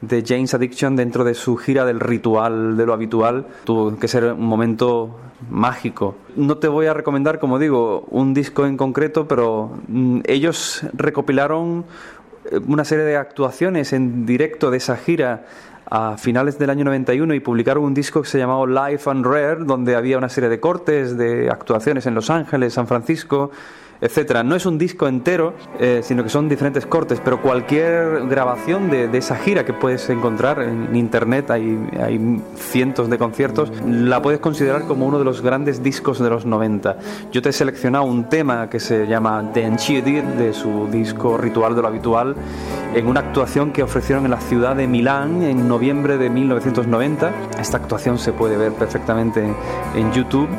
de 0.00 0.24
James 0.26 0.52
Addiction 0.52 0.96
dentro 0.96 1.22
de 1.22 1.34
su 1.34 1.56
gira 1.56 1.84
del 1.84 2.00
ritual 2.00 2.76
de 2.76 2.86
lo 2.86 2.92
habitual. 2.92 3.46
Tuvo 3.64 3.96
que 3.96 4.08
ser 4.08 4.32
un 4.32 4.46
momento 4.46 5.16
mágico. 5.50 6.16
No 6.36 6.58
te 6.58 6.68
voy 6.68 6.86
a 6.86 6.94
recomendar, 6.94 7.38
como 7.38 7.58
digo, 7.58 8.04
un 8.10 8.34
disco 8.34 8.66
en 8.66 8.76
concreto, 8.76 9.28
pero 9.28 9.78
mm, 9.88 10.20
ellos 10.26 10.82
recopilaron 10.92 11.84
eh, 12.50 12.60
una 12.66 12.84
serie 12.84 13.04
de 13.04 13.16
actuaciones 13.16 13.92
en 13.92 14.26
directo 14.26 14.70
de 14.70 14.78
esa 14.78 14.96
gira 14.96 15.46
a 15.90 16.16
finales 16.16 16.58
del 16.58 16.70
año 16.70 16.84
91 16.84 17.34
y 17.34 17.40
publicaron 17.40 17.84
un 17.84 17.94
disco 17.94 18.22
que 18.22 18.28
se 18.28 18.38
llamaba 18.38 18.66
Live 18.66 19.02
and 19.06 19.26
Rare, 19.26 19.64
donde 19.64 19.96
había 19.96 20.18
una 20.18 20.28
serie 20.28 20.48
de 20.48 20.58
cortes 20.58 21.16
de 21.16 21.50
actuaciones 21.50 22.06
en 22.06 22.14
Los 22.14 22.30
Ángeles, 22.30 22.74
San 22.74 22.86
Francisco, 22.86 23.50
etcétera. 24.04 24.42
No 24.42 24.54
es 24.54 24.66
un 24.66 24.76
disco 24.76 25.08
entero, 25.08 25.54
eh, 25.80 26.00
sino 26.04 26.22
que 26.22 26.28
son 26.28 26.46
diferentes 26.46 26.84
cortes, 26.84 27.22
pero 27.24 27.40
cualquier 27.40 28.26
grabación 28.28 28.90
de, 28.90 29.08
esa 29.16 29.36
gira 29.36 29.64
que 29.64 29.72
puedes 29.72 30.10
encontrar 30.10 30.60
en 30.60 30.94
internet, 30.94 31.50
hay, 31.50 31.88
hay 31.98 32.42
cientos 32.54 33.08
de 33.08 33.16
conciertos, 33.16 33.72
la 33.86 34.20
puedes 34.20 34.40
considerar 34.40 34.86
como 34.86 35.06
uno 35.06 35.18
de 35.18 35.24
los 35.24 35.40
grandes 35.40 35.82
discos 35.82 36.18
de 36.18 36.28
los 36.28 36.44
90. 36.44 36.98
Yo 37.32 37.40
te 37.40 37.48
he 37.48 37.52
seleccionado 37.52 38.04
un 38.04 38.28
tema 38.28 38.68
que 38.68 38.78
se 38.78 39.06
llama 39.06 39.50
The 39.54 39.64
Enchanted, 39.64 40.24
de 40.34 40.52
su 40.52 40.86
disco 40.88 41.38
Ritual 41.38 41.74
de 41.74 41.80
lo 41.80 41.88
Habitual, 41.88 42.36
en 42.94 43.06
una 43.06 43.20
actuación 43.20 43.72
que 43.72 43.82
ofrecieron 43.82 44.26
en 44.26 44.32
la 44.32 44.40
ciudad 44.40 44.76
de 44.76 44.86
Milán 44.86 45.42
en 45.42 45.66
noviembre 45.66 46.18
de 46.18 46.28
1990. 46.28 47.32
Esta 47.58 47.78
actuación 47.78 48.18
se 48.18 48.32
puede 48.34 48.58
ver 48.58 48.72
perfectamente 48.72 49.42
en 49.94 50.12
YouTube 50.12 50.50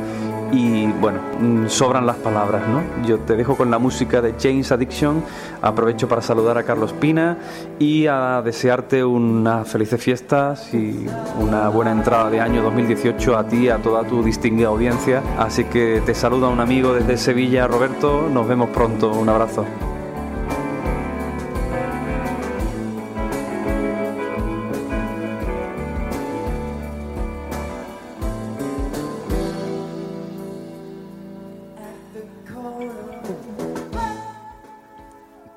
y 0.52 0.88
bueno, 0.88 1.20
mm, 1.40 1.68
sobran 1.68 2.06
las 2.06 2.18
palabras, 2.18 2.64
¿no? 2.68 2.82
Yo 3.06 3.20
te 3.20 3.36
dejo 3.36 3.56
con 3.56 3.72
la 3.72 3.80
música 3.80 4.22
de 4.22 4.36
James 4.40 4.72
Addiction, 4.72 5.24
aprovecho 5.62 6.08
para 6.08 6.22
saludar 6.22 6.58
a 6.58 6.64
Carlos 6.64 6.94
Pina 6.94 7.38
y 7.80 8.08
a 8.08 8.42
desearte 8.44 9.04
unas 9.04 9.68
felices 9.68 10.02
fiestas 10.02 10.74
y 10.74 11.06
una 11.40 11.70
buena 11.70 11.92
entrada 11.92 12.30
de 12.30 12.40
año 12.42 12.62
2018 12.64 13.38
a 13.38 13.48
ti 13.48 13.66
y 13.66 13.70
a 13.70 13.78
toda 13.78 14.04
tu 14.04 14.24
distinguida 14.24 14.68
audiencia. 14.68 15.22
Así 15.38 15.66
que 15.66 16.02
te 16.06 16.14
saluda 16.14 16.48
un 16.50 16.60
amigo 16.60 16.94
desde 16.94 17.18
Sevilla, 17.18 17.68
Roberto, 17.68 18.30
nos 18.32 18.48
vemos 18.48 18.70
pronto, 18.70 19.12
un 19.12 19.30
abrazo. 19.30 19.66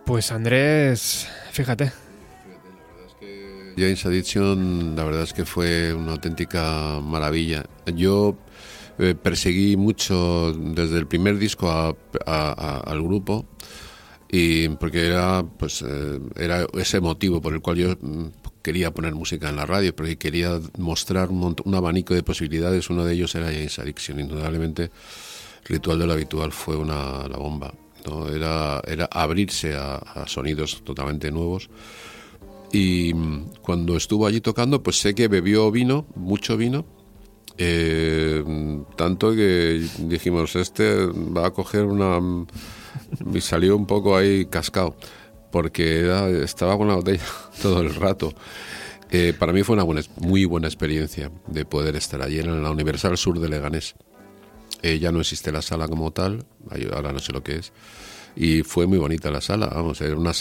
Pues 0.08 0.32
Andrés, 0.32 1.28
fíjate. 1.52 1.92
James 3.76 4.06
Addiction, 4.06 4.96
la 4.96 5.04
verdad 5.04 5.24
es 5.24 5.34
que 5.34 5.44
fue 5.44 5.92
una 5.92 6.12
auténtica 6.12 6.98
maravilla. 7.02 7.66
Yo 7.94 8.38
eh, 8.98 9.14
perseguí 9.14 9.76
mucho 9.76 10.54
desde 10.54 10.96
el 10.96 11.06
primer 11.06 11.36
disco 11.36 11.70
a- 11.70 12.82
al 12.86 13.02
grupo 13.02 13.44
y 14.30 14.70
porque 14.70 15.08
era 15.08 15.42
pues 15.42 15.84
eh, 15.86 16.18
era 16.36 16.66
ese 16.72 17.00
motivo 17.00 17.42
por 17.42 17.52
el 17.52 17.60
cual 17.60 17.76
yo 17.76 17.90
mm, 18.00 18.28
quería 18.62 18.90
poner 18.94 19.14
música 19.14 19.50
en 19.50 19.56
la 19.56 19.66
radio 19.66 19.94
porque 19.94 20.16
quería 20.16 20.58
mostrar 20.78 21.28
un, 21.28 21.54
un 21.62 21.74
abanico 21.74 22.14
de 22.14 22.22
posibilidades 22.22 22.88
uno 22.90 23.04
de 23.04 23.14
ellos 23.14 23.34
era 23.34 23.46
James 23.46 23.78
Addiction 23.78 24.20
indudablemente 24.20 24.90
Ritual 25.64 25.98
de 25.98 26.06
lo 26.06 26.12
habitual 26.14 26.52
fue 26.52 26.76
una 26.76 27.26
la 27.28 27.38
bomba 27.38 27.72
era 28.34 28.80
era 28.86 29.08
abrirse 29.10 29.74
a, 29.76 29.96
a 29.96 30.26
sonidos 30.26 30.82
totalmente 30.84 31.30
nuevos 31.30 31.68
y 32.72 33.12
mm, 33.14 33.50
cuando 33.62 33.96
estuvo 33.96 34.26
allí 34.26 34.40
tocando, 34.40 34.82
pues 34.82 35.00
sé 35.00 35.14
que 35.14 35.28
bebió 35.28 35.70
vino, 35.70 36.06
mucho 36.14 36.56
vino. 36.56 36.84
eh, 37.56 38.44
tanto 38.96 39.32
que 39.34 39.82
dijimos, 40.00 40.54
este 40.56 41.06
va 41.06 41.46
a 41.46 41.50
coger 41.50 41.84
una... 41.86 42.20
Y 43.34 43.40
salió 43.40 43.76
un 43.76 43.86
poco 43.86 44.16
ahí 44.16 44.46
cascado, 44.46 44.96
porque 45.50 46.00
era- 46.00 46.28
estaba 46.28 46.76
con 46.76 46.88
la 46.88 46.94
botella 46.96 47.22
todo 47.62 47.80
el 47.80 47.94
rato. 47.94 48.32
Eh, 49.10 49.32
para 49.38 49.52
mí 49.54 49.62
fue 49.62 49.74
una 49.74 49.84
buena, 49.84 50.02
muy 50.20 50.44
buena 50.44 50.68
experiencia 50.68 51.30
de 51.46 51.64
poder 51.64 51.96
estar 51.96 52.20
allí 52.20 52.38
en 52.40 52.62
la 52.62 52.70
Universal 52.70 53.16
Sur 53.16 53.40
de 53.40 53.48
Leganés. 53.48 53.94
Eh, 54.82 54.98
ya 54.98 55.10
no 55.10 55.20
existe 55.20 55.50
la 55.50 55.62
sala 55.62 55.88
como 55.88 56.12
tal, 56.12 56.44
ahora 56.92 57.12
no 57.12 57.18
sé 57.18 57.32
lo 57.32 57.42
que 57.42 57.56
es. 57.56 57.72
Y 58.36 58.62
fue 58.62 58.86
muy 58.86 58.98
bonita 58.98 59.30
la 59.30 59.40
sala, 59.40 59.70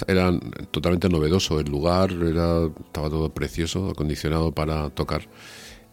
era 0.08 0.32
totalmente 0.70 1.10
novedoso 1.10 1.60
el 1.60 1.68
lugar, 1.68 2.12
era, 2.12 2.66
estaba 2.86 3.10
todo 3.10 3.34
precioso, 3.34 3.90
acondicionado 3.90 4.52
para 4.52 4.90
tocar. 4.92 5.28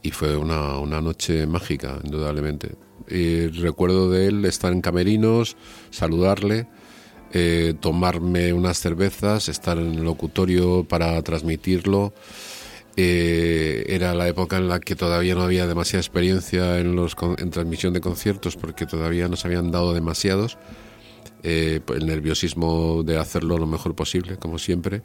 y 0.03 0.11
fue 0.11 0.37
una, 0.37 0.79
una 0.79 1.01
noche 1.01 1.47
mágica, 1.47 1.99
indudablemente. 2.05 2.77
Y 3.09 3.47
recuerdo 3.47 4.11
de 4.11 4.27
él 4.27 4.45
estar 4.45 4.73
en 4.73 4.83
camerinos, 4.83 5.57
saludarle, 5.91 6.67
eh, 7.37 7.75
tomarme 7.81 8.53
unas 8.53 8.79
cervezas, 8.79 9.49
estar 9.49 9.77
en 9.77 9.95
el 9.95 10.05
locutorio 10.05 10.85
para 10.85 11.21
transmitirlo. 11.23 12.13
Eh, 12.97 13.85
era 13.89 14.15
la 14.15 14.29
época 14.29 14.57
en 14.57 14.69
la 14.69 14.79
que 14.79 14.95
todavía 14.95 15.35
no 15.35 15.43
había 15.43 15.67
demasiada 15.67 16.01
experiencia 16.01 16.79
en, 16.79 16.95
los, 16.95 17.17
en 17.39 17.51
transmisión 17.51 17.93
de 17.93 18.01
conciertos 18.01 18.57
porque 18.57 18.87
todavía 18.87 19.29
nos 19.29 19.45
habían 19.45 19.71
dado 19.73 19.93
demasiados. 19.95 20.59
Eh, 21.43 21.81
el 21.95 22.07
nerviosismo 22.07 23.03
de 23.03 23.19
hacerlo 23.19 23.59
lo 23.59 23.67
mejor 23.67 23.95
posible, 23.95 24.37
como 24.39 24.59
siempre, 24.59 25.03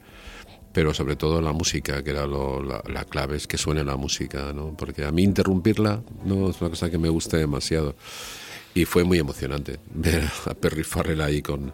pero 0.72 0.94
sobre 0.94 1.16
todo 1.16 1.40
la 1.42 1.52
música, 1.52 2.02
que 2.02 2.10
era 2.10 2.26
lo- 2.26 2.62
la, 2.62 2.82
la 2.88 3.04
clave, 3.04 3.36
es 3.36 3.46
que 3.46 3.58
suene 3.58 3.84
la 3.84 3.96
música, 3.96 4.52
¿no? 4.54 4.74
porque 4.76 5.04
a 5.04 5.10
mí 5.12 5.22
interrumpirla 5.24 6.00
no 6.24 6.48
es 6.50 6.60
una 6.60 6.70
cosa 6.70 6.90
que 6.90 6.98
me 6.98 7.08
guste 7.08 7.36
demasiado. 7.38 7.94
Y 8.72 8.84
fue 8.84 9.02
muy 9.04 9.18
emocionante 9.18 9.80
ver 9.94 10.22
a 10.46 10.54
Perry 10.54 10.84
Farrell 10.84 11.20
ahí 11.20 11.42
con, 11.42 11.72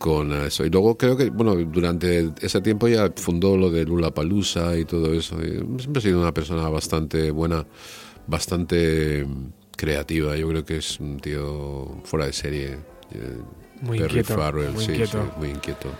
con 0.00 0.32
eso. 0.32 0.64
Y 0.64 0.70
luego 0.70 0.96
creo 0.96 1.14
que, 1.14 1.28
bueno, 1.28 1.54
durante 1.56 2.30
ese 2.40 2.62
tiempo 2.62 2.88
ya 2.88 3.12
fundó 3.14 3.54
lo 3.58 3.70
de 3.70 3.84
Lula 3.84 4.10
Palusa 4.10 4.74
y 4.78 4.86
todo 4.86 5.12
eso. 5.12 5.36
Y 5.42 5.58
siempre 5.78 5.98
ha 5.98 6.00
sido 6.00 6.22
una 6.22 6.32
persona 6.32 6.66
bastante 6.70 7.30
buena, 7.30 7.66
bastante 8.26 9.26
mm, 9.26 9.52
creativa. 9.76 10.34
Yo 10.38 10.48
creo 10.48 10.64
que 10.64 10.78
es 10.78 10.98
un 11.00 11.20
tío 11.20 12.00
fuera 12.04 12.24
de 12.24 12.32
serie. 12.32 12.78
Eh, 13.12 13.36
Muy 13.82 13.98
Perry 13.98 14.20
inquieto, 14.20 14.40
Farrell, 14.40 14.72
muy 14.72 14.84
sí, 14.86 14.92
inquieto. 14.92 15.22
sí, 15.22 15.38
muy 15.38 15.50
inquieto. 15.50 15.90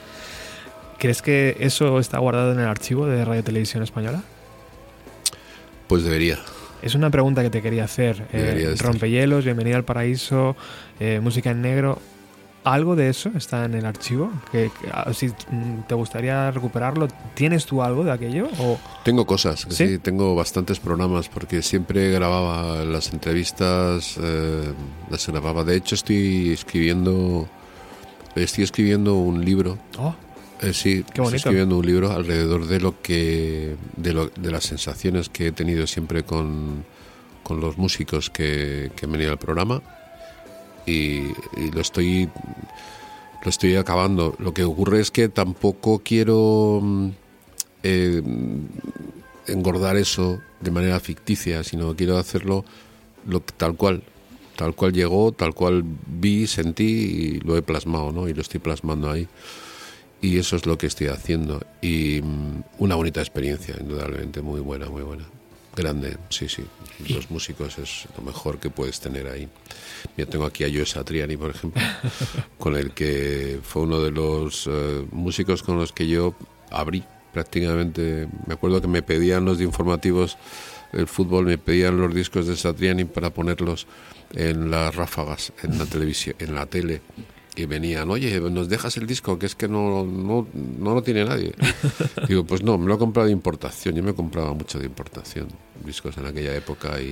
¿Crees 0.98 1.20
que 1.20 1.59
eso 1.60 1.98
está 2.01 2.18
guardado 2.20 2.52
en 2.52 2.60
el 2.60 2.68
archivo 2.68 3.06
de 3.06 3.22
Radio 3.22 3.44
Televisión 3.44 3.82
Española? 3.82 4.22
Pues 5.89 6.05
debería. 6.05 6.39
Es 6.81 6.94
una 6.94 7.10
pregunta 7.10 7.43
que 7.43 7.51
te 7.51 7.60
quería 7.60 7.85
hacer. 7.85 8.27
Eh. 8.32 8.74
Rompehielos, 8.78 9.44
Bienvenida 9.44 9.77
al 9.77 9.85
Paraíso, 9.85 10.56
eh, 11.01 11.20
Música 11.22 11.51
en 11.51 11.60
Negro. 11.60 11.98
¿Algo 12.62 12.95
de 12.95 13.09
eso 13.09 13.31
está 13.35 13.65
en 13.65 13.74
el 13.74 13.87
archivo? 13.87 14.31
que 14.53 14.70
que, 14.81 14.91
ah, 14.93 15.11
si 15.15 15.28
mm, 15.28 15.82
te 15.89 15.95
gustaría 15.95 16.51
recuperarlo, 16.51 17.09
¿tienes 17.35 17.65
tú 17.65 17.82
algo 17.82 18.05
de 18.05 18.12
aquello? 18.12 18.49
O, 18.59 18.78
Tengo 19.03 19.24
cosas, 19.27 19.66
¿Sí? 19.70 19.87
¿Sí? 19.87 19.99
tengo 19.99 20.35
bastantes 20.35 20.78
programas 20.78 21.28
porque 21.31 21.62
siempre 21.62 22.11
grababa 22.11 22.85
las 22.85 23.12
entrevistas, 23.15 24.16
eh, 24.23 24.73
las 25.11 25.27
grababa. 25.27 25.65
De 25.65 25.77
hecho, 25.77 25.95
estoy 25.95 26.51
escribiendo, 26.53 27.49
estoy 28.35 28.65
escribiendo 28.65 29.15
un 29.15 29.43
libro. 29.45 29.78
Oh, 29.99 30.15
Eh, 30.62 30.74
sí, 30.74 31.03
Qué 31.15 31.23
estoy 31.23 31.37
escribiendo 31.37 31.78
un 31.78 31.87
libro 31.87 32.12
alrededor 32.12 32.66
de 32.66 32.81
lo 32.81 33.01
que, 33.01 33.77
de, 33.97 34.12
lo- 34.12 34.28
de 34.28 34.51
las 34.51 34.65
sensaciones 34.65 35.31
que 35.31 35.47
he 35.47 35.53
tenido 35.53 35.87
siempre 35.87 36.23
con, 36.24 36.85
con 37.43 37.61
los 37.62 37.78
músicos 37.78 38.28
que, 38.28 38.93
que 38.95 39.07
han 39.07 39.12
venido 39.12 39.31
al 39.32 39.39
programa 39.39 39.81
y, 40.86 41.32
lo 41.73 41.81
estoy 41.81 42.28
lo 43.43 43.48
estoy 43.48 43.77
acabando. 43.77 44.35
Lo 44.39 44.52
que 44.52 44.65
ocurre 44.65 45.01
es 45.01 45.11
que 45.11 45.28
tampoco 45.28 46.01
quiero 46.05 46.81
mm, 46.82 47.09
eh, 47.82 48.23
engordar 49.47 49.97
eso 49.97 50.40
de 50.61 50.70
manera 50.70 51.01
ficticia, 51.01 51.65
sino 51.65 51.97
quiero 51.97 52.19
hacerlo 52.19 52.65
lo, 53.27 53.40
tal 53.40 53.77
cual, 53.77 54.02
tal 54.57 54.74
cual 54.74 54.93
llegó, 54.93 55.32
tal 55.32 55.55
cual 55.55 55.85
vi, 56.07 56.47
sentí 56.47 56.85
y 56.85 57.40
lo 57.40 57.57
he 57.57 57.62
plasmado, 57.62 58.12
¿no? 58.12 58.28
Y 58.28 58.35
lo 58.35 58.43
estoy 58.43 58.61
plasmando 58.61 59.11
ahí. 59.11 59.27
Y 60.23 60.36
eso 60.36 60.57
es 60.57 60.66
lo 60.66 60.77
que 60.77 60.86
estoy 60.86 61.07
haciendo. 61.07 61.62
Y 61.81 62.20
mm, 62.23 62.62
una 62.78 62.94
bonita 62.94 63.20
experiencia, 63.20 63.74
indudablemente, 63.81 64.43
muy 64.43 64.61
buena, 64.61 64.89
muy 64.90 65.02
buena. 65.02 65.24
Grande, 65.77 66.17
sí, 66.31 66.49
sí. 66.49 66.65
Los 67.09 67.31
músicos 67.31 67.79
es 67.79 68.07
lo 68.17 68.25
mejor 68.25 68.59
que 68.59 68.71
puedes 68.71 69.01
tener 69.01 69.29
ahí. 69.29 69.49
Yo 70.17 70.27
tengo 70.27 70.45
aquí 70.45 70.65
a 70.65 70.69
Joe 70.69 70.85
Satriani, 70.85 71.37
por 71.37 71.51
ejemplo, 71.51 71.81
con 72.59 72.77
el 72.77 72.93
que 72.93 73.61
fue 73.63 73.83
uno 73.83 74.01
de 74.01 74.11
los 74.11 74.67
eh, 74.67 75.07
músicos 75.13 75.63
con 75.63 75.79
los 75.79 75.93
que 75.93 76.09
yo 76.09 76.35
abrí 76.71 77.05
prácticamente. 77.33 78.29
Me 78.47 78.55
acuerdo 78.55 78.81
que 78.81 78.89
me 78.89 79.03
pedían 79.03 79.45
los 79.45 79.59
de 79.59 79.65
informativos 79.65 80.37
del 80.93 81.07
fútbol, 81.07 81.47
me 81.47 81.59
pedían 81.59 81.99
los 81.99 82.13
discos 82.13 82.47
de 82.47 82.57
Satriani 82.57 83.05
para 83.05 83.31
ponerlos 83.31 83.87
en 84.35 84.71
las 84.71 84.95
ráfagas, 84.95 85.53
en 85.63 85.79
la 85.79 85.87
televisión, 85.87 86.35
en 86.39 86.55
la 86.55 86.67
tele. 86.67 87.01
Y 87.61 87.66
venían, 87.66 88.09
oye, 88.11 88.41
nos 88.41 88.69
dejas 88.69 88.97
el 88.97 89.07
disco, 89.07 89.39
que 89.39 89.47
es 89.47 89.55
que 89.55 89.69
no, 89.69 90.05
no, 90.05 90.47
no 90.78 90.95
lo 90.95 91.03
tiene 91.03 91.24
nadie. 91.24 91.53
Digo, 92.28 92.45
pues 92.45 92.62
no, 92.62 92.78
me 92.78 92.87
lo 92.87 92.95
he 92.95 92.99
comprado 92.99 93.27
de 93.27 93.32
importación. 93.32 93.95
Yo 93.95 94.03
me 94.03 94.15
compraba 94.15 94.53
mucho 94.55 94.78
de 94.78 94.87
importación, 94.87 95.49
discos 95.85 96.16
en 96.19 96.27
aquella 96.27 96.55
época 96.55 97.01
y, 97.01 97.05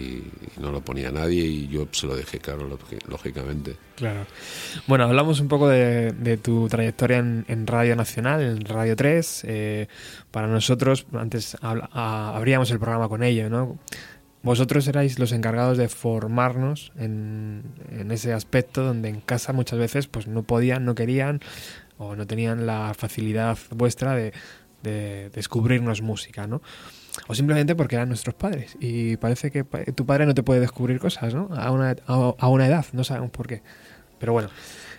y 0.56 0.60
no 0.60 0.70
lo 0.72 0.80
ponía 0.80 1.10
nadie 1.10 1.44
y 1.44 1.68
yo 1.68 1.86
se 1.92 2.06
lo 2.06 2.16
dejé 2.16 2.38
claro, 2.38 2.68
lógi- 2.68 2.98
lógicamente. 3.08 3.76
claro. 3.96 4.26
Bueno, 4.86 5.04
hablamos 5.04 5.40
un 5.40 5.48
poco 5.48 5.68
de, 5.68 6.12
de 6.12 6.36
tu 6.38 6.68
trayectoria 6.68 7.18
en, 7.18 7.44
en 7.48 7.66
Radio 7.66 7.94
Nacional, 7.96 8.40
en 8.42 8.64
Radio 8.64 8.96
3. 8.96 9.44
eh, 9.48 9.88
para 10.30 10.46
nosotros, 10.46 11.06
antes 11.12 11.56
habla- 11.60 11.90
a- 11.92 12.36
abríamos 12.36 12.70
el 12.70 12.78
programa 12.78 13.08
con 13.08 13.22
ello, 13.22 13.50
¿no? 13.50 13.78
Vosotros 14.48 14.88
erais 14.88 15.18
los 15.18 15.32
encargados 15.32 15.76
de 15.76 15.90
formarnos 15.90 16.90
en, 16.96 17.64
ese 18.10 18.32
aspecto 18.32 18.82
donde 18.82 19.10
en 19.10 19.20
casa 19.20 19.52
muchas 19.52 19.78
veces 19.78 20.06
pues 20.06 20.26
no 20.26 20.42
podían, 20.42 20.86
no 20.86 20.94
querían 20.94 21.40
o 21.98 22.16
no 22.16 22.26
tenían 22.26 22.64
la 22.64 22.94
facilidad 22.96 23.58
vuestra 23.72 24.14
de, 24.14 24.32
de 24.82 25.28
descubrirnos 25.34 26.00
música, 26.00 26.46
¿no? 26.46 26.62
O 27.26 27.34
simplemente 27.34 27.74
porque 27.74 27.96
eran 27.96 28.08
nuestros 28.08 28.34
padres. 28.36 28.74
Y 28.80 29.18
parece 29.18 29.50
que 29.50 29.64
tu 29.64 30.06
padre 30.06 30.24
no 30.24 30.32
te 30.32 30.42
puede 30.42 30.60
descubrir 30.60 30.98
cosas, 30.98 31.34
¿no? 31.34 31.50
A 31.54 31.70
una, 31.70 31.94
a 32.06 32.48
una 32.48 32.66
edad, 32.66 32.86
no 32.94 33.04
sabemos 33.04 33.30
por 33.30 33.48
qué. 33.48 33.62
Pero 34.18 34.32
bueno, 34.32 34.48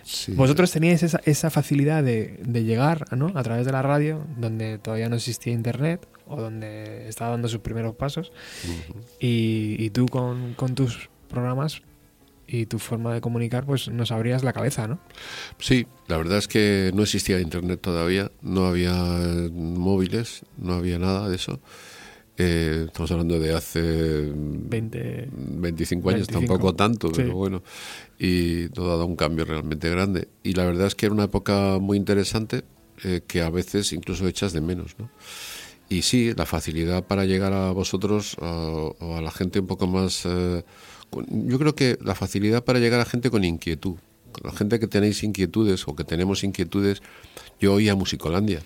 Sí. 0.02 0.32
vosotros 0.32 0.70
teníais 0.72 1.02
esa, 1.02 1.20
esa 1.24 1.50
facilidad 1.50 2.02
de, 2.02 2.40
de 2.42 2.64
llegar 2.64 3.04
¿no? 3.16 3.30
a 3.34 3.42
través 3.42 3.66
de 3.66 3.72
la 3.72 3.82
radio, 3.82 4.24
donde 4.38 4.78
todavía 4.78 5.08
no 5.08 5.16
existía 5.16 5.52
internet 5.52 6.08
o 6.26 6.40
donde 6.40 7.06
estaba 7.08 7.32
dando 7.32 7.48
sus 7.48 7.60
primeros 7.60 7.94
pasos. 7.94 8.32
y, 9.20 9.76
y 9.78 9.90
tú 9.90 10.06
con, 10.06 10.54
con 10.54 10.74
tus 10.74 11.10
programas 11.28 11.82
y 12.46 12.66
tu 12.66 12.78
forma 12.80 13.14
de 13.14 13.20
comunicar, 13.20 13.64
pues 13.64 13.88
nos 13.88 14.10
abrías 14.10 14.42
la 14.42 14.52
cabeza, 14.52 14.88
¿no? 14.88 14.98
Sí, 15.58 15.86
la 16.08 16.16
verdad 16.16 16.38
es 16.38 16.48
que 16.48 16.90
no 16.94 17.02
existía 17.02 17.38
internet 17.38 17.80
todavía, 17.80 18.32
no 18.42 18.66
había 18.66 18.92
móviles, 19.52 20.42
no 20.58 20.74
había 20.74 20.98
nada 20.98 21.28
de 21.28 21.36
eso. 21.36 21.60
Eh, 22.42 22.84
estamos 22.86 23.10
hablando 23.10 23.38
de 23.38 23.54
hace 23.54 24.32
20... 24.34 25.28
25 25.32 26.08
años, 26.10 26.26
25, 26.28 26.40
tampoco 26.40 26.74
tanto, 26.74 27.08
sí. 27.08 27.14
pero 27.16 27.34
bueno. 27.34 27.62
Y 28.18 28.68
todo 28.70 28.86
ha 28.88 28.94
dado 28.94 29.06
un 29.06 29.16
cambio 29.16 29.44
realmente 29.44 29.90
grande. 29.90 30.28
Y 30.42 30.54
la 30.54 30.64
verdad 30.64 30.86
es 30.86 30.94
que 30.94 31.06
era 31.06 31.14
una 31.14 31.24
época 31.24 31.78
muy 31.80 31.96
interesante 31.98 32.62
eh, 33.04 33.20
que 33.26 33.42
a 33.42 33.50
veces 33.50 33.92
incluso 33.92 34.26
echas 34.26 34.52
de 34.52 34.60
menos, 34.60 34.96
¿no? 34.98 35.10
Y 35.88 36.02
sí, 36.02 36.32
la 36.36 36.46
facilidad 36.46 37.04
para 37.04 37.24
llegar 37.24 37.52
a 37.52 37.72
vosotros 37.72 38.36
a- 38.40 38.46
o 38.46 39.16
a 39.16 39.20
la 39.20 39.30
gente 39.30 39.60
un 39.60 39.66
poco 39.66 39.86
más... 39.86 40.22
eh, 40.24 40.62
con- 41.10 41.26
yo 41.48 41.58
creo 41.58 41.74
que 41.74 41.98
la 42.00 42.14
facilidad 42.14 42.64
para 42.64 42.78
llegar 42.78 43.00
a 43.00 43.04
gente 43.04 43.28
con 43.30 43.44
inquietud. 43.44 43.96
Con 44.32 44.50
la 44.50 44.56
gente 44.56 44.78
que 44.78 44.86
tenéis 44.86 45.22
inquietudes 45.24 45.86
o 45.88 45.96
que 45.96 46.04
tenemos 46.04 46.44
inquietudes. 46.44 47.02
Yo 47.60 47.74
oía 47.74 47.94
Musicolandia 47.96 48.60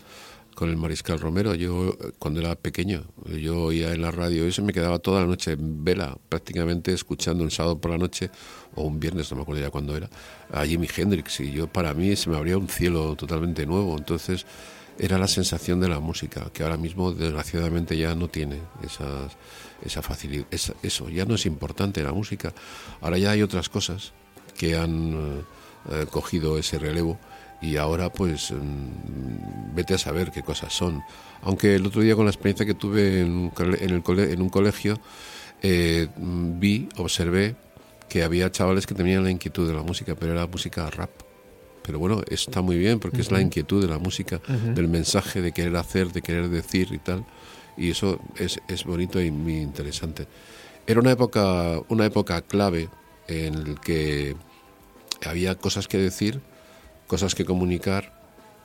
con 0.54 0.70
el 0.70 0.76
Mariscal 0.76 1.18
Romero. 1.20 1.54
Yo, 1.54 1.96
cuando 2.18 2.40
era 2.40 2.54
pequeño, 2.54 3.04
yo 3.40 3.62
oía 3.64 3.92
en 3.92 4.02
la 4.02 4.10
radio 4.10 4.46
eso 4.46 4.62
y 4.62 4.64
me 4.64 4.72
quedaba 4.72 4.98
toda 4.98 5.20
la 5.20 5.26
noche 5.26 5.52
en 5.52 5.84
vela, 5.84 6.16
prácticamente 6.28 6.92
escuchando 6.92 7.42
un 7.44 7.50
sábado 7.50 7.78
por 7.78 7.90
la 7.90 7.98
noche 7.98 8.30
o 8.74 8.82
un 8.82 8.98
viernes, 9.00 9.30
no 9.30 9.36
me 9.36 9.42
acuerdo 9.42 9.62
ya 9.62 9.70
cuándo 9.70 9.96
era, 9.96 10.08
a 10.52 10.64
Jimi 10.64 10.88
Hendrix. 10.96 11.40
Y 11.40 11.52
yo, 11.52 11.66
para 11.66 11.92
mí, 11.94 12.14
se 12.16 12.30
me 12.30 12.36
abría 12.36 12.56
un 12.58 12.68
cielo 12.68 13.14
totalmente 13.16 13.66
nuevo. 13.66 13.96
Entonces, 13.98 14.46
era 14.98 15.18
la 15.18 15.26
sensación 15.26 15.80
de 15.80 15.88
la 15.88 15.98
música, 16.00 16.48
que 16.52 16.62
ahora 16.62 16.76
mismo, 16.76 17.12
desgraciadamente, 17.12 17.96
ya 17.96 18.14
no 18.14 18.28
tiene 18.28 18.58
esas, 18.82 19.32
esa 19.84 20.02
facilidad. 20.02 20.46
esa- 20.52 20.74
eso, 20.82 21.08
ya 21.08 21.24
no 21.24 21.34
es 21.34 21.46
importante 21.46 22.02
la 22.02 22.12
música. 22.12 22.52
Ahora 23.00 23.18
ya 23.18 23.32
hay 23.32 23.42
otras 23.42 23.68
cosas 23.68 24.12
que 24.56 24.76
han 24.76 25.42
eh, 25.90 26.06
cogido 26.10 26.58
ese 26.58 26.78
relevo 26.78 27.18
y 27.64 27.76
ahora 27.76 28.10
pues 28.12 28.50
mm, 28.52 29.74
vete 29.74 29.94
a 29.94 29.98
saber 29.98 30.30
qué 30.30 30.42
cosas 30.42 30.72
son. 30.72 31.02
Aunque 31.42 31.74
el 31.76 31.86
otro 31.86 32.02
día 32.02 32.14
con 32.14 32.24
la 32.26 32.30
experiencia 32.30 32.66
que 32.66 32.74
tuve 32.74 33.20
en 33.20 33.30
un, 33.32 33.52
en 33.80 33.90
el 33.90 34.02
cole- 34.02 34.32
en 34.32 34.40
un 34.42 34.48
colegio 34.48 34.98
eh, 35.62 36.08
mm, 36.16 36.58
vi, 36.60 36.88
observé 36.96 37.56
que 38.08 38.22
había 38.22 38.50
chavales 38.50 38.86
que 38.86 38.94
tenían 38.94 39.24
la 39.24 39.30
inquietud 39.30 39.66
de 39.66 39.74
la 39.74 39.82
música, 39.82 40.14
pero 40.14 40.32
era 40.32 40.46
música 40.46 40.88
rap. 40.90 41.10
Pero 41.82 41.98
bueno, 41.98 42.22
está 42.30 42.60
muy 42.62 42.78
bien 42.78 42.98
porque 43.00 43.20
es 43.20 43.30
la 43.30 43.40
inquietud 43.40 43.80
de 43.82 43.88
la 43.88 43.98
música, 43.98 44.40
del 44.74 44.88
mensaje, 44.88 45.42
de 45.42 45.52
querer 45.52 45.76
hacer, 45.76 46.12
de 46.12 46.22
querer 46.22 46.48
decir 46.48 46.88
y 46.92 46.98
tal. 46.98 47.24
Y 47.76 47.90
eso 47.90 48.20
es, 48.36 48.58
es 48.68 48.84
bonito 48.84 49.20
y 49.20 49.30
muy 49.30 49.56
interesante. 49.58 50.26
Era 50.86 51.00
una 51.00 51.12
época, 51.12 51.80
una 51.88 52.06
época 52.06 52.40
clave 52.42 52.88
en 53.28 53.74
la 53.74 53.80
que 53.80 54.36
había 55.26 55.56
cosas 55.56 55.88
que 55.88 55.98
decir, 55.98 56.40
cosas 57.14 57.36
que 57.36 57.44
comunicar 57.44 58.12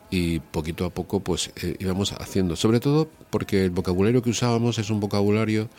y 0.10 0.40
poquito 0.40 0.84
a 0.84 0.90
poco 0.90 1.20
pues 1.20 1.52
eh, 1.62 1.76
íbamos 1.78 2.14
haciendo. 2.14 2.56
Sobre 2.56 2.80
todo 2.80 3.08
porque 3.30 3.64
el 3.64 3.70
vocabulario 3.70 4.24
que 4.24 4.32
usábamos 4.32 4.80
es 4.80 4.90
un 4.90 5.00
vocabulario 5.00 5.70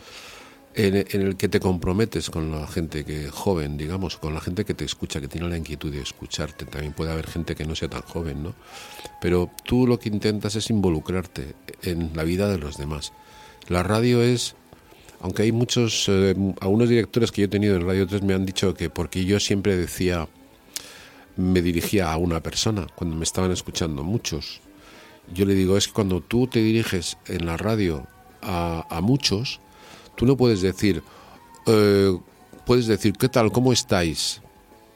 en, 0.77 0.95
en 0.95 1.23
el 1.23 1.37
que 1.37 1.49
te 1.49 1.59
comprometes 1.59 2.31
con 2.31 2.53
la 2.53 2.69
gente 2.69 3.05
que 3.05 3.29
joven, 3.29 3.77
digamos, 3.77 4.19
con 4.19 4.35
la 4.35 4.41
gente 4.41 4.65
que 4.65 4.73
te 4.73 4.85
escucha, 4.85 5.21
que 5.21 5.27
tiene 5.27 5.49
la 5.49 5.57
inquietud 5.57 5.91
de 5.91 6.01
escucharte. 6.01 6.65
También 6.65 6.93
puede 6.93 7.11
haber 7.11 7.27
gente 7.27 7.57
que 7.57 7.65
no 7.65 7.75
sea 7.75 7.89
tan 7.89 8.03
joven, 8.03 8.45
¿no? 8.45 8.55
Pero 9.21 9.51
tú 9.65 9.89
lo 9.89 9.99
que 9.99 10.11
intentas 10.11 10.55
es 10.55 10.71
involucrarte 10.71 11.57
en 11.83 12.13
la 12.15 12.23
vida 12.23 12.49
de 12.49 12.59
los 12.59 12.79
demás. 12.79 13.13
La 13.67 13.83
radio 13.83 14.23
es, 14.23 14.55
aunque 15.21 15.43
hay 15.43 15.51
muchos, 15.51 16.09
eh, 16.09 16.37
algunos 16.61 16.89
directores 16.89 17.33
que 17.33 17.41
yo 17.41 17.47
he 17.47 17.49
tenido 17.49 17.75
en 17.75 17.85
Radio 17.85 18.07
3 18.07 18.23
me 18.23 18.35
han 18.35 18.47
dicho 18.47 18.75
que 18.75 18.91
porque 18.91 19.25
yo 19.25 19.41
siempre 19.41 19.77
decía, 19.77 20.29
me 21.41 21.63
dirigía 21.63 22.13
a 22.13 22.17
una 22.17 22.41
persona 22.41 22.87
cuando 22.95 23.17
me 23.17 23.25
estaban 23.25 23.51
escuchando 23.51 24.05
muchos. 24.05 24.61
Yo 25.33 25.45
le 25.45 25.55
digo, 25.55 25.77
es 25.77 25.89
que 25.89 25.95
cuando 25.95 26.21
tú 26.21 26.47
te 26.47 26.61
diriges 26.61 27.17
en 27.27 27.47
la 27.47 27.57
radio 27.57 28.07
a, 28.43 28.87
a 28.91 29.01
muchos, 29.01 29.61
tú 30.17 30.27
no 30.27 30.37
puedes 30.37 30.61
decir, 30.61 31.03
eh, 31.67 32.17
puedes 32.67 32.87
decir, 32.87 33.15
¿qué 33.15 33.29
tal? 33.29 33.51
¿Cómo 33.53 33.73
estáis? 33.73 34.43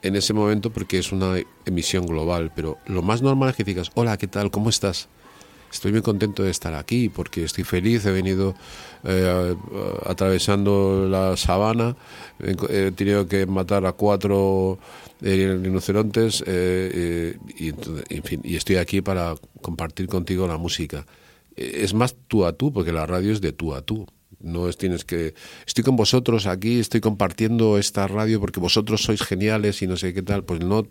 En 0.03 0.17
ese 0.17 0.35
momento 0.35 0.71
porque 0.71 0.99
es 0.99 1.13
una 1.13 1.37
emisión 1.65 2.05
global, 2.05 2.53
pero 2.55 2.79
lo 2.87 3.01
más 3.01 3.23
normal 3.23 3.51
es 3.51 3.57
que 3.57 3.65
digas, 3.65 3.91
hola, 3.95 4.19
¿qué 4.19 4.27
tal? 4.27 4.51
¿Cómo 4.51 4.69
estás? 4.69 5.09
Estoy 5.73 5.91
muy 5.91 6.03
contento 6.03 6.43
de 6.45 6.51
estar 6.51 6.75
aquí 6.75 7.09
porque 7.09 7.43
estoy 7.45 7.65
feliz, 7.65 8.05
he 8.07 8.13
venido 8.13 8.55
eh, 9.03 9.57
atravesando 10.07 11.09
la 11.09 11.37
sabana, 11.37 11.97
he 12.39 12.93
tenido 12.93 13.27
que 13.27 13.47
matar 13.47 13.85
a 13.87 13.93
cuatro 13.93 14.79
eh, 15.27 15.59
rinocerontes 15.63 16.45
eh, 16.47 17.35
eh, 17.59 17.73
y, 18.45 18.57
estoy 18.57 18.77
aquí 18.77 19.01
para 19.01 19.35
compartir 19.63 20.07
contigo 20.07 20.47
la 20.47 20.59
música. 20.59 21.07
Es 21.57 21.95
más 21.95 22.15
tú 22.29 22.45
a 22.45 22.53
tú, 22.53 22.75
porque 22.75 22.93
la 22.93 23.07
radio 23.07 23.33
es 23.33 23.41
de 23.41 23.53
tú 23.53 23.75
a 23.75 23.81
tú. 23.81 24.07
No 24.41 24.69
es 24.69 24.77
tienes 24.77 25.07
que 25.07 25.33
estoy 25.67 25.83
con 25.83 25.97
vosotros 25.97 26.47
aquí, 26.47 26.79
estoy 26.79 27.01
compartiendo 27.01 27.79
esta 27.79 28.07
radio 28.07 28.39
porque 28.39 28.61
vosotros 28.61 29.03
sois 29.03 29.23
geniales 29.23 29.81
y 29.81 29.87
no 29.87 29.97
sé 29.97 30.13
qué 30.13 30.21
tal, 30.21 30.45
pues 30.45 30.61
no 30.61 30.87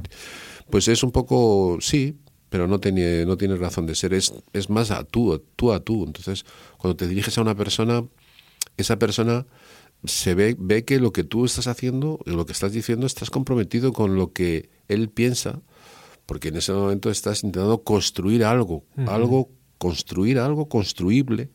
pues 0.72 0.88
es 0.88 1.03
un 1.03 1.11
poco 1.11 1.77
sí, 1.80 2.18
pero 2.49 2.68
no 2.68 2.80
tiene 2.80 3.26
no 3.26 3.38
tiene 3.38 3.55
razón 3.55 3.85
de 3.85 3.93
ser, 3.93 4.15
es 4.15 4.34
es 4.53 4.72
más 4.72 4.89
a 4.89 5.03
tú, 5.03 5.43
tú 5.55 5.72
a 5.72 5.80
tú. 5.81 6.05
Entonces, 6.05 6.43
cuando 6.80 6.95
te 6.95 7.07
diriges 7.07 7.38
a 7.38 7.41
una 7.41 7.53
persona, 7.53 8.03
esa 8.77 8.97
persona 8.97 9.45
se 10.05 10.34
ve 10.35 10.55
ve 10.59 10.84
que 10.85 10.99
lo 10.99 11.11
que 11.13 11.23
tú 11.23 11.45
estás 11.45 11.67
haciendo, 11.67 12.19
lo 12.25 12.45
que 12.45 12.51
estás 12.53 12.71
diciendo 12.73 13.05
estás 13.07 13.30
comprometido 13.30 13.93
con 13.93 14.15
lo 14.15 14.34
que 14.34 14.69
él 14.88 15.09
piensa, 15.09 15.61
porque 16.25 16.49
en 16.49 16.57
ese 16.57 16.71
momento 16.73 17.09
estás 17.09 17.43
intentando 17.43 17.84
construir 17.84 18.43
algo, 18.43 18.84
algo 19.07 19.49
construir 19.77 20.39
algo 20.39 20.69
construible 20.69 21.49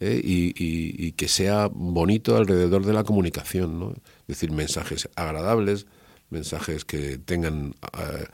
eh, 0.00 0.20
y, 0.22 0.48
y- 0.62 1.06
y 1.06 1.12
que 1.12 1.26
sea 1.28 1.68
bonito 1.72 2.36
alrededor 2.36 2.84
de 2.84 2.92
la 2.92 3.02
comunicación, 3.04 3.78
¿no? 3.80 3.92
Es 3.92 4.26
decir, 4.26 4.50
mensajes 4.52 5.08
agradables, 5.16 5.86
mensajes 6.28 6.84
que 6.84 7.16
tengan, 7.16 7.74
eh, 7.98 8.26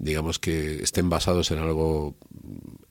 digamos, 0.00 0.40
que 0.40 0.82
estén 0.82 1.08
basados 1.08 1.52
en 1.52 1.58
algo 1.60 2.16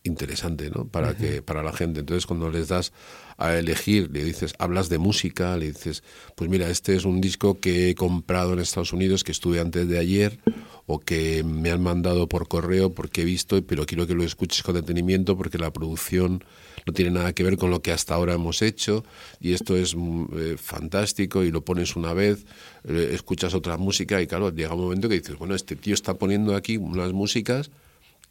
interesante, 0.03 0.69
¿no? 0.69 0.87
Para 0.87 1.15
que 1.17 1.41
para 1.41 1.63
la 1.63 1.73
gente. 1.73 1.99
Entonces, 2.01 2.25
cuando 2.25 2.49
les 2.49 2.67
das 2.69 2.93
a 3.39 3.57
elegir, 3.57 4.09
le 4.11 4.23
dices, 4.23 4.53
hablas 4.59 4.89
de 4.89 4.97
música, 4.97 5.55
le 5.55 5.67
dices, 5.67 6.03
pues 6.35 6.49
mira, 6.49 6.69
este 6.69 6.95
es 6.95 7.05
un 7.05 7.21
disco 7.21 7.59
que 7.59 7.89
he 7.89 7.95
comprado 7.95 8.51
en 8.51 8.59
Estados 8.59 8.91
Unidos, 8.91 9.23
que 9.23 9.31
estuve 9.31 9.61
antes 9.61 9.87
de 9.87 9.97
ayer, 9.97 10.39
o 10.85 10.99
que 10.99 11.43
me 11.45 11.71
han 11.71 11.81
mandado 11.81 12.27
por 12.27 12.49
correo 12.49 12.93
porque 12.93 13.21
he 13.21 13.25
visto, 13.25 13.63
pero 13.65 13.85
quiero 13.85 14.05
que 14.07 14.13
lo 14.13 14.23
escuches 14.23 14.61
con 14.61 14.75
detenimiento 14.75 15.37
porque 15.37 15.57
la 15.57 15.71
producción 15.71 16.43
no 16.85 16.91
tiene 16.91 17.11
nada 17.11 17.31
que 17.31 17.43
ver 17.43 17.57
con 17.57 17.71
lo 17.71 17.81
que 17.81 17.93
hasta 17.93 18.15
ahora 18.15 18.33
hemos 18.33 18.61
hecho 18.61 19.05
y 19.39 19.53
esto 19.53 19.77
es 19.77 19.95
mm, 19.95 20.25
eh, 20.35 20.55
fantástico 20.57 21.43
y 21.43 21.51
lo 21.51 21.63
pones 21.63 21.95
una 21.95 22.13
vez, 22.13 22.45
eh, 22.83 23.11
escuchas 23.13 23.53
otra 23.53 23.77
música 23.77 24.21
y 24.21 24.27
claro, 24.27 24.49
llega 24.49 24.73
un 24.73 24.81
momento 24.81 25.07
que 25.07 25.19
dices, 25.19 25.37
bueno, 25.37 25.55
este 25.55 25.75
tío 25.77 25.93
está 25.93 26.15
poniendo 26.15 26.55
aquí 26.55 26.75
unas 26.75 27.13
músicas 27.13 27.71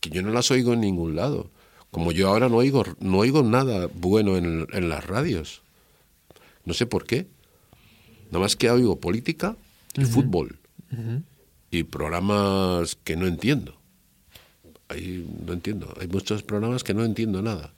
que 0.00 0.10
yo 0.10 0.20
no 0.22 0.32
las 0.32 0.50
oigo 0.50 0.74
en 0.74 0.80
ningún 0.80 1.16
lado. 1.16 1.50
Como 1.90 2.12
yo 2.12 2.28
ahora 2.28 2.48
no 2.48 2.56
oigo, 2.56 2.84
no 3.00 3.18
oigo 3.18 3.42
nada 3.42 3.88
bueno 3.94 4.36
en, 4.36 4.66
en 4.72 4.88
las 4.88 5.06
radios. 5.06 5.62
No 6.64 6.74
sé 6.74 6.86
por 6.86 7.06
qué. 7.06 7.26
Nada 8.30 8.40
más 8.40 8.56
que 8.56 8.70
oigo 8.70 9.00
política 9.00 9.56
y 9.96 10.04
fútbol 10.04 10.58
y 11.70 11.84
programas 11.84 12.96
que 13.04 13.16
no 13.16 13.26
entiendo. 13.26 13.74
Ahí 14.88 15.26
no 15.46 15.52
entiendo. 15.52 15.94
Hay 16.00 16.08
muchos 16.08 16.42
programas 16.42 16.84
que 16.84 16.94
no 16.94 17.04
entiendo 17.04 17.42
nada. 17.42 17.74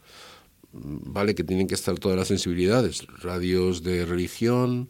Vale 0.72 1.34
que 1.34 1.42
tienen 1.44 1.66
que 1.66 1.74
estar 1.74 1.98
todas 1.98 2.16
las 2.18 2.28
sensibilidades. 2.28 3.06
Radios 3.22 3.82
de 3.82 4.04
religión, 4.06 4.88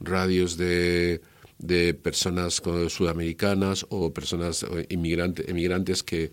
radios 0.00 0.56
de, 0.56 1.20
de 1.58 1.94
personas 1.94 2.60
sudamericanas 2.88 3.86
o 3.88 4.12
personas 4.12 4.62
eh, 4.64 4.86
inmigrante- 4.90 5.48
emigrantes 5.48 6.02
que, 6.02 6.32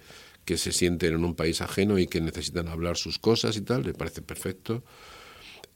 que 0.50 0.58
se 0.58 0.72
sienten 0.72 1.14
en 1.14 1.26
un 1.26 1.36
país 1.36 1.62
ajeno 1.62 2.00
y 2.00 2.08
que 2.08 2.22
necesitan 2.22 2.70
hablar 2.70 2.98
sus 2.98 3.20
cosas 3.20 3.56
y 3.56 3.62
tal. 3.62 3.86
Me 3.86 3.94
parece 3.94 4.24
perfecto. 4.24 4.84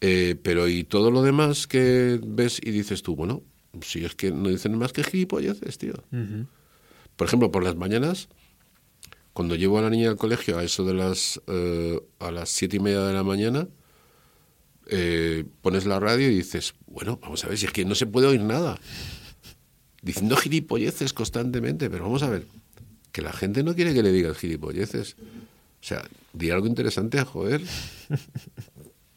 Eh, 0.01 0.35
pero 0.41 0.67
y 0.67 0.83
todo 0.83 1.11
lo 1.11 1.21
demás 1.21 1.67
que 1.67 2.19
ves 2.25 2.59
y 2.59 2.71
dices 2.71 3.03
tú, 3.03 3.15
bueno, 3.15 3.43
si 3.83 4.03
es 4.03 4.15
que 4.15 4.31
no 4.31 4.49
dicen 4.49 4.75
más 4.75 4.91
que 4.91 5.03
gilipolleces, 5.03 5.77
tío. 5.77 5.93
Por 7.15 7.27
ejemplo, 7.27 7.51
por 7.51 7.63
las 7.63 7.75
mañanas, 7.75 8.29
cuando 9.33 9.53
llevo 9.53 9.77
a 9.77 9.83
la 9.83 9.91
niña 9.91 10.09
al 10.09 10.17
colegio 10.17 10.57
a 10.57 10.63
eso 10.63 10.83
de 10.85 10.95
las 10.95 11.39
eh, 11.45 12.01
a 12.17 12.31
las 12.31 12.49
siete 12.49 12.77
y 12.77 12.79
media 12.79 13.01
de 13.01 13.13
la 13.13 13.21
mañana, 13.21 13.67
eh, 14.87 15.45
pones 15.61 15.85
la 15.85 15.99
radio 15.99 16.31
y 16.31 16.35
dices, 16.37 16.73
bueno, 16.87 17.19
vamos 17.21 17.45
a 17.45 17.47
ver 17.47 17.59
si 17.59 17.67
es 17.67 17.71
que 17.71 17.85
no 17.85 17.93
se 17.93 18.07
puede 18.07 18.25
oír 18.25 18.41
nada. 18.41 18.79
Diciendo 20.01 20.35
gilipolleces 20.35 21.13
constantemente, 21.13 21.91
pero 21.91 22.05
vamos 22.05 22.23
a 22.23 22.29
ver, 22.31 22.47
que 23.13 23.21
la 23.21 23.31
gente 23.31 23.63
no 23.63 23.75
quiere 23.75 23.93
que 23.93 24.03
le 24.03 24.11
digas 24.11 24.37
gilipolleces. 24.37 25.15
O 25.15 25.85
sea, 25.85 26.01
di 26.33 26.49
algo 26.49 26.67
interesante, 26.67 27.23
joder. 27.23 27.61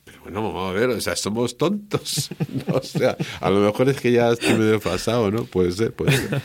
Pero 0.05 0.21
bueno, 0.21 0.43
vamos 0.43 0.71
a 0.71 0.79
ver, 0.79 0.91
o 0.91 1.01
sea, 1.01 1.17
somos 1.17 1.57
tontos. 1.57 2.31
¿no? 2.69 2.75
O 2.75 2.83
sea, 2.83 3.17
a 3.41 3.51
lo 3.51 3.61
mejor 3.61 3.89
es 3.89 4.01
que 4.01 4.13
ya 4.13 4.31
estoy 4.31 4.55
medio 4.55 4.79
pasado, 4.81 5.31
¿no? 5.31 5.45
Puede 5.45 5.73
ser, 5.73 5.93
puede 5.95 6.13
ser. 6.13 6.43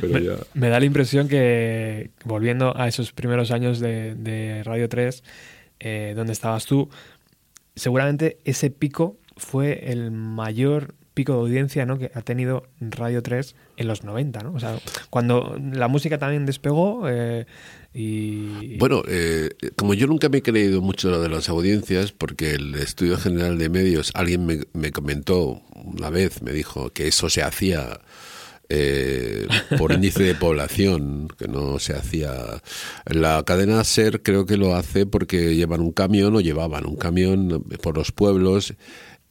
Pero 0.00 0.14
me, 0.14 0.22
ya. 0.22 0.36
me 0.54 0.68
da 0.68 0.78
la 0.78 0.86
impresión 0.86 1.26
que, 1.26 2.12
volviendo 2.24 2.74
a 2.76 2.86
esos 2.86 3.12
primeros 3.12 3.50
años 3.50 3.80
de, 3.80 4.14
de 4.14 4.62
Radio 4.62 4.88
3, 4.88 5.24
eh, 5.80 6.12
donde 6.14 6.32
estabas 6.32 6.66
tú, 6.66 6.88
seguramente 7.74 8.38
ese 8.44 8.70
pico 8.70 9.18
fue 9.36 9.90
el 9.90 10.12
mayor 10.12 10.94
pico 11.20 11.34
de 11.34 11.38
audiencia 11.40 11.84
¿no? 11.84 11.98
que 11.98 12.10
ha 12.14 12.22
tenido 12.22 12.64
Radio 12.80 13.22
3 13.22 13.54
en 13.76 13.88
los 13.88 14.04
90, 14.04 14.40
¿no? 14.40 14.54
O 14.54 14.58
sea, 14.58 14.78
cuando 15.10 15.54
la 15.60 15.86
música 15.86 16.16
también 16.16 16.46
despegó 16.46 17.02
eh, 17.10 17.44
y... 17.92 18.78
Bueno, 18.78 19.02
eh, 19.06 19.50
como 19.76 19.92
yo 19.92 20.06
nunca 20.06 20.30
me 20.30 20.38
he 20.38 20.42
creído 20.42 20.80
mucho 20.80 21.10
lo 21.10 21.20
de 21.20 21.28
las 21.28 21.50
audiencias, 21.50 22.12
porque 22.12 22.52
el 22.52 22.74
Estudio 22.74 23.18
General 23.18 23.58
de 23.58 23.68
Medios, 23.68 24.12
alguien 24.14 24.46
me, 24.46 24.60
me 24.72 24.92
comentó 24.92 25.60
una 25.74 26.08
vez, 26.08 26.40
me 26.40 26.52
dijo 26.52 26.88
que 26.88 27.08
eso 27.08 27.28
se 27.28 27.42
hacía 27.42 28.00
eh, 28.72 29.48
por 29.78 29.90
índice 29.90 30.22
de 30.22 30.36
población, 30.36 31.28
que 31.36 31.48
no 31.48 31.80
se 31.80 31.92
hacía. 31.92 32.32
La 33.04 33.42
cadena 33.42 33.82
SER 33.82 34.22
creo 34.22 34.46
que 34.46 34.56
lo 34.56 34.76
hace 34.76 35.06
porque 35.06 35.56
llevan 35.56 35.80
un 35.80 35.90
camión 35.90 36.36
o 36.36 36.40
llevaban 36.40 36.86
un 36.86 36.94
camión 36.94 37.64
por 37.82 37.98
los 37.98 38.12
pueblos. 38.12 38.74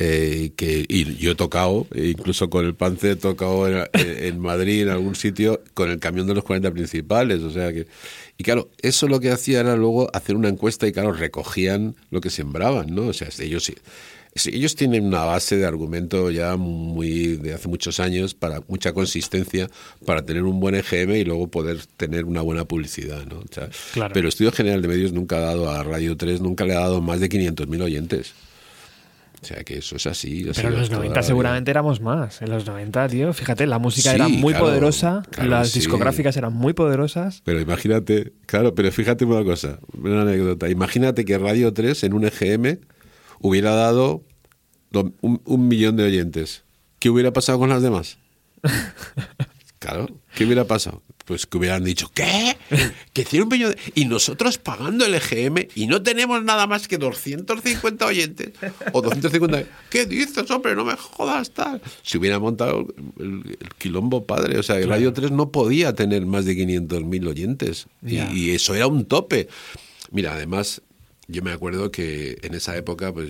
Eh, 0.01 0.51
que 0.55 0.85
y 0.87 1.17
yo 1.17 1.31
he 1.31 1.35
tocado, 1.35 1.85
e 1.93 2.07
incluso 2.07 2.49
con 2.49 2.65
el 2.65 2.73
Pance 2.73 3.11
he 3.11 3.15
tocado 3.17 3.67
en, 3.67 3.85
en 3.93 4.39
Madrid, 4.39 4.83
en 4.83 4.89
algún 4.89 5.15
sitio, 5.15 5.61
con 5.73 5.91
el 5.91 5.99
camión 5.99 6.25
de 6.25 6.35
los 6.35 6.43
40 6.45 6.71
principales. 6.71 7.41
O 7.41 7.51
sea 7.51 7.73
que. 7.73 7.85
Y 8.37 8.43
claro, 8.45 8.69
eso 8.81 9.09
lo 9.09 9.19
que 9.19 9.29
hacía 9.29 9.59
era 9.59 9.75
luego 9.75 10.09
hacer 10.13 10.37
una 10.37 10.47
encuesta 10.47 10.87
y, 10.87 10.93
claro, 10.93 11.11
recogían 11.11 11.97
lo 12.09 12.21
que 12.21 12.29
sembraban, 12.29 12.95
¿no? 12.95 13.07
O 13.07 13.13
sea, 13.13 13.27
ellos 13.39 13.69
ellos 14.45 14.75
tienen 14.75 15.05
una 15.05 15.25
base 15.25 15.57
de 15.57 15.65
argumento 15.65 16.31
ya 16.31 16.55
muy 16.55 17.35
de 17.35 17.53
hace 17.53 17.67
muchos 17.67 17.99
años 17.99 18.35
para 18.35 18.61
mucha 18.67 18.93
consistencia 18.93 19.69
para 20.05 20.23
tener 20.23 20.43
un 20.43 20.59
buen 20.59 20.75
EGM 20.75 21.15
y 21.15 21.25
luego 21.25 21.47
poder 21.47 21.85
tener 21.97 22.25
una 22.25 22.41
buena 22.41 22.63
publicidad, 22.63 23.25
¿no? 23.25 23.39
O 23.39 23.45
sea, 23.51 23.69
Claro. 23.91 24.13
Pero 24.13 24.27
el 24.27 24.29
Estudio 24.29 24.51
General 24.51 24.81
de 24.81 24.87
Medios 24.87 25.11
nunca 25.11 25.37
ha 25.37 25.41
dado 25.41 25.69
a 25.69 25.83
Radio 25.83 26.15
3, 26.15 26.39
nunca 26.39 26.63
le 26.63 26.75
ha 26.75 26.79
dado 26.79 27.01
más 27.01 27.19
de 27.19 27.27
500.000 27.27 27.81
oyentes. 27.81 28.33
O 29.41 29.45
sea 29.45 29.63
que 29.63 29.77
eso 29.77 29.95
es 29.95 30.05
así. 30.05 30.45
Pero 30.55 30.67
en 30.69 30.75
los 30.77 30.87
toda 30.89 30.97
90 30.99 31.15
la 31.15 31.21
vida. 31.21 31.23
seguramente 31.23 31.71
éramos 31.71 32.01
más. 32.01 32.41
En 32.41 32.49
los 32.49 32.65
90, 32.65 33.07
tío, 33.07 33.33
fíjate, 33.33 33.65
la 33.67 33.79
música 33.79 34.09
Sí, 34.09 34.15
era 34.15 34.27
muy 34.27 34.51
claro, 34.53 34.65
poderosa, 34.65 35.23
claro, 35.31 35.49
las 35.49 35.69
sí. 35.69 35.79
discográficas 35.79 36.35
eran 36.37 36.53
muy 36.53 36.73
poderosas. 36.73 37.41
Pero 37.45 37.59
imagínate, 37.61 38.33
claro, 38.45 38.75
pero 38.75 38.91
fíjate 38.91 39.23
una 39.25 39.43
cosa, 39.45 39.79
una 39.97 40.23
anécdota. 40.23 40.67
Imagínate 40.69 41.23
que 41.25 41.37
Radio 41.37 41.73
3 41.73 42.03
en 42.03 42.13
un 42.13 42.25
EGM 42.25 42.79
hubiera 43.39 43.71
dado 43.75 44.23
do- 44.91 45.13
un, 45.21 45.41
un 45.45 45.67
millón 45.69 45.95
de 45.95 46.03
oyentes. 46.03 46.63
¿Qué 46.99 47.09
hubiera 47.09 47.31
pasado 47.31 47.59
con 47.59 47.69
las 47.69 47.81
demás? 47.81 48.17
Claro, 49.79 50.07
¿qué 50.35 50.43
hubiera 50.43 50.65
pasado? 50.65 51.01
Pues 51.29 51.45
que 51.45 51.59
hubieran 51.59 51.83
dicho, 51.83 52.09
¿qué? 52.11 52.57
Que 53.13 53.23
tiene 53.23 53.43
un 53.43 53.49
peño 53.49 53.69
de... 53.69 53.77
Y 53.93 54.05
nosotros 54.05 54.57
pagando 54.57 55.05
el 55.05 55.13
EGM 55.13 55.67
y 55.75 55.85
no 55.85 56.01
tenemos 56.01 56.43
nada 56.43 56.65
más 56.65 56.87
que 56.87 56.97
250 56.97 58.03
oyentes. 58.03 58.49
O 58.93 59.01
250... 59.03 59.63
¿Qué 59.91 60.07
dices, 60.07 60.49
hombre? 60.49 60.75
No 60.75 60.83
me 60.85 60.95
jodas, 60.95 61.51
tal. 61.51 61.83
Si 62.01 62.17
hubiera 62.17 62.39
montado 62.39 62.87
el, 63.19 63.43
el 63.61 63.69
quilombo 63.77 64.25
padre. 64.25 64.57
O 64.57 64.63
sea, 64.63 64.77
el 64.79 64.89
Radio 64.89 65.13
3 65.13 65.29
no 65.29 65.51
podía 65.51 65.93
tener 65.93 66.25
más 66.25 66.45
de 66.45 66.55
500.000 66.57 67.27
oyentes. 67.27 67.85
Y- 68.03 68.17
y 68.35 68.49
eso 68.55 68.73
era 68.73 68.87
un 68.87 69.05
tope. 69.05 69.47
Mira, 70.09 70.33
además, 70.33 70.81
yo 71.27 71.43
me 71.43 71.51
acuerdo 71.51 71.91
que 71.91 72.39
en 72.41 72.55
esa 72.55 72.75
época, 72.75 73.13
pues 73.13 73.29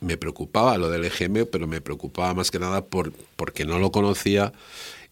me 0.00 0.16
preocupaba 0.16 0.76
lo 0.78 0.90
del 0.90 1.04
EGM, 1.04 1.46
pero 1.46 1.68
me 1.68 1.80
preocupaba 1.80 2.34
más 2.34 2.50
que 2.50 2.58
nada 2.58 2.84
por, 2.84 3.12
porque 3.36 3.64
no 3.64 3.78
lo 3.78 3.92
conocía 3.92 4.52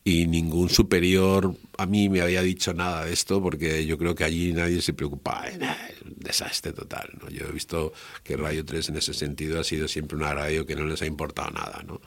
y 0.02 0.26
ningún 0.26 0.70
superior 0.70 1.54
a 1.76 1.86
mí 1.86 2.08
me 2.08 2.20
había 2.20 2.42
dicho 2.42 2.72
nada 2.72 3.04
de 3.04 3.12
esto, 3.12 3.42
porque 3.42 3.84
yo 3.86 3.98
creo 3.98 4.14
que 4.14 4.24
allí 4.24 4.52
nadie 4.52 4.80
se 4.82 4.92
preocupaba. 4.92 5.46
Desastre 6.16 6.72
total. 6.72 7.10
¿no? 7.20 7.28
Yo 7.30 7.46
he 7.46 7.52
visto 7.52 7.92
que 8.22 8.36
Radio 8.36 8.64
3 8.64 8.90
en 8.90 8.96
ese 8.96 9.14
sentido 9.14 9.60
ha 9.60 9.64
sido 9.64 9.88
siempre 9.88 10.16
una 10.16 10.34
radio 10.34 10.66
que 10.66 10.76
no 10.76 10.84
les 10.86 11.02
ha 11.02 11.06
importado 11.06 11.50
nada. 11.50 11.82
¿no? 11.86 12.00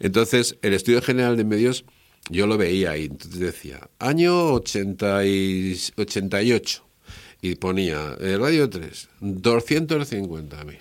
Entonces, 0.00 0.56
el 0.62 0.74
Estudio 0.74 1.02
General 1.02 1.36
de 1.36 1.44
Medios 1.44 1.84
yo 2.28 2.46
lo 2.46 2.56
veía 2.56 2.96
y 2.96 3.06
entonces 3.06 3.40
decía, 3.40 3.88
año 3.98 4.52
80 4.52 5.24
y 5.26 5.80
88, 5.96 6.84
y 7.42 7.54
ponía 7.56 8.16
eh, 8.20 8.36
Radio 8.38 8.68
3, 8.68 9.08
250.000. 9.20 10.78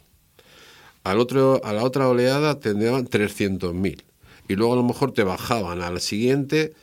Al 1.04 1.20
otro, 1.20 1.62
a 1.64 1.74
la 1.74 1.84
otra 1.84 2.08
oleada 2.08 2.60
tendrían 2.60 3.08
300.000. 3.08 4.04
Y 4.50 4.56
luego 4.58 4.74
a 4.74 4.78
lo 4.78 4.84
mejor 4.84 5.14
te 5.14 5.24
bajaban 5.24 5.82
al 5.82 6.02
siguiente 6.02 6.74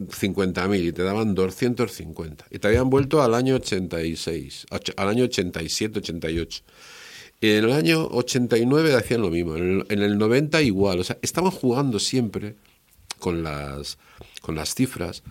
50.000 0.00 0.86
y 0.88 0.92
te 0.92 1.02
daban 1.02 1.34
250. 1.34 2.46
Y 2.50 2.58
te 2.58 2.68
habían 2.68 2.88
vuelto 2.88 3.20
al 3.22 3.34
año 3.34 3.56
86, 3.56 4.66
och- 4.70 4.94
al 4.96 5.08
año 5.08 5.24
87, 5.24 5.98
88. 5.98 6.62
Y 7.40 7.50
en 7.50 7.64
el 7.64 7.72
año 7.72 8.06
89 8.06 8.94
hacían 8.94 9.20
lo 9.22 9.30
mismo, 9.30 9.56
en 9.56 9.80
el, 9.80 9.86
en 9.90 10.02
el 10.02 10.18
90 10.18 10.62
igual. 10.62 11.00
O 11.00 11.04
sea, 11.04 11.18
estaban 11.22 11.50
jugando 11.50 11.98
siempre 11.98 12.54
con 13.18 13.42
las, 13.42 13.98
con 14.40 14.54
las 14.54 14.74
cifras 14.74 15.22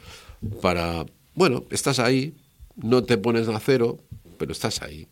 para, 0.62 1.06
bueno, 1.36 1.64
estás 1.72 2.00
ahí, 2.00 2.34
no 2.76 3.04
te 3.04 3.18
pones 3.18 3.48
a 3.48 3.60
cero, 3.60 4.00
pero 4.38 4.52
estás 4.52 4.82
ahí. 4.82 5.08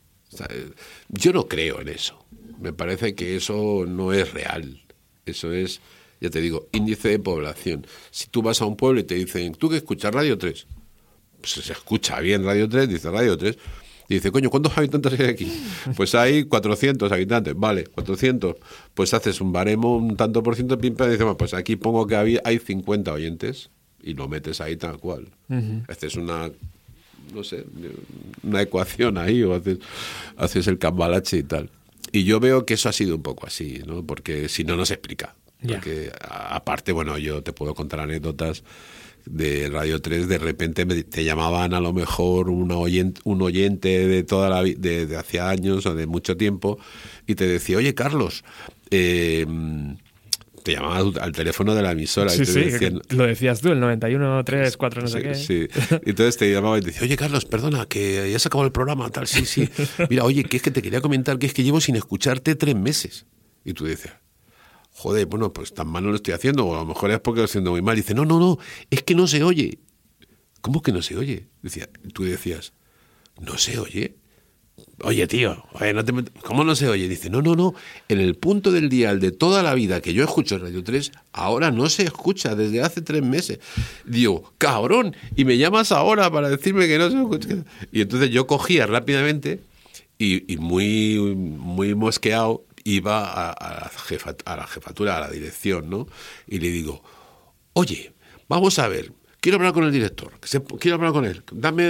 Eh, 0.50 0.70
yo 1.10 1.32
no 1.34 1.48
creo 1.48 1.80
en 1.82 1.90
eso. 1.90 2.24
Me 2.60 2.74
parece 2.74 3.16
que 3.16 3.36
eso 3.38 3.86
no 3.88 4.12
es 4.14 4.34
real. 4.34 4.82
Eso 5.26 5.52
es, 5.52 5.80
ya 6.22 6.30
te 6.30 6.42
digo, 6.42 6.68
índice 6.72 7.10
de 7.10 7.20
población. 7.20 7.86
Si 8.12 8.28
tú 8.28 8.42
vas 8.42 8.62
a 8.62 8.66
un 8.66 8.76
pueblo 8.76 9.00
y 9.00 9.04
te 9.04 9.16
dicen, 9.16 9.54
¿tú 9.56 9.70
qué 9.70 9.78
escuchas? 9.78 10.14
Radio 10.14 10.38
3. 10.38 10.68
Pues 11.42 11.52
se 11.66 11.74
escucha 11.74 12.20
bien 12.20 12.44
Radio 12.44 12.68
3, 12.68 12.90
dice 12.90 13.12
Radio 13.12 13.38
3. 13.38 13.58
Y 14.08 14.16
dice, 14.16 14.32
coño, 14.32 14.50
¿cuántos 14.52 14.78
habitantes 14.78 15.20
hay 15.20 15.26
aquí? 15.28 15.52
Pues 15.96 16.14
hay 16.16 16.44
400 16.46 17.12
habitantes, 17.12 17.56
vale, 17.56 17.86
400. 17.86 18.56
Pues 18.94 19.14
haces 19.14 19.42
un 19.42 19.52
baremo, 19.52 19.98
un 19.98 20.16
tanto 20.16 20.44
por 20.44 20.56
ciento, 20.56 20.78
pim, 20.78 20.96
pam, 20.96 21.08
y 21.08 21.12
dices, 21.12 21.24
"Bueno, 21.24 21.38
pues 21.38 21.54
aquí 21.54 21.76
pongo 21.76 22.06
que 22.06 22.16
había, 22.16 22.42
hay 22.46 22.60
50 22.60 23.12
oyentes 23.12 23.70
y 24.02 24.14
lo 24.14 24.28
metes 24.28 24.62
ahí 24.62 24.78
tal 24.78 25.00
cual. 25.00 25.28
Haces 25.88 26.16
una, 26.16 26.52
no 27.34 27.44
sé, 27.44 27.66
una 28.44 28.62
ecuación 28.62 29.18
ahí 29.18 29.42
o 29.42 29.56
haces, 29.56 29.80
haces 30.38 30.68
el 30.68 30.78
cambalache 30.78 31.38
y 31.38 31.44
tal. 31.44 31.72
Y 32.12 32.24
yo 32.24 32.40
veo 32.40 32.66
que 32.66 32.76
eso 32.76 32.88
ha 32.88 32.94
sido 32.94 33.16
un 33.16 33.24
poco 33.24 33.48
así, 33.48 33.82
¿no? 33.88 34.04
Porque 34.06 34.48
si 34.48 34.64
no, 34.64 34.76
no 34.78 34.86
se 34.86 34.94
explica. 34.94 35.34
Porque 35.74 36.12
aparte, 36.22 36.92
bueno, 36.92 37.18
yo 37.18 37.42
te 37.44 37.54
puedo 37.54 37.74
contar 37.74 38.00
anécdotas 38.02 38.64
de 39.26 39.70
Radio 39.70 40.02
3, 40.02 40.28
de 40.28 40.38
repente 40.38 40.86
me- 40.86 41.04
te 41.04 41.24
llamaban 41.24 41.74
a 41.74 41.80
lo 41.80 41.94
mejor 41.94 42.50
un 42.50 42.72
oyente, 42.72 43.22
un 43.24 43.42
oyente 43.42 44.08
de 44.08 44.24
toda 44.24 44.50
la 44.50 44.62
de, 44.62 45.06
de 45.08 45.18
hace 45.18 45.40
años 45.40 45.86
o 45.88 45.96
de 45.96 46.06
mucho 46.06 46.38
tiempo 46.38 46.78
y 47.26 47.34
te 47.34 47.48
decía, 47.48 47.78
oye 47.78 47.96
Carlos, 47.96 48.44
eh, 48.92 49.48
te 50.64 50.74
llamaba 50.74 50.98
al- 50.98 51.32
teléfono 51.32 51.74
de 51.76 51.82
la 51.84 51.92
emisora 51.92 52.30
Sí, 52.32 52.42
y 52.42 52.46
te 52.46 52.52
sí, 52.52 52.60
decían, 52.60 53.02
lo 53.10 53.26
decías 53.26 53.62
tú, 53.62 53.72
el 53.72 53.80
91, 53.80 54.44
3, 54.44 54.78
4, 54.78 55.02
no 55.02 55.08
sé 55.08 55.22
qué. 55.24 55.36
sí. 55.36 55.68
Y 56.06 56.10
entonces 56.12 56.38
te 56.38 56.52
llamaba 56.52 56.78
y 56.78 56.82
te 56.82 56.88
decía, 56.88 57.04
oye 57.04 57.18
Carlos, 57.18 57.46
perdona, 57.46 57.86
que 57.88 58.30
ya 58.32 58.38
se 58.40 58.48
acabó 58.48 58.64
el 58.64 58.72
programa, 58.72 59.10
tal, 59.10 59.28
sí, 59.28 59.46
sí. 59.46 59.70
Mira, 60.10 60.24
oye, 60.24 60.44
que 60.44 60.58
es 60.58 60.64
que 60.64 60.72
te 60.72 60.82
quería 60.84 61.02
comentar 61.02 61.38
que 61.40 61.46
es 61.48 61.54
que 61.54 61.64
llevo 61.64 61.82
sin 61.82 61.96
escucharte 61.96 62.56
tres 62.56 62.76
meses. 62.76 63.26
Y 63.64 63.74
tú 63.74 63.86
dices, 63.86 64.12
joder, 64.96 65.26
bueno, 65.26 65.52
pues 65.52 65.74
tan 65.74 65.88
mal 65.88 66.04
no 66.04 66.10
lo 66.10 66.16
estoy 66.16 66.34
haciendo, 66.34 66.66
o 66.66 66.76
a 66.76 66.80
lo 66.80 66.86
mejor 66.86 67.12
es 67.12 67.20
porque 67.20 67.40
lo 67.42 67.46
estoy 67.46 67.60
haciendo 67.60 67.72
muy 67.72 67.82
mal. 67.82 67.96
Dice, 67.96 68.14
no, 68.14 68.26
no, 68.26 68.40
no, 68.40 68.58
es 68.90 69.04
que 69.04 69.14
no 69.14 69.28
se 69.28 69.44
oye. 69.44 69.80
¿Cómo 70.62 70.82
que 70.82 70.92
no 70.92 71.02
se 71.02 71.18
oye? 71.18 71.48
Decía, 71.62 71.90
tú 72.14 72.24
decías, 72.24 72.74
¿no 73.40 73.58
se 73.58 73.78
oye? 73.78 74.16
Oye, 75.04 75.28
tío, 75.28 75.64
no 75.94 76.06
te 76.06 76.14
¿cómo 76.42 76.64
no 76.64 76.76
se 76.76 76.88
oye? 76.88 77.08
Dice, 77.10 77.30
no, 77.30 77.42
no, 77.42 77.56
no, 77.56 77.76
en 78.08 78.20
el 78.20 78.36
punto 78.36 78.72
del 78.72 78.88
dial 78.90 79.20
de 79.20 79.32
toda 79.32 79.62
la 79.62 79.74
vida 79.74 80.02
que 80.02 80.14
yo 80.14 80.24
escucho 80.24 80.58
Radio 80.58 80.84
3, 80.84 81.12
ahora 81.34 81.72
no 81.72 81.90
se 81.90 82.04
escucha 82.04 82.56
desde 82.56 82.82
hace 82.82 83.02
tres 83.02 83.22
meses. 83.22 83.60
Digo, 84.06 84.54
cabrón, 84.58 85.16
y 85.36 85.44
me 85.44 85.58
llamas 85.58 85.92
ahora 85.92 86.32
para 86.32 86.50
decirme 86.50 86.88
que 86.88 86.98
no 86.98 87.12
se 87.12 87.18
escucha. 87.18 87.66
Y 87.92 88.02
entonces 88.02 88.30
yo 88.30 88.48
cogía 88.48 88.88
rápidamente 88.88 89.60
y, 90.18 90.52
y 90.52 90.58
muy, 90.58 91.20
muy 91.20 91.94
mosqueado 91.94 92.64
iba 92.86 93.26
a, 93.28 93.52
a 93.52 93.74
la 93.82 93.90
jefa- 93.90 94.38
a 94.46 94.56
la 94.56 94.68
jefatura, 94.68 95.18
a 95.18 95.20
la 95.22 95.30
dirección, 95.30 95.90
¿no? 95.90 96.08
Y 96.48 96.60
le 96.60 96.70
digo, 96.70 97.04
oye, 97.74 98.14
vamos 98.48 98.78
a 98.80 98.88
ver, 98.88 99.12
quiero 99.42 99.58
hablar 99.58 99.74
con 99.74 99.84
el 99.86 99.92
director, 99.92 100.32
quiero 100.80 100.96
hablar 100.96 101.12
con 101.12 101.26
él, 101.26 101.44
dame, 101.52 101.84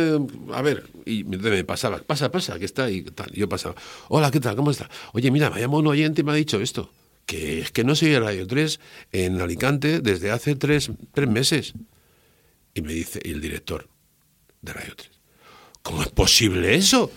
a 0.54 0.62
ver, 0.62 0.90
y 1.06 1.24
me 1.26 1.64
pasaba, 1.66 2.00
pasa, 2.00 2.32
pasa, 2.32 2.58
que 2.58 2.66
está 2.66 2.86
ahí, 2.86 3.04
tal. 3.04 3.30
Yo 3.34 3.48
pasaba, 3.50 3.76
hola, 4.08 4.32
¿qué 4.32 4.40
tal? 4.40 4.56
¿Cómo 4.56 4.72
está? 4.72 4.90
Oye, 5.14 5.30
mira, 5.32 5.50
me 5.50 5.60
llamado 5.60 5.80
un 5.80 5.88
oyente 5.88 6.22
y 6.22 6.24
me 6.24 6.32
ha 6.32 6.36
dicho 6.36 6.60
esto, 6.62 6.90
que 7.26 7.60
es 7.60 7.72
que 7.72 7.84
no 7.84 7.94
soy 7.96 8.18
Radio 8.18 8.48
3 8.48 8.80
en 9.12 9.42
Alicante 9.42 10.00
desde 10.00 10.32
hace 10.32 10.56
tres, 10.56 10.90
tres 11.14 11.28
meses. 11.30 11.74
Y 12.74 12.82
me 12.82 12.94
dice, 12.94 13.20
el 13.26 13.42
director 13.42 13.88
de 14.62 14.72
Radio 14.74 14.94
3, 14.96 15.10
¿cómo 15.82 16.02
es 16.04 16.10
posible 16.10 16.74
eso? 16.76 17.12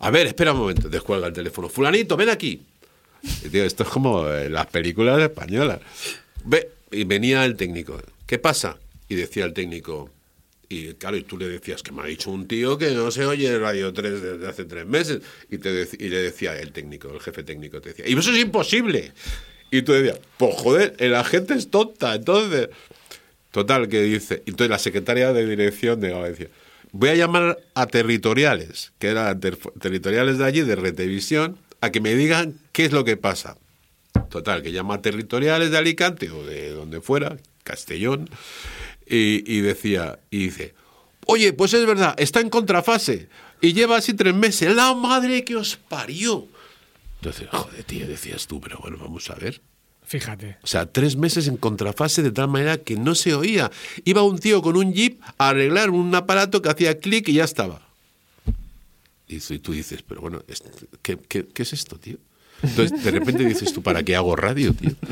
A 0.00 0.10
ver, 0.10 0.26
espera 0.26 0.52
un 0.52 0.58
momento, 0.58 0.88
descuelga 0.88 1.28
el 1.28 1.32
teléfono. 1.32 1.68
Fulanito, 1.68 2.16
ven 2.16 2.28
aquí. 2.28 2.66
Tío, 3.50 3.64
esto 3.64 3.82
es 3.84 3.88
como 3.88 4.28
eh, 4.28 4.48
las 4.50 4.66
películas 4.66 5.20
españolas. 5.20 5.80
Ve, 6.44 6.70
y 6.90 7.04
venía 7.04 7.44
el 7.44 7.56
técnico. 7.56 8.00
¿Qué 8.26 8.38
pasa? 8.38 8.76
Y 9.08 9.14
decía 9.14 9.44
el 9.44 9.52
técnico. 9.52 10.10
Y 10.68 10.94
claro, 10.94 11.16
y 11.18 11.22
tú 11.22 11.36
le 11.36 11.48
decías 11.48 11.82
que 11.82 11.92
me 11.92 12.02
ha 12.02 12.06
dicho 12.06 12.30
un 12.30 12.48
tío 12.48 12.78
que 12.78 12.90
no 12.92 13.10
se 13.10 13.26
oye 13.26 13.58
Radio 13.58 13.92
3 13.92 14.22
desde 14.22 14.48
hace 14.48 14.64
tres 14.64 14.86
meses. 14.86 15.20
Y, 15.50 15.58
te 15.58 15.70
dec- 15.86 15.96
y 16.00 16.08
le 16.08 16.22
decía 16.22 16.58
el 16.58 16.72
técnico, 16.72 17.12
el 17.12 17.20
jefe 17.20 17.42
técnico, 17.42 17.80
te 17.80 17.90
decía, 17.90 18.08
y 18.08 18.14
eso 18.18 18.32
es 18.32 18.38
imposible. 18.38 19.12
Y 19.70 19.82
tú 19.82 19.92
decías, 19.92 20.18
pues 20.38 20.54
joder, 20.56 20.94
la 20.98 21.24
gente 21.24 21.54
es 21.54 21.70
tonta. 21.70 22.14
Entonces, 22.14 22.70
total, 23.50 23.88
que 23.88 24.02
dice. 24.02 24.42
Entonces 24.46 24.70
la 24.70 24.78
secretaria 24.78 25.32
de 25.32 25.46
dirección 25.46 26.00
de 26.00 26.08
decía, 26.30 26.48
voy 26.92 27.10
a 27.10 27.14
llamar 27.14 27.58
a 27.74 27.86
territoriales, 27.86 28.92
que 28.98 29.08
eran 29.08 29.38
ter- 29.40 29.58
territoriales 29.80 30.38
de 30.38 30.44
allí, 30.44 30.60
de 30.62 30.74
Retevisión, 30.76 31.58
a 31.80 31.90
que 31.90 32.00
me 32.00 32.14
digan 32.14 32.54
qué 32.72 32.84
es 32.86 32.92
lo 32.92 33.04
que 33.04 33.16
pasa. 33.16 33.56
Total, 34.30 34.62
que 34.62 34.72
llama 34.72 34.94
a 34.94 35.02
territoriales 35.02 35.70
de 35.70 35.78
Alicante 35.78 36.30
o 36.30 36.44
de 36.44 36.70
donde 36.70 37.00
fuera, 37.00 37.36
Castellón, 37.64 38.28
y, 39.06 39.42
y 39.50 39.60
decía, 39.60 40.18
y 40.30 40.44
dice, 40.44 40.74
oye, 41.26 41.52
pues 41.52 41.74
es 41.74 41.84
verdad, 41.86 42.14
está 42.18 42.40
en 42.40 42.48
contrafase 42.50 43.28
y 43.60 43.72
lleva 43.74 43.96
así 43.98 44.14
tres 44.14 44.34
meses. 44.34 44.74
La 44.74 44.94
madre 44.94 45.44
que 45.44 45.56
os 45.56 45.76
parió. 45.76 46.46
Entonces, 47.20 47.48
joder, 47.50 47.84
tío, 47.84 48.06
decías 48.06 48.46
tú, 48.46 48.60
pero 48.60 48.78
bueno, 48.78 48.98
vamos 48.98 49.28
a 49.30 49.34
ver. 49.34 49.60
Fíjate. 50.04 50.56
O 50.62 50.66
sea, 50.66 50.86
tres 50.86 51.16
meses 51.16 51.46
en 51.46 51.56
contrafase 51.56 52.22
de 52.22 52.32
tal 52.32 52.48
manera 52.48 52.76
que 52.78 52.96
no 52.96 53.14
se 53.14 53.34
oía. 53.34 53.70
Iba 54.04 54.22
un 54.24 54.38
tío 54.38 54.60
con 54.60 54.76
un 54.76 54.92
jeep 54.92 55.20
a 55.38 55.50
arreglar 55.50 55.90
un 55.90 56.14
aparato 56.14 56.60
que 56.60 56.68
hacía 56.70 56.98
clic 56.98 57.28
y 57.28 57.34
ya 57.34 57.44
estaba. 57.44 57.80
Y 59.28 59.38
tú- 59.60 59.72
dices, 59.72 60.02
pero 60.02 60.20
bueno, 60.20 60.42
es- 60.48 60.62
¿qué, 61.02 61.16
qué, 61.28 61.46
qué 61.46 61.62
es 61.62 61.72
esto, 61.72 61.98
tío? 61.98 62.18
Entonces, 62.62 63.02
de 63.04 63.10
repente 63.10 63.44
dices 63.44 63.72
tú, 63.72 63.82
¿para 63.82 64.02
qué 64.02 64.14
hago 64.16 64.36
radio, 64.36 64.72
tío? 64.72 64.90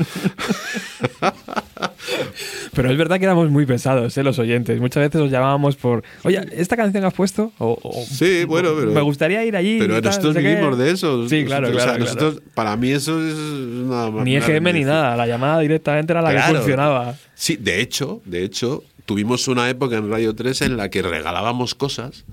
Pero 2.73 2.89
es 2.89 2.97
verdad 2.97 3.17
que 3.19 3.25
éramos 3.25 3.49
muy 3.49 3.65
pesados, 3.65 4.17
¿eh? 4.17 4.23
los 4.23 4.39
oyentes. 4.39 4.79
Muchas 4.79 5.01
veces 5.03 5.19
os 5.21 5.29
llamábamos 5.31 5.75
por, 5.75 6.03
oye, 6.23 6.41
¿esta 6.53 6.77
canción 6.77 7.01
que 7.03 7.07
has 7.07 7.13
puesto? 7.13 7.51
O, 7.57 7.77
o- 7.81 8.05
Sí, 8.05 8.45
bueno, 8.45 8.69
pero- 8.77 8.91
Me 8.91 9.01
gustaría 9.01 9.43
ir 9.45 9.55
allí. 9.55 9.77
Pero 9.79 9.95
nosotros 10.01 10.23
no 10.23 10.33
sé 10.33 10.41
qué". 10.41 10.55
vivimos 10.55 10.77
de 10.77 10.91
eso. 10.91 11.27
Sí, 11.27 11.43
claro, 11.45 11.67
Nosotros- 11.69 11.83
o 11.83 11.87
sea, 11.87 11.95
claro. 11.97 12.05
claro. 12.13 12.21
nosotros- 12.29 12.53
Para 12.53 12.77
mí 12.77 12.91
eso 12.91 13.25
es 13.27 13.33
una... 13.35 14.09
Ni 14.23 14.35
EGM 14.37 14.73
ni 14.73 14.83
nada. 14.85 15.15
La 15.17 15.27
llamada 15.27 15.59
directamente 15.59 16.13
era 16.13 16.21
la 16.21 16.29
que 16.29 16.35
Claro. 16.37 16.55
funcionaba. 16.57 17.15
Sí, 17.35 17.57
de 17.57 17.81
hecho, 17.81 18.21
de 18.25 18.43
hecho, 18.43 18.83
tuvimos 19.05 19.47
una 19.47 19.69
época 19.69 19.97
en 19.97 20.09
Radio 20.09 20.33
3 20.35 20.61
en 20.61 20.77
la 20.77 20.89
que 20.89 21.01
regalábamos 21.01 21.75
cosas 21.75 22.23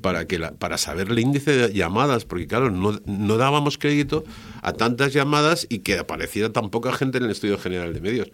para 0.00 0.26
que 0.26 0.38
la- 0.38 0.52
para 0.52 0.78
saber 0.78 1.08
el 1.10 1.18
índice 1.18 1.56
de 1.56 1.72
llamadas, 1.72 2.24
porque 2.24 2.46
claro, 2.46 2.70
no, 2.70 3.00
no 3.04 3.36
dábamos 3.36 3.78
crédito 3.78 4.24
a 4.62 4.72
tantas 4.72 5.12
llamadas 5.12 5.66
y 5.68 5.80
que 5.80 5.98
apareciera 5.98 6.50
tan 6.52 6.70
poca 6.70 6.92
gente 6.92 7.18
en 7.18 7.24
el 7.24 7.30
estudio 7.30 7.58
general 7.58 7.92
de 7.92 8.00
medios. 8.00 8.30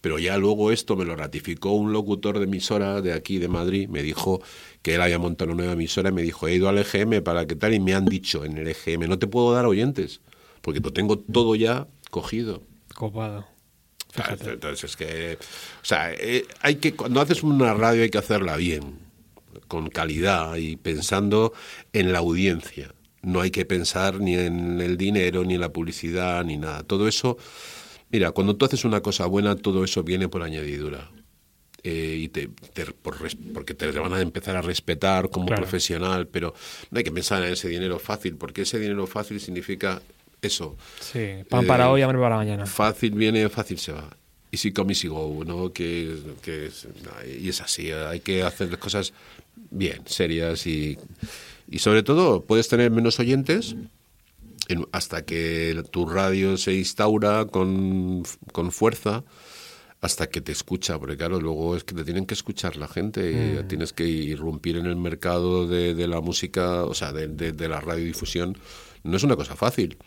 Pero 0.00 0.18
ya 0.18 0.36
luego 0.36 0.72
esto 0.72 0.94
me 0.96 1.04
lo 1.04 1.16
ratificó 1.16 1.72
un 1.72 1.92
locutor 1.92 2.38
de 2.38 2.44
emisora 2.44 3.00
de 3.00 3.12
aquí 3.12 3.38
de 3.38 3.48
Madrid, 3.48 3.88
me 3.88 4.02
dijo 4.02 4.42
que 4.82 4.94
él 4.94 5.00
había 5.02 5.18
montado 5.18 5.50
una 5.52 5.58
nueva 5.62 5.72
emisora 5.74 6.10
y 6.10 6.12
me 6.12 6.22
dijo, 6.22 6.46
he 6.48 6.54
ido 6.54 6.68
al 6.68 6.78
EGM 6.78 7.22
para 7.22 7.46
que 7.46 7.56
tal 7.56 7.74
y 7.74 7.80
me 7.80 7.94
han 7.94 8.04
dicho 8.06 8.44
en 8.44 8.56
el 8.58 8.68
EGM, 8.68 9.08
no 9.08 9.18
te 9.18 9.26
puedo 9.26 9.52
dar 9.52 9.66
oyentes, 9.66 10.20
porque 10.60 10.80
lo 10.80 10.92
tengo 10.92 11.18
todo 11.18 11.54
ya 11.54 11.86
cogido. 12.10 12.62
Copado. 12.94 13.46
Claro, 14.12 14.36
Entonces 14.52 14.90
es 14.90 14.96
que, 14.96 15.38
o 15.40 15.84
sea, 15.84 16.12
eh, 16.12 16.44
hay 16.62 16.76
que 16.76 16.94
cuando 16.94 17.20
haces 17.20 17.42
una 17.44 17.72
radio 17.74 18.02
hay 18.02 18.10
que 18.10 18.18
hacerla 18.18 18.56
bien, 18.56 18.98
con 19.70 19.88
calidad 19.88 20.56
y 20.56 20.76
pensando 20.76 21.52
en 21.92 22.12
la 22.12 22.18
audiencia. 22.18 22.92
No 23.22 23.40
hay 23.40 23.52
que 23.52 23.64
pensar 23.64 24.18
ni 24.20 24.34
en 24.34 24.80
el 24.80 24.96
dinero, 24.96 25.44
ni 25.44 25.54
en 25.54 25.60
la 25.60 25.72
publicidad, 25.72 26.44
ni 26.44 26.56
nada. 26.56 26.82
Todo 26.82 27.06
eso, 27.06 27.38
mira, 28.10 28.32
cuando 28.32 28.56
tú 28.56 28.64
haces 28.66 28.84
una 28.84 29.00
cosa 29.00 29.26
buena, 29.26 29.54
todo 29.54 29.84
eso 29.84 30.02
viene 30.02 30.28
por 30.28 30.42
añadidura. 30.42 31.08
Eh, 31.84 32.16
y 32.18 32.28
te, 32.28 32.48
te- 32.74 32.86
por 32.86 33.22
res- 33.22 33.36
porque 33.54 33.74
te 33.74 33.90
van 33.92 34.12
a 34.12 34.20
empezar 34.20 34.56
a 34.56 34.60
respetar 34.62 35.30
como 35.30 35.46
Claro. 35.46 35.62
profesional, 35.62 36.26
pero 36.26 36.52
no 36.90 36.98
hay 36.98 37.04
que 37.04 37.12
pensar 37.12 37.42
en 37.44 37.52
ese 37.52 37.68
dinero 37.68 37.98
fácil, 38.00 38.34
porque 38.36 38.62
ese 38.62 38.78
dinero 38.80 39.06
fácil 39.06 39.40
significa 39.40 40.02
eso, 40.42 40.76
Sí, 41.00 41.44
pan 41.48 41.66
para 41.66 41.84
Eh, 41.84 41.88
hoy, 41.88 42.02
hambre 42.02 42.18
para 42.18 42.36
mañana. 42.36 42.66
Fácil 42.66 43.12
viene, 43.12 43.48
fácil 43.48 43.78
se 43.78 43.92
va. 43.92 44.10
Easy 44.52 44.72
come, 44.72 44.92
easy 44.92 45.08
go, 45.08 45.44
¿no? 45.44 45.72
Que, 45.72 46.16
que 46.42 46.66
es, 46.66 46.86
y 47.40 47.48
es 47.48 47.60
así, 47.60 47.90
hay 47.92 48.20
que 48.20 48.42
hacer 48.42 48.70
las 48.70 48.78
cosas 48.80 49.12
bien, 49.70 50.02
serias 50.06 50.66
y, 50.66 50.98
y 51.70 51.78
sobre 51.78 52.02
todo 52.02 52.42
puedes 52.44 52.68
tener 52.68 52.90
menos 52.90 53.20
oyentes 53.20 53.76
en- 54.68 54.86
hasta 54.92 55.24
que 55.24 55.82
tu 55.92 56.06
radio 56.08 56.56
se 56.56 56.74
instaura 56.74 57.44
con, 57.44 58.24
con 58.52 58.72
fuerza 58.72 59.22
hasta 60.00 60.28
que 60.28 60.40
te 60.40 60.50
escucha, 60.50 60.98
porque 60.98 61.16
claro, 61.16 61.40
luego 61.40 61.76
es 61.76 61.84
que 61.84 61.94
te 61.94 62.04
tienen 62.04 62.24
que 62.26 62.32
escuchar 62.34 62.76
la 62.76 62.88
gente, 62.88 63.30
y 63.32 63.62
Mm. 63.62 63.68
tienes 63.68 63.92
que 63.92 64.04
irrumpir 64.08 64.78
en 64.78 64.86
el 64.86 64.96
mercado 64.96 65.66
de, 65.68 65.94
de 65.94 66.08
la 66.08 66.20
música, 66.22 66.84
o 66.84 66.94
sea, 66.94 67.12
de, 67.12 67.28
de- 67.28 67.52
de 67.52 67.68
la 67.68 67.80
radiodifusión, 67.80 68.56
no 69.04 69.16
es 69.16 69.22
una 69.22 69.36
cosa 69.36 69.56
fácil. 69.56 69.98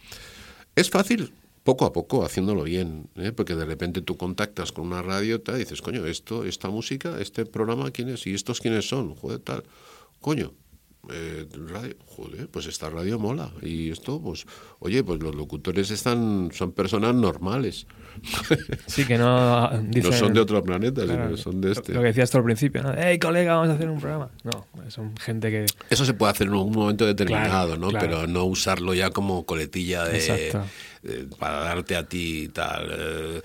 Es 0.75 0.89
fácil 0.89 1.31
poco 1.63 1.85
a 1.85 1.93
poco, 1.93 2.25
haciéndolo 2.25 2.63
bien, 2.63 3.09
¿eh? 3.15 3.31
porque 3.31 3.55
de 3.55 3.65
repente 3.65 4.01
tú 4.01 4.17
contactas 4.17 4.71
con 4.71 4.87
una 4.87 5.01
radio 5.01 5.41
y 5.47 5.51
dices, 5.53 5.81
coño, 5.81 6.05
esto, 6.05 6.43
esta 6.43 6.69
música, 6.69 7.19
este 7.19 7.45
programa, 7.45 7.91
¿quién 7.91 8.09
es? 8.09 8.27
¿Y 8.27 8.33
estos 8.33 8.59
quiénes 8.59 8.87
son? 8.87 9.15
Joder, 9.15 9.39
tal. 9.39 9.63
Coño, 10.19 10.53
eh, 11.09 11.47
radio, 11.67 11.95
joder, 12.05 12.49
pues 12.49 12.65
esta 12.65 12.89
radio 12.89 13.17
mola. 13.17 13.51
Y 13.61 13.91
esto, 13.91 14.21
pues, 14.21 14.45
oye, 14.79 15.03
pues 15.03 15.21
los 15.21 15.35
locutores 15.35 15.89
están, 15.91 16.49
son 16.53 16.73
personas 16.73 17.15
normales. 17.15 17.87
Sí, 18.87 19.05
que 19.05 19.17
no 19.17 19.69
dicen... 19.83 20.11
no 20.11 20.17
son 20.17 20.33
de 20.33 20.39
otro 20.39 20.63
planeta, 20.63 21.03
Claro, 21.03 21.25
sino 21.25 21.37
son 21.37 21.61
de 21.61 21.71
este. 21.71 21.93
Lo 21.93 22.01
que 22.01 22.07
decías 22.07 22.29
tú 22.31 22.37
al 22.37 22.43
principio, 22.43 22.83
¿no? 22.83 22.93
¡Hey, 22.97 23.17
colega, 23.19 23.55
vamos 23.55 23.69
a 23.69 23.73
hacer 23.73 23.89
un 23.89 23.99
programa! 23.99 24.29
No, 24.43 24.65
son 24.89 25.15
gente 25.17 25.49
que... 25.49 25.65
Eso 25.89 26.05
se 26.05 26.13
puede 26.13 26.31
hacer 26.31 26.47
en 26.47 26.53
un 26.53 26.71
momento 26.71 27.05
determinado, 27.05 27.67
Claro, 27.75 27.81
¿no? 27.81 27.89
claro. 27.89 28.05
Pero 28.07 28.27
no 28.27 28.45
usarlo 28.45 28.93
ya 28.93 29.09
como 29.09 29.45
coletilla 29.45 30.05
de, 30.05 30.49
eh, 31.03 31.27
para 31.39 31.59
darte 31.59 31.95
a 31.95 32.03
ti 32.07 32.43
y 32.43 32.47
tal. 32.49 32.89
eh, 32.91 33.41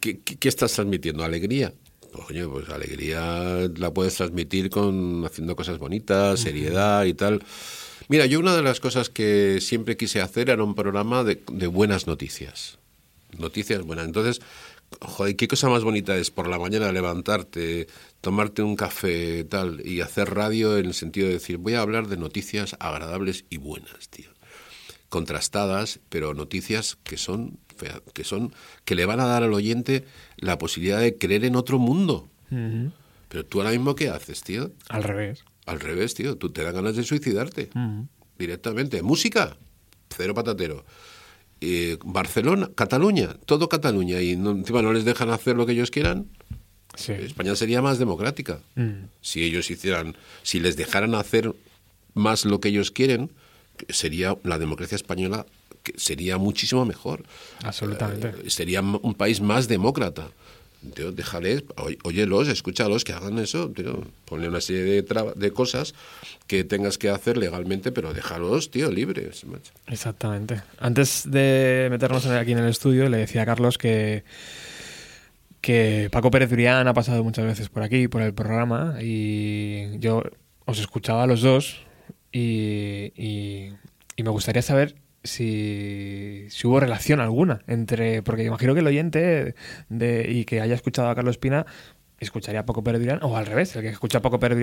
¿qué, 0.00 0.18
qué- 0.24 0.36
qué 0.38 0.48
estás 0.48 0.72
transmitiendo? 0.72 1.22
¿Alegría? 1.24 1.72
Pues, 2.12 2.26
coño, 2.26 2.50
pues 2.50 2.68
alegría 2.68 3.68
la 3.76 3.90
puedes 3.94 4.14
transmitir 4.16 4.68
con 4.68 5.24
haciendo 5.24 5.56
cosas 5.56 5.78
bonitas, 5.78 6.40
seriedad 6.40 7.04
y 7.04 7.14
tal. 7.14 7.42
Mira, 8.08 8.26
yo 8.26 8.38
una 8.40 8.54
de 8.54 8.62
las 8.62 8.80
cosas 8.80 9.08
que 9.08 9.58
siempre 9.60 9.96
quise 9.96 10.20
hacer 10.20 10.50
era 10.50 10.62
un 10.62 10.74
programa 10.74 11.24
de, 11.24 11.42
de 11.50 11.66
buenas 11.68 12.06
noticias. 12.06 12.78
Noticias 13.38 13.82
buenas. 13.82 14.06
Entonces, 14.06 14.40
joder, 15.00 15.36
¿qué 15.36 15.48
cosa 15.48 15.68
más 15.68 15.84
bonita 15.84 16.16
es 16.16 16.30
por 16.30 16.48
la 16.48 16.58
mañana 16.58 16.92
levantarte, 16.92 17.86
tomarte 18.20 18.62
un 18.62 18.76
café 18.76 19.44
tal 19.44 19.86
y 19.86 20.00
hacer 20.00 20.34
radio 20.34 20.78
en 20.78 20.86
el 20.86 20.94
sentido 20.94 21.28
de 21.28 21.34
decir, 21.34 21.56
voy 21.56 21.74
a 21.74 21.80
hablar 21.80 22.08
de 22.08 22.16
noticias 22.16 22.76
agradables 22.78 23.44
y 23.50 23.56
buenas, 23.56 24.08
tío. 24.08 24.30
Contrastadas, 25.08 26.00
pero 26.08 26.34
noticias 26.34 26.96
que 27.04 27.16
son 27.16 27.58
que 28.14 28.24
son 28.24 28.54
que 28.84 28.94
le 28.94 29.06
van 29.06 29.20
a 29.20 29.26
dar 29.26 29.42
al 29.42 29.52
oyente 29.52 30.04
la 30.36 30.58
posibilidad 30.58 31.00
de 31.00 31.18
creer 31.18 31.44
en 31.44 31.56
otro 31.56 31.78
mundo. 31.78 32.28
Pero 32.48 33.46
tú 33.46 33.60
ahora 33.60 33.72
mismo 33.72 33.94
qué 33.94 34.08
haces, 34.10 34.42
tío? 34.42 34.72
Al 34.88 35.02
revés. 35.02 35.44
Al 35.66 35.80
revés, 35.80 36.14
tío, 36.14 36.36
tú 36.36 36.50
te 36.50 36.62
dan 36.62 36.74
ganas 36.74 36.96
de 36.96 37.02
suicidarte 37.02 37.70
directamente. 38.38 39.02
Música, 39.02 39.56
cero 40.14 40.34
patatero. 40.34 40.84
Eh, 41.64 41.96
Barcelona, 42.04 42.70
Cataluña, 42.74 43.36
todo 43.46 43.68
Cataluña. 43.68 44.20
Y 44.20 44.36
no- 44.36 44.50
encima 44.50 44.82
no 44.82 44.92
les 44.92 45.04
dejan 45.04 45.30
hacer 45.30 45.56
lo 45.56 45.64
que 45.64 45.72
ellos 45.72 45.90
quieran. 45.92 46.26
Sí. 46.96 47.12
España 47.12 47.54
sería 47.56 47.80
más 47.80 47.98
democrática. 47.98 48.58
Mm. 48.74 49.04
Si 49.20 49.42
ellos 49.44 49.70
hicieran, 49.70 50.16
si 50.42 50.58
les 50.60 50.76
dejaran 50.76 51.14
hacer 51.14 51.54
más 52.14 52.44
lo 52.44 52.60
que 52.60 52.68
ellos 52.68 52.90
quieren, 52.90 53.30
sería 53.88 54.36
la 54.42 54.58
democracia 54.58 54.96
española 54.96 55.46
que 55.84 55.94
sería 55.96 56.36
muchísimo 56.36 56.84
mejor. 56.84 57.24
Absolutamente. 57.64 58.28
Eh, 58.44 58.50
sería 58.50 58.82
un 58.82 59.14
país 59.14 59.40
más 59.40 59.68
demócrata. 59.68 60.28
Tío, 60.94 61.12
déjales, 61.12 61.62
óyelos, 62.02 62.48
escúchalos, 62.48 63.04
que 63.04 63.12
hagan 63.12 63.38
eso, 63.38 63.70
tío. 63.70 64.04
Ponle 64.24 64.48
una 64.48 64.60
serie 64.60 65.02
de, 65.02 65.50
cosas 65.52 65.94
que 66.48 66.64
tengas 66.64 66.98
que 66.98 67.08
hacer 67.08 67.36
legalmente, 67.36 67.92
pero 67.92 68.12
déjalos, 68.12 68.70
tío, 68.70 68.90
libres. 68.90 69.44
macho. 69.44 69.72
Exactamente. 69.86 70.62
Antes 70.78 71.30
de 71.30 71.86
meternos 71.90 72.26
aquí 72.26 72.52
en 72.52 72.58
el 72.58 72.68
estudio, 72.68 73.08
le 73.08 73.18
decía 73.18 73.42
a 73.42 73.46
Carlos 73.46 73.78
que, 73.78 74.24
que 75.60 76.08
Paco 76.10 76.30
Pérez 76.30 76.50
Brián 76.50 76.88
ha 76.88 76.94
pasado 76.94 77.22
muchas 77.22 77.44
veces 77.46 77.68
por 77.68 77.82
aquí, 77.84 78.08
por 78.08 78.22
el 78.22 78.34
programa, 78.34 78.96
y 79.00 79.98
yo 80.00 80.22
os 80.64 80.78
escuchaba 80.80 81.22
a 81.22 81.26
los 81.26 81.42
dos 81.42 81.80
y, 82.32 83.12
y- 83.16 83.72
y 84.16 84.22
me 84.24 84.30
gustaría 84.30 84.62
saber 84.62 84.96
si, 85.24 86.46
si 86.48 86.66
hubo 86.66 86.80
relación 86.80 87.20
alguna 87.20 87.62
entre, 87.66 88.22
porque 88.22 88.44
imagino 88.44 88.74
que 88.74 88.80
el 88.80 88.86
oyente 88.86 89.54
de, 89.88 90.30
y 90.30 90.44
que 90.44 90.60
haya 90.60 90.74
escuchado 90.74 91.08
a 91.08 91.14
Carlos 91.14 91.38
Pina 91.38 91.66
escucharía 92.24 92.60
a 92.60 92.66
Paco 92.66 92.82
Pérez 92.82 93.02
o 93.22 93.36
al 93.36 93.46
revés, 93.46 93.74
el 93.76 93.82
que 93.82 93.88
escucha 93.88 94.18
a 94.18 94.22
Paco 94.22 94.38
Pérez 94.40 94.58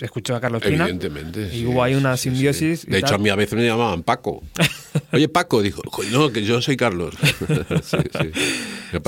escuchó 0.00 0.34
a 0.36 0.40
Carlos 0.40 0.62
Pina. 0.62 0.84
Evidentemente. 0.84 1.48
Y 1.52 1.60
sí, 1.60 1.66
hubo 1.66 1.82
ahí 1.82 1.94
una 1.94 2.16
sí, 2.16 2.30
sí, 2.30 2.34
simbiosis. 2.36 2.84
y 2.84 2.90
De 2.90 2.98
hecho, 2.98 3.06
tal. 3.08 3.14
a 3.16 3.18
mí 3.18 3.28
a 3.30 3.36
veces 3.36 3.58
me 3.58 3.64
llamaban 3.66 4.02
Paco. 4.02 4.42
Oye, 5.12 5.28
Paco, 5.28 5.62
dijo, 5.62 5.82
"Jo, 5.86 6.02
no, 6.10 6.32
que 6.32 6.42
yo 6.44 6.60
soy 6.62 6.76
Carlos. 6.76 7.14
sí, 7.82 7.96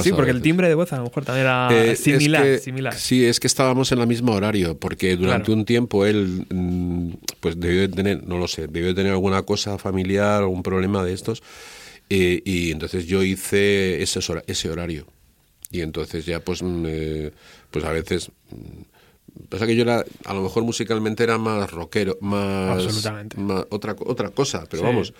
sí. 0.02 0.12
Porque 0.12 0.30
el 0.30 0.42
timbre 0.42 0.68
de 0.68 0.74
voz 0.74 0.92
a 0.92 0.98
lo 0.98 1.04
mejor 1.04 1.24
también 1.24 1.46
era 1.46 1.68
Eh, 1.72 1.92
es 1.92 1.98
similar, 2.00 2.42
que- 2.44 2.58
similar. 2.58 2.94
Sí, 2.94 3.24
es 3.24 3.40
que 3.40 3.46
estábamos 3.46 3.90
en 3.92 3.98
el 4.00 4.06
mismo 4.06 4.32
horario, 4.32 4.78
porque 4.78 5.16
durante 5.16 5.46
Claro. 5.46 5.58
un 5.60 5.64
tiempo 5.64 6.06
él, 6.06 6.46
mm, 6.50 7.10
pues 7.40 7.58
debió 7.58 7.80
de 7.82 7.88
tener, 7.88 8.26
no 8.26 8.38
lo 8.38 8.46
sé, 8.48 8.66
debió 8.68 8.88
de 8.88 8.94
tener 8.94 9.12
alguna 9.12 9.42
cosa 9.42 9.78
familiar, 9.78 10.42
algún 10.42 10.62
problema 10.62 11.04
de 11.04 11.12
estos, 11.12 11.42
eh, 12.10 12.42
y 12.44 12.70
entonces 12.70 13.06
yo 13.06 13.22
hice 13.22 14.02
ese, 14.02 14.20
ese 14.46 14.70
horario. 14.70 15.06
Y 15.70 15.80
entonces 15.80 16.26
ya, 16.26 16.40
pues, 16.40 16.60
eh, 16.62 17.32
pues 17.72 17.84
a 17.84 17.90
veces... 17.92 18.30
mm, 18.50 18.82
Pasa 19.48 19.66
que 19.66 19.74
yo 19.74 19.82
era, 19.82 20.04
a 20.26 20.34
lo 20.34 20.42
mejor 20.42 20.62
musicalmente 20.62 21.24
era 21.24 21.38
más 21.38 21.70
rockero, 21.70 22.18
más, 22.20 22.84
Absolutamente. 22.84 23.38
más 23.38 23.64
otra, 23.70 23.96
otra 24.04 24.28
cosa, 24.28 24.64
pero 24.70 24.82
Sí. 24.82 24.86
vamos, 24.88 25.14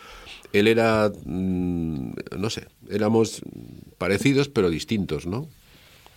él 0.53 0.69
era, 0.69 1.11
mm, 1.25 2.13
no 2.39 2.51
sé, 2.51 2.67
éramos 2.91 3.41
parecidos 3.97 4.51
pero 4.51 4.69
distintos, 4.69 5.27
¿no? 5.27 5.49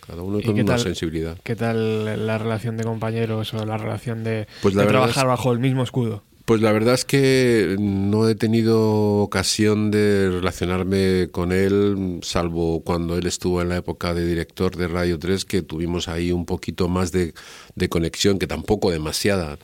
Cada 0.06 0.22
uno 0.22 0.40
¿Y 0.40 0.42
con 0.44 0.54
una 0.56 0.64
tal- 0.64 0.80
sensibilidad. 0.80 1.38
¿Qué 1.42 1.56
tal 1.56 2.26
la 2.26 2.36
relación 2.36 2.76
de 2.76 2.84
compañeros 2.84 3.54
o 3.54 3.64
la 3.64 3.78
relación 3.78 4.24
de, 4.24 4.46
Pues 4.60 4.74
la 4.74 4.82
de 4.82 4.88
trabajar 4.88 5.24
es- 5.24 5.28
bajo 5.28 5.52
el 5.52 5.58
mismo 5.58 5.82
escudo? 5.82 6.22
Pues 6.46 6.60
la 6.60 6.70
verdad 6.70 6.94
es 6.94 7.04
que 7.04 7.74
no 7.76 8.28
he 8.28 8.36
tenido 8.36 9.18
ocasión 9.18 9.90
de 9.90 10.30
relacionarme 10.30 11.28
con 11.32 11.50
él, 11.50 12.20
salvo 12.22 12.84
cuando 12.84 13.18
él 13.18 13.26
estuvo 13.26 13.60
en 13.60 13.68
la 13.68 13.78
época 13.78 14.14
de 14.14 14.24
director 14.24 14.76
de 14.76 14.86
Radio 14.86 15.18
3, 15.18 15.44
que 15.44 15.62
tuvimos 15.62 16.06
ahí 16.06 16.30
un 16.30 16.46
poquito 16.46 16.88
más 16.88 17.10
de, 17.10 17.34
de 17.74 17.88
conexión, 17.88 18.38
que 18.38 18.46
tampoco 18.46 18.92
demasiada. 18.92 19.58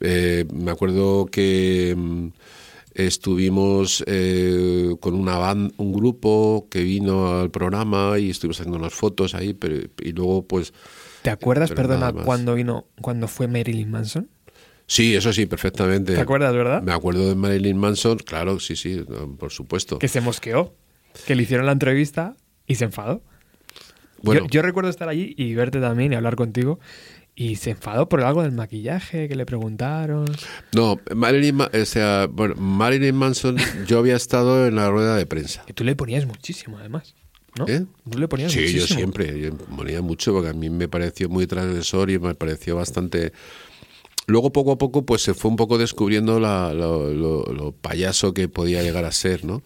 Eh, 0.00 0.46
me 0.50 0.70
acuerdo 0.70 1.26
que 1.26 1.94
mm, 1.94 2.28
estuvimos 2.94 4.02
eh, 4.06 4.96
con 5.00 5.12
una 5.12 5.36
banda, 5.36 5.74
un 5.76 5.92
grupo 5.92 6.68
que 6.70 6.84
vino 6.84 7.38
al 7.38 7.50
programa 7.50 8.18
y 8.18 8.30
estuvimos 8.30 8.58
haciendo 8.60 8.78
unas 8.78 8.94
fotos 8.94 9.34
ahí, 9.34 9.52
pero, 9.52 9.76
y 10.02 10.12
luego 10.12 10.46
pues... 10.46 10.72
¿Te 11.20 11.28
acuerdas, 11.28 11.70
perdona, 11.72 12.14
cuando 12.14 12.54
vino, 12.54 12.86
cuando 13.02 13.28
fue 13.28 13.46
Marilyn 13.46 13.90
Manson? 13.90 14.30
Sí, 14.86 15.14
eso 15.14 15.32
sí, 15.32 15.46
perfectamente. 15.46 16.14
¿Te 16.14 16.20
acuerdas, 16.20 16.54
verdad? 16.54 16.82
Me 16.82 16.92
acuerdo 16.92 17.28
de 17.28 17.34
Marilyn 17.34 17.76
Manson, 17.78 18.18
claro, 18.18 18.60
sí, 18.60 18.76
sí, 18.76 19.02
por 19.38 19.50
supuesto. 19.50 19.98
Que 19.98 20.08
se 20.08 20.20
mosqueó, 20.20 20.74
que 21.26 21.34
le 21.34 21.42
hicieron 21.44 21.66
la 21.66 21.72
entrevista 21.72 22.36
y 22.66 22.74
se 22.74 22.84
enfadó. 22.84 23.22
Bueno. 24.22 24.42
Yo, 24.42 24.46
yo 24.48 24.62
recuerdo 24.62 24.90
estar 24.90 25.08
allí 25.08 25.34
y 25.36 25.54
verte 25.54 25.80
también 25.80 26.12
y 26.12 26.16
hablar 26.16 26.34
contigo 26.34 26.80
Y 27.34 27.56
se 27.56 27.70
enfadó 27.70 28.08
por 28.08 28.22
algo 28.22 28.42
del 28.42 28.52
maquillaje 28.52 29.28
que 29.28 29.34
le 29.34 29.44
preguntaron. 29.44 30.24
No, 30.72 31.00
Marilyn, 31.14 31.56
Ma- 31.56 31.70
o 31.72 31.84
sea, 31.84 32.28
bueno, 32.30 32.54
Marilyn 32.56 33.14
Manson, 33.16 33.56
yo 33.86 33.98
había 33.98 34.16
estado 34.16 34.66
en 34.66 34.76
la 34.76 34.88
rueda 34.88 35.16
de 35.16 35.26
prensa. 35.26 35.64
Que 35.66 35.72
tú 35.74 35.82
le 35.84 35.96
ponías 35.96 36.26
muchísimo, 36.26 36.78
además. 36.78 37.14
¿no? 37.58 37.66
¿Eh? 37.68 37.84
Tú 38.10 38.18
le 38.18 38.26
ponías 38.28 38.50
Sí, 38.52 38.72
yo 38.72 38.86
siempre, 38.86 39.38
yo 39.40 39.56
ponía 39.56 40.00
mucho 40.02 40.32
porque 40.32 40.48
a 40.50 40.52
mí 40.52 40.70
me 40.70 40.88
pareció 40.88 41.28
muy 41.28 41.46
transgresor 41.46 42.10
y 42.10 42.18
me 42.18 42.34
pareció 42.34 42.76
bastante... 42.76 43.32
Luego 44.26 44.52
poco 44.52 44.72
a 44.72 44.78
poco 44.78 45.04
pues 45.04 45.22
se 45.22 45.34
fue 45.34 45.50
un 45.50 45.56
poco 45.56 45.76
descubriendo 45.78 46.40
la- 46.40 46.72
lo, 46.72 47.12
lo- 47.12 47.44
lo 47.52 47.72
payaso 47.72 48.32
que 48.32 48.48
podía 48.48 48.82
llegar 48.82 49.04
a 49.04 49.12
ser, 49.12 49.44
¿no? 49.44 49.62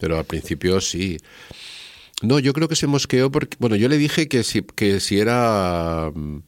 Pero 0.00 0.16
al 0.18 0.24
principio 0.24 0.80
sí. 0.80 1.18
No, 2.22 2.38
yo 2.40 2.52
creo 2.52 2.68
que 2.68 2.74
se 2.76 2.86
mosqueó 2.86 3.30
porque, 3.30 3.56
bueno, 3.60 3.76
yo 3.76 3.88
le 3.88 3.96
dije 3.98 4.26
que 4.28 4.42
si, 4.42 4.62
que 4.62 4.98
si 4.98 5.20
era, 5.20 6.10
mm, 6.12 6.38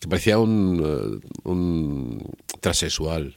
que 0.00 0.08
parecía 0.08 0.38
un, 0.38 1.20
eh, 1.22 1.28
un 1.44 2.22
transexual. 2.60 3.34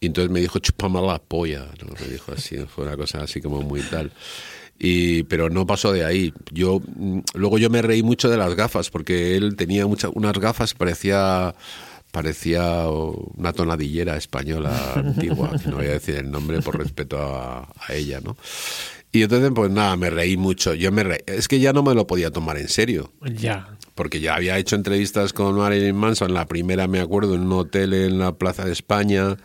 Y 0.00 0.06
entonces 0.06 0.30
me 0.30 0.40
dijo, 0.40 0.58
chupame 0.60 1.00
la 1.02 1.18
polla, 1.18 1.66
¿no? 1.82 1.92
Me 2.00 2.12
dijo 2.12 2.32
así, 2.32 2.56
fue 2.68 2.84
una 2.84 2.96
cosa 2.96 3.22
así 3.22 3.40
como 3.40 3.62
muy 3.62 3.80
tal. 3.82 4.12
Y, 4.78 5.22
pero 5.24 5.50
no 5.50 5.66
pasó 5.66 5.92
de 5.92 6.04
ahí. 6.04 6.32
Yo 6.52 6.80
mm, 6.80 7.20
luego 7.34 7.58
yo 7.58 7.70
me 7.70 7.82
reí 7.82 8.02
mucho 8.04 8.28
de 8.28 8.36
las 8.36 8.54
gafas 8.54 8.90
porque 8.90 9.36
él 9.36 9.56
tenía 9.56 9.86
muchas 9.86 10.10
unas 10.14 10.34
gafas 10.38 10.74
que 10.74 10.78
parecía 10.78 11.54
parecía 12.14 12.86
una 12.88 13.52
tonadillera 13.52 14.16
española 14.16 14.92
antigua, 14.94 15.50
que 15.60 15.68
no 15.68 15.76
voy 15.78 15.86
a 15.86 15.90
decir 15.98 16.14
el 16.14 16.30
nombre 16.30 16.62
por 16.62 16.78
respeto 16.78 17.18
a, 17.18 17.68
a 17.76 17.92
ella, 17.92 18.20
¿no? 18.22 18.36
Y 19.10 19.22
entonces 19.22 19.50
pues 19.52 19.70
nada, 19.70 19.96
me 19.96 20.10
reí 20.10 20.36
mucho. 20.36 20.74
Yo 20.74 20.92
me 20.92 21.02
reí. 21.02 21.18
Es 21.26 21.48
que 21.48 21.58
ya 21.58 21.72
no 21.72 21.82
me 21.82 21.94
lo 21.94 22.06
podía 22.06 22.30
tomar 22.30 22.56
en 22.58 22.68
serio 22.68 23.12
Ya. 23.40 23.68
porque 23.96 24.20
ya 24.20 24.36
había 24.36 24.56
hecho 24.58 24.76
entrevistas 24.76 25.32
con 25.32 25.56
Marilyn 25.56 25.96
Manson, 25.96 26.32
la 26.34 26.46
primera 26.46 26.86
me 26.86 27.00
acuerdo 27.00 27.34
en 27.34 27.42
un 27.42 27.52
hotel 27.52 27.92
en 27.94 28.18
la 28.20 28.32
Plaza 28.32 28.64
de 28.64 28.72
España, 28.72 29.36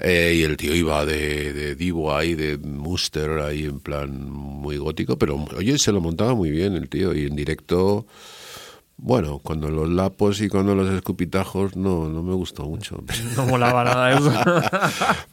eh, 0.00 0.34
y 0.38 0.42
el 0.42 0.56
tío 0.56 0.74
iba 0.74 1.04
de, 1.06 1.52
de 1.52 1.74
divo 1.76 2.14
ahí, 2.14 2.34
de 2.34 2.58
Muster, 2.58 3.30
ahí 3.40 3.64
en 3.66 3.78
plan 3.80 4.30
muy 4.30 4.78
gótico, 4.78 5.16
pero 5.18 5.44
oye, 5.56 5.78
se 5.78 5.92
lo 5.92 6.00
montaba 6.00 6.34
muy 6.34 6.50
bien 6.50 6.74
el 6.74 6.88
tío, 6.88 7.14
y 7.14 7.26
en 7.26 7.36
directo, 7.36 8.06
bueno, 9.02 9.38
cuando 9.38 9.70
los 9.70 9.88
lapos 9.88 10.42
y 10.42 10.48
cuando 10.48 10.74
los 10.74 10.92
escupitajos 10.92 11.74
no, 11.74 12.08
no 12.10 12.22
me 12.22 12.34
gustó 12.34 12.64
mucho. 12.64 13.02
No 13.36 13.46
molaba 13.46 13.82
nada 13.82 14.12
eso. 14.12 14.32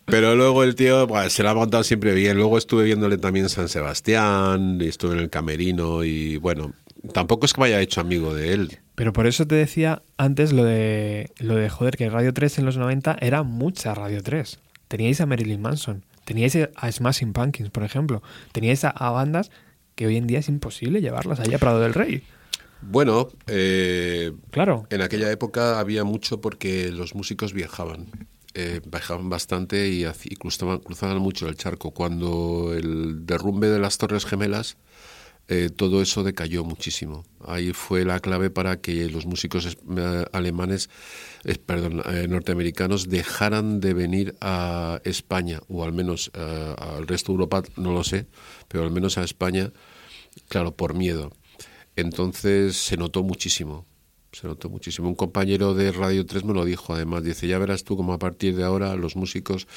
Pero 0.06 0.36
luego 0.36 0.64
el 0.64 0.76
tío 0.76 1.06
bueno, 1.06 1.30
se 1.30 1.44
la 1.44 1.52
ha 1.52 1.54
montado 1.54 1.84
siempre 1.84 2.14
bien. 2.14 2.38
Luego 2.38 2.58
estuve 2.58 2.86
viéndole 2.86 3.18
también 3.18 3.50
San 3.50 3.68
Sebastián, 3.68 4.80
y 4.80 4.88
estuve 4.88 5.14
en 5.14 5.20
el 5.20 5.30
camerino 5.30 6.04
y 6.06 6.38
bueno, 6.38 6.72
tampoco 7.14 7.46
es 7.46 7.54
que 7.54 7.62
me 7.62 7.68
haya 7.68 7.82
hecho 7.82 8.00
amigo 8.00 8.34
de 8.34 8.54
él. 8.54 8.80
Pero 8.96 9.12
por 9.12 9.28
eso 9.28 9.46
te 9.46 9.56
decía 9.56 10.02
antes 10.18 10.54
lo 10.54 10.64
de, 10.64 11.32
lo 11.40 11.56
de 11.56 11.70
joder, 11.70 11.98
que 11.98 12.10
Radio 12.10 12.34
3 12.34 12.60
en 12.60 12.66
los 12.66 12.78
90 12.78 13.18
era 13.20 13.44
mucha 13.44 13.94
Radio 13.94 14.24
3. 14.24 14.60
Teníais 14.88 15.20
a 15.20 15.26
Marilyn 15.26 15.62
Manson, 15.62 16.06
teníais 16.24 16.56
a 16.56 16.92
Smashing 16.92 17.34
Pumpkins, 17.34 17.70
por 17.70 17.84
ejemplo. 17.84 18.24
Teníais 18.54 18.86
a, 18.86 18.90
a 18.90 19.12
bandas 19.12 19.52
que 19.96 20.08
hoy 20.08 20.16
en 20.16 20.28
día 20.28 20.40
es 20.40 20.48
imposible 20.48 21.02
llevarlas 21.02 21.42
allá 21.42 21.58
a 21.58 21.60
Prado 21.60 21.82
del 21.82 21.94
Rey. 21.94 22.24
Bueno, 22.82 23.28
eh, 23.48 24.32
Claro. 24.52 24.86
en 24.90 25.02
aquella 25.02 25.32
época 25.32 25.80
había 25.80 26.04
mucho 26.04 26.42
porque 26.42 26.92
los 26.92 27.16
músicos 27.16 27.54
viajaban. 27.54 28.08
Eh, 28.54 28.82
viajaban 28.86 29.30
bastante 29.30 29.88
y, 29.90 30.04
y 30.06 30.36
cruzaban, 30.36 30.80
cruzaban 30.80 31.20
mucho 31.20 31.48
el 31.48 31.56
charco. 31.58 31.92
Cuando 31.92 32.74
el 32.76 33.26
derrumbe 33.26 33.68
de 33.70 33.78
las 33.80 33.98
Torres 34.00 34.26
Gemelas, 34.26 34.78
eh, 35.48 35.70
todo 35.70 36.02
eso 36.02 36.24
decayó 36.24 36.64
muchísimo. 36.64 37.24
Ahí 37.46 37.72
fue 37.74 38.04
la 38.04 38.20
clave 38.20 38.50
para 38.50 38.82
que 38.82 39.10
los 39.10 39.26
músicos 39.28 39.78
eh, 39.98 40.26
alemanes, 40.32 40.90
perdón, 41.66 42.02
eh, 42.06 42.28
norteamericanos 42.28 43.10
dejaran 43.10 43.80
de 43.80 43.94
venir 43.94 44.36
a 44.42 45.00
España, 45.04 45.62
o 45.70 45.84
al 45.86 45.94
menos 45.94 46.32
eh, 46.34 46.76
al 46.78 47.08
resto 47.08 47.32
de 47.32 47.36
Europa, 47.36 47.64
no 47.78 47.94
lo 47.94 48.04
sé, 48.04 48.26
pero 48.68 48.84
al 48.84 48.92
menos 48.92 49.18
a 49.18 49.24
España, 49.24 49.72
claro, 50.50 50.76
por 50.76 50.96
miedo. 50.96 51.32
Entonces 51.98 52.78
se 52.78 52.96
notó 52.96 53.24
muchísimo, 53.24 53.86
se 54.32 54.48
notó 54.48 54.70
muchísimo. 54.70 55.08
Un 55.10 55.16
compañero 55.16 55.74
de 55.74 55.92
Radio 55.92 56.26
3 56.26 56.44
me 56.46 56.54
lo 56.54 56.64
dijo, 56.64 56.94
además, 56.94 57.24
dice, 57.24 57.48
ya 57.48 57.58
verás 57.58 57.84
tú 57.84 57.98
como 57.98 58.14
a 58.14 58.20
partir 58.20 58.56
de 58.56 58.64
ahora 58.64 58.96
los 58.96 59.16
músicos... 59.16 59.68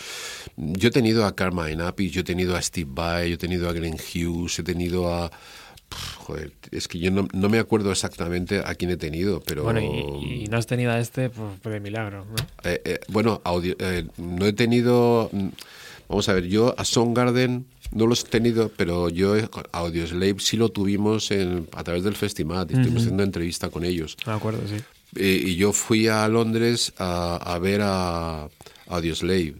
Yo 0.57 0.89
he 0.89 0.91
tenido 0.93 1.25
a 1.25 1.35
Carmine 1.35 1.83
Appice, 1.83 2.15
yo 2.15 2.21
he 2.21 2.25
tenido 2.25 2.55
a 2.57 2.63
Steve 2.63 2.91
Vai, 2.93 3.29
yo 3.31 3.35
he 3.35 3.39
tenido 3.39 3.69
a 3.69 3.73
Glenn 3.73 3.97
Hughes, 3.97 4.59
he 4.59 4.63
tenido 4.63 5.13
a... 5.13 5.31
Pff, 5.31 6.17
Joder, 6.19 6.53
es 6.71 6.87
que 6.87 6.99
yo 7.01 7.11
no, 7.11 7.27
no 7.33 7.49
me 7.49 7.59
acuerdo 7.59 7.91
exactamente 7.91 8.61
a 8.65 8.75
quién 8.77 8.91
he 8.93 8.97
tenido, 8.97 9.41
pero... 9.41 9.65
Bueno, 9.65 9.81
y, 9.81 10.45
y 10.45 10.47
no 10.47 10.57
has 10.59 10.67
tenido 10.67 10.93
a 10.93 11.01
este 11.01 11.31
pues, 11.31 11.61
de 11.65 11.81
milagro, 11.81 12.27
¿no? 12.27 12.37
Eh, 12.71 12.81
eh, 12.85 13.01
bueno, 13.09 13.41
audio- 13.45 13.75
eh, 13.81 14.07
no 14.19 14.47
he 14.47 14.53
tenido. 14.53 15.31
mm, 15.33 15.49
Vamos 16.09 16.29
a 16.29 16.35
ver, 16.35 16.47
yo 16.49 16.75
a 16.77 16.85
Soundgarden 16.85 17.67
no 17.93 18.07
los 18.07 18.25
he 18.25 18.29
tenido, 18.29 18.71
pero 18.77 19.09
yo 19.09 19.37
eh, 19.37 19.49
Audioslave 19.73 20.37
sí 20.39 20.57
lo 20.57 20.69
tuvimos 20.69 21.31
en- 21.31 21.69
a 21.73 21.83
través 21.85 22.05
del 22.05 22.15
festival. 22.17 22.67
Estuvimos 22.71 23.03
haciendo 23.03 23.23
entrevista 23.23 23.69
con 23.71 23.85
ellos. 23.85 24.17
Me 24.27 24.33
acuerdo, 24.33 24.61
sí. 24.69 24.77
Eh, 25.17 25.43
y 25.47 25.57
yo 25.57 25.73
fui 25.73 26.07
a 26.07 26.27
Londres 26.29 26.93
a, 26.99 27.37
a 27.37 27.59
ver 27.59 27.81
a 27.83 28.49
Audioslave, 28.89 29.55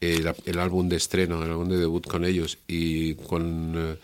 el, 0.00 0.32
el 0.46 0.58
álbum 0.58 0.88
de 0.88 0.96
estreno, 0.96 1.42
el 1.42 1.50
álbum 1.50 1.68
de 1.68 1.78
debut 1.78 2.06
con 2.06 2.24
ellos. 2.24 2.58
Y 2.68 3.14
con. 3.14 3.74
eh, 3.76 3.96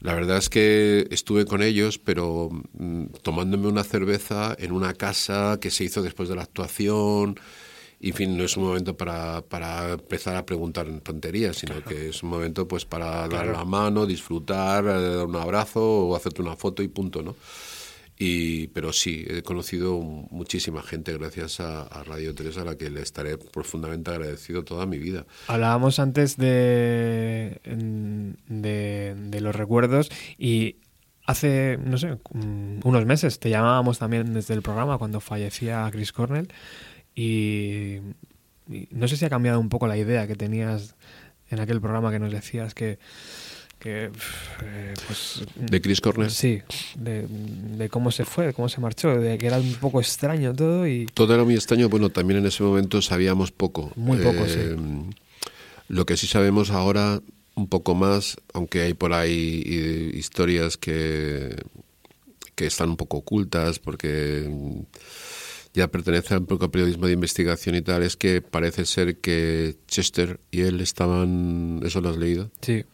la 0.00 0.14
verdad 0.14 0.36
es 0.38 0.48
que 0.48 1.08
estuve 1.10 1.44
con 1.44 1.60
ellos, 1.60 1.98
pero 1.98 2.50
mm, 2.78 3.06
tomándome 3.22 3.66
una 3.66 3.82
cerveza 3.82 4.54
en 4.56 4.70
una 4.70 4.94
casa 4.94 5.58
que 5.60 5.72
se 5.72 5.82
hizo 5.84 6.02
después 6.02 6.28
de 6.28 6.36
la 6.36 6.42
actuación. 6.42 7.38
Y, 8.00 8.10
en 8.10 8.14
fin, 8.14 8.36
no 8.36 8.44
es 8.44 8.56
un 8.56 8.64
momento 8.64 8.96
para, 8.96 9.42
para 9.42 9.94
empezar 9.94 10.36
a 10.36 10.46
preguntar 10.46 10.86
tonterías, 11.00 11.56
sino 11.56 11.82
que 11.82 12.08
es 12.10 12.22
un 12.22 12.30
momento 12.30 12.68
pues 12.68 12.84
para 12.84 13.06
dar 13.28 13.28
Claro. 13.28 13.52
la 13.52 13.64
mano, 13.64 14.06
disfrutar, 14.06 14.84
eh, 14.84 14.88
dar 15.16 15.26
un 15.26 15.36
abrazo 15.36 15.80
o 16.06 16.14
hacerte 16.16 16.40
una 16.42 16.54
foto 16.56 16.82
y 16.82 16.88
punto, 16.88 17.22
¿no? 17.22 17.34
Y, 18.20 18.66
pero 18.68 18.92
sí, 18.92 19.24
he 19.28 19.42
conocido 19.42 19.98
muchísima 20.00 20.82
gente 20.82 21.12
gracias 21.16 21.60
a, 21.60 21.82
a 21.82 22.02
Radio 22.02 22.34
3 22.34 22.58
a 22.58 22.64
la 22.64 22.76
que 22.76 22.90
le 22.90 23.00
estaré 23.02 23.38
profundamente 23.38 24.10
agradecido 24.10 24.64
toda 24.64 24.86
mi 24.86 24.98
vida. 24.98 25.24
Hablábamos 25.46 26.00
antes 26.00 26.36
de, 26.36 27.60
de, 28.48 29.14
de 29.16 29.40
los 29.40 29.54
recuerdos 29.54 30.10
y 30.36 30.76
hace, 31.26 31.78
no 31.84 31.96
sé, 31.98 32.18
unos 32.84 33.06
meses 33.06 33.38
te 33.38 33.50
llamábamos 33.50 33.98
también 33.98 34.32
desde 34.34 34.54
el 34.54 34.62
programa 34.62 34.98
cuando 34.98 35.20
fallecía 35.20 35.88
Chris 35.92 36.12
Cornell 36.12 36.48
y, 37.18 38.00
y 38.68 38.88
no 38.90 39.08
sé 39.08 39.16
si 39.16 39.24
ha 39.24 39.30
cambiado 39.30 39.58
un 39.58 39.68
poco 39.68 39.86
la 39.86 39.96
idea 39.96 40.26
que 40.26 40.36
tenías 40.36 40.94
en 41.50 41.60
aquel 41.60 41.80
programa 41.80 42.10
que 42.10 42.18
nos 42.18 42.30
decías 42.30 42.74
que... 42.74 42.98
que 43.78 44.10
eh, 44.62 44.94
pues, 45.06 45.42
¿De 45.56 45.80
Chris 45.80 46.00
Cornell? 46.00 46.30
Sí, 46.30 46.62
de, 46.96 47.26
de 47.28 47.88
cómo 47.88 48.10
se 48.10 48.24
fue, 48.24 48.46
de 48.46 48.52
cómo 48.52 48.68
se 48.68 48.80
marchó, 48.80 49.18
de 49.20 49.38
que 49.38 49.46
era 49.46 49.58
un 49.58 49.74
poco 49.74 50.00
extraño 50.00 50.54
todo 50.54 50.86
y... 50.86 51.06
Todo 51.06 51.34
era 51.34 51.44
muy 51.44 51.54
extraño, 51.54 51.88
bueno, 51.88 52.10
también 52.10 52.40
en 52.40 52.46
ese 52.46 52.62
momento 52.62 53.00
sabíamos 53.00 53.50
poco. 53.50 53.92
Muy 53.96 54.18
poco, 54.18 54.46
sí. 54.46 54.60
Lo 55.88 56.04
que 56.04 56.16
sí 56.16 56.26
sabemos 56.26 56.70
ahora, 56.70 57.22
un 57.54 57.66
poco 57.66 57.94
más, 57.94 58.36
aunque 58.52 58.82
hay 58.82 58.94
por 58.94 59.14
ahí 59.14 59.62
eh, 59.64 60.10
historias 60.14 60.76
que, 60.76 61.56
que 62.54 62.66
están 62.66 62.90
un 62.90 62.96
poco 62.96 63.16
ocultas, 63.18 63.78
porque 63.78 64.46
ya 65.78 65.88
pertenece 65.88 66.36
un 66.36 66.46
poco 66.46 66.66
al 66.66 66.70
periodismo 66.70 67.06
de 67.06 67.12
investigación 67.14 67.74
y 67.76 67.82
tal, 67.82 68.02
es 68.02 68.16
que 68.16 68.42
parece 68.42 68.84
ser 68.84 69.16
que 69.18 69.76
Chester 69.86 70.38
y 70.50 70.60
él 70.62 70.80
estaban, 70.80 71.80
¿eso 71.84 72.00
lo 72.00 72.10
has 72.10 72.16
leído? 72.18 72.50
Sí. 72.60 72.84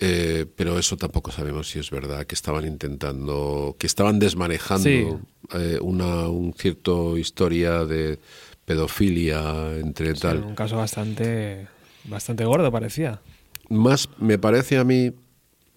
Eh, 0.00 0.46
pero 0.54 0.78
eso 0.78 0.96
tampoco 0.96 1.32
sabemos 1.32 1.68
si 1.70 1.78
es 1.80 1.90
verdad, 1.90 2.24
que 2.24 2.34
estaban 2.36 2.64
intentando, 2.66 3.74
que 3.78 3.86
estaban 3.88 4.18
desmanejando 4.20 4.82
Sí. 4.84 5.06
eh, 5.54 5.78
una 5.80 6.28
un 6.28 6.52
cierto 6.54 7.18
historia 7.18 7.84
de 7.84 8.18
pedofilia 8.64 9.76
entre 9.78 10.14
Sí, 10.14 10.20
tal. 10.20 10.38
un 10.44 10.54
caso 10.54 10.76
bastante, 10.76 11.66
bastante 12.04 12.44
gordo 12.44 12.70
parecía. 12.70 13.20
Más 13.70 14.08
me 14.18 14.38
parece 14.38 14.78
a 14.78 14.84
mí, 14.84 15.12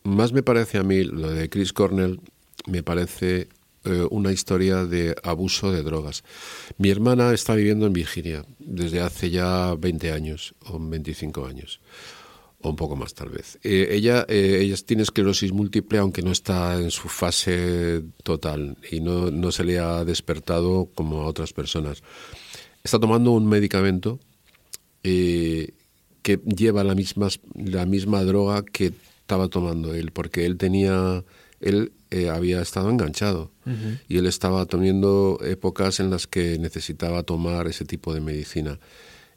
más 0.03 0.33
me 0.33 0.43
parece 0.43 0.77
a 0.77 0.83
mí 0.83 1.03
lo 1.03 1.31
de 1.31 1.49
Chris 1.49 1.73
Cornell, 1.73 2.19
me 2.67 2.83
parece 2.83 3.47
eh, 3.85 4.05
una 4.09 4.31
historia 4.31 4.85
de 4.85 5.15
abuso 5.23 5.71
de 5.71 5.83
drogas. 5.83 6.23
Mi 6.77 6.89
hermana 6.89 7.33
está 7.33 7.55
viviendo 7.55 7.85
en 7.85 7.93
Virginia 7.93 8.45
desde 8.59 9.01
hace 9.01 9.29
ya 9.29 9.75
20 9.75 10.11
años 10.11 10.53
o 10.65 10.79
25 10.79 11.45
años 11.45 11.79
o 12.63 12.69
un 12.69 12.75
poco 12.75 12.95
más 12.95 13.13
tal 13.13 13.29
vez. 13.29 13.59
Eh, 13.63 13.89
ella, 13.91 14.25
eh, 14.27 14.59
ella 14.61 14.75
tiene 14.85 15.03
esclerosis 15.03 15.51
múltiple, 15.51 15.99
aunque 15.99 16.21
no 16.21 16.31
está 16.31 16.79
en 16.79 16.91
su 16.91 17.09
fase 17.09 18.03
total 18.23 18.77
y 18.91 18.99
no, 18.99 19.31
no 19.31 19.51
se 19.51 19.63
le 19.63 19.79
ha 19.79 20.05
despertado 20.05 20.89
como 20.93 21.21
a 21.21 21.25
otras 21.25 21.53
personas. 21.53 22.03
Está 22.83 22.99
tomando 22.99 23.31
un 23.31 23.47
medicamento 23.47 24.19
eh, 25.03 25.73
que 26.21 26.39
lleva 26.45 26.83
la 26.83 26.95
misma, 26.95 27.29
la 27.55 27.85
misma 27.85 28.23
droga 28.23 28.63
que 28.63 28.93
estaba 29.21 29.47
tomando 29.47 29.93
él, 29.93 30.11
porque 30.11 30.45
él 30.45 30.57
tenía 30.57 31.23
él 31.61 31.93
eh, 32.09 32.29
había 32.29 32.61
estado 32.61 32.89
enganchado 32.89 33.51
y 34.09 34.17
él 34.17 34.25
estaba 34.25 34.65
teniendo 34.65 35.39
épocas 35.43 35.99
en 35.99 36.09
las 36.09 36.27
que 36.27 36.57
necesitaba 36.59 37.23
tomar 37.23 37.67
ese 37.67 37.85
tipo 37.85 38.13
de 38.13 38.19
medicina. 38.21 38.79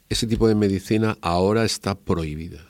Ese 0.09 0.27
tipo 0.27 0.47
de 0.47 0.55
medicina 0.55 1.17
ahora 1.21 1.63
está 1.65 1.95
prohibida 1.95 2.65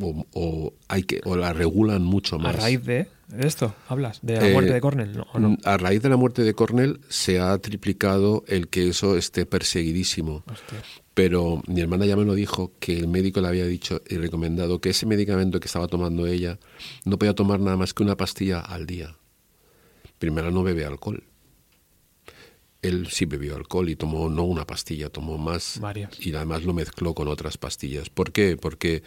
o, 0.00 0.26
o 0.32 0.74
hay 0.88 1.04
que 1.04 1.20
o 1.24 1.36
la 1.36 1.52
regulan 1.52 2.02
mucho 2.02 2.36
A 2.36 2.38
más. 2.40 2.56
raíz 2.56 2.84
de 2.84 3.08
esto, 3.38 3.74
hablas, 3.88 4.18
de 4.22 4.36
la 4.40 4.48
Eh, 4.48 4.52
muerte 4.52 4.72
de 4.74 4.80
Cornell, 4.80 5.16
¿no? 5.16 5.26
¿O 5.32 5.38
no? 5.38 5.56
A 5.64 5.76
raíz 5.76 6.02
de 6.02 6.08
la 6.08 6.16
muerte 6.16 6.42
de 6.42 6.52
Cornell 6.54 7.00
se 7.08 7.40
ha 7.40 7.56
triplicado 7.58 8.44
el 8.48 8.68
que 8.68 8.88
eso 8.88 9.16
esté 9.16 9.46
perseguidísimo. 9.46 10.42
Hostia. 10.46 10.78
Pero 11.14 11.62
mi 11.68 11.80
hermana 11.80 12.06
ya 12.06 12.16
me 12.16 12.24
lo 12.24 12.34
dijo 12.34 12.72
que 12.80 12.98
el 12.98 13.06
médico 13.06 13.40
le 13.40 13.48
había 13.48 13.66
dicho 13.66 14.02
y 14.08 14.16
recomendado 14.16 14.80
que 14.80 14.90
ese 14.90 15.06
medicamento 15.06 15.60
que 15.60 15.66
estaba 15.66 15.86
tomando 15.86 16.26
ella 16.26 16.58
no 17.04 17.18
podía 17.18 17.34
tomar 17.34 17.60
nada 17.60 17.76
más 17.76 17.94
que 17.94 18.02
una 18.02 18.16
pastilla 18.16 18.60
al 18.60 18.84
día. 18.86 19.16
Primero 20.18 20.50
no 20.50 20.64
bebe 20.64 20.84
alcohol. 20.84 21.22
Él 22.82 23.06
sí 23.10 23.24
bebió 23.24 23.56
alcohol 23.56 23.88
y 23.88 23.96
tomó 23.96 24.28
no 24.28 24.42
una 24.42 24.66
pastilla, 24.66 25.08
tomó 25.08 25.38
más 25.38 25.78
Varias. 25.80 26.18
y 26.24 26.34
además 26.34 26.64
lo 26.64 26.74
mezcló 26.74 27.14
con 27.14 27.28
otras 27.28 27.56
pastillas. 27.56 28.10
¿Por 28.10 28.32
qué? 28.32 28.56
Porque 28.56 29.02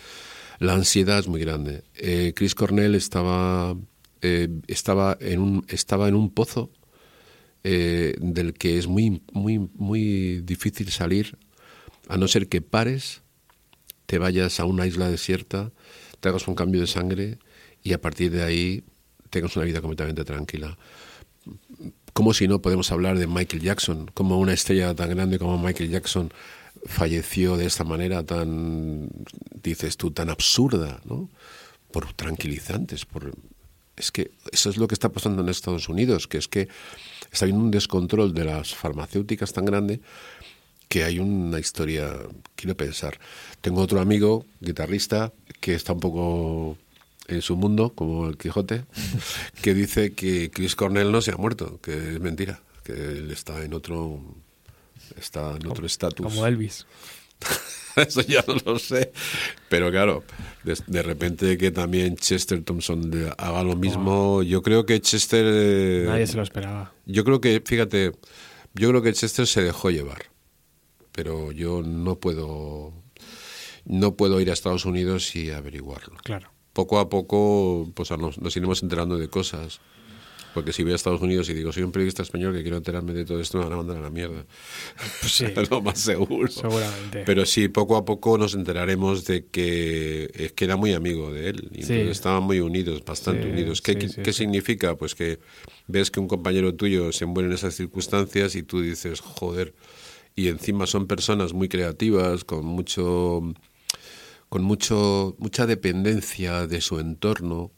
la 0.60 0.74
ansiedad 0.74 1.20
es 1.20 1.28
muy 1.28 1.42
grande. 1.42 1.84
Eh, 1.96 2.34
Chris 2.36 2.56
Cornell 2.56 2.96
estaba, 2.96 3.76
eh, 4.22 4.48
estaba, 4.68 5.18
en 5.20 5.40
un, 5.40 5.66
estaba 5.68 6.08
en 6.08 6.16
un 6.16 6.32
pozo 6.32 6.72
eh, 7.64 8.16
del 8.20 8.54
que 8.54 8.78
es 8.78 8.88
muy, 8.88 9.22
muy, 9.32 9.60
muy 9.60 10.42
difícil 10.42 10.90
salir, 10.90 11.38
a 12.08 12.18
no 12.18 12.28
ser 12.28 12.48
que 12.48 12.62
pares, 12.62 13.22
te 14.06 14.18
vayas 14.18 14.60
a 14.60 14.66
una 14.66 14.88
isla 14.88 15.10
desierta, 15.10 15.72
te 16.20 16.30
hagas 16.30 16.48
un 16.48 16.56
cambio 16.56 16.82
de 16.82 16.88
sangre 16.88 17.38
y 17.84 17.94
a 17.94 18.02
partir 18.02 18.32
de 18.32 18.44
ahí 18.44 18.84
tengas 19.30 19.56
una 19.56 19.66
vida 19.66 19.82
completamente 19.82 20.24
tranquila. 20.24 20.78
Como 22.14 22.34
si 22.34 22.48
no 22.48 22.62
podemos 22.62 22.92
hablar 22.92 23.18
de 23.18 23.28
Michael 23.28 23.62
Jackson, 23.62 24.10
como 24.14 24.40
una 24.40 24.54
estrella 24.54 24.96
tan 24.96 25.10
grande 25.10 25.38
como 25.38 25.58
Michael 25.58 25.90
Jackson 25.90 26.32
falleció 26.86 27.58
de 27.58 27.66
esta 27.66 27.84
manera 27.84 28.24
tan, 28.24 29.10
dices 29.62 29.98
tú, 29.98 30.12
tan 30.12 30.30
absurda, 30.30 31.02
¿no? 31.06 31.30
Por 31.92 32.14
tranquilizantes, 32.14 33.06
por... 33.06 33.34
Es 33.96 34.12
que 34.12 34.32
eso 34.52 34.70
es 34.70 34.78
lo 34.78 34.88
que 34.88 34.94
está 34.94 35.10
pasando 35.10 35.42
en 35.42 35.50
Estados 35.50 35.90
Unidos, 35.90 36.28
que 36.28 36.38
es 36.38 36.48
que 36.48 36.68
está 37.32 37.46
habiendo 37.46 37.64
un 37.64 37.72
descontrol 37.72 38.34
de 38.34 38.46
las 38.46 38.76
farmacéuticas 38.76 39.54
tan 39.54 39.66
grande 39.66 40.02
que 40.88 41.04
hay 41.04 41.20
una 41.20 41.60
historia, 41.60 42.14
quiero 42.56 42.76
pensar. 42.78 43.20
Tengo 43.62 43.82
otro 43.82 44.00
amigo, 44.00 44.46
guitarrista, 44.62 45.34
que 45.60 45.74
está 45.74 45.94
un 45.94 46.00
poco 46.00 46.78
en 47.28 47.42
su 47.42 47.56
mundo, 47.58 47.92
como 47.94 48.28
el 48.28 48.38
Quijote, 48.38 48.86
que 49.62 49.74
dice 49.74 50.14
que 50.14 50.50
Chris 50.52 50.76
Cornell 50.76 51.12
no 51.12 51.22
se 51.22 51.32
ha 51.32 51.38
muerto, 51.38 51.80
que 51.82 51.94
es 52.14 52.20
mentira, 52.22 52.62
que 52.84 52.94
él 52.94 53.32
está 53.32 53.64
en 53.64 53.74
otro 53.74 54.22
está 55.18 55.56
en 55.56 55.68
otro 55.68 55.86
estatus. 55.86 56.26
Como 56.26 56.46
Elvis. 56.46 56.86
Eso 57.96 58.22
ya 58.22 58.44
no 58.48 58.56
lo 58.66 58.78
sé. 58.80 59.12
Pero 59.70 59.90
claro, 59.90 60.24
de, 60.64 60.78
de 60.86 61.02
repente 61.02 61.58
que 61.58 61.72
también 61.72 62.16
Chester 62.16 62.64
Thompson 62.64 63.10
de- 63.10 63.34
haga 63.38 63.64
lo 63.64 63.76
mismo, 63.76 64.44
yo 64.44 64.62
creo 64.62 64.86
que 64.86 65.02
Chester... 65.02 65.44
eh, 65.48 66.06
Nadie 66.08 66.28
se 66.28 66.38
lo 66.38 66.44
esperaba. 66.44 66.94
Yo 67.08 67.24
creo 67.24 67.42
que, 67.42 67.62
fíjate, 67.66 68.12
yo 68.76 68.90
creo 68.90 69.02
que 69.02 69.14
Chester 69.14 69.48
se 69.48 69.64
dejó 69.64 69.90
llevar. 69.90 70.26
Pero 71.18 71.52
yo 71.52 71.82
no 71.82 72.20
puedo... 72.20 72.94
No 73.86 74.16
puedo 74.16 74.40
ir 74.40 74.52
a 74.52 74.54
Estados 74.54 74.86
Unidos 74.86 75.36
y 75.36 75.50
averiguarlo. 75.50 76.18
Claro. 76.24 76.52
Poco 76.74 77.00
a 77.00 77.10
poco 77.10 77.90
pues 77.96 78.12
nos, 78.12 78.38
nos 78.38 78.56
iremos 78.56 78.84
enterando 78.84 79.18
de 79.18 79.28
cosas. 79.30 79.80
Porque 80.54 80.74
si 80.74 80.84
voy 80.84 80.92
a 80.92 80.96
Estados 80.96 81.22
Unidos 81.22 81.50
y 81.50 81.54
digo, 81.54 81.72
soy 81.72 81.82
un 81.84 81.92
periodista 81.92 82.22
español 82.22 82.54
que 82.54 82.62
quiero 82.62 82.78
enterarme 82.78 83.14
de 83.14 83.26
todo 83.26 83.40
esto, 83.40 83.58
me 83.58 83.64
van 83.64 83.74
a 83.74 83.78
mandar 83.78 83.98
a 83.98 84.02
la 84.02 84.10
mierda. 84.12 84.46
Pues 85.22 85.32
sí. 85.32 85.46
Es 85.46 85.72
lo 85.72 85.82
más 85.82 85.98
seguro. 86.00 86.52
Seguramente. 86.52 87.24
Pero 87.26 87.46
sí, 87.48 87.68
poco 87.68 87.96
a 87.96 88.06
poco 88.06 88.38
nos 88.38 88.54
enteraremos 88.54 89.26
de 89.26 89.46
que 89.48 90.30
es 90.36 90.52
que 90.52 90.66
era 90.66 90.76
muy 90.76 90.94
amigo 90.94 91.32
de 91.32 91.50
él. 91.50 91.70
Y 91.74 91.82
Sí. 91.84 91.94
estaban 91.94 92.44
muy 92.44 92.60
unidos, 92.60 93.04
bastante 93.06 93.44
Sí, 93.44 93.50
unidos. 93.50 93.82
¿Qué, 93.82 93.94
sí, 94.10 94.22
qué- 94.22 94.34
significa? 94.34 94.96
Pues 94.98 95.16
que 95.16 95.40
ves 95.88 96.12
que 96.12 96.20
un 96.20 96.28
compañero 96.28 96.76
tuyo 96.76 97.12
se 97.12 97.26
muere 97.26 97.48
en 97.48 97.54
esas 97.56 97.74
circunstancias 97.76 98.54
y 98.56 98.62
tú 98.64 98.82
dices, 98.82 99.20
joder. 99.22 99.74
Y 100.38 100.50
encima 100.50 100.86
son 100.86 101.08
personas 101.08 101.52
muy 101.52 101.68
creativas, 101.68 102.44
con 102.46 102.64
mucho 102.64 103.42
con 104.50 104.64
mucho 104.64 105.36
mucha 105.40 105.66
dependencia 105.66 106.68
de 106.68 106.80
su 106.80 107.00
entorno. 107.00 107.72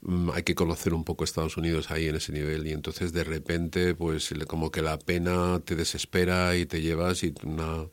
Mm, 0.00 0.30
Hay 0.30 0.42
que 0.42 0.54
conocer 0.54 0.94
un 0.94 1.04
poco 1.04 1.24
Estados 1.24 1.58
Unidos 1.58 1.90
ahí 1.90 2.08
en 2.08 2.16
ese 2.16 2.32
nivel 2.32 2.66
y 2.66 2.72
entonces 2.72 3.12
de 3.12 3.22
repente 3.22 3.94
pues 3.94 4.32
como 4.48 4.70
que 4.70 4.80
la 4.80 4.98
pena 4.98 5.60
te 5.62 5.76
desespera 5.76 6.56
y 6.56 6.64
te 6.64 6.80
llevas 6.80 7.22
y 7.22 7.34
una 7.44 7.84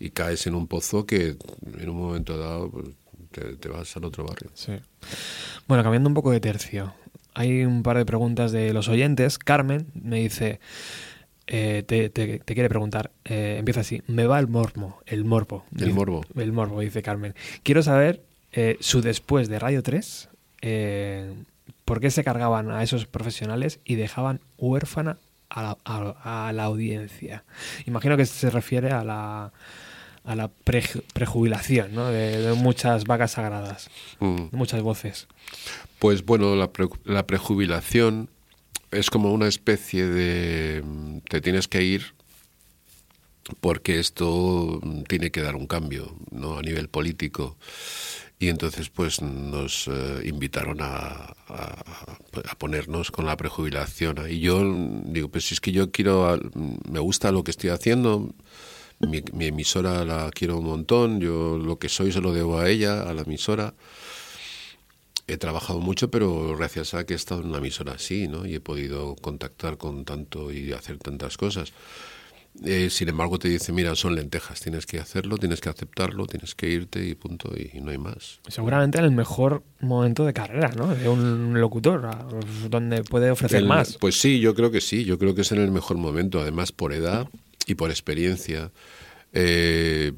y 0.00 0.10
caes 0.10 0.46
en 0.46 0.54
un 0.54 0.66
pozo 0.66 1.04
que 1.04 1.36
en 1.78 1.88
un 1.90 1.96
momento 1.96 2.38
dado 2.38 2.70
pues, 2.70 2.86
te, 3.32 3.56
te 3.58 3.68
vas 3.68 3.94
al 3.98 4.06
otro 4.06 4.24
barrio. 4.24 4.50
Sí. 4.54 4.72
Bueno, 5.68 5.82
cambiando 5.82 6.08
un 6.08 6.14
poco 6.14 6.30
de 6.30 6.40
tercio. 6.40 6.94
Hay 7.34 7.64
un 7.64 7.82
par 7.82 7.98
de 7.98 8.06
preguntas 8.06 8.50
de 8.50 8.72
los 8.72 8.88
oyentes. 8.88 9.38
Carmen 9.38 9.86
me 9.94 10.20
dice, 10.20 10.58
eh, 11.54 11.84
te, 11.86 12.08
te- 12.08 12.38
te 12.38 12.54
quiere 12.54 12.68
preguntar, 12.70 13.10
eh, 13.26 13.56
empieza 13.58 13.80
así, 13.80 14.02
me 14.06 14.26
va 14.26 14.38
el 14.38 14.48
morbo, 14.48 15.00
el 15.04 15.24
morbo. 15.26 15.66
El 15.72 15.78
Dice- 15.78 15.92
morbo. 15.92 16.24
El 16.34 16.50
morbo, 16.52 16.80
dice 16.80 17.02
Carmen. 17.02 17.34
Quiero 17.62 17.82
saber 17.82 18.22
eh, 18.52 18.78
su 18.80 19.02
después 19.02 19.48
de 19.50 19.58
Radio 19.58 19.82
3, 19.82 20.28
eh, 20.62 21.34
por 21.84 22.00
qué 22.00 22.10
se 22.10 22.24
cargaban 22.24 22.70
a 22.70 22.82
esos 22.82 23.04
profesionales 23.06 23.80
y 23.84 23.96
dejaban 23.96 24.40
huérfana 24.56 25.18
a 25.50 25.62
la, 25.62 25.78
a- 25.84 26.48
a 26.48 26.52
la 26.54 26.64
audiencia. 26.64 27.44
Imagino 27.86 28.16
que 28.16 28.24
se 28.24 28.48
refiere 28.48 28.90
a 28.90 29.04
la, 29.04 29.52
a 30.24 30.34
la 30.34 30.48
pre- 30.48 31.02
prejubilación 31.12 31.94
¿no? 31.94 32.06
de, 32.08 32.38
de 32.38 32.52
muchas 32.54 33.04
vacas 33.04 33.32
sagradas, 33.32 33.90
Mm. 34.20 34.48
de 34.50 34.56
muchas 34.56 34.80
voces. 34.80 35.28
Pues 35.98 36.24
bueno, 36.24 36.56
la, 36.56 36.72
pre- 36.72 36.88
la 37.04 37.26
prejubilación 37.26 38.30
es 38.92 39.10
como 39.10 39.32
una 39.32 39.48
especie 39.48 40.06
de 40.06 40.84
te 41.28 41.40
tienes 41.40 41.68
que 41.68 41.82
ir 41.82 42.14
porque 43.60 43.98
esto 43.98 44.80
tiene 45.08 45.30
que 45.30 45.42
dar 45.42 45.56
un 45.56 45.66
cambio, 45.66 46.14
¿no? 46.30 46.58
A 46.58 46.62
nivel 46.62 46.88
político. 46.88 47.56
Y 48.38 48.48
entonces 48.48 48.90
pues 48.90 49.22
nos 49.22 49.88
eh, 49.88 50.22
invitaron 50.24 50.78
a, 50.80 51.34
a- 51.48 51.84
a 52.50 52.58
ponernos 52.58 53.10
con 53.10 53.26
la 53.26 53.36
prejubilación. 53.36 54.16
Y 54.28 54.40
yo 54.40 54.62
digo, 55.06 55.28
pues 55.28 55.46
si 55.46 55.54
es 55.54 55.60
que 55.60 55.72
yo 55.72 55.90
quiero, 55.92 56.40
me 56.90 57.00
gusta 57.00 57.32
lo 57.32 57.44
que 57.44 57.52
estoy 57.52 57.70
haciendo, 57.70 58.34
mi, 59.00 59.22
mi 59.32 59.46
emisora 59.46 60.04
la 60.04 60.30
quiero 60.32 60.58
un 60.58 60.66
montón, 60.66 61.20
yo 61.20 61.58
lo 61.58 61.78
que 61.78 61.88
soy 61.88 62.12
se 62.12 62.20
lo 62.20 62.32
debo 62.34 62.58
a 62.60 62.68
ella, 62.70 63.02
a 63.02 63.14
la 63.14 63.22
emisora 63.22 63.74
he 65.32 65.38
trabajado 65.38 65.80
mucho, 65.80 66.10
pero 66.10 66.56
gracias 66.56 66.94
a 66.94 67.04
que 67.04 67.14
he 67.14 67.16
estado 67.16 67.40
en 67.40 67.48
una 67.48 67.58
emisora 67.58 67.92
así, 67.92 68.28
¿no? 68.28 68.46
Y 68.46 68.54
he 68.54 68.60
podido 68.60 69.16
contactar 69.16 69.78
con 69.78 70.04
tanto 70.04 70.52
y 70.52 70.72
hacer 70.72 70.98
tantas 70.98 71.36
cosas. 71.36 71.72
Eh, 72.64 72.90
sin 72.90 73.08
embargo, 73.08 73.38
te 73.38 73.48
dice, 73.48 73.72
mira, 73.72 73.96
son 73.96 74.14
lentejas, 74.14 74.60
tienes 74.60 74.84
que 74.84 74.98
hacerlo, 74.98 75.38
tienes 75.38 75.60
que 75.62 75.70
aceptarlo, 75.70 76.26
tienes 76.26 76.54
que 76.54 76.68
irte 76.68 77.06
y 77.06 77.14
punto, 77.14 77.50
y, 77.56 77.80
no 77.80 77.90
hay 77.90 77.98
más. 77.98 78.40
Seguramente 78.46 78.98
en 78.98 79.04
el 79.04 79.10
mejor 79.10 79.62
momento 79.80 80.26
de 80.26 80.34
carrera, 80.34 80.70
¿no? 80.76 80.94
De 80.94 81.08
un 81.08 81.58
locutor, 81.58 82.10
donde 82.68 83.04
puede 83.04 83.30
ofrecer 83.30 83.60
El- 83.60 83.66
más. 83.66 83.96
Pues 83.98 84.20
sí, 84.20 84.38
yo 84.38 84.54
creo 84.54 84.70
que 84.70 84.82
sí, 84.82 85.04
yo 85.04 85.18
creo 85.18 85.34
que 85.34 85.40
es 85.40 85.52
en 85.52 85.60
el 85.60 85.70
mejor 85.70 85.96
momento, 85.96 86.40
además 86.40 86.72
por 86.72 86.92
edad 86.92 87.26
y 87.66 87.74
por 87.74 87.90
experiencia. 87.90 88.70
Eh, 89.32 90.12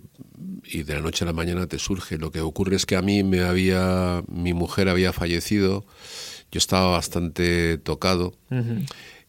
y 0.65 0.83
de 0.83 0.95
la 0.95 1.01
noche 1.01 1.25
a 1.25 1.27
la 1.27 1.33
mañana 1.33 1.67
te 1.67 1.79
surge. 1.79 2.19
Lo 2.19 2.31
que 2.31 2.41
ocurre 2.41 2.77
es 2.77 2.87
que 2.87 2.97
a 2.97 3.03
mí 3.03 3.23
me 3.23 3.41
había, 3.41 4.23
mi 4.29 4.55
mujer 4.55 4.89
había 4.89 5.13
fallecido, 5.13 5.87
yo 6.51 6.59
estaba 6.59 6.91
bastante 6.91 7.79
tocado. 7.79 8.35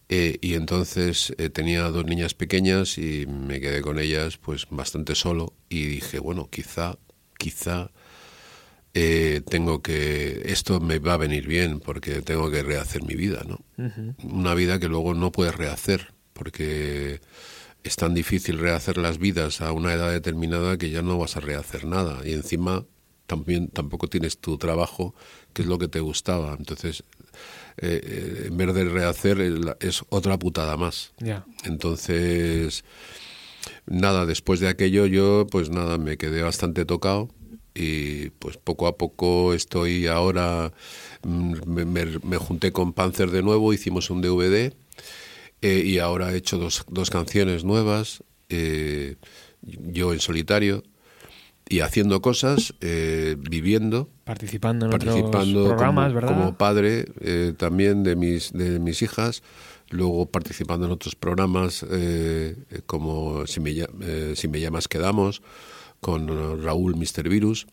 Eh, 0.07 0.37
y 0.41 0.53
entonces 0.53 1.33
eh, 1.39 1.49
tenía 1.49 1.81
dos 1.89 2.05
niñas 2.05 2.35
pequeñas 2.35 2.99
y 2.99 3.25
me 3.25 3.59
quedé 3.59 3.81
con 3.81 3.97
ellas 3.97 4.37
pues 4.37 4.67
bastante 4.69 5.15
solo 5.15 5.53
y 5.67 5.85
dije, 5.85 6.19
bueno, 6.19 6.47
quizá, 6.51 6.99
quizá 7.39 7.89
eh, 8.93 9.41
tengo 9.49 9.81
que, 9.81 10.43
esto 10.45 10.79
me 10.79 10.99
va 10.99 11.13
a 11.15 11.17
venir 11.17 11.47
bien 11.47 11.79
porque 11.79 12.21
tengo 12.21 12.51
que 12.51 12.61
rehacer 12.61 13.03
mi 13.03 13.15
vida, 13.15 13.43
¿no? 13.47 13.59
Una 14.23 14.53
vida 14.53 14.79
que 14.79 14.87
luego 14.87 15.15
no 15.15 15.31
puedes 15.31 15.55
rehacer 15.55 16.13
porque 16.33 17.19
es 17.85 17.95
tan 17.95 18.13
difícil 18.13 18.57
rehacer 18.57 18.97
las 18.97 19.17
vidas 19.19 19.61
a 19.61 19.71
una 19.71 19.93
edad 19.93 20.11
determinada 20.11 20.77
que 20.77 20.89
ya 20.89 21.01
no 21.01 21.17
vas 21.17 21.37
a 21.37 21.39
rehacer 21.39 21.85
nada. 21.85 22.19
Y 22.27 22.33
encima 22.33 22.83
también 23.27 23.67
tampoco 23.69 24.07
tienes 24.07 24.37
tu 24.39 24.57
trabajo 24.57 25.15
que 25.53 25.61
es 25.61 25.67
lo 25.67 25.77
que 25.77 25.87
te 25.87 25.99
gustaba. 25.99 26.55
Entonces 26.57 27.03
eh, 27.77 28.01
eh, 28.03 28.43
en 28.47 28.57
vez 28.57 28.73
de 28.73 28.85
rehacer 28.85 29.39
es 29.79 30.03
otra 30.09 30.37
putada 30.39 30.77
más. 30.77 31.13
Entonces 31.63 32.83
nada 33.85 34.25
después 34.25 34.59
de 34.59 34.67
aquello 34.67 35.05
yo 35.05 35.45
pues 35.49 35.69
nada 35.69 35.97
me 35.97 36.17
quedé 36.17 36.41
bastante 36.41 36.85
tocado 36.85 37.29
y 37.73 38.29
pues 38.31 38.57
poco 38.57 38.87
a 38.87 38.97
poco 38.97 39.53
estoy 39.53 40.07
ahora, 40.07 40.71
mm, 41.23 41.53
me, 41.67 41.85
me- 41.85 42.19
me 42.23 42.37
junté 42.37 42.71
con 42.71 42.93
Panzer 42.93 43.31
de 43.31 43.43
nuevo, 43.43 43.73
hicimos 43.73 44.09
un 44.09 44.21
DVD 44.21 44.73
eh, 45.65 45.81
y 45.83 45.97
ahora 45.97 46.31
he 46.31 46.37
hecho 46.37 46.59
dos, 46.59 46.85
dos 46.91 47.09
canciones 47.09 47.63
nuevas, 47.63 48.23
eh, 48.49 49.15
yo 49.63 50.13
en 50.13 50.19
solitario 50.19 50.83
y 51.67 51.79
haciendo 51.79 52.21
cosas, 52.21 52.75
eh, 52.81 53.35
viviendo 53.39 54.07
Participando 54.25 54.85
en 54.85 54.91
participando 54.91 55.63
otros 55.63 55.69
programas, 55.69 56.05
como, 56.09 56.15
¿verdad? 56.15 56.29
como 56.29 56.57
padre 56.59 57.05
también 57.57 58.03
de 58.03 58.15
mis, 58.15 58.53
de 58.53 58.77
mis 58.79 59.01
hijas, 59.01 59.41
luego 59.89 60.27
participando 60.27 60.85
en 60.85 60.91
otros 60.91 61.15
programas 61.15 61.83
como 62.85 63.47
si 63.47 63.59
me, 63.59 63.73
si 64.35 64.47
me 64.47 64.59
llamas 64.59 64.87
quedamos, 64.87 65.41
con 65.99 66.27
Raúl 66.61 66.95
Mr. 66.95 67.27
Virus, 67.27 67.65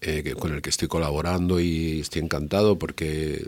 eh, 0.00 0.34
con 0.38 0.52
el 0.52 0.60
que 0.60 0.68
estoy 0.68 0.86
colaborando 0.86 1.60
y 1.60 2.00
estoy 2.00 2.20
encantado 2.20 2.78
porque 2.78 3.46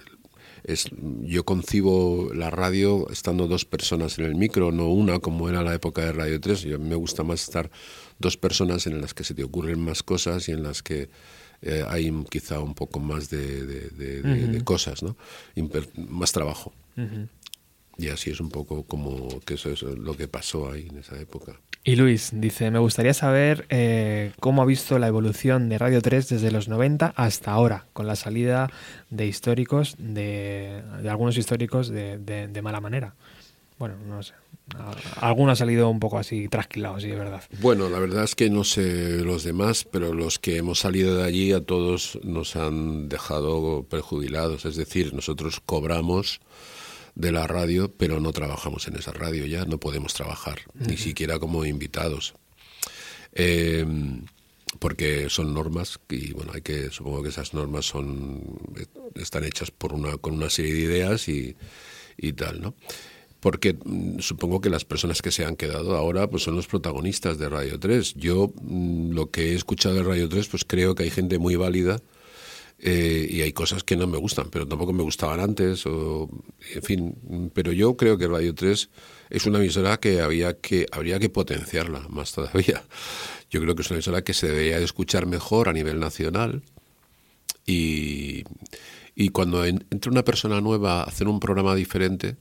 es, 0.66 0.88
yo 1.22 1.44
concibo 1.44 2.30
la 2.34 2.50
radio 2.50 3.08
estando 3.10 3.46
dos 3.46 3.64
personas 3.64 4.18
en 4.18 4.24
el 4.26 4.34
micro, 4.34 4.72
no 4.72 4.88
una 4.88 5.20
como 5.20 5.48
era 5.48 5.62
la 5.62 5.74
época 5.74 6.02
de 6.04 6.12
Radio 6.12 6.40
3. 6.40 6.62
Yo, 6.62 6.76
a 6.76 6.78
mí 6.78 6.88
me 6.88 6.96
gusta 6.96 7.22
más 7.22 7.42
estar 7.42 7.70
dos 8.18 8.36
personas 8.36 8.86
en 8.86 9.00
las 9.00 9.14
que 9.14 9.24
se 9.24 9.32
te 9.34 9.44
ocurren 9.44 9.80
más 9.80 10.02
cosas 10.02 10.48
y 10.48 10.52
en 10.52 10.62
las 10.62 10.82
que 10.82 11.08
eh, 11.62 11.84
hay 11.88 12.12
quizá 12.30 12.60
un 12.60 12.74
poco 12.74 13.00
más 13.00 13.30
de, 13.30 13.64
de- 13.64 13.88
de- 13.90 14.22
de- 14.22 14.46
de 14.48 14.56
Ujú. 14.56 14.64
cosas, 14.64 15.02
¿no? 15.02 15.16
Imper- 15.56 15.88
más 15.96 16.32
trabajo. 16.32 16.72
Y 17.98 18.08
así 18.08 18.30
es 18.30 18.40
un 18.40 18.50
poco 18.50 18.82
como 18.84 19.40
que 19.46 19.54
eso 19.54 19.70
es 19.70 19.82
lo 19.82 20.16
que 20.16 20.28
pasó 20.28 20.70
ahí 20.70 20.86
en 20.90 20.98
esa 20.98 21.18
época. 21.18 21.60
Y 21.82 21.94
Luis 21.96 22.30
dice, 22.34 22.70
me 22.70 22.78
gustaría 22.80 23.14
saber 23.14 23.64
eh, 23.70 24.32
cómo 24.40 24.60
ha 24.60 24.64
visto 24.66 24.98
la 24.98 25.06
evolución 25.06 25.68
de 25.68 25.78
Radio 25.78 26.02
3 26.02 26.28
desde 26.28 26.50
los 26.50 26.68
90 26.68 27.14
hasta 27.16 27.52
ahora, 27.52 27.86
con 27.92 28.06
la 28.06 28.16
salida 28.16 28.70
de 29.08 29.26
históricos, 29.26 29.94
de, 29.98 30.82
de 31.00 31.08
algunos 31.08 31.38
históricos 31.38 31.88
de, 31.88 32.18
de- 32.18 32.48
de 32.48 32.62
mala 32.62 32.80
manera. 32.80 33.14
Bueno, 33.78 33.94
no 34.08 34.22
sé. 34.22 34.34
Alguno 35.20 35.52
ha 35.52 35.56
salido 35.56 35.88
un 35.88 36.00
poco 36.00 36.18
así 36.18 36.48
trasquilado, 36.48 36.98
sí, 36.98 37.08
es 37.10 37.16
verdad. 37.18 37.42
Bueno, 37.60 37.88
la 37.88 38.00
verdad 38.00 38.24
es 38.24 38.34
que 38.34 38.50
no 38.50 38.64
sé 38.64 39.18
los 39.24 39.44
demás, 39.44 39.84
pero 39.88 40.12
los 40.12 40.40
que 40.40 40.56
hemos 40.56 40.80
salido 40.80 41.16
de 41.16 41.24
allí 41.24 41.52
a 41.52 41.60
todos 41.60 42.18
nos 42.24 42.56
han 42.56 43.08
dejado 43.08 43.84
perjudicados. 43.88 44.64
Es 44.64 44.74
decir, 44.74 45.14
nosotros 45.14 45.60
cobramos 45.64 46.40
de 47.16 47.32
la 47.32 47.46
radio, 47.46 47.92
pero 47.96 48.20
no 48.20 48.30
trabajamos 48.32 48.86
en 48.86 48.96
esa 48.96 49.10
radio 49.10 49.46
ya, 49.46 49.64
no 49.64 49.78
podemos 49.78 50.14
trabajar, 50.14 50.60
ni 50.74 50.96
siquiera 50.96 51.38
como 51.40 51.64
invitados. 51.64 52.34
Eh, 53.32 53.84
porque 54.78 55.28
son 55.30 55.54
normas 55.54 55.98
y 56.10 56.32
bueno, 56.32 56.52
hay 56.54 56.60
que 56.60 56.90
supongo 56.90 57.22
que 57.22 57.30
esas 57.30 57.54
normas 57.54 57.86
son 57.86 58.42
están 59.14 59.44
hechas 59.44 59.70
por 59.70 59.92
una 59.92 60.16
con 60.18 60.34
una 60.34 60.50
serie 60.50 60.74
de 60.74 60.80
ideas 60.80 61.28
y, 61.28 61.56
y 62.18 62.32
tal, 62.34 62.60
¿no? 62.60 62.74
Porque 63.40 63.74
mm, 63.82 64.18
supongo 64.20 64.60
que 64.60 64.70
las 64.70 64.84
personas 64.84 65.22
que 65.22 65.30
se 65.30 65.44
han 65.44 65.56
quedado 65.56 65.96
ahora 65.96 66.28
pues 66.28 66.42
son 66.42 66.56
los 66.56 66.66
protagonistas 66.66 67.38
de 67.38 67.48
Radio 67.48 67.78
3. 67.78 68.14
Yo 68.14 68.52
mm, 68.60 69.12
lo 69.12 69.30
que 69.30 69.52
he 69.52 69.54
escuchado 69.54 69.94
de 69.94 70.02
Radio 70.02 70.28
3 70.28 70.46
pues 70.48 70.64
creo 70.64 70.94
que 70.94 71.04
hay 71.04 71.10
gente 71.10 71.38
muy 71.38 71.56
válida 71.56 72.02
eh, 72.78 73.26
y 73.30 73.40
hay 73.42 73.52
cosas 73.52 73.82
que 73.84 73.96
no 73.96 74.06
me 74.06 74.18
gustan, 74.18 74.48
pero 74.50 74.66
tampoco 74.68 74.92
me 74.92 75.02
gustaban 75.02 75.40
antes, 75.40 75.86
o, 75.86 76.28
en 76.74 76.82
fin, 76.82 77.50
pero 77.54 77.72
yo 77.72 77.96
creo 77.96 78.18
que 78.18 78.26
Radio 78.28 78.54
3 78.54 78.90
es 79.30 79.46
una 79.46 79.58
emisora 79.58 79.98
que 79.98 80.20
había 80.20 80.54
que 80.60 80.86
habría 80.92 81.18
que 81.18 81.28
potenciarla 81.30 82.00
más 82.08 82.32
todavía. 82.32 82.82
Yo 83.50 83.60
creo 83.60 83.76
que 83.76 83.82
es 83.82 83.90
una 83.90 83.98
emisora 83.98 84.22
que 84.24 84.34
se 84.34 84.48
debería 84.48 84.78
de 84.78 84.84
escuchar 84.84 85.24
mejor 85.26 85.68
a 85.68 85.72
nivel 85.72 86.00
nacional 86.00 86.62
y, 87.64 88.44
y 89.14 89.28
cuando 89.30 89.64
en- 89.64 89.86
entra 89.90 90.10
una 90.10 90.24
persona 90.24 90.60
nueva 90.60 91.00
a 91.00 91.04
hacer 91.04 91.28
un 91.28 91.40
programa 91.40 91.74
diferente, 91.74 92.36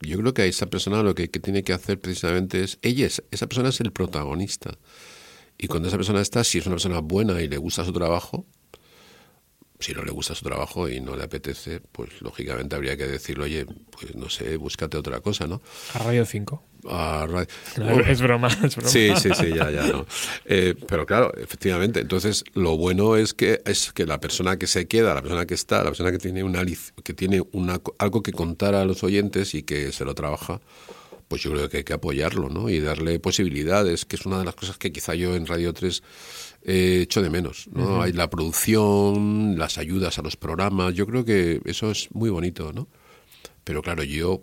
yo 0.00 0.18
creo 0.18 0.34
que 0.34 0.42
a 0.42 0.46
esa 0.46 0.66
persona 0.66 1.02
lo 1.02 1.14
que, 1.14 1.28
que 1.30 1.40
tiene 1.40 1.62
que 1.62 1.72
hacer 1.72 2.00
precisamente 2.00 2.62
es, 2.64 2.78
ella 2.82 3.06
es, 3.06 3.22
esa 3.30 3.46
persona 3.46 3.68
es 3.68 3.80
el 3.80 3.92
protagonista. 3.92 4.76
Y 5.58 5.66
cuando 5.66 5.88
esa 5.88 5.98
persona 5.98 6.20
está, 6.22 6.42
si 6.42 6.58
es 6.58 6.66
una 6.66 6.76
persona 6.76 7.00
buena 7.00 7.40
y 7.42 7.48
le 7.48 7.58
gusta 7.58 7.84
su 7.84 7.92
trabajo, 7.92 8.46
si 9.80 9.92
no 9.94 10.02
le 10.04 10.12
gusta 10.12 10.34
su 10.34 10.44
trabajo 10.44 10.88
y 10.88 11.00
no 11.00 11.16
le 11.16 11.24
apetece, 11.24 11.80
pues 11.92 12.20
lógicamente 12.20 12.76
habría 12.76 12.96
que 12.96 13.06
decirle, 13.06 13.44
oye, 13.44 13.66
pues 13.90 14.14
no 14.14 14.28
sé, 14.28 14.56
búscate 14.56 14.96
otra 14.98 15.20
cosa, 15.20 15.46
¿no? 15.46 15.60
A 15.94 15.98
Radio 16.00 16.24
5. 16.24 16.62
A 16.88 17.26
ra- 17.28 17.46
No, 17.76 18.00
es 18.00 18.20
broma, 18.22 18.48
es 18.64 18.76
broma. 18.76 18.88
Sí, 18.90 19.10
sí, 19.20 19.30
sí, 19.34 19.48
ya, 19.54 19.70
ya. 19.70 19.86
no. 19.88 20.06
Eh, 20.46 20.74
pero 20.88 21.04
claro, 21.06 21.32
efectivamente, 21.36 22.00
entonces 22.00 22.44
lo 22.54 22.76
bueno 22.76 23.16
es 23.16 23.34
que 23.34 23.60
es 23.66 23.92
que 23.92 24.06
la 24.06 24.18
persona 24.20 24.58
que 24.58 24.66
se 24.66 24.86
queda, 24.88 25.14
la 25.14 25.22
persona 25.22 25.46
que 25.46 25.54
está, 25.54 25.78
la 25.78 25.90
persona 25.90 26.10
que 26.12 26.18
tiene 26.18 26.42
una 26.42 26.64
que 27.04 27.12
tiene 27.14 27.42
una 27.52 27.80
algo 27.98 28.22
que 28.22 28.32
contar 28.32 28.74
a 28.74 28.84
los 28.84 29.02
oyentes 29.04 29.54
y 29.54 29.62
que 29.62 29.92
se 29.92 30.04
lo 30.04 30.14
trabaja, 30.14 30.60
pues 31.28 31.42
yo 31.42 31.52
creo 31.52 31.68
que 31.68 31.78
hay 31.78 31.84
que 31.84 31.92
apoyarlo, 31.92 32.48
¿no? 32.48 32.68
Y 32.70 32.80
darle 32.80 33.20
posibilidades, 33.20 34.04
que 34.04 34.16
es 34.16 34.26
una 34.26 34.38
de 34.40 34.44
las 34.46 34.54
cosas 34.56 34.76
que 34.78 34.90
quizá 34.90 35.14
yo 35.14 35.36
en 35.36 35.46
Radio 35.46 35.72
3 35.72 36.02
he 36.64 37.00
hecho 37.02 37.22
de 37.22 37.30
menos, 37.30 37.68
¿no? 37.72 38.02
Hay 38.02 38.12
la 38.12 38.28
producción, 38.30 39.58
las 39.58 39.78
ayudas 39.78 40.18
a 40.18 40.22
los 40.22 40.36
programas, 40.36 40.94
yo 40.94 41.06
creo 41.06 41.24
que 41.24 41.60
eso 41.64 41.90
es 41.90 42.08
muy 42.12 42.30
bonito, 42.30 42.72
¿no? 42.72 42.88
Pero 43.64 43.82
claro, 43.82 44.02
yo 44.02 44.42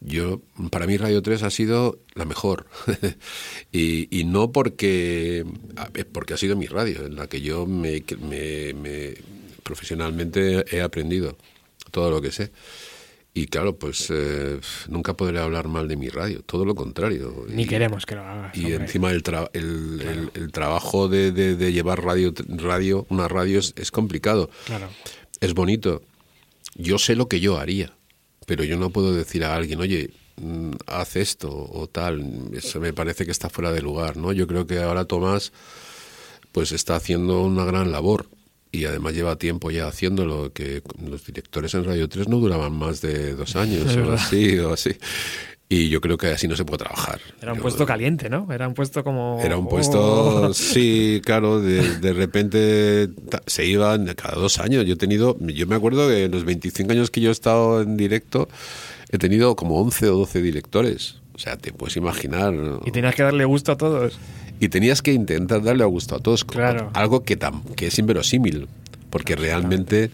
yo, 0.00 0.42
para 0.70 0.86
mí 0.86 0.96
Radio 0.96 1.22
3 1.22 1.42
ha 1.42 1.50
sido 1.50 1.98
la 2.14 2.24
mejor. 2.24 2.66
y, 3.72 4.06
y 4.16 4.24
no 4.24 4.52
porque, 4.52 5.44
ver, 5.92 6.06
porque 6.08 6.34
ha 6.34 6.36
sido 6.36 6.54
mi 6.56 6.66
radio, 6.66 7.06
en 7.06 7.16
la 7.16 7.26
que 7.26 7.40
yo 7.40 7.66
me, 7.66 8.04
me- 8.20 8.74
me- 8.74 9.14
profesionalmente 9.64 10.64
he 10.74 10.80
aprendido 10.82 11.36
todo 11.90 12.10
lo 12.12 12.20
que 12.22 12.30
sé. 12.30 12.52
Y 13.34 13.46
claro, 13.46 13.76
pues 13.76 14.08
eh, 14.10 14.58
nunca 14.88 15.14
podré 15.14 15.38
hablar 15.38 15.68
mal 15.68 15.86
de 15.86 15.96
mi 15.96 16.08
radio, 16.08 16.42
todo 16.42 16.64
lo 16.64 16.74
contrario. 16.74 17.46
Ni 17.48 17.62
Y- 17.62 17.66
queremos 17.66 18.04
que 18.04 18.16
lo 18.16 18.22
hagas. 18.22 18.56
y 18.56 18.64
hombre. 18.64 18.76
encima 18.84 19.10
el, 19.12 19.22
tra- 19.22 19.50
el, 19.52 20.00
el- 20.00 20.30
el 20.34 20.50
trabajo 20.52 21.08
de, 21.08 21.30
de- 21.30 21.54
de 21.54 21.72
llevar 21.72 22.02
radio, 22.02 22.32
radio 22.48 23.06
una 23.10 23.28
radio 23.28 23.60
es, 23.60 23.74
es 23.76 23.90
complicado. 23.92 24.50
Claro. 24.66 24.88
Es 25.40 25.54
bonito. 25.54 26.02
Yo 26.74 26.98
sé 26.98 27.14
lo 27.14 27.28
que 27.28 27.38
yo 27.38 27.58
haría, 27.58 27.92
pero 28.46 28.64
yo 28.64 28.76
no 28.76 28.90
puedo 28.90 29.14
decir 29.14 29.44
a 29.44 29.54
alguien, 29.54 29.80
oye, 29.80 30.10
mm, 30.36 30.70
haz 30.86 31.14
esto 31.16 31.48
o 31.50 31.86
tal. 31.86 32.24
Eso 32.54 32.80
me 32.80 32.92
parece 32.92 33.24
que 33.24 33.30
está 33.30 33.48
fuera 33.48 33.70
de 33.72 33.82
lugar, 33.82 34.16
¿no? 34.16 34.32
Yo 34.32 34.46
creo 34.48 34.66
que 34.66 34.78
ahora 34.80 35.04
Tomás 35.04 35.52
pues 36.50 36.72
está 36.72 36.96
haciendo 36.96 37.42
una 37.42 37.64
gran 37.64 37.92
labor 37.92 38.26
y 38.72 38.84
además 38.84 39.14
lleva 39.14 39.36
tiempo 39.36 39.70
ya 39.70 39.86
haciéndolo, 39.88 40.52
que 40.52 40.82
los 41.08 41.24
directores 41.26 41.74
en 41.74 41.84
Radio 41.84 42.08
3 42.08 42.28
no 42.28 42.38
duraban 42.38 42.72
más 42.72 43.00
de 43.00 43.34
dos 43.34 43.56
años 43.56 43.96
o 43.96 44.12
así, 44.12 44.58
o 44.58 44.72
así. 44.74 44.90
Y 45.70 45.90
yo 45.90 46.00
creo 46.00 46.16
que 46.16 46.28
así 46.28 46.48
no 46.48 46.56
se 46.56 46.64
puede 46.64 46.78
trabajar. 46.78 47.20
Era 47.42 47.52
un 47.52 47.58
Yo- 47.58 47.62
puesto 47.62 47.84
caliente, 47.84 48.30
¿no? 48.30 48.50
Era 48.50 48.66
un 48.66 48.72
puesto 48.72 49.04
como... 49.04 49.38
era 49.44 49.58
un 49.58 49.68
puesto, 49.68 50.46
Oh. 50.48 50.54
sí, 50.54 51.20
claro, 51.22 51.60
de, 51.60 51.98
de 51.98 52.12
repente 52.14 53.10
se 53.46 53.66
iban 53.66 54.06
cada 54.14 54.36
dos 54.40 54.58
años. 54.60 54.86
Yo 54.86 54.94
he 54.94 54.96
tenido, 54.96 55.36
yo 55.40 55.66
me 55.66 55.76
acuerdo 55.76 56.08
que 56.08 56.24
en 56.24 56.30
los 56.30 56.44
25 56.44 56.92
años 56.92 57.10
que 57.10 57.20
yo 57.20 57.28
he 57.28 57.32
estado 57.32 57.82
en 57.82 57.98
directo, 57.98 58.48
he 59.10 59.18
tenido 59.18 59.56
como 59.56 59.78
11 59.80 60.08
o 60.08 60.16
12 60.16 60.40
directores. 60.40 61.16
O 61.34 61.38
sea, 61.38 61.56
te 61.58 61.70
puedes 61.72 61.96
imaginar. 61.98 62.54
¿no? 62.54 62.80
Y 62.86 62.90
tenías 62.90 63.14
que 63.14 63.22
darle 63.24 63.44
gusto 63.44 63.72
a 63.72 63.76
todos. 63.76 64.18
Y 64.60 64.68
tenías 64.68 65.02
que 65.02 65.12
intentar 65.12 65.62
darle 65.62 65.82
a 65.84 65.86
gusto 65.86 66.16
a 66.16 66.20
todos. 66.20 66.44
Claro. 66.44 66.90
Algo 66.94 67.22
que, 67.22 67.38
tam- 67.38 67.62
que 67.74 67.86
es 67.88 67.98
inverosímil. 67.98 68.68
Porque 69.10 69.36
realmente 69.36 70.10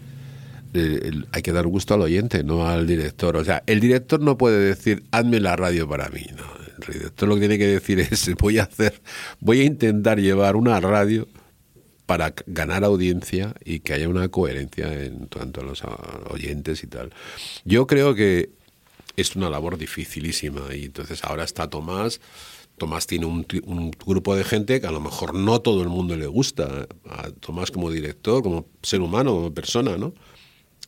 eh, 0.74 1.10
hay 1.32 1.42
que 1.42 1.52
dar 1.52 1.66
gusto 1.66 1.94
al 1.94 2.02
oyente, 2.02 2.44
no 2.44 2.66
al 2.68 2.86
director. 2.86 3.36
O 3.36 3.44
sea, 3.44 3.62
el 3.66 3.80
director 3.80 4.20
no 4.20 4.36
puede 4.38 4.58
decir, 4.60 5.02
hazme 5.10 5.40
la 5.40 5.56
radio 5.56 5.88
para 5.88 6.08
mí. 6.10 6.26
No, 6.36 6.44
el 6.86 6.92
director 6.94 7.28
lo 7.28 7.34
que 7.36 7.40
tiene 7.40 7.58
que 7.58 7.66
decir 7.66 8.00
es, 8.00 8.30
voy 8.38 8.58
a 8.58 8.64
hacer, 8.64 9.00
voy 9.40 9.60
a 9.60 9.64
intentar 9.64 10.20
llevar 10.20 10.56
una 10.56 10.78
radio 10.80 11.26
para 12.06 12.34
ganar 12.46 12.84
audiencia 12.84 13.54
y 13.64 13.80
que 13.80 13.94
haya 13.94 14.08
una 14.08 14.28
coherencia 14.28 14.92
en 15.04 15.26
cuanto 15.26 15.62
a 15.62 15.64
los 15.64 15.82
oyentes 16.28 16.84
y 16.84 16.86
tal. 16.86 17.10
Yo 17.64 17.86
creo 17.86 18.14
que 18.14 18.50
es 19.16 19.34
una 19.36 19.48
labor 19.48 19.78
dificilísima 19.78 20.74
y 20.74 20.84
entonces 20.84 21.24
ahora 21.24 21.44
está 21.44 21.70
Tomás. 21.70 22.20
Tomás 22.78 23.06
tiene 23.06 23.26
un, 23.26 23.46
un 23.64 23.90
grupo 24.04 24.34
de 24.34 24.44
gente 24.44 24.80
que 24.80 24.86
a 24.86 24.90
lo 24.90 25.00
mejor 25.00 25.34
no 25.34 25.60
todo 25.60 25.82
el 25.82 25.88
mundo 25.88 26.16
le 26.16 26.26
gusta 26.26 26.86
a 27.08 27.30
Tomás 27.30 27.70
como 27.70 27.90
director, 27.90 28.42
como 28.42 28.66
ser 28.82 29.00
humano, 29.00 29.32
como 29.32 29.54
persona, 29.54 29.96
¿no? 29.96 30.14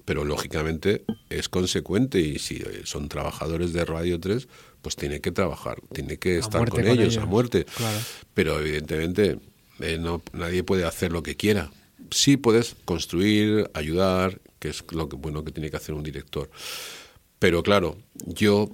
Pero 0.04 0.24
lógicamente 0.24 1.04
es 1.30 1.48
consecuente 1.48 2.20
y 2.20 2.38
si 2.38 2.62
son 2.84 3.08
trabajadores 3.08 3.72
de 3.72 3.84
Radio 3.84 4.20
3, 4.20 4.48
pues 4.82 4.94
tiene 4.94 5.20
que 5.20 5.32
trabajar, 5.32 5.80
tiene 5.92 6.16
que 6.16 6.38
estar 6.38 6.68
con, 6.68 6.82
con 6.82 6.86
ellos, 6.86 7.14
ellos, 7.14 7.16
a 7.18 7.26
muerte. 7.26 7.64
claro. 7.64 7.98
Pero 8.34 8.60
evidentemente 8.60 9.38
eh, 9.80 9.98
no, 9.98 10.22
nadie 10.32 10.62
puede 10.62 10.84
hacer 10.84 11.12
lo 11.12 11.22
que 11.22 11.36
quiera. 11.36 11.70
Sí 12.10 12.36
puedes 12.36 12.76
construir, 12.84 13.70
ayudar, 13.74 14.40
que 14.58 14.68
es 14.68 14.84
lo 14.92 15.08
que 15.08 15.16
bueno 15.16 15.44
que 15.44 15.52
tiene 15.52 15.70
que 15.70 15.76
hacer 15.76 15.94
un 15.94 16.02
director. 16.02 16.50
Pero 17.38 17.62
claro, 17.62 17.98
yo 18.24 18.70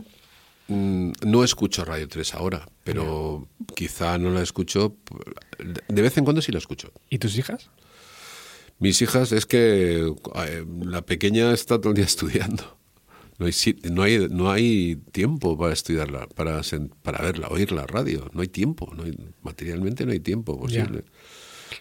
mm, 0.68 1.12
no 1.26 1.44
escucho 1.44 1.84
Radio 1.84 2.08
3 2.08 2.34
ahora, 2.34 2.68
pero 2.84 3.48
quizá 3.74 4.18
no 4.18 4.30
la 4.30 4.42
escucho. 4.42 4.96
De 5.88 6.02
vez 6.02 6.16
en 6.18 6.24
cuando 6.24 6.42
sí 6.42 6.52
la 6.52 6.58
escucho. 6.58 6.92
¿Y 7.10 7.18
tus 7.18 7.36
hijas? 7.38 7.70
Mis 8.78 9.00
hijas 9.02 9.32
es 9.32 9.46
que 9.46 10.12
eh, 10.34 10.66
la 10.84 11.02
pequeña 11.02 11.52
está 11.52 11.80
todo 11.80 11.90
el 11.90 11.96
día 11.96 12.04
estudiando. 12.06 12.78
No 13.38 13.46
hay, 13.46 13.52
no 13.90 14.02
hay, 14.02 14.28
no 14.28 14.50
hay 14.50 14.96
tiempo 15.10 15.56
para 15.58 15.72
estudiarla, 15.72 16.26
para, 16.28 16.60
para 17.02 17.22
verla, 17.22 17.48
oír 17.48 17.72
la 17.72 17.86
radio. 17.86 18.30
No 18.32 18.42
hay 18.42 18.48
tiempo. 18.48 18.92
No 18.94 19.04
hay- 19.04 19.16
materialmente 19.42 20.04
no 20.06 20.12
hay 20.12 20.20
tiempo 20.20 20.58
posible. 20.58 21.04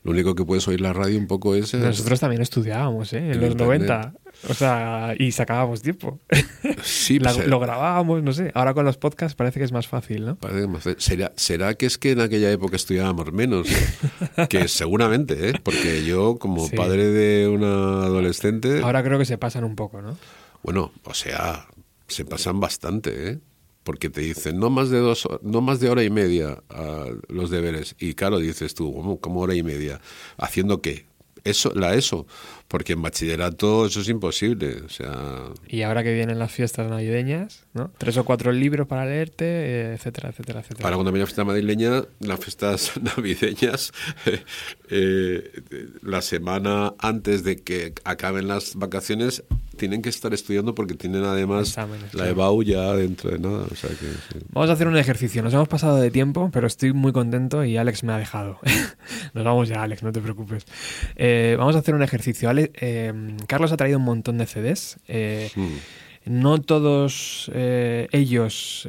Lo 0.04 0.12
único 0.12 0.36
que 0.36 0.44
puedes 0.46 0.68
oír 0.68 0.82
la 0.82 0.94
radio 0.94 1.18
un 1.18 1.28
poco 1.28 1.56
es... 1.56 1.74
Nosotros 1.74 2.20
también 2.20 2.42
estudiábamos, 2.42 3.14
¿eh? 3.14 3.18
En 3.20 3.24
En 3.34 3.42
los 3.42 3.52
internet. 3.52 3.82
90. 3.88 4.14
O 4.50 4.54
sea, 4.54 5.14
y 5.20 5.32
sacábamos 5.32 5.82
tiempo. 5.82 6.20
Sí, 6.84 7.20
La- 7.20 7.34
pues, 7.34 7.46
eh, 7.46 7.50
lo 7.50 7.60
grabábamos, 7.60 8.24
no 8.24 8.34
sé. 8.34 8.52
Ahora 8.56 8.74
con 8.74 8.86
los 8.86 8.98
podcasts 8.98 9.36
parece 9.36 9.60
que 9.60 9.66
es 9.66 9.72
más 9.72 9.88
fácil, 9.88 10.26
¿no? 10.26 10.36
Parece 10.38 10.68
más- 10.68 10.84
¿Será, 10.98 11.32
¿Será 11.36 11.74
que 11.76 11.86
es 11.86 11.98
que 11.98 12.12
en 12.12 12.22
aquella 12.22 12.50
época 12.52 12.76
estudiábamos 12.76 13.32
menos? 13.34 13.68
que 14.50 14.68
seguramente, 14.68 15.50
¿eh? 15.50 15.54
Porque 15.62 16.04
yo, 16.06 16.38
como 16.40 16.68
Sí. 16.68 16.76
padre 16.76 17.06
de 17.08 17.48
una 17.48 18.04
adolescente, 18.06 18.82
Ahora 18.82 19.04
creo 19.04 19.20
que 19.20 19.26
se 19.26 19.38
pasan 19.38 19.64
un 19.64 19.76
poco, 19.76 20.02
¿no? 20.02 20.18
bueno, 20.64 20.92
o 21.06 21.14
sea, 21.14 21.66
se 22.08 22.24
pasan 22.26 22.60
bastante, 22.60 23.32
¿eh? 23.32 23.40
Porque 23.84 24.10
te 24.10 24.22
dicen, 24.22 24.60
no 24.60 24.70
más 24.70 24.90
de 24.90 25.00
dos, 25.00 25.28
no 25.42 25.62
más 25.62 25.80
de 25.80 25.90
hora 25.90 26.04
y 26.04 26.10
media 26.10 26.62
a 26.70 27.06
los 27.28 27.50
deberes. 27.50 27.96
Y 28.00 28.14
claro, 28.14 28.38
dices 28.40 28.76
tú, 28.76 28.94
¿cómo, 28.94 29.20
cómo 29.20 29.42
hora 29.42 29.56
y 29.56 29.64
media? 29.64 30.00
¿Haciendo 30.38 30.82
qué? 30.82 31.06
Eso, 31.44 31.72
la 31.74 31.96
ESO. 31.96 32.28
Porque 32.68 32.94
en 32.94 33.02
bachillerato 33.02 33.86
eso 33.86 34.02
es 34.02 34.10
imposible. 34.10 34.82
O 34.86 34.90
sea, 34.90 35.50
Y 35.68 35.82
ahora 35.82 36.04
que 36.04 36.14
vienen 36.14 36.40
las 36.40 36.52
fiestas 36.52 36.90
navideñas, 36.90 37.66
¿no? 37.74 37.92
Tres 37.98 38.16
o 38.18 38.24
cuatro 38.24 38.52
libros 38.52 38.88
para 38.88 39.06
leerte, 39.06 39.46
eh, 39.46 39.94
etcétera, 39.94 40.30
etcétera, 40.30 40.60
etcétera. 40.62 40.84
Para 40.84 40.96
cuando 40.96 41.12
viene 41.12 41.24
la 41.24 41.28
fiesta 41.28 41.44
madrileña, 41.44 42.04
las 42.20 42.40
fiestas 42.40 42.92
navideñas, 43.02 43.92
eh, 44.90 45.64
la 46.02 46.22
semana 46.22 46.94
antes 47.00 47.44
de 47.44 47.58
que 47.58 47.94
acaben 48.04 48.48
las 48.48 48.76
vacaciones, 48.76 49.44
tienen 49.82 50.04
que 50.04 50.10
estar 50.10 50.32
estudiando 50.32 50.76
porque 50.76 50.94
tienen 50.94 51.24
además 51.24 51.70
Exámenes, 51.70 52.14
la. 52.14 52.30
EBAU 52.30 52.62
ya 52.62 52.94
dentro 52.94 53.32
de 53.32 53.40
nada. 53.40 53.66
O 53.72 53.74
sea 53.76 53.90
que, 53.90 53.96
sí. 54.06 54.46
Vamos 54.50 54.70
a 54.70 54.74
hacer 54.74 54.88
un 54.88 54.96
ejercicio. 54.96 55.42
Nos 55.42 55.56
hemos 55.56 55.68
pasado 55.68 55.98
de 55.98 56.12
tiempo, 56.12 56.52
pero 56.54 56.68
estoy 56.68 56.94
muy 56.94 57.12
contento 57.12 57.66
y 57.66 57.78
Alex 57.78 58.04
me 58.04 58.14
ha 58.14 58.20
dejado. 58.20 58.60
Nos 59.34 59.44
vamos 59.44 59.68
ya, 59.70 59.82
Alex, 59.82 60.04
no 60.04 60.12
te 60.12 60.22
preocupes. 60.22 60.66
Eh, 61.16 61.56
vamos 61.58 61.76
a 61.76 61.80
hacer 61.80 61.96
un 61.96 62.04
ejercicio. 62.04 62.48
Ale- 62.48 62.72
eh, 62.80 63.12
Carlos 63.48 63.72
ha 63.72 63.78
traído 63.78 63.98
un 63.98 64.06
montón 64.06 64.38
de 64.38 64.46
CDs. 64.46 65.00
Eh, 65.08 65.50
no 66.26 66.62
todos 66.62 67.50
ellos 67.56 68.88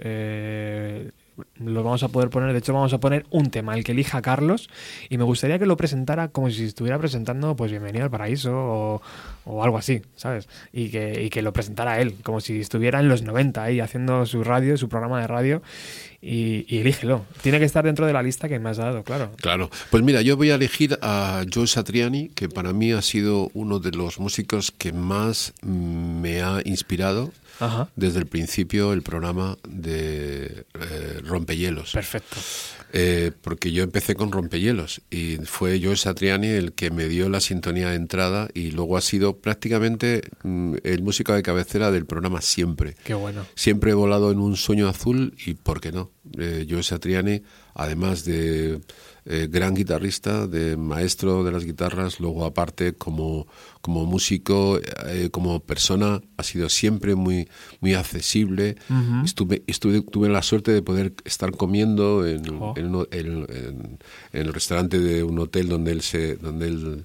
los 1.57 1.85
vamos 1.85 2.03
a 2.03 2.09
poder 2.09 2.31
poner. 2.31 2.53
De 2.53 2.59
hecho, 2.59 2.73
vamos 2.73 2.93
a 2.93 3.01
poner 3.01 3.27
un 3.31 3.51
tema, 3.51 3.75
el 3.75 3.85
que 3.85 3.93
elija 3.93 4.23
Carlos. 4.23 4.69
Y 5.09 5.19
me 5.19 5.25
gustaría 5.25 5.59
que 5.59 5.67
lo 5.67 5.77
presentara 5.77 6.29
como 6.29 6.51
si 6.51 6.65
estuviera 6.65 6.99
presentando, 6.99 7.57
pues, 7.57 7.71
Bienvenido 7.71 8.05
al 8.05 8.11
Paraíso 8.11 9.03
o, 9.45 9.63
algo 9.63 9.79
así, 9.79 10.03
¿sabes? 10.17 10.49
Y 10.73 10.91
que, 10.91 11.23
y 11.25 11.31
que 11.31 11.43
lo 11.43 11.53
presentara 11.53 12.01
él, 12.01 12.15
como 12.23 12.41
si 12.41 12.61
estuviera 12.61 13.01
en 13.01 13.09
los 13.09 13.23
90 13.23 13.63
ahí 13.63 13.81
haciendo 13.81 14.27
su 14.27 14.45
radio, 14.45 14.77
su 14.77 14.89
programa 14.89 15.21
de 15.21 15.27
radio. 15.27 15.63
Y, 16.21 16.67
y 16.69 16.79
elígelo. 16.79 17.25
Tiene 17.43 17.59
que 17.59 17.65
estar 17.65 17.85
dentro 17.85 18.07
de 18.07 18.13
la 18.13 18.23
lista 18.23 18.49
que 18.49 18.61
me 18.61 18.71
has 18.71 18.77
dado, 18.77 19.03
claro. 19.03 19.33
Claro. 19.41 19.71
Pues 19.91 20.05
mira, 20.05 20.23
yo 20.23 20.37
voy 20.37 20.51
a 20.51 20.55
elegir 20.55 20.97
a 21.03 21.43
Joe 21.53 21.67
Satriani, 21.67 22.29
que 22.29 22.49
para 22.49 22.73
mí 22.73 22.93
ha 22.93 23.03
sido 23.03 23.51
uno 23.55 23.81
de 23.81 23.91
los 23.91 24.21
músicos 24.21 24.71
que 24.71 24.93
más 24.93 25.53
me 25.63 26.43
ha 26.43 26.61
inspirado 26.65 27.33
Ajá. 27.63 27.89
desde 27.97 28.19
el 28.19 28.27
principio 28.27 28.93
el 28.93 29.03
programa 29.03 29.57
de 29.69 30.65
eh, 30.75 31.21
Rompehielos. 31.25 31.93
Perfecto. 31.93 32.37
Eh, 32.95 33.33
porque 33.41 33.73
yo 33.73 33.83
empecé 33.83 34.15
con 34.15 34.31
Rompehielos 34.31 35.01
y 35.11 35.37
fue 35.45 35.81
Joe 35.83 35.97
Satriani 35.97 36.49
el 36.49 36.73
que 36.73 36.91
me 36.91 37.09
dio 37.09 37.31
la 37.31 37.41
sintonía 37.41 37.89
de 37.89 37.97
entrada 37.97 38.49
y 38.53 38.73
luego 38.73 38.99
ha 38.99 39.01
sido 39.01 39.39
prácticamente 39.39 40.23
mm, 40.43 40.75
el 40.85 41.03
músico 41.03 41.33
de 41.33 41.43
cabecera 41.43 41.91
del 41.91 42.05
programa 42.05 42.43
siempre. 42.43 42.95
Qué 43.05 43.15
bueno. 43.15 43.47
Siempre 43.55 43.93
he 43.93 43.95
volado 43.95 44.31
en 44.31 44.41
un 44.41 44.57
sueño 44.57 44.89
azul 44.89 45.35
y 45.47 45.55
¿por 45.55 45.81
qué 45.81 45.91
no? 45.91 46.11
Eh, 46.39 46.67
Joe 46.69 46.83
Satriani, 46.83 47.43
además 47.75 48.25
de 48.25 48.81
eh, 49.25 49.49
gran 49.51 49.75
guitarrista, 49.75 50.47
de 50.47 50.77
maestro 50.77 51.45
de 51.45 51.53
las 51.53 51.65
guitarras, 51.65 52.21
luego 52.21 52.45
aparte 52.45 52.95
como, 52.95 53.47
como 53.81 54.05
músico, 54.07 54.81
eh, 55.07 55.29
como 55.31 55.61
persona, 55.61 56.21
ha 56.37 56.43
sido 56.43 56.69
siempre 56.69 57.15
muy, 57.15 57.49
muy 57.81 57.95
accesible. 57.95 58.77
estuve, 59.25 59.63
estuve, 59.67 60.01
tuve 60.03 60.29
la 60.29 60.43
suerte 60.43 60.73
de 60.73 60.83
poder 60.83 61.15
estar 61.25 61.53
comiendo 61.53 62.27
en, 62.27 62.43
Oh. 62.61 62.75
en 62.77 62.87
uno- 62.87 63.07
en- 63.11 63.47
en- 63.49 63.99
en 64.33 64.41
el 64.47 64.53
restaurante 64.53 64.99
de 64.99 65.23
un 65.23 65.39
hotel 65.39 65.69
donde 65.69 65.93
él 65.93 66.03
se, 66.03 66.37
donde 66.37 66.67
él 66.69 67.05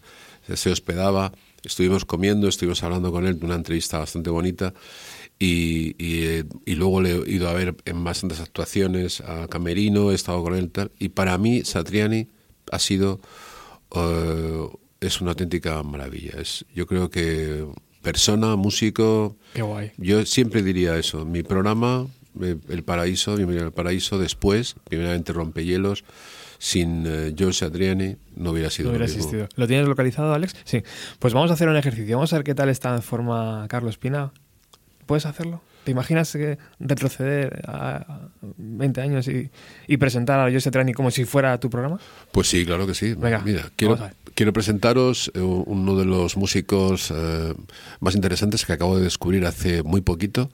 se 0.55 0.71
hospedaba. 0.71 1.31
Estuvimos 1.63 2.05
comiendo, 2.05 2.47
estuvimos 2.47 2.81
hablando 2.83 3.11
con 3.11 3.25
él, 3.27 3.37
una 3.41 3.55
entrevista 3.55 3.99
bastante 3.99 4.29
bonita. 4.29 4.73
Y, 5.39 5.95
y, 6.03 6.23
eh, 6.25 6.43
y 6.65 6.75
luego 6.75 6.99
le 7.01 7.11
he 7.11 7.31
ido 7.31 7.47
a 7.47 7.53
ver 7.53 7.75
en 7.85 8.03
bastantes 8.03 8.39
actuaciones 8.39 9.21
a 9.21 9.47
Camerino, 9.47 10.11
he 10.11 10.15
estado 10.15 10.41
con 10.41 10.55
él 10.55 10.65
y 10.65 10.69
tal. 10.69 10.91
Y 10.97 11.09
para 11.09 11.37
mí, 11.37 11.63
Satriani 11.63 12.27
ha 12.71 12.79
sido. 12.79 13.19
eh, 13.95 14.67
es 14.99 15.21
una 15.21 15.31
auténtica 15.31 15.83
maravilla. 15.83 16.31
Es, 16.41 16.65
yo 16.73 16.87
creo 16.87 17.09
que 17.11 17.67
persona, 18.01 18.55
músico. 18.55 19.37
Qué 19.53 19.61
guay. 19.61 19.91
Yo 19.97 20.25
siempre 20.25 20.63
diría 20.63 20.97
eso. 20.97 21.23
Mi 21.23 21.43
programa, 21.43 22.07
eh, 22.41 22.55
El 22.67 22.83
Paraíso, 22.83 23.35
Bienvenido 23.35 23.67
al 23.67 23.73
Paraíso, 23.73 24.17
después, 24.17 24.75
primeramente 24.89 25.33
Rompehielos, 25.33 26.03
sin 26.57 27.05
Joe 27.37 27.53
Satriani, 27.53 28.15
no 28.35 28.51
hubiera 28.53 28.71
sido 28.71 28.89
No 28.89 28.97
hubiera 28.97 29.05
lo 29.05 29.13
mismo. 29.13 29.23
existido. 29.29 29.49
¿Lo 29.55 29.67
tienes 29.67 29.87
localizado, 29.87 30.33
Alex? 30.33 30.55
Sí. 30.63 30.81
Pues 31.19 31.35
vamos 31.35 31.51
a 31.51 31.53
hacer 31.53 31.69
un 31.69 31.77
ejercicio. 31.77 32.15
Vamos 32.17 32.33
a 32.33 32.37
ver 32.37 32.43
qué 32.43 32.55
tal 32.55 32.69
está 32.69 32.95
en 32.95 33.03
forma 33.03 33.67
Carlos 33.69 33.99
Pina. 33.99 34.31
¿Puedes 35.07 35.25
hacerlo? 35.25 35.61
¿Te 35.85 35.91
imaginas 35.91 36.33
que 36.33 36.57
retroceder 36.81 37.63
a 37.65 38.27
20 38.57 39.01
años 39.01 39.27
y, 39.29 39.49
y 39.87 39.95
presentar 39.97 40.37
a 40.37 40.51
José 40.51 40.69
Trani 40.69 40.93
como 40.93 41.11
si 41.11 41.23
fuera 41.23 41.57
tu 41.59 41.69
programa? 41.69 41.97
Pues 42.33 42.47
sí, 42.49 42.65
claro 42.65 42.85
que 42.85 42.93
sí. 42.93 43.13
Venga, 43.13 43.39
Mira, 43.39 43.71
quiero, 43.77 43.97
quiero 44.35 44.51
presentaros 44.51 45.31
eh, 45.33 45.39
uno 45.39 45.95
de 45.95 46.03
los 46.03 46.35
músicos 46.35 47.11
eh, 47.15 47.53
más 48.01 48.15
interesantes 48.15 48.65
que 48.65 48.73
acabo 48.73 48.97
de 48.97 49.03
descubrir 49.05 49.45
hace 49.45 49.81
muy 49.81 50.01
poquito, 50.01 50.51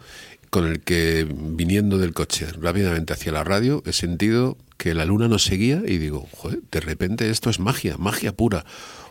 con 0.51 0.67
el 0.67 0.81
que 0.81 1.27
viniendo 1.27 1.97
del 1.97 2.13
coche 2.13 2.45
rápidamente 2.61 3.13
hacia 3.13 3.31
la 3.31 3.43
radio 3.43 3.81
he 3.87 3.91
sentido 3.91 4.55
que 4.77 4.93
la 4.93 5.03
luna 5.03 5.27
nos 5.27 5.45
seguía 5.45 5.81
y 5.83 5.97
digo, 5.97 6.27
joder, 6.31 6.59
de 6.71 6.79
repente 6.79 7.31
esto 7.31 7.49
es 7.49 7.59
magia, 7.59 7.97
magia 7.97 8.33
pura. 8.33 8.65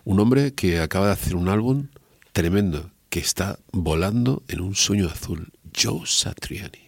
Un 0.05 0.21
hombre 0.21 0.55
que 0.55 0.79
acaba 0.79 1.07
de 1.07 1.15
hacer 1.15 1.35
un 1.35 1.49
álbum 1.49 1.89
tremendo, 2.33 2.93
que 3.13 3.21
está 3.21 3.59
volando 3.73 4.43
en 4.49 4.63
un 4.63 4.75
sueño 4.75 5.07
azul. 5.07 5.53
Joe 5.77 6.07
Satriani. 6.07 6.82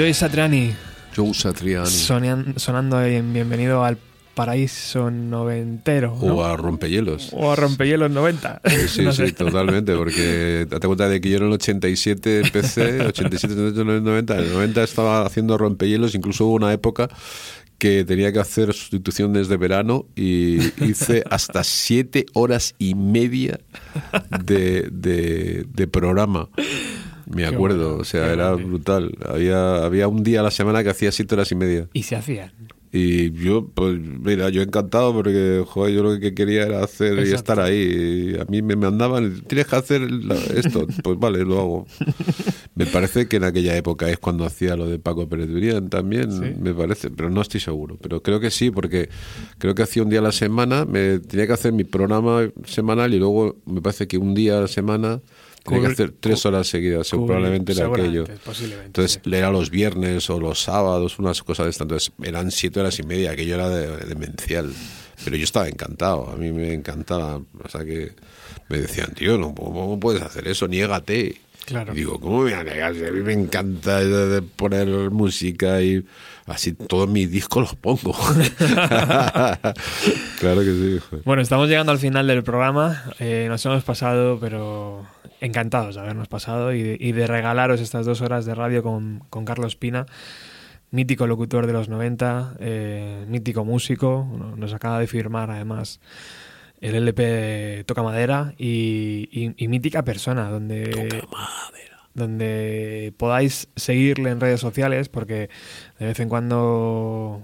Joey 0.00 0.14
Satriani 0.14 0.72
Joe 1.14 1.34
Satriani. 1.34 1.86
sonean- 1.86 2.58
sonando 2.58 3.02
en 3.04 3.32
Bienvenido 3.34 3.84
al 3.84 3.98
Paraíso 4.34 5.10
Noventero. 5.10 6.16
¿no? 6.22 6.36
O 6.36 6.44
a 6.44 6.56
Rompehielos. 6.56 7.28
O 7.32 7.52
a 7.52 7.56
Rompehielos 7.56 8.10
90. 8.10 8.62
Sí, 8.64 8.76
sí, 8.88 9.02
No 9.04 9.12
sí, 9.12 9.26
sé. 9.26 9.32
totalmente, 9.32 9.94
porque 9.96 10.66
date 10.70 10.86
cuenta 10.86 11.08
de 11.08 11.20
que 11.20 11.28
yo 11.28 11.36
en 11.38 11.42
el 11.44 11.52
87 11.52 12.40
empecé, 12.46 13.02
87, 13.06 13.54
88, 13.54 13.84
90, 13.84 14.34
en 14.38 14.40
el 14.44 14.52
90 14.52 14.82
estaba 14.84 15.26
haciendo 15.26 15.58
rompehielos, 15.58 16.14
incluso 16.14 16.46
hubo 16.46 16.54
una 16.54 16.72
época 16.72 17.08
que 17.76 18.04
tenía 18.04 18.32
que 18.32 18.38
hacer 18.38 18.72
sustituciones 18.72 19.48
de 19.48 19.56
verano 19.56 20.06
y 20.14 20.58
hice 20.84 21.24
hasta 21.30 21.64
siete 21.64 22.24
horas 22.34 22.74
y 22.78 22.94
media 22.94 23.58
de, 24.44 24.88
de- 24.92 25.66
de 25.68 25.86
programa. 25.88 26.48
Me 27.34 27.46
acuerdo, 27.46 27.96
o 27.98 28.04
sea, 28.04 28.32
era 28.32 28.52
brutal. 28.54 29.12
Había, 29.26 29.84
había 29.84 30.08
un 30.08 30.22
día 30.22 30.40
a 30.40 30.42
la 30.42 30.50
semana 30.50 30.82
que 30.82 30.90
hacía 30.90 31.12
siete 31.12 31.34
horas 31.34 31.50
y 31.52 31.54
media. 31.54 31.88
Y 31.92 32.02
se 32.02 32.16
hacían. 32.16 32.52
Y 32.92 33.30
yo, 33.30 33.68
pues, 33.72 34.00
mira, 34.00 34.48
yo 34.48 34.62
encantado 34.62 35.12
porque, 35.12 35.62
joder, 35.64 35.94
yo 35.94 36.02
lo 36.02 36.18
que 36.18 36.34
quería 36.34 36.64
era 36.64 36.82
hacer 36.82 37.24
y 37.24 37.30
estar 37.32 37.60
ahí. 37.60 38.32
Y 38.34 38.40
a 38.40 38.44
mí 38.46 38.62
me 38.62 38.74
mandaban, 38.74 39.42
tienes 39.46 39.68
que 39.68 39.76
hacer 39.76 40.10
la- 40.10 40.34
esto. 40.34 40.88
Pues 41.04 41.16
vale, 41.16 41.44
lo 41.44 41.60
hago. 41.60 41.86
Me 42.74 42.86
parece 42.86 43.28
que 43.28 43.36
en 43.36 43.44
aquella 43.44 43.76
época 43.76 44.10
es 44.10 44.18
cuando 44.18 44.44
hacía 44.44 44.74
lo 44.74 44.86
de 44.88 44.98
Paco 44.98 45.28
Pérez 45.28 45.48
Durián 45.50 45.88
también, 45.88 46.32
Sí. 46.32 46.52
me 46.60 46.74
parece, 46.74 47.10
pero 47.10 47.30
no 47.30 47.40
estoy 47.42 47.60
seguro. 47.60 47.96
Pero 48.02 48.24
creo 48.24 48.40
que 48.40 48.50
sí, 48.50 48.72
porque 48.72 49.08
creo 49.58 49.76
que 49.76 49.82
hacía 49.84 50.02
un 50.02 50.10
día 50.10 50.18
a 50.18 50.22
la 50.22 50.32
semana, 50.32 50.84
me 50.84 51.20
tenía 51.20 51.46
que 51.46 51.52
hacer 51.52 51.72
mi 51.72 51.84
programa 51.84 52.48
semanal 52.64 53.14
y 53.14 53.20
luego 53.20 53.56
me 53.66 53.80
parece 53.80 54.08
que 54.08 54.18
un 54.18 54.34
día 54.34 54.58
a 54.58 54.62
la 54.62 54.68
semana 54.68 55.20
tenía 55.64 55.86
que 55.86 55.92
hacer 55.92 56.12
tres 56.18 56.44
horas 56.46 56.66
seguidas, 56.66 57.12
cubrir- 57.12 57.26
probablemente 57.26 57.72
era 57.72 57.86
aquello. 57.86 58.24
Entonces, 58.84 59.20
sí. 59.22 59.34
era 59.34 59.50
los 59.50 59.70
viernes 59.70 60.28
o 60.30 60.40
los 60.40 60.62
sábados, 60.62 61.18
unas 61.18 61.42
cosas 61.42 61.66
de 61.66 61.70
estas. 61.70 61.84
Entonces, 61.84 62.12
eran 62.22 62.50
siete 62.50 62.80
horas 62.80 62.98
y 62.98 63.02
media, 63.02 63.30
aquello 63.32 63.54
era 63.54 63.68
de- 63.68 63.96
demencial. 64.06 64.72
Pero 65.24 65.36
yo 65.36 65.44
estaba 65.44 65.68
encantado, 65.68 66.30
a 66.30 66.36
mí 66.36 66.50
me 66.50 66.72
encantaba. 66.72 67.36
O 67.62 67.68
sea 67.68 67.84
que 67.84 68.12
me 68.68 68.78
decían, 68.78 69.12
tío, 69.14 69.36
no, 69.36 69.54
¿cómo 69.54 70.00
puedes 70.00 70.22
hacer 70.22 70.48
eso? 70.48 70.66
Niégate. 70.66 71.36
Claro. 71.66 71.92
Y 71.92 71.96
digo, 71.96 72.18
¿cómo 72.18 72.38
me 72.38 72.44
voy 72.44 72.52
a 72.54 72.64
negar? 72.64 72.92
A 72.92 73.12
mí 73.12 73.20
me 73.20 73.34
encanta 73.34 74.00
poner 74.56 74.88
música 75.10 75.80
y 75.82 76.04
así 76.46 76.72
todos 76.72 77.08
mis 77.08 77.30
discos 77.30 77.62
los 77.62 77.76
pongo. 77.76 78.16
claro 80.40 80.60
que 80.60 81.00
sí. 81.00 81.00
Bueno, 81.24 81.42
estamos 81.42 81.68
llegando 81.68 81.92
al 81.92 81.98
final 81.98 82.26
del 82.26 82.42
programa. 82.42 83.04
Eh, 83.18 83.46
nos 83.48 83.64
hemos 83.66 83.84
pasado, 83.84 84.38
pero 84.40 85.06
encantados 85.40 85.94
de 85.94 86.00
habernos 86.02 86.28
pasado 86.28 86.72
y 86.72 86.82
de, 86.82 86.96
y 87.00 87.12
de 87.12 87.26
regalaros 87.26 87.80
estas 87.80 88.06
dos 88.06 88.20
horas 88.20 88.44
de 88.44 88.54
radio 88.54 88.82
con, 88.82 89.24
con 89.30 89.44
Carlos 89.44 89.76
Pina, 89.76 90.06
mítico 90.90 91.26
locutor 91.26 91.66
de 91.66 91.72
los 91.72 91.88
90, 91.88 92.56
eh, 92.60 93.24
mítico 93.28 93.64
músico. 93.64 94.26
¿no? 94.36 94.56
Nos 94.56 94.74
acaba 94.74 94.98
de 94.98 95.06
firmar 95.06 95.50
además 95.50 96.00
el 96.80 96.94
LP 96.94 97.22
de 97.22 97.84
Toca 97.84 98.02
Madera 98.02 98.54
y, 98.58 99.28
y- 99.32 99.54
y 99.64 99.68
mítica 99.68 100.02
persona, 100.02 100.48
donde, 100.50 101.22
donde 102.14 103.12
podáis 103.16 103.68
seguirle 103.76 104.30
en 104.30 104.40
redes 104.40 104.60
sociales 104.60 105.08
porque 105.08 105.50
de 105.98 106.06
vez 106.06 106.20
en 106.20 106.28
cuando 106.28 107.42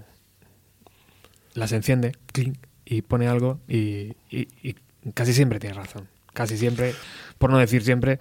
las 1.53 1.71
enciende 1.71 2.13
clink, 2.31 2.57
y 2.85 3.01
pone 3.01 3.27
algo 3.27 3.59
y, 3.67 4.13
y- 4.29 4.47
y 4.63 4.75
casi 5.13 5.33
siempre 5.33 5.59
tiene 5.59 5.75
razón. 5.75 6.07
Casi 6.33 6.57
siempre, 6.57 6.93
por 7.37 7.49
no 7.51 7.57
decir 7.57 7.83
siempre, 7.83 8.19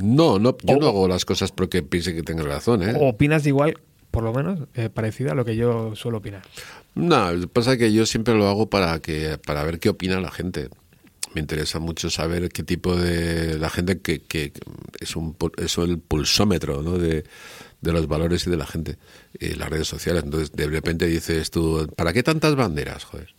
No, 0.00 0.38
no, 0.38 0.56
yo 0.62 0.76
O- 0.76 0.80
no 0.80 0.86
hago 0.88 1.08
las 1.08 1.24
cosas 1.24 1.52
porque 1.52 1.82
piense 1.82 2.14
que 2.14 2.22
tenga 2.22 2.42
razón, 2.42 2.82
¿eh? 2.82 2.94
opinas 2.98 3.46
igual, 3.46 3.78
por 4.10 4.24
lo 4.24 4.32
menos, 4.32 4.60
eh, 4.74 4.88
parecido 4.88 5.30
a 5.32 5.34
lo 5.34 5.44
que 5.44 5.54
yo 5.56 5.94
suelo 5.94 6.18
opinar. 6.18 6.42
No, 6.94 7.28
pasa 7.52 7.76
que 7.76 7.92
yo 7.92 8.04
siempre 8.06 8.34
lo 8.34 8.48
hago 8.48 8.68
para 8.68 8.98
que 9.00 9.38
para 9.38 9.62
ver 9.64 9.78
qué 9.78 9.88
opina 9.88 10.20
la 10.20 10.30
gente. 10.30 10.68
Me 11.34 11.40
interesa 11.40 11.80
mucho 11.80 12.10
saber 12.10 12.48
qué 12.50 12.62
tipo 12.62 12.94
de 12.96 13.58
la 13.58 13.68
gente 13.68 14.00
que, 14.00 14.20
que 14.20 14.52
es 15.00 15.16
un 15.16 15.36
es 15.58 15.76
el 15.78 15.98
pulsómetro 15.98 16.80
¿no? 16.82 16.96
de, 16.96 17.24
de 17.80 17.92
los 17.92 18.06
valores 18.06 18.46
y 18.46 18.50
de 18.50 18.56
la 18.56 18.66
gente, 18.66 18.98
eh, 19.40 19.56
las 19.56 19.68
redes 19.68 19.88
sociales. 19.88 20.22
Entonces, 20.24 20.52
de 20.52 20.66
repente 20.68 21.06
dices 21.08 21.50
tú, 21.50 21.88
¿para 21.96 22.12
qué 22.12 22.22
tantas 22.22 22.54
banderas, 22.54 23.02
joder? 23.04 23.34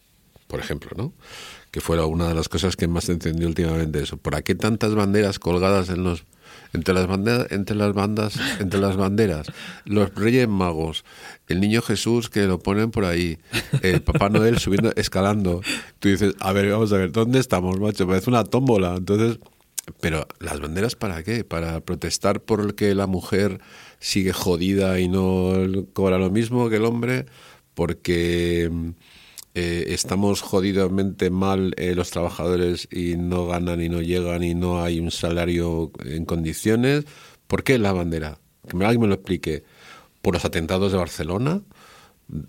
por 0.47 0.60
ejemplo, 0.60 0.91
¿no? 0.95 1.14
Que 1.76 1.81
fuera 1.81 2.06
una 2.06 2.30
de 2.30 2.35
las 2.35 2.47
cosas 2.47 2.77
que 2.77 2.88
más 2.88 3.10
encendió 3.10 3.49
últimamente 3.49 4.02
eso. 4.02 4.15
¿Por 4.15 4.41
qué 4.43 4.56
tantas 4.56 4.95
banderas 4.95 5.39
colgadas 5.39 5.89
en 5.89 6.06
los 6.06 6.23
entre 6.72 6.93
las 6.93 7.06
banderas, 7.06 7.52
entre 7.52 7.76
las 7.76 7.91
bandas, 7.93 8.39
entre 8.61 8.80
las 8.80 8.95
banderas, 8.95 9.47
los 9.84 10.15
Reyes 10.15 10.47
Magos, 10.47 11.03
el 11.49 11.60
Niño 11.60 11.81
Jesús 11.81 12.30
que 12.30 12.43
lo 12.43 12.60
ponen 12.60 12.91
por 12.91 13.03
ahí, 13.03 13.39
el 13.81 14.02
Papá 14.02 14.30
Noel 14.30 14.57
subiendo, 14.57 14.93
escalando. 14.95 15.60
Tú 15.99 16.07
dices, 16.07 16.35
a 16.39 16.53
ver, 16.53 16.72
vamos 16.72 16.93
a 16.93 16.97
ver, 16.97 17.11
¿dónde 17.11 17.39
estamos, 17.39 17.77
macho? 17.77 18.07
Parece 18.07 18.30
una 18.30 18.45
tómbola. 18.45 18.95
Entonces, 18.95 19.39
pero 19.99 20.30
las 20.39 20.61
banderas 20.61 20.95
para 20.95 21.23
qué? 21.23 21.43
Para 21.43 21.81
protestar 21.81 22.39
por 22.39 22.61
el 22.61 22.76
que 22.76 22.95
la 22.95 23.06
mujer 23.06 23.60
sigue 23.99 24.31
jodida 24.31 24.97
y 25.02 25.10
no 25.10 25.53
cobra 25.91 26.19
lo 26.19 26.30
mismo 26.30 26.69
que 26.69 26.77
el 26.77 26.85
hombre, 26.85 27.26
porque 27.73 28.72
eh, 29.56 29.94
estamos 29.94 30.41
jodidamente 30.41 31.30
mal 31.30 31.73
eh, 31.77 31.95
los 31.95 32.11
trabajadores 32.11 32.90
y 32.91 33.15
no 33.15 33.48
ganan 33.48 33.82
y 33.82 33.88
no 33.88 34.02
llegan 34.02 34.44
y 34.44 34.53
no 34.53 34.84
hay 34.84 34.99
un 34.99 35.11
salario 35.11 35.91
en 36.03 36.26
condiciones. 36.26 37.06
¿Por 37.48 37.64
qué 37.64 37.80
la 37.80 37.94
bandera? 37.94 38.38
Que 38.68 38.76
alguien 38.84 39.02
me 39.02 39.07
lo 39.07 39.14
explique. 39.14 39.64
¿Por 40.22 40.34
los 40.34 40.44
atentados 40.44 40.91
de 40.91 40.98
Barcelona? 40.98 41.61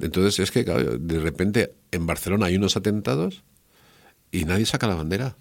Entonces 0.01 0.41
es 0.41 0.51
que 0.51 0.65
de 0.65 1.21
repente 1.21 1.75
en 1.93 2.07
Barcelona 2.07 2.47
hay 2.47 2.57
unos 2.57 2.77
atentados 2.77 3.45
y 4.33 4.45
nadie 4.45 4.67
saca 4.67 4.89
la 4.89 4.97
bandera. 4.97 5.37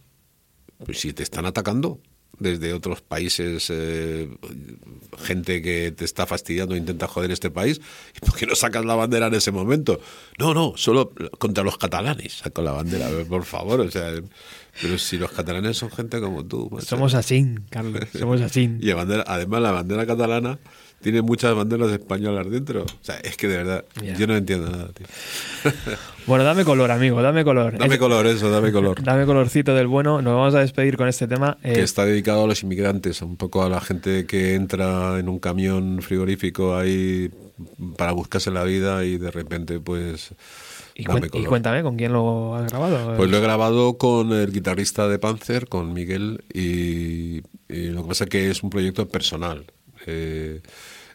Pues 0.85 0.99
si 0.99 1.13
te 1.13 1.23
están 1.23 1.47
atacando 1.47 1.99
desde 2.39 2.73
otros 2.73 3.01
países, 3.01 3.67
eh, 3.69 4.29
gente 5.17 5.61
que 5.61 5.91
te 5.91 6.05
está 6.05 6.25
fastidiando 6.25 6.75
e 6.75 6.77
intenta 6.77 7.07
joder 7.07 7.31
este 7.31 7.49
país, 7.49 7.81
¿y 8.15 8.19
por 8.25 8.35
qué 8.35 8.45
no 8.45 8.55
sacas 8.55 8.85
la 8.85 8.95
bandera 8.95 9.27
en 9.27 9.35
ese 9.35 9.51
momento? 9.51 9.99
No, 10.37 10.53
no, 10.53 10.73
solo 10.75 11.11
contra 11.37 11.63
los 11.63 11.77
catalanes 11.77 12.33
saco 12.33 12.61
la 12.61 12.71
bandera, 12.71 13.09
por 13.29 13.43
favor, 13.45 13.79
o 13.81 13.91
sea, 13.91 14.11
pero 14.81 14.97
si 14.97 15.17
los 15.17 15.31
catalanes 15.31 15.77
son 15.77 15.89
gente 15.91 16.19
como 16.19 16.45
tú. 16.45 16.69
macho. 16.71 16.85
Somos 16.85 17.13
así, 17.13 17.55
Carlos, 17.69 18.03
somos 18.17 18.41
así. 18.41 18.69
Y 18.79 18.91
bandera, 18.91 19.23
además 19.27 19.61
la 19.61 19.71
bandera 19.71 20.05
catalana 20.05 20.59
tiene 21.01 21.21
muchas 21.21 21.53
banderas 21.55 21.91
españolas 21.91 22.49
dentro. 22.49 22.83
O 22.83 23.03
sea, 23.03 23.17
es 23.17 23.37
que 23.37 23.47
de 23.47 23.57
verdad, 23.57 23.85
yo 24.17 24.27
no 24.27 24.35
entiendo 24.35 24.69
nada, 24.69 24.89
tío. 24.93 25.05
Bueno, 26.27 26.43
dame 26.43 26.65
color, 26.65 26.89
amigo, 26.89 27.21
dame 27.21 27.43
color. 27.43 27.77
Dame 27.77 27.93
Es- 27.93 27.99
color 27.99 28.25
eso, 28.25 28.49
dame 28.49 28.71
color. 28.71 28.99
Dame 29.03 29.27
colorcito 29.27 29.75
del 29.75 29.85
bueno. 29.85 30.23
Nos 30.23 30.33
vamos 30.35 30.55
a 30.55 30.59
despedir 30.59 30.97
con 30.97 31.07
este 31.07 31.27
tema. 31.27 31.59
Eh, 31.61 31.73
que 31.73 31.81
está 31.83 32.03
dedicado 32.03 32.45
a 32.45 32.47
los 32.47 32.63
inmigrantes, 32.63 33.21
un 33.21 33.37
poco 33.37 33.61
a 33.61 33.69
la 33.69 33.79
gente 33.79 34.25
que 34.25 34.55
entra 34.55 35.19
en 35.19 35.29
un 35.29 35.37
camión 35.37 36.01
frigorífico 36.01 36.75
ahí 36.75 37.29
para 37.95 38.11
buscarse 38.13 38.49
la 38.49 38.63
vida 38.63 39.05
y 39.05 39.19
de 39.19 39.29
repente 39.29 39.79
pues 39.79 40.33
y, 40.95 41.03
dame 41.03 41.29
cuéntame, 41.29 41.83
¿con 41.83 41.95
quién 41.95 42.13
lo 42.13 42.55
has 42.55 42.71
grabado? 42.71 43.17
Pues 43.17 43.29
lo 43.29 43.37
he 43.37 43.41
grabado 43.41 43.97
con 43.97 44.31
el 44.31 44.51
guitarrista 44.51 45.07
de 45.07 45.19
Panzer, 45.19 45.67
con 45.67 45.93
Miguel, 45.93 46.43
y, 46.53 47.41
y 47.69 47.89
lo 47.89 48.01
que 48.03 48.07
pasa 48.07 48.23
es 48.23 48.29
que 48.29 48.49
es 48.49 48.63
un 48.63 48.69
proyecto 48.69 49.07
personal. 49.07 49.65
Eh, 50.05 50.61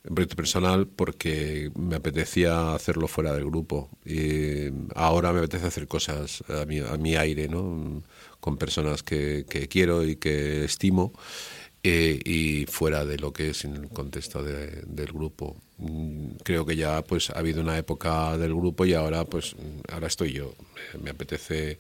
un 0.09 0.15
proyecto 0.15 0.37
personal 0.37 0.87
porque 0.87 1.71
me 1.75 1.97
apetecía 1.97 2.75
hacerlo 2.75 3.07
fuera 3.09 3.33
del 3.33 3.45
grupo. 3.45 3.91
Y 4.05 4.71
ahora 4.95 5.33
me 5.33 5.41
apetece 5.41 5.67
hacer 5.67 5.87
cosas 5.89 6.43
a 6.49 6.65
mi, 6.67 6.79
a 6.79 6.97
mi 6.97 7.17
aire, 7.17 7.49
¿no? 7.49 8.03
Con 8.41 8.57
personas 8.57 9.03
que, 9.03 9.45
que 9.49 9.69
quiero 9.69 10.05
y 10.07 10.17
que 10.17 10.65
estimo. 10.65 11.13
eh, 11.83 12.21
y 12.27 12.67
fuera 12.67 13.07
de 13.07 13.17
lo 13.19 13.33
que 13.33 13.51
es 13.51 13.65
en 13.65 13.75
el 13.75 13.89
contexto 13.89 14.43
de- 14.45 14.83
del 14.87 15.07
grupo. 15.13 15.57
Mm, 15.79 16.33
Creo 16.45 16.67
que 16.67 16.77
ya 16.77 17.03
pues 17.03 17.31
ha 17.31 17.39
habido 17.39 17.63
una 17.63 17.79
época 17.79 18.37
del 18.37 18.55
grupo 18.55 18.85
y 18.85 18.93
ahora 18.93 19.25
pues 19.25 19.57
ahora 19.91 20.07
estoy 20.09 20.33
yo. 20.35 20.53
Me 21.03 21.09
apetece 21.11 21.79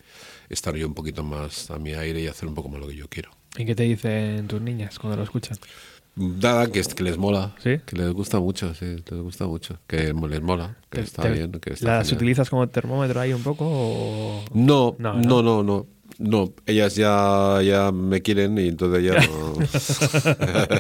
estar 0.49 0.75
yo 0.75 0.87
un 0.87 0.95
poquito 0.95 1.23
más 1.23 1.71
a 1.71 1.79
mi 1.79 1.93
aire 1.93 2.21
y 2.23 2.29
hacer 2.29 2.49
un 2.49 2.55
poco 2.55 2.71
más 2.71 2.81
lo 2.81 2.89
que 2.89 2.97
yo 2.97 3.09
quiero. 3.09 3.31
¿Y 3.59 3.67
qué 3.67 3.75
te 3.75 3.83
dicen 3.83 4.47
tus 4.49 4.63
niñas 4.63 4.99
cuando 4.99 5.19
lo 5.19 5.25
escuchan? 5.25 5.59
Nada, 6.21 6.71
que, 6.71 6.81
es- 6.81 6.95
que 6.95 7.03
les 7.03 7.17
mola, 7.17 7.55
¿Sí? 7.63 7.79
que 7.87 7.97
les 7.97 8.13
gusta 8.13 8.39
mucho, 8.41 8.75
sí, 8.75 8.85
les 9.11 9.21
gusta 9.23 9.47
mucho, 9.47 9.79
que 9.87 10.13
les 10.13 10.43
mola, 10.43 10.77
que 10.91 10.99
¿Te- 10.99 11.05
está 11.05 11.27
bien, 11.29 11.51
que 11.53 11.73
está 11.73 11.87
¿Las 11.99 12.09
genial. 12.09 12.17
utilizas 12.19 12.51
como 12.51 12.69
termómetro 12.69 13.21
ahí 13.21 13.33
un 13.33 13.43
poco? 13.43 13.65
O... 13.67 14.45
No, 14.53 14.97
No, 14.99 15.15
no, 15.15 15.21
no. 15.23 15.43
no, 15.43 15.63
no, 15.63 15.87
no, 16.19 16.53
ellas 16.67 16.95
ya, 16.97 17.61
ya 17.63 17.93
me 17.93 18.21
quieren 18.23 18.59
y 18.59 18.69
entonces 18.69 19.05
ya 19.05 19.15
no, 19.27 19.57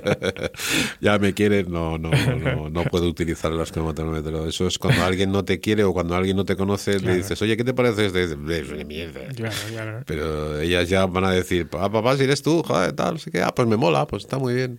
ya 1.00 1.18
me 1.18 1.34
quieren, 1.34 1.70
no, 1.70 1.98
no, 1.98 2.10
no, 2.10 2.70
no 2.70 2.84
puedo 2.84 3.06
utilizarlas 3.08 3.72
como 3.72 3.94
termómetro. 3.94 4.46
Eso 4.46 4.66
es 4.66 4.78
cuando 4.78 5.02
alguien 5.04 5.32
no 5.32 5.44
te 5.44 5.60
quiere 5.60 5.84
o 5.84 5.92
cuando 5.92 6.14
alguien 6.14 6.36
no 6.36 6.44
te 6.44 6.56
conoce, 6.56 6.98
le 7.00 7.16
dices, 7.16 7.40
oye, 7.42 7.56
¿qué 7.56 7.64
te 7.64 7.74
parece 7.74 8.06
este? 8.06 8.36
Mierda. 8.36 9.28
Claro, 9.34 9.56
claro. 9.68 10.02
Pero 10.06 10.60
ellas 10.60 10.88
ya 10.88 11.06
van 11.06 11.24
a 11.24 11.30
decir, 11.32 11.68
ah, 11.72 11.90
papá, 11.90 12.16
si 12.16 12.24
eres 12.24 12.42
tú, 12.42 12.62
joder, 12.62 12.92
tal, 12.92 13.18
sé 13.20 13.30
qué, 13.30 13.42
ah, 13.42 13.52
pues 13.54 13.68
me 13.68 13.76
mola, 13.76 14.06
pues 14.06 14.24
está 14.24 14.38
muy 14.38 14.54
bien. 14.54 14.78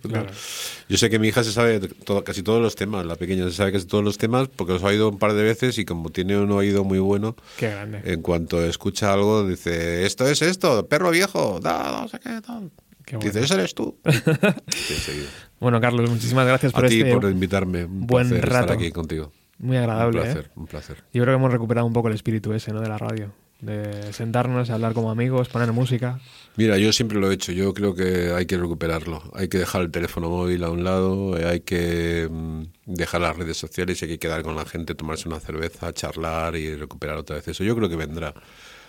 Yo 0.88 0.96
sé 0.98 1.10
que 1.10 1.18
mi 1.18 1.28
hija 1.28 1.44
se 1.44 1.52
sabe 1.52 1.80
todo- 1.80 2.24
casi 2.24 2.42
todos 2.42 2.60
los 2.60 2.74
temas, 2.76 3.06
la 3.06 3.16
pequeña 3.16 3.44
se 3.44 3.52
sabe 3.52 3.72
casi 3.72 3.86
todos 3.86 4.04
los 4.04 4.18
temas 4.18 4.48
porque 4.54 4.74
los 4.74 4.82
ha 4.82 4.86
oído 4.86 5.08
un 5.08 5.18
par 5.18 5.34
de 5.34 5.42
veces 5.42 5.78
y 5.78 5.84
como 5.84 6.10
tiene 6.10 6.38
un 6.38 6.50
oído 6.52 6.84
muy 6.84 6.98
bueno, 6.98 7.36
Qué 7.56 7.68
grande. 7.70 8.00
en 8.04 8.22
cuanto 8.22 8.64
escucha 8.64 9.12
algo 9.12 9.46
dice, 9.46 10.04
esto 10.06 10.26
es 10.28 10.41
esto, 10.48 10.86
perro 10.88 11.10
viejo, 11.10 11.60
da, 11.60 12.00
no 12.02 12.08
sé 12.08 12.18
qué, 12.20 12.40
tal. 12.40 12.70
Bueno. 13.10 13.40
ese 13.40 13.54
eres 13.54 13.74
tú. 13.74 13.98
Sí. 14.70 15.26
Bueno, 15.60 15.80
Carlos, 15.80 16.10
muchísimas 16.10 16.46
gracias 16.46 16.72
por 16.72 16.86
A 16.86 16.88
ti 16.88 17.00
este 17.00 17.12
por 17.12 17.30
invitarme, 17.30 17.84
un 17.84 18.06
buen 18.06 18.28
placer 18.28 18.48
rato. 18.48 18.64
estar 18.64 18.76
aquí 18.78 18.90
contigo. 18.90 19.32
Muy 19.58 19.76
agradable. 19.76 20.18
Un 20.18 20.24
placer, 20.24 20.44
¿eh? 20.46 20.52
un 20.56 20.66
placer. 20.66 20.96
Yo 21.12 21.22
creo 21.22 21.34
que 21.34 21.38
hemos 21.38 21.52
recuperado 21.52 21.86
un 21.86 21.92
poco 21.92 22.08
el 22.08 22.14
espíritu 22.14 22.52
ese, 22.52 22.72
¿no? 22.72 22.80
De 22.80 22.88
la 22.88 22.98
radio. 22.98 23.32
De 23.60 24.12
sentarnos, 24.12 24.70
hablar 24.70 24.92
como 24.92 25.12
amigos, 25.12 25.48
poner 25.48 25.70
música. 25.72 26.18
Mira, 26.56 26.78
yo 26.78 26.92
siempre 26.92 27.20
lo 27.20 27.30
he 27.30 27.34
hecho. 27.34 27.52
Yo 27.52 27.72
creo 27.72 27.94
que 27.94 28.32
hay 28.32 28.44
que 28.46 28.56
recuperarlo. 28.58 29.22
Hay 29.34 29.46
que 29.46 29.58
dejar 29.58 29.82
el 29.82 29.92
teléfono 29.92 30.28
móvil 30.28 30.64
a 30.64 30.70
un 30.70 30.82
lado, 30.82 31.38
eh, 31.38 31.46
hay 31.46 31.60
que 31.60 32.28
mm, 32.28 32.62
dejar 32.86 33.20
las 33.20 33.36
redes 33.36 33.56
sociales 33.56 34.02
y 34.02 34.06
hay 34.06 34.10
que 34.12 34.18
quedar 34.18 34.42
con 34.42 34.56
la 34.56 34.64
gente, 34.64 34.96
tomarse 34.96 35.28
una 35.28 35.38
cerveza, 35.38 35.92
charlar 35.92 36.56
y 36.56 36.74
recuperar 36.74 37.18
otra 37.18 37.36
vez 37.36 37.46
eso. 37.46 37.62
Yo 37.62 37.76
creo 37.76 37.88
que 37.88 37.94
vendrá. 37.96 38.34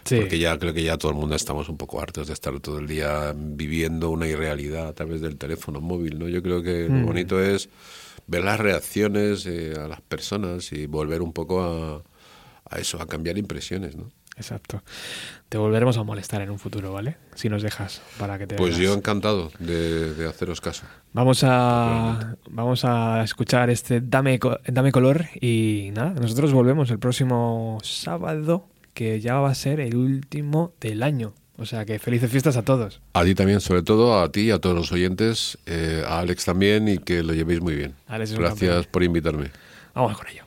Sí. 0.06 0.18
Porque 0.18 0.38
ya 0.40 0.58
creo 0.60 0.74
que 0.74 0.84
ya 0.84 0.98
todo 0.98 1.12
el 1.12 1.18
mundo 1.18 1.36
estamos 1.36 1.70
un 1.70 1.78
poco 1.78 2.02
hartos 2.02 2.28
de 2.28 2.34
estar 2.34 2.60
todo 2.60 2.80
el 2.80 2.88
día 2.88 3.34
viviendo 3.36 4.10
una 4.10 4.28
irrealidad 4.28 4.88
a 4.88 4.94
través 4.94 5.22
del 5.22 5.38
teléfono 5.38 5.80
móvil, 5.82 6.20
¿no? 6.20 6.28
Yo 6.28 6.42
creo 6.44 6.62
que 6.62 6.88
Mm. 6.90 7.00
lo 7.02 7.06
bonito 7.08 7.42
es 7.42 7.70
ver 8.28 8.44
las 8.44 8.60
reacciones 8.60 9.46
eh, 9.46 9.74
a 9.78 9.88
las 9.88 10.02
personas 10.02 10.72
y 10.74 10.86
volver 10.88 11.22
un 11.22 11.34
poco 11.34 11.62
a, 11.64 12.04
a 12.70 12.80
eso, 12.80 13.02
a 13.02 13.08
cambiar 13.08 13.38
impresiones, 13.38 13.96
¿no? 13.96 14.10
Exacto. 14.36 14.82
Te 15.48 15.60
volveremos 15.60 15.96
a 16.00 16.04
molestar 16.04 16.42
en 16.42 16.50
un 16.50 16.58
futuro, 16.58 16.92
¿vale? 16.92 17.18
Si 17.36 17.50
nos 17.50 17.62
dejas 17.62 18.02
para 18.18 18.40
que 18.40 18.48
te 18.48 18.56
Pues 18.56 18.72
vengas. 18.78 18.90
yo 18.92 18.98
encantado 18.98 19.52
de, 19.60 20.16
de 20.16 20.28
haceros 20.28 20.60
caso. 20.60 20.86
Vamos 21.14 21.44
a, 21.46 22.36
vamos 22.50 22.84
a 22.84 23.24
escuchar 23.24 23.70
este 23.70 24.02
Dame, 24.02 24.40
Dame 24.66 24.92
Color 24.92 25.26
y 25.40 25.92
nada, 25.94 26.10
nosotros 26.20 26.52
volvemos 26.52 26.90
el 26.90 26.98
próximo 26.98 27.78
sábado, 27.84 28.68
que 28.94 29.20
ya 29.20 29.36
va 29.36 29.50
a 29.50 29.56
ser 29.56 29.80
el 29.80 29.96
último 29.96 30.74
del 30.80 31.04
año. 31.04 31.34
O 31.58 31.66
sea 31.66 31.86
que 31.86 32.00
felices 32.00 32.32
fiestas 32.32 32.58
a 32.58 32.64
todos. 32.64 33.00
A 33.14 33.24
ti 33.24 33.36
también, 33.36 33.62
sobre 33.62 33.84
todo, 33.84 34.20
a 34.20 34.32
ti 34.32 34.42
y 34.42 34.52
a 34.52 34.60
todos 34.60 34.76
los 34.76 34.92
oyentes, 34.92 35.58
eh, 35.66 36.04
a 36.08 36.20
Alex 36.20 36.46
también 36.46 36.88
y 36.88 36.98
que 36.98 37.22
lo 37.22 37.34
llevéis 37.34 37.62
muy 37.62 37.76
bien. 37.76 37.94
Alex 38.08 38.34
Gracias 38.34 38.88
por 38.88 39.04
invitarme. 39.04 39.52
Vamos 39.94 40.18
con 40.18 40.28
ello. 40.28 40.44